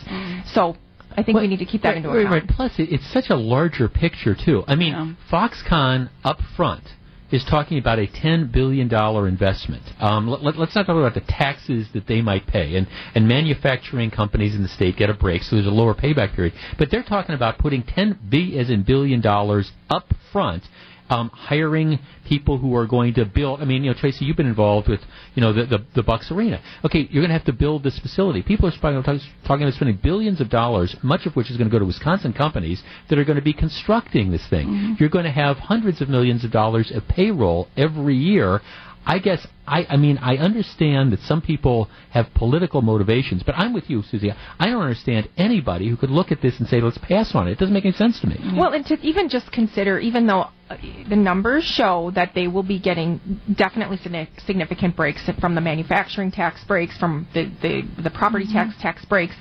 So 0.54 0.76
I 1.16 1.22
think 1.22 1.38
we 1.38 1.46
need 1.46 1.58
to 1.60 1.64
keep 1.64 1.82
that 1.82 1.88
right, 1.88 1.96
into 1.98 2.08
right, 2.08 2.26
account. 2.26 2.48
right. 2.48 2.56
Plus, 2.56 2.72
it, 2.78 2.92
it's 2.92 3.12
such 3.12 3.30
a 3.30 3.36
larger 3.36 3.88
picture 3.88 4.34
too. 4.34 4.64
I 4.66 4.74
mean, 4.74 5.16
Foxconn 5.30 6.10
up 6.24 6.38
front 6.56 6.84
is 7.32 7.44
talking 7.44 7.78
about 7.78 7.98
a 7.98 8.06
ten 8.06 8.50
billion 8.52 8.88
dollar 8.88 9.26
investment. 9.26 9.82
Um, 9.98 10.28
let, 10.28 10.56
us 10.56 10.74
not 10.74 10.86
talk 10.86 10.96
about 10.96 11.14
the 11.14 11.24
taxes 11.26 11.88
that 11.94 12.06
they 12.06 12.20
might 12.22 12.46
pay, 12.46 12.76
and 12.76 12.86
and 13.14 13.26
manufacturing 13.26 14.10
companies 14.10 14.54
in 14.54 14.62
the 14.62 14.68
state 14.68 14.96
get 14.96 15.10
a 15.10 15.14
break, 15.14 15.42
so 15.42 15.56
there's 15.56 15.66
a 15.66 15.70
lower 15.70 15.94
payback 15.94 16.34
period. 16.34 16.54
But 16.78 16.90
they're 16.90 17.02
talking 17.02 17.34
about 17.34 17.58
putting 17.58 17.82
ten 17.82 18.18
b 18.28 18.58
as 18.58 18.70
in 18.70 18.82
billion 18.84 19.20
dollars 19.20 19.72
up 19.90 20.12
front. 20.32 20.64
Um, 21.08 21.30
hiring 21.30 22.00
people 22.26 22.58
who 22.58 22.74
are 22.74 22.86
going 22.86 23.14
to 23.14 23.24
build. 23.24 23.60
I 23.60 23.64
mean, 23.64 23.84
you 23.84 23.90
know, 23.92 23.96
Tracy, 23.98 24.24
you've 24.24 24.36
been 24.36 24.46
involved 24.46 24.88
with, 24.88 25.00
you 25.34 25.40
know, 25.40 25.52
the 25.52 25.64
the, 25.64 25.84
the 25.94 26.02
Bucks 26.02 26.30
Arena. 26.32 26.60
Okay, 26.84 27.08
you're 27.10 27.22
going 27.22 27.28
to 27.28 27.38
have 27.38 27.44
to 27.44 27.52
build 27.52 27.84
this 27.84 27.98
facility. 27.98 28.42
People 28.42 28.68
are 28.68 28.72
talking, 28.72 29.20
talking 29.46 29.62
about 29.62 29.74
spending 29.74 30.00
billions 30.02 30.40
of 30.40 30.48
dollars, 30.48 30.96
much 31.02 31.26
of 31.26 31.36
which 31.36 31.50
is 31.50 31.56
going 31.56 31.68
to 31.68 31.72
go 31.72 31.78
to 31.78 31.84
Wisconsin 31.84 32.32
companies 32.32 32.82
that 33.08 33.18
are 33.18 33.24
going 33.24 33.36
to 33.36 33.42
be 33.42 33.52
constructing 33.52 34.30
this 34.30 34.46
thing. 34.48 34.96
You're 34.98 35.08
going 35.08 35.24
to 35.24 35.30
have 35.30 35.58
hundreds 35.58 36.00
of 36.00 36.08
millions 36.08 36.44
of 36.44 36.50
dollars 36.50 36.90
of 36.92 37.06
payroll 37.06 37.68
every 37.76 38.16
year. 38.16 38.60
I 39.06 39.20
guess 39.20 39.46
I, 39.66 39.86
I 39.88 39.96
mean 39.96 40.18
I 40.18 40.36
understand 40.36 41.12
that 41.12 41.20
some 41.20 41.40
people 41.40 41.88
have 42.10 42.26
political 42.34 42.82
motivations, 42.82 43.44
but 43.44 43.54
I'm 43.56 43.72
with 43.72 43.88
you, 43.88 44.02
Susie. 44.02 44.32
I 44.58 44.66
don't 44.66 44.82
understand 44.82 45.28
anybody 45.36 45.88
who 45.88 45.96
could 45.96 46.10
look 46.10 46.32
at 46.32 46.42
this 46.42 46.58
and 46.58 46.68
say, 46.68 46.80
"Let's 46.80 46.98
pass 46.98 47.34
on 47.34 47.46
it." 47.46 47.52
It 47.52 47.58
doesn't 47.58 47.72
make 47.72 47.84
any 47.84 47.94
sense 47.94 48.18
to 48.20 48.26
me. 48.26 48.38
Well, 48.56 48.72
and 48.72 48.84
to 48.86 48.98
even 49.02 49.28
just 49.28 49.52
consider, 49.52 50.00
even 50.00 50.26
though 50.26 50.48
uh, 50.68 50.76
the 51.08 51.16
numbers 51.16 51.64
show 51.64 52.10
that 52.16 52.32
they 52.34 52.48
will 52.48 52.64
be 52.64 52.80
getting 52.80 53.40
definitely 53.54 53.98
significant 54.44 54.96
breaks 54.96 55.30
from 55.40 55.54
the 55.54 55.60
manufacturing 55.60 56.32
tax 56.32 56.64
breaks, 56.64 56.98
from 56.98 57.28
the 57.32 57.50
the, 57.62 58.02
the 58.02 58.10
property 58.10 58.46
tax 58.52 58.74
tax 58.80 59.04
breaks, 59.04 59.34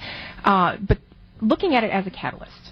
uh, 0.44 0.78
but 0.88 1.00
looking 1.42 1.76
at 1.76 1.84
it 1.84 1.90
as 1.90 2.06
a 2.06 2.12
catalyst. 2.12 2.72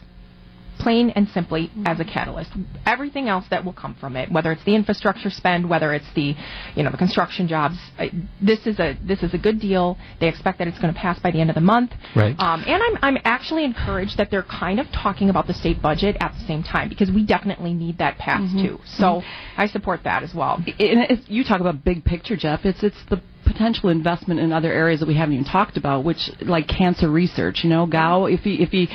Plain 0.80 1.12
and 1.12 1.28
simply 1.30 1.72
as 1.86 2.00
a 2.00 2.06
catalyst. 2.06 2.52
Everything 2.86 3.30
else 3.30 3.46
that 3.50 3.64
will 3.64 3.74
come 3.74 3.96
from 4.00 4.16
it, 4.16 4.32
whether 4.32 4.52
it's 4.52 4.64
the 4.66 4.76
infrastructure 4.76 5.30
spend, 5.30 5.70
whether 5.70 5.94
it's 5.94 6.12
the, 6.16 6.36
you 6.76 6.84
know, 6.84 6.92
the 6.92 6.98
construction 6.98 7.48
jobs, 7.48 7.76
I, 7.98 8.12
this 8.42 8.66
is 8.66 8.80
a 8.80 8.98
this 9.06 9.24
is 9.24 9.34
a 9.34 9.38
good 9.38 9.60
deal. 9.60 9.98
They 10.20 10.28
expect 10.28 10.60
that 10.60 10.68
it's 10.68 10.80
going 10.80 10.94
to 10.94 11.00
pass 11.00 11.20
by 11.20 11.32
the 11.32 11.40
end 11.40 11.50
of 11.50 11.56
the 11.56 11.62
month. 11.62 11.92
Right. 12.16 12.36
Um, 12.38 12.64
and 12.68 12.82
I'm, 12.84 13.16
I'm 13.16 13.22
actually 13.24 13.64
encouraged 13.66 14.18
that 14.18 14.30
they're 14.32 14.44
kind 14.44 14.80
of 14.80 14.88
talking 14.92 15.30
about 15.30 15.48
the 15.48 15.54
state 15.54 15.82
budget 15.82 16.18
at 16.20 16.34
the 16.40 16.46
same 16.46 16.64
time 16.64 16.90
because 16.90 17.10
we 17.12 17.26
definitely 17.26 17.74
need 17.74 17.98
that 18.00 18.18
passed 18.18 18.56
Mhm. 18.56 18.68
too. 18.68 18.80
So 18.86 19.22
I 19.58 19.68
support 19.68 20.04
that 20.04 20.24
as 20.24 20.34
well. 20.34 20.56
And 20.58 20.68
it's, 21.10 21.30
you 21.30 21.44
talk 21.44 21.62
about 21.62 21.84
big 21.84 22.04
picture, 22.04 22.36
Jeff. 22.36 22.66
It's 22.66 22.84
it's 22.84 22.98
the 23.10 23.22
potential 23.46 23.90
investment 23.90 24.40
in 24.40 24.52
other 24.52 24.72
areas 24.72 25.00
that 25.00 25.08
we 25.08 25.16
haven't 25.16 25.34
even 25.34 25.46
talked 25.46 25.78
about, 25.78 26.04
which 26.04 26.30
like 26.42 26.68
cancer 26.68 27.10
research. 27.10 27.62
You 27.64 27.70
know, 27.70 27.86
Gou, 27.86 28.26
if 28.26 28.42
he 28.42 28.62
if 28.62 28.70
he, 28.70 28.90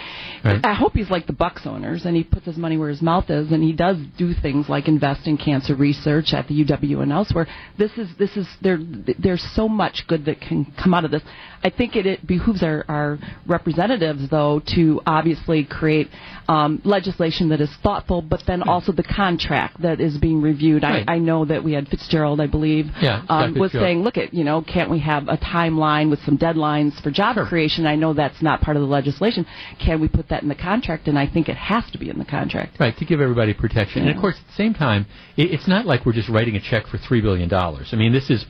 Right. 0.44 0.64
I 0.64 0.74
hope 0.74 0.92
he's 0.92 1.10
like 1.10 1.26
the 1.26 1.32
Bucks 1.32 1.62
owners 1.66 2.04
and 2.04 2.14
he 2.14 2.22
puts 2.22 2.46
his 2.46 2.56
money 2.56 2.76
where 2.76 2.88
his 2.88 3.02
mouth 3.02 3.28
is, 3.28 3.50
and 3.50 3.62
he 3.62 3.72
does 3.72 3.96
do 4.16 4.34
things 4.34 4.68
like 4.68 4.86
invest 4.86 5.26
in 5.26 5.36
cancer 5.36 5.74
research 5.74 6.32
at 6.32 6.46
the 6.48 6.64
UW 6.64 7.02
and 7.02 7.12
elsewhere. 7.12 7.46
This 7.76 7.92
is 7.98 8.08
this 8.18 8.36
is 8.36 8.46
there. 8.62 8.78
There's 9.18 9.44
so 9.54 9.68
much 9.68 10.04
good 10.06 10.24
that 10.26 10.40
can 10.40 10.72
come 10.82 10.94
out 10.94 11.04
of 11.04 11.10
this. 11.10 11.22
I 11.62 11.70
think 11.70 11.96
it, 11.96 12.06
it 12.06 12.26
behooves 12.26 12.62
our, 12.62 12.84
our 12.88 13.18
representatives, 13.46 14.30
though, 14.30 14.62
to 14.74 15.00
obviously 15.06 15.64
create 15.64 16.08
um, 16.48 16.80
legislation 16.84 17.48
that 17.48 17.60
is 17.60 17.70
thoughtful, 17.82 18.22
but 18.22 18.42
then 18.46 18.62
also 18.62 18.92
the 18.92 19.02
contract 19.02 19.82
that 19.82 20.00
is 20.00 20.16
being 20.18 20.40
reviewed. 20.40 20.82
Right. 20.82 21.04
I, 21.08 21.14
I 21.14 21.18
know 21.18 21.44
that 21.44 21.64
we 21.64 21.72
had 21.72 21.88
Fitzgerald, 21.88 22.40
I 22.40 22.46
believe, 22.46 22.86
Yeah, 23.02 23.24
um, 23.28 23.58
was 23.58 23.72
saying, 23.72 24.02
look 24.02 24.16
at, 24.16 24.32
you 24.38 24.44
know, 24.44 24.62
can't 24.62 24.88
we 24.88 25.00
have 25.00 25.26
a 25.26 25.36
timeline 25.36 26.10
with 26.10 26.20
some 26.24 26.38
deadlines 26.38 27.02
for 27.02 27.10
job 27.10 27.36
creation? 27.48 27.86
I 27.86 27.96
know 27.96 28.14
that's 28.14 28.40
not 28.40 28.60
part 28.60 28.76
of 28.76 28.82
the 28.82 28.88
legislation. 28.88 29.44
Can 29.84 30.00
we 30.00 30.06
put 30.06 30.28
that 30.28 30.44
in 30.44 30.48
the 30.48 30.54
contract? 30.54 31.08
And 31.08 31.18
I 31.18 31.26
think 31.26 31.48
it 31.48 31.56
has 31.56 31.84
to 31.90 31.98
be 31.98 32.08
in 32.08 32.18
the 32.18 32.24
contract. 32.24 32.78
Right, 32.78 32.96
to 32.96 33.04
give 33.04 33.20
everybody 33.20 33.52
protection. 33.52 34.06
And 34.06 34.16
of 34.16 34.20
course, 34.20 34.36
at 34.40 34.46
the 34.46 34.52
same 34.52 34.74
time, 34.74 35.06
it's 35.36 35.66
not 35.66 35.86
like 35.86 36.06
we're 36.06 36.12
just 36.12 36.28
writing 36.28 36.54
a 36.54 36.60
check 36.60 36.86
for 36.86 36.98
$3 36.98 37.20
billion. 37.20 37.52
I 37.52 37.96
mean, 37.96 38.12
this 38.12 38.30
is. 38.30 38.46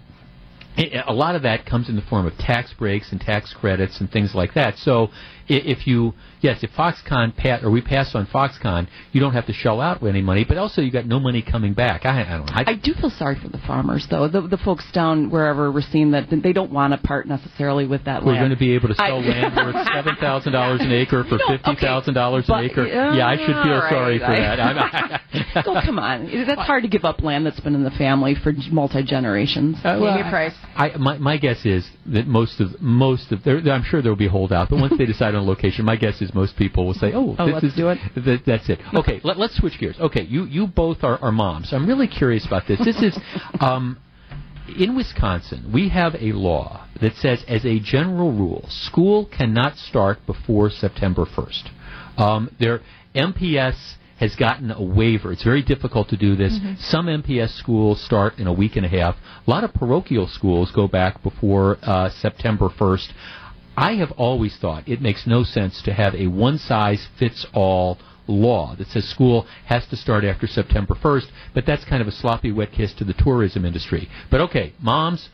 a 1.07 1.13
lot 1.13 1.35
of 1.35 1.43
that 1.43 1.65
comes 1.65 1.89
in 1.89 1.97
the 1.97 2.03
form 2.03 2.27
of 2.27 2.37
tax 2.37 2.75
breaks 2.75 3.11
and 3.11 3.21
tax 3.21 3.55
credits 3.55 3.99
and 4.01 4.11
things 4.11 4.35
like 4.35 4.53
that. 4.55 4.77
So, 4.77 5.09
if 5.49 5.87
you, 5.87 6.13
yes, 6.41 6.63
if 6.63 6.71
Foxconn 6.73 7.37
pat 7.37 7.65
or 7.65 7.71
we 7.71 7.81
pass 7.81 8.15
on 8.15 8.27
Foxconn, 8.27 8.89
you 9.13 9.21
don't 9.21 9.33
have 9.33 9.47
to 9.47 9.53
shell 9.53 9.81
out 9.81 10.03
any 10.03 10.23
money, 10.23 10.45
but 10.49 10.57
also 10.59 10.81
you 10.81 10.91
got 10.91 11.07
no 11.07 11.19
money 11.21 11.43
coming 11.43 11.75
back. 11.75 12.05
I, 12.05 12.23
I 12.23 12.37
don't 12.37 12.47
know. 12.47 12.53
I, 12.55 12.65
I 12.73 12.75
do 12.75 12.93
feel 12.95 13.11
sorry 13.11 13.37
for 13.41 13.49
the 13.49 13.59
farmers, 13.67 14.07
though. 14.11 14.29
The, 14.29 14.43
the 14.43 14.57
folks 14.59 14.85
down 14.93 15.31
wherever 15.31 15.71
we're 15.73 15.81
seeing 15.83 16.11
that 16.13 16.25
they 16.31 16.53
don't 16.53 16.73
want 16.73 16.93
to 16.93 16.99
part 17.07 17.27
necessarily 17.27 17.87
with 17.87 18.05
that 18.05 18.23
we're 18.25 18.33
land. 18.33 18.43
going 18.43 18.51
to 18.51 18.57
be 18.59 18.75
able 18.75 18.89
to 18.89 18.95
sell 18.95 19.19
I- 19.19 19.27
land 19.29 19.57
worth 19.57 19.87
seven 19.95 20.17
thousand 20.17 20.53
dollars 20.53 20.81
an 20.83 20.93
acre 20.93 21.25
for 21.25 21.39
No, 21.39 21.47
fifty 21.57 21.77
thousand 21.81 22.15
dollars 22.15 22.45
an 22.49 22.55
but- 22.55 22.65
acre. 22.65 22.87
yeah, 22.87 23.27
I 23.27 23.37
should 23.37 23.47
feel 23.47 23.57
all 23.57 23.81
right, 23.81 23.91
sorry 23.91 24.19
for 24.19 24.25
I- 24.27 24.57
that. 24.57 24.61
I'm, 24.61 25.21
oh, 25.67 25.81
come 25.85 25.99
on. 25.99 26.31
That's 26.47 26.61
hard 26.63 26.83
to 26.83 26.89
give 26.89 27.05
up 27.05 27.23
land 27.23 27.47
that's 27.47 27.61
been 27.61 27.75
in 27.75 27.85
the 27.85 27.91
family 27.93 28.35
for 28.43 28.53
multi 28.71 29.03
generations. 29.03 29.77
Uh, 29.85 29.99
well, 30.01 30.19
I, 30.77 30.97
my, 30.99 31.19
my 31.19 31.37
guess 31.37 31.65
is 31.65 31.89
that 32.07 32.27
most 32.27 32.61
of 32.61 32.81
most 32.81 33.33
of 33.33 33.43
there, 33.45 33.59
I'm 33.59 33.83
sure 33.85 34.03
there 34.03 34.13
will 34.13 34.17
be 34.17 34.27
a 34.27 34.31
holdout, 34.31 34.71
but 34.71 34.79
once 34.79 34.95
they 34.99 35.07
decide 35.07 35.35
on 35.35 35.43
a 35.43 35.47
location, 35.47 35.85
my 35.85 35.97
guess 35.97 36.21
is 36.21 36.28
most 36.35 36.57
people 36.57 36.87
will 36.87 36.95
say, 36.95 37.13
"Oh, 37.15 37.35
Oh, 37.39 37.47
this 37.47 37.55
let's 37.55 37.65
is 37.67 37.75
do 37.75 37.89
it." 37.89 37.99
th- 38.15 38.41
that's 38.47 38.69
it." 38.69 38.81
Okay, 38.95 39.21
let, 39.25 39.39
let's 39.39 39.57
switch 39.57 39.79
gears. 39.79 39.97
Okay, 40.01 40.23
you 40.25 40.45
you 40.45 40.67
both 40.67 41.03
are, 41.05 41.19
are 41.19 41.33
moms. 41.33 41.73
I'm 41.73 41.87
really 41.87 42.09
curious 42.09 42.47
about 42.47 42.67
this. 42.67 42.79
This 42.85 43.01
is. 43.03 43.19
Um, 43.61 43.99
in 44.79 44.95
Wisconsin, 44.95 45.71
we 45.73 45.89
have 45.89 46.15
a 46.17 46.33
law 46.33 46.87
that 47.01 47.15
says, 47.17 47.43
as 47.49 47.65
a 47.65 47.81
general 47.81 48.33
rule, 48.33 48.67
school 48.69 49.25
cannot 49.27 49.77
start 49.79 50.19
before 50.27 50.69
September 50.69 51.25
1st. 51.25 51.71
Um, 52.21 52.55
their 52.61 52.81
MPS 53.15 53.95
has 54.19 54.35
gotten 54.37 54.71
a 54.71 54.83
waiver. 54.83 55.33
It's 55.33 55.43
very 55.45 55.63
difficult 55.63 56.09
to 56.11 56.17
do 56.17 56.37
this. 56.37 56.59
Mhm. 56.59 56.79
Some 56.81 57.07
MPS 57.09 57.51
schools 57.55 58.03
start 58.05 58.39
in 58.39 58.47
a 58.47 58.53
week 58.53 58.77
and 58.77 58.85
a 58.85 58.89
half. 58.89 59.17
A 59.47 59.51
lot 59.51 59.65
of 59.65 59.73
parochial 59.73 60.27
schools 60.27 60.71
go 60.73 60.87
back 60.89 61.23
before 61.23 61.79
uh, 61.83 62.11
September 62.11 62.69
1st. 62.69 63.09
I 63.79 63.95
have 63.95 64.11
always 64.17 64.57
thought 64.57 64.89
it 64.89 65.01
makes 65.01 65.25
no 65.25 65.45
sense 65.45 65.81
to 65.83 65.93
have 65.93 66.13
a 66.17 66.27
one 66.27 66.59
size 66.59 67.07
fits 67.17 67.47
all 67.55 67.97
law 68.27 68.75
that 68.77 68.89
says 68.89 69.09
school 69.09 69.47
has 69.67 69.87
to 69.87 69.97
start 69.97 70.25
after 70.25 70.49
September 70.49 70.97
1st, 70.97 71.27
but 71.55 71.65
that's 71.65 71.85
kind 71.85 72.03
of 72.03 72.09
a 72.09 72.11
sloppy 72.11 72.51
wet 72.51 72.73
kiss 72.73 72.93
to 72.95 73.05
the 73.05 73.15
tourism 73.15 73.65
industry. 73.65 74.09
But 74.33 74.41
okay, 74.41 74.73
moms, 74.81 75.29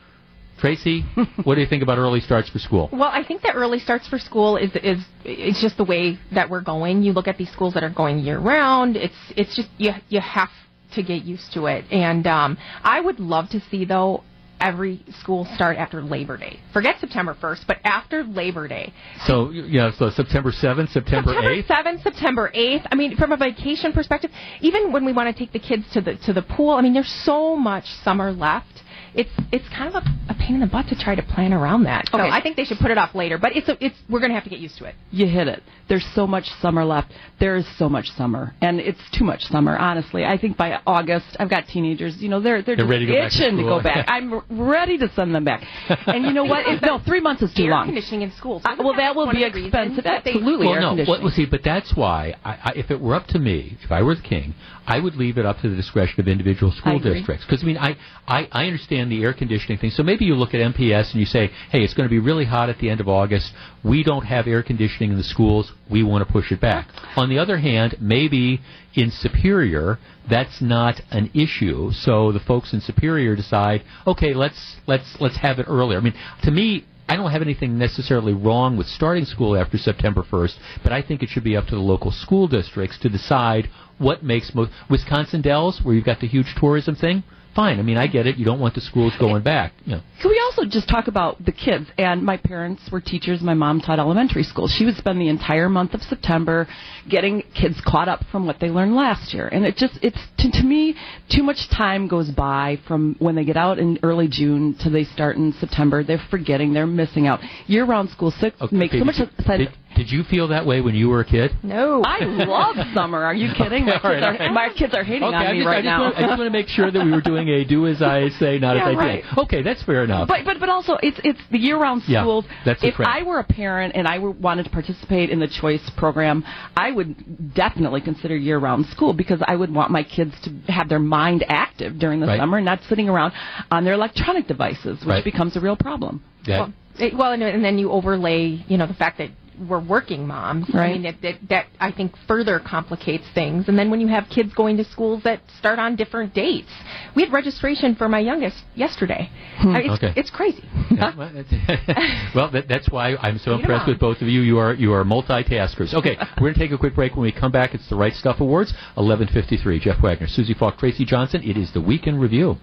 Tracy, 0.58 1.06
what 1.44 1.54
do 1.54 1.62
you 1.62 1.66
think 1.66 1.82
about 1.82 1.96
early 1.96 2.20
starts 2.20 2.50
for 2.50 2.58
school? 2.58 2.90
Well, 2.92 3.04
I 3.10 3.24
think 3.26 3.40
that 3.42 3.54
early 3.54 3.78
starts 3.78 4.06
for 4.08 4.18
school 4.18 4.58
is 4.58 4.70
is 4.76 5.02
it's 5.24 5.62
just 5.62 5.78
the 5.78 5.84
way 5.84 6.18
that 6.34 6.50
we're 6.50 6.60
going. 6.60 7.02
You 7.02 7.14
look 7.14 7.28
at 7.28 7.38
these 7.38 7.50
schools 7.50 7.72
that 7.72 7.82
are 7.82 7.88
going 7.88 8.18
year 8.18 8.38
round. 8.38 8.96
It's 8.96 9.32
it's 9.38 9.56
just 9.56 9.70
you 9.78 9.92
you 10.10 10.20
have 10.20 10.50
to 10.96 11.02
get 11.02 11.24
used 11.24 11.54
to 11.54 11.64
it. 11.64 11.86
And 11.90 12.26
um, 12.26 12.58
I 12.82 13.00
would 13.00 13.20
love 13.20 13.48
to 13.50 13.60
see 13.70 13.86
though 13.86 14.22
every 14.65 15.05
school 15.20 15.47
start 15.55 15.77
after 15.77 16.03
Labor 16.03 16.39
Day. 16.39 16.59
Forget 16.73 16.97
September 16.99 17.36
1st, 17.41 17.66
but 17.69 17.77
after 17.85 18.24
Labor 18.24 18.66
Day. 18.66 18.93
So, 19.27 19.51
yeah, 19.51 19.93
so 19.97 20.11
September 20.11 20.51
7th, 20.51 20.91
September, 20.91 21.35
September 21.35 21.51
8th? 21.51 21.66
7th, 21.66 22.03
September 22.03 22.51
8th. 22.57 22.86
I 22.91 22.95
mean, 22.95 23.16
from 23.16 23.32
a 23.32 23.36
vacation 23.36 23.93
perspective, 23.93 24.31
even 24.62 24.91
when 24.91 25.05
we 25.05 25.12
want 25.12 25.35
to 25.35 25.39
take 25.39 25.53
the 25.53 25.59
kids 25.61 25.85
to 25.93 26.01
the 26.01 26.16
to 26.27 26.32
the 26.32 26.43
pool, 26.43 26.70
I 26.70 26.81
mean, 26.81 26.95
there's 26.95 27.15
so 27.24 27.55
much 27.55 27.85
summer 28.03 28.32
left. 28.32 28.82
It's 29.15 29.31
it's 29.53 29.69
kind 29.69 29.95
of 29.95 30.03
a, 30.03 30.32
a 30.32 30.35
pain 30.35 30.55
in 30.55 30.61
the 30.61 30.66
butt 30.66 30.86
to 30.89 30.97
try 30.97 31.15
to 31.15 31.23
plan 31.23 31.53
around 31.53 31.85
that. 31.85 32.09
So 32.11 32.19
Okay. 32.20 32.28
I 32.31 32.41
think 32.43 32.57
they 32.57 32.65
should 32.65 32.78
put 32.78 32.91
it 32.91 32.99
off 32.99 33.15
later. 33.15 33.39
But 33.39 33.57
it's 33.57 33.69
a, 33.69 33.77
it's 33.85 33.97
we're 34.09 34.20
going 34.20 34.31
to 34.31 34.35
have 34.35 34.45
to 34.45 34.51
get 34.51 34.59
used 34.59 34.78
to 34.78 34.85
it. 34.85 34.95
You 35.11 35.27
hit 35.27 35.49
it. 35.49 35.62
There's 35.89 36.07
so 36.15 36.27
much 36.27 36.45
summer 36.62 36.85
left. 36.85 37.12
There 37.41 37.57
is 37.57 37.66
so 37.78 37.89
much 37.89 38.07
summer, 38.16 38.55
and 38.62 38.81
it's 38.81 38.99
too 39.16 39.24
much 39.24 39.43
summer. 39.45 39.77
Honestly, 39.77 40.24
I 40.24 40.39
think 40.39 40.57
by 40.57 40.81
August, 40.86 41.27
I've 41.39 41.51
got 41.51 41.66
teenagers. 41.69 42.16
You 42.20 42.28
know, 42.31 42.41
they're 42.41 42.62
they're, 42.62 42.77
They're 42.77 42.86
just 42.86 42.91
ready 42.91 43.07
to 43.07 43.12
go 43.12 43.19
to 43.19 43.27
itching 43.27 43.57
to, 43.59 43.62
go 43.62 43.82
back. 43.82 44.07
I'm 44.09 44.41
ready 44.51 44.97
to 44.99 45.09
send 45.15 45.35
them 45.35 45.45
back. 45.45 45.62
And 46.07 46.24
you 46.24 46.32
know 46.32 46.45
what? 46.45 46.66
It, 46.66 46.81
no, 46.86 47.01
three 47.05 47.20
months 47.20 47.43
is 47.43 47.53
too 47.55 47.65
Air 47.65 47.70
long. 47.70 47.86
conditioning 47.86 48.23
in 48.23 48.32
schools. 48.32 48.62
Uh, 48.65 48.77
well, 48.78 48.95
that 48.97 49.15
will 49.15 49.31
be 49.31 49.45
of 49.45 49.53
the 49.53 49.62
reasons 49.62 49.99
expensive. 49.99 50.07
Absolutely, 50.07 50.66
well, 50.66 50.74
air 50.74 50.81
no. 50.81 50.89
conditioning. 50.91 51.23
Well, 51.23 51.32
see, 51.32 51.47
but 51.47 51.61
that's 51.65 51.93
why, 51.95 52.35
I, 52.45 52.51
I, 52.53 52.73
if 52.77 52.91
it 52.91 53.01
were 53.01 53.15
up 53.15 53.27
to 53.28 53.39
me, 53.39 53.77
if 53.82 53.93
I 53.93 54.03
were 54.03 54.15
the 54.15 54.23
king, 54.23 54.55
I 54.86 54.99
would 55.01 55.16
leave 55.16 55.39
it 55.39 55.47
up 55.47 55.61
to 55.61 55.69
the 55.69 55.77
discretion 55.77 56.20
of 56.20 56.28
individual 56.28 56.73
school 56.73 56.99
districts. 56.99 57.45
Because 57.47 57.62
I 57.62 57.66
mean, 57.66 57.78
I, 57.78 57.97
I, 58.27 58.49
I 58.53 58.66
understand 58.66 59.03
understand 59.05 59.22
the 59.22 59.24
air 59.24 59.32
conditioning 59.32 59.78
thing. 59.78 59.90
So 59.90 60.02
maybe 60.02 60.24
you 60.24 60.35
look 60.35 60.55
at 60.55 60.60
MPS 60.60 61.12
and 61.12 61.20
you 61.20 61.26
say, 61.26 61.51
hey, 61.70 61.82
it's 61.82 61.94
going 61.94 62.09
to 62.09 62.10
be 62.10 62.18
really 62.18 62.44
hot 62.44 62.68
at 62.68 62.78
the 62.78 62.90
end 62.90 63.01
of 63.01 63.09
August. 63.09 63.52
We 63.82 64.02
don't 64.02 64.24
have 64.24 64.47
air 64.47 64.62
conditioning 64.62 65.10
in 65.10 65.16
the 65.16 65.24
schools. 65.24 65.72
We 65.90 66.02
want 66.02 66.26
to 66.26 66.32
push 66.32 66.51
it 66.52 66.60
back. 66.60 66.89
On 67.16 67.28
the 67.28 67.39
other 67.39 67.59
hand, 67.59 67.97
maybe 68.01 68.60
in 68.94 69.10
Superior, 69.10 69.98
that's 70.28 70.60
not 70.60 71.01
an 71.10 71.31
issue. 71.35 71.93
So 71.93 72.32
the 72.32 72.40
folks 72.40 72.72
in 72.72 72.81
Superior 72.81 73.36
decide, 73.36 73.82
okay, 74.06 74.35
let's 74.35 74.76
let's 74.86 75.16
let's 75.20 75.36
have 75.39 75.59
it 75.59 75.66
earlier. 75.68 75.98
I 75.98 76.01
mean, 76.01 76.14
to 76.43 76.51
me, 76.51 76.86
I 77.06 77.16
don't 77.16 77.31
have 77.31 77.43
anything 77.43 77.76
necessarily 77.76 78.32
wrong 78.32 78.78
with 78.78 78.86
starting 78.86 79.26
school 79.26 79.56
after 79.56 79.76
September 79.76 80.22
1st, 80.22 80.55
but 80.82 80.93
I 80.93 81.02
think 81.02 81.22
it 81.22 81.28
should 81.28 81.44
be 81.44 81.55
up 81.55 81.66
to 81.66 81.74
the 81.74 81.82
local 81.82 82.10
school 82.10 82.48
districts 82.48 82.98
to 83.01 83.10
decide 83.10 83.68
what 83.98 84.22
makes 84.22 84.55
most. 84.55 84.70
Wisconsin 84.89 85.43
Dells, 85.43 85.81
where 85.82 85.94
you've 85.94 86.06
got 86.06 86.20
the 86.20 86.26
huge 86.26 86.55
tourism 86.59 86.97
thing, 86.97 87.22
fine. 87.55 87.78
I 87.78 87.82
mean, 87.82 87.97
I 87.97 88.06
get 88.06 88.26
it. 88.26 88.36
You 88.36 88.44
don't 88.44 88.60
want 88.60 88.74
the 88.74 88.81
schools 88.81 89.12
going 89.18 89.43
back. 89.43 89.72
You 89.85 89.97
know. 89.97 90.02
Can 90.20 90.31
we 90.31 90.40
also 90.44 90.68
just 90.68 90.89
talk 90.89 91.06
about 91.09 91.44
the 91.44 91.52
kids? 91.52 91.86
And 91.98 92.22
my 92.22 92.36
parents 92.36 92.82
were 92.90 93.01
teachers. 93.01 93.40
My 93.43 93.55
mom 93.55 93.81
taught 93.81 93.98
elementary 93.98 94.43
school. 94.43 94.68
She 94.68 94.85
would 94.85 94.97
spend 94.97 95.20
the 95.20 95.28
entire 95.28 95.68
month 95.68 95.94
of 95.94 96.02
September 96.02 96.66
getting 97.09 97.43
kids 97.55 97.81
caught 97.86 98.09
up 98.09 98.20
from 98.31 98.47
what 98.47 98.60
they 98.60 98.68
learned 98.68 98.94
last 98.94 99.35
year. 99.35 99.48
And 99.48 99.64
it 99.64 99.76
just, 99.76 99.98
it's, 100.02 100.18
to, 100.39 100.51
to 100.51 100.62
me, 100.62 100.97
too 101.31 101.43
much 101.43 101.68
time 101.70 102.09
goes 102.09 102.31
by 102.31 102.78
from 102.86 103.16
when 103.18 103.35
they 103.35 103.44
get 103.44 103.56
out 103.56 103.78
in 103.78 103.98
early 104.02 104.28
June 104.28 104.76
to 104.81 104.90
they 104.90 105.05
start 105.05 105.36
in 105.36 105.52
September. 105.60 106.02
They're 106.02 106.24
forgetting. 106.31 106.72
They're 106.72 106.86
missing 106.86 107.26
out. 107.26 107.40
Year 107.66 107.85
round 107.85 108.10
school 108.10 108.32
six 108.40 108.60
Okay, 108.60 108.76
makes 108.76 108.98
so 108.98 109.05
much 109.05 109.16
did, 109.16 109.31
sense. 109.44 109.59
Did, 109.59 109.68
did 109.96 110.10
you 110.10 110.22
feel 110.24 110.48
that 110.48 110.66
way 110.66 110.80
when 110.80 110.94
you 110.94 111.08
were 111.08 111.20
a 111.20 111.24
kid? 111.24 111.52
No. 111.62 112.02
I 112.04 112.18
love 112.24 112.76
summer. 112.94 113.22
Are 113.24 113.34
you 113.34 113.52
kidding? 113.56 113.86
My, 113.86 113.94
Okay, 113.96 114.02
kids, 114.02 114.04
right, 114.04 114.22
are, 114.22 114.32
all 114.32 114.38
right. 114.38 114.52
my 114.52 114.68
kids 114.76 114.94
are 114.94 115.04
hating 115.04 115.22
Okay, 115.28 115.34
on 115.36 115.46
I 115.46 115.52
me 115.52 115.58
just, 115.58 115.66
I 115.68 115.70
right 115.70 115.76
just 115.78 115.84
now. 115.84 116.00
Want, 116.02 116.16
I 116.16 116.20
just 116.22 116.38
want 116.38 116.40
to 116.40 116.50
make 116.50 116.68
sure 116.68 116.90
that 116.90 117.04
we 117.04 117.10
were 117.10 117.20
doing 117.20 117.48
a 117.48 117.64
do 117.64 117.86
as 117.86 118.02
I 118.02 118.28
say, 118.40 118.58
not 118.58 118.76
Yeah, 118.76 118.88
as 118.90 118.96
I 118.96 118.98
right. 118.98 119.24
think. 119.24 119.38
Okay, 119.38 119.62
that's 119.62 119.82
fair 119.84 120.04
enough. 120.04 120.28
But 120.28 120.44
but 120.44 120.58
but 120.60 120.68
also 120.68 120.96
it's 121.02 121.18
it's 121.24 121.40
the 121.50 121.58
year 121.58 121.78
round 121.78 122.02
schools. 122.02 122.12
Yeah, 122.12 122.22
schools. 122.22 122.44
that's 122.64 122.80
the 122.80 122.88
if. 122.88 122.94
I 123.00 123.22
were 123.22 123.38
a 123.38 123.44
parent 123.44 123.94
and 123.96 124.06
I 124.08 124.18
were, 124.18 124.30
wanted 124.32 124.64
to 124.64 124.70
participate 124.70 125.30
in 125.30 125.38
the 125.40 125.48
choice 125.48 125.88
program, 125.96 126.44
I 126.76 126.90
would 126.90 127.54
definitely 127.54 128.00
consider 128.00 128.36
year 128.36 128.58
round 128.58 128.86
school 128.86 129.12
because 129.12 129.40
I 129.46 129.56
would 129.56 129.72
want 129.72 129.90
my 129.90 130.02
kids 130.02 130.32
to 130.44 130.72
have 130.72 130.88
their 130.88 130.98
mind 130.98 131.44
active 131.48 131.98
during 131.98 132.20
the 132.20 132.26
Right. 132.26 132.38
summer, 132.40 132.60
not 132.60 132.80
sitting 132.88 133.08
around 133.08 133.32
on 133.70 133.84
their 133.84 133.94
electronic 133.94 134.46
devices, 134.46 135.00
which 135.00 135.06
Right. 135.08 135.24
becomes 135.24 135.56
a 135.56 135.60
real 135.60 135.76
problem. 135.76 136.22
Yeah. 136.46 136.58
Well, 136.60 136.72
it, 136.98 137.16
well, 137.16 137.32
and, 137.32 137.42
and 137.42 137.64
then 137.64 137.78
you 137.78 137.90
overlay, 137.90 138.64
you 138.68 138.76
know, 138.78 138.86
the 138.86 138.94
fact 138.94 139.18
that 139.18 139.30
we're 139.68 139.81
working 139.85 140.26
moms. 140.26 140.66
I 140.74 140.78
Right. 140.78 140.93
mean, 140.94 141.02
that, 141.05 141.14
that 141.22 141.35
that 141.48 141.66
I 141.81 141.93
think 141.93 142.12
further 142.26 142.59
complicates 142.60 143.24
things. 143.35 143.68
And 143.68 143.78
then 143.78 143.90
when 143.90 144.01
you 144.01 144.09
have 144.09 144.28
kids 144.28 144.52
going 144.55 144.76
to 144.78 144.85
schools 144.85 145.22
that 145.24 145.40
start 145.59 145.78
on 145.78 145.97
different 145.97 146.35
dates, 146.35 146.68
we 147.14 147.22
had 147.22 147.32
registration 147.32 147.94
for 147.94 148.09
my 148.09 148.18
youngest 148.20 148.56
yesterday. 148.74 149.31
I 149.59 149.64
mean, 149.66 149.76
it's, 149.76 150.02
Okay. 150.05 150.12
it's 150.16 150.31
crazy. 150.31 150.62
Yeah, 150.90 151.14
well, 151.16 151.31
that's- 151.32 152.32
well, 152.35 152.51
that, 152.51 152.68
that's 152.68 152.89
why 152.90 153.16
I'm 153.16 153.39
so 153.39 153.51
Lead 153.52 153.55
'em 153.55 153.60
impressed 153.70 153.89
with 153.89 153.98
both 153.98 154.20
of 154.22 154.28
you. 154.28 154.40
You 154.43 154.59
are 154.59 154.74
you 154.74 154.93
are 154.93 155.05
multitaskers. 155.05 155.94
Okay, 155.94 156.16
we're 156.40 156.48
going 156.48 156.55
to 156.55 156.60
take 156.60 156.72
a 156.72 156.78
quick 156.78 156.94
break. 156.94 157.12
When 157.14 157.22
we 157.22 157.32
come 157.32 157.52
back, 157.52 157.74
it's 157.74 157.89
the 157.89 157.97
Right 157.97 158.14
Stuff 158.14 158.40
Awards, 158.40 158.72
11:53. 158.97 159.81
Jeff 159.81 160.02
Wagner, 160.02 160.26
Susie 160.26 160.55
Falk, 160.55 160.78
Tracy 160.78 161.05
Johnson. 161.05 161.43
It 161.44 161.56
is 161.56 161.72
the 161.72 161.81
Week 161.81 162.06
in 162.06 162.18
Review. 162.18 162.56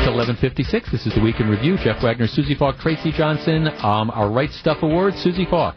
It's 0.00 0.06
11:56. 0.06 0.92
This 0.92 1.06
is 1.06 1.14
the 1.14 1.20
Week 1.20 1.40
in 1.40 1.48
Review. 1.48 1.76
Jeff 1.76 2.00
Wagner, 2.04 2.28
Susie 2.28 2.54
Falk, 2.54 2.78
Tracy 2.78 3.10
Johnson. 3.10 3.66
Um, 3.82 4.12
our 4.14 4.30
Right 4.30 4.50
Stuff 4.52 4.78
Awards. 4.82 5.16
Susie 5.16 5.44
Falk. 5.44 5.74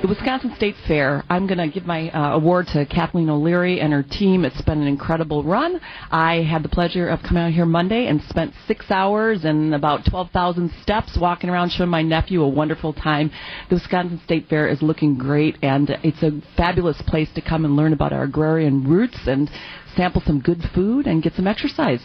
The 0.00 0.08
Wisconsin 0.08 0.54
State 0.56 0.74
Fair, 0.88 1.22
I'm 1.28 1.46
going 1.46 1.58
to 1.58 1.68
give 1.68 1.84
my 1.84 2.08
uh, 2.10 2.34
award 2.34 2.66
to 2.68 2.86
Kathleen 2.86 3.28
O'Leary 3.28 3.78
and 3.78 3.92
her 3.92 4.02
team. 4.02 4.46
It's 4.46 4.62
been 4.62 4.80
an 4.80 4.88
incredible 4.88 5.44
run. 5.44 5.78
I 6.10 6.44
had 6.50 6.62
the 6.62 6.70
pleasure 6.70 7.08
of 7.08 7.22
coming 7.22 7.42
out 7.42 7.52
here 7.52 7.66
Monday 7.66 8.06
and 8.06 8.22
spent 8.22 8.54
six 8.66 8.90
hours 8.90 9.44
and 9.44 9.74
about 9.74 10.06
12,000 10.06 10.72
steps 10.80 11.18
walking 11.20 11.50
around 11.50 11.70
showing 11.70 11.90
my 11.90 12.02
nephew 12.02 12.42
a 12.42 12.48
wonderful 12.48 12.94
time. 12.94 13.30
The 13.68 13.74
Wisconsin 13.74 14.18
State 14.24 14.48
Fair 14.48 14.66
is 14.66 14.80
looking 14.80 15.18
great, 15.18 15.58
and 15.62 15.90
it's 16.02 16.22
a 16.22 16.40
fabulous 16.56 17.00
place 17.06 17.28
to 17.34 17.42
come 17.42 17.66
and 17.66 17.76
learn 17.76 17.92
about 17.92 18.14
our 18.14 18.22
agrarian 18.22 18.88
roots 18.88 19.18
and 19.26 19.50
sample 19.94 20.22
some 20.24 20.40
good 20.40 20.62
food 20.74 21.06
and 21.06 21.22
get 21.22 21.34
some 21.34 21.46
exercise. 21.46 22.00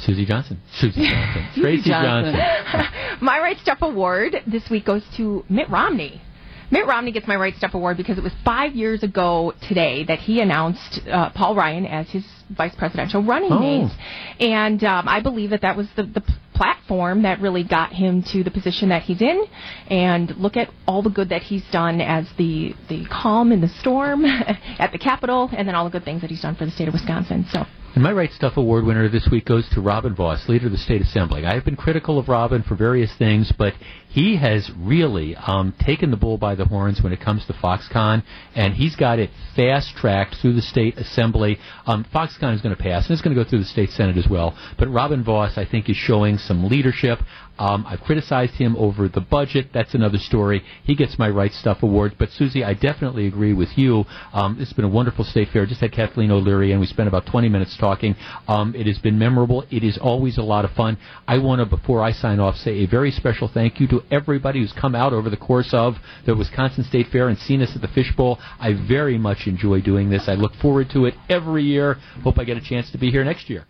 Susie 0.00 0.24
Johnson. 0.26 0.60
Susie 0.78 1.00
Johnson. 1.08 1.48
Tracy 1.60 1.90
Johnson. 1.90 2.34
Johnson. 2.34 2.86
my 3.20 3.38
Right 3.38 3.58
Stuff 3.58 3.78
Award 3.82 4.36
this 4.46 4.68
week 4.70 4.84
goes 4.86 5.02
to 5.16 5.44
Mitt 5.48 5.68
Romney. 5.70 6.22
Mitt 6.70 6.86
Romney 6.86 7.12
gets 7.12 7.28
my 7.28 7.36
Right 7.36 7.54
Stuff 7.56 7.74
Award 7.74 7.96
because 7.96 8.18
it 8.18 8.24
was 8.24 8.32
five 8.44 8.74
years 8.74 9.04
ago 9.04 9.52
today 9.68 10.04
that 10.04 10.18
he 10.18 10.40
announced 10.40 11.00
uh, 11.08 11.30
Paul 11.30 11.54
Ryan 11.54 11.86
as 11.86 12.08
his 12.10 12.24
vice 12.50 12.74
presidential 12.76 13.22
running 13.22 13.52
Oh. 13.52 13.58
mate. 13.60 13.92
And 14.40 14.82
um, 14.82 15.06
I 15.08 15.20
believe 15.20 15.50
that 15.50 15.62
that 15.62 15.76
was 15.76 15.86
the, 15.94 16.02
the 16.02 16.22
platform 16.54 17.22
that 17.22 17.40
really 17.40 17.62
got 17.62 17.92
him 17.92 18.24
to 18.32 18.42
the 18.42 18.50
position 18.50 18.88
that 18.88 19.02
he's 19.02 19.20
in. 19.22 19.44
And 19.88 20.34
look 20.38 20.56
at 20.56 20.68
all 20.88 21.02
the 21.02 21.10
good 21.10 21.28
that 21.28 21.42
he's 21.42 21.62
done 21.70 22.00
as 22.00 22.26
the, 22.36 22.74
the 22.88 23.04
calm 23.12 23.52
in 23.52 23.60
the 23.60 23.68
storm 23.80 24.24
at 24.24 24.90
the 24.90 24.98
Capitol, 24.98 25.48
and 25.56 25.68
then 25.68 25.76
all 25.76 25.84
the 25.84 25.90
good 25.90 26.04
things 26.04 26.22
that 26.22 26.30
he's 26.30 26.42
done 26.42 26.56
for 26.56 26.64
the 26.64 26.72
state 26.72 26.88
of 26.88 26.94
Wisconsin. 26.94 27.46
So. 27.52 27.64
And 27.96 28.02
my 28.02 28.12
Right 28.12 28.30
Stuff 28.34 28.58
Award 28.58 28.84
winner 28.84 29.08
this 29.08 29.26
week 29.32 29.46
goes 29.46 29.66
to 29.70 29.80
Robin 29.80 30.14
Vos, 30.14 30.50
leader 30.50 30.66
of 30.66 30.72
the 30.72 30.76
State 30.76 31.00
Assembly. 31.00 31.46
I 31.46 31.54
have 31.54 31.64
been 31.64 31.76
critical 31.76 32.18
of 32.18 32.28
Robin 32.28 32.62
for 32.62 32.74
various 32.74 33.10
things, 33.14 33.50
but 33.56 33.72
he 34.16 34.36
has 34.38 34.70
really 34.78 35.36
um, 35.36 35.74
taken 35.78 36.10
the 36.10 36.16
bull 36.16 36.38
by 36.38 36.54
the 36.54 36.64
horns 36.64 37.02
when 37.02 37.12
it 37.12 37.20
comes 37.20 37.44
to 37.44 37.52
Foxconn, 37.52 38.22
and 38.54 38.72
he's 38.72 38.96
got 38.96 39.18
it 39.18 39.28
fast 39.54 39.94
tracked 39.94 40.36
through 40.40 40.54
the 40.54 40.62
State 40.62 40.96
Assembly. 40.96 41.58
Um, 41.84 42.02
Foxconn 42.14 42.54
is 42.54 42.62
going 42.62 42.74
to 42.74 42.82
pass, 42.82 43.04
and 43.04 43.12
it's 43.12 43.20
going 43.20 43.36
to 43.36 43.44
go 43.44 43.46
through 43.46 43.58
the 43.58 43.66
State 43.66 43.90
Senate 43.90 44.16
as 44.16 44.26
well. 44.26 44.56
But 44.78 44.88
Robin 44.88 45.22
Vos, 45.22 45.58
I 45.58 45.66
think, 45.66 45.90
is 45.90 45.96
showing 45.96 46.38
some 46.38 46.66
leadership. 46.66 47.18
Um, 47.58 47.86
I've 47.86 48.00
criticized 48.00 48.54
him 48.54 48.76
over 48.76 49.08
the 49.08 49.20
budget. 49.20 49.68
That's 49.72 49.94
another 49.94 50.18
story. 50.18 50.62
He 50.84 50.94
gets 50.94 51.18
my 51.18 51.28
Right 51.28 51.52
Stuff 51.52 51.82
Award. 51.82 52.16
But 52.18 52.30
Susie, 52.30 52.64
I 52.64 52.74
definitely 52.74 53.26
agree 53.26 53.54
with 53.54 53.76
you. 53.76 54.04
Um, 54.32 54.58
it's 54.60 54.72
been 54.72 54.84
a 54.84 54.88
wonderful 54.88 55.24
state 55.24 55.48
fair. 55.52 55.66
Just 55.66 55.80
had 55.80 55.92
Kathleen 55.92 56.30
O'Leary, 56.30 56.72
and 56.72 56.80
we 56.80 56.86
spent 56.86 57.08
about 57.08 57.26
20 57.26 57.48
minutes 57.48 57.76
talking. 57.78 58.14
Um, 58.48 58.74
it 58.74 58.86
has 58.86 58.98
been 58.98 59.18
memorable. 59.18 59.64
It 59.70 59.84
is 59.84 59.98
always 59.98 60.38
a 60.38 60.42
lot 60.42 60.64
of 60.64 60.72
fun. 60.72 60.98
I 61.26 61.38
want 61.38 61.60
to, 61.60 61.66
before 61.66 62.02
I 62.02 62.12
sign 62.12 62.40
off, 62.40 62.56
say 62.56 62.84
a 62.84 62.86
very 62.86 63.10
special 63.10 63.48
thank 63.48 63.80
you 63.80 63.88
to 63.88 64.02
everybody 64.10 64.60
who's 64.60 64.72
come 64.72 64.94
out 64.94 65.12
over 65.12 65.30
the 65.30 65.36
course 65.36 65.70
of 65.72 65.94
the 66.24 66.34
Wisconsin 66.34 66.84
State 66.84 67.08
Fair 67.08 67.28
and 67.28 67.38
seen 67.38 67.62
us 67.62 67.72
at 67.74 67.82
the 67.82 67.88
Fishbowl. 67.88 68.38
I 68.58 68.72
very 68.88 69.18
much 69.18 69.46
enjoy 69.46 69.80
doing 69.80 70.10
this. 70.10 70.28
I 70.28 70.34
look 70.34 70.54
forward 70.54 70.88
to 70.92 71.06
it 71.06 71.14
every 71.28 71.64
year. 71.64 71.94
Hope 72.22 72.38
I 72.38 72.44
get 72.44 72.56
a 72.56 72.60
chance 72.60 72.90
to 72.92 72.98
be 72.98 73.10
here 73.10 73.24
next 73.24 73.50
year. 73.50 73.66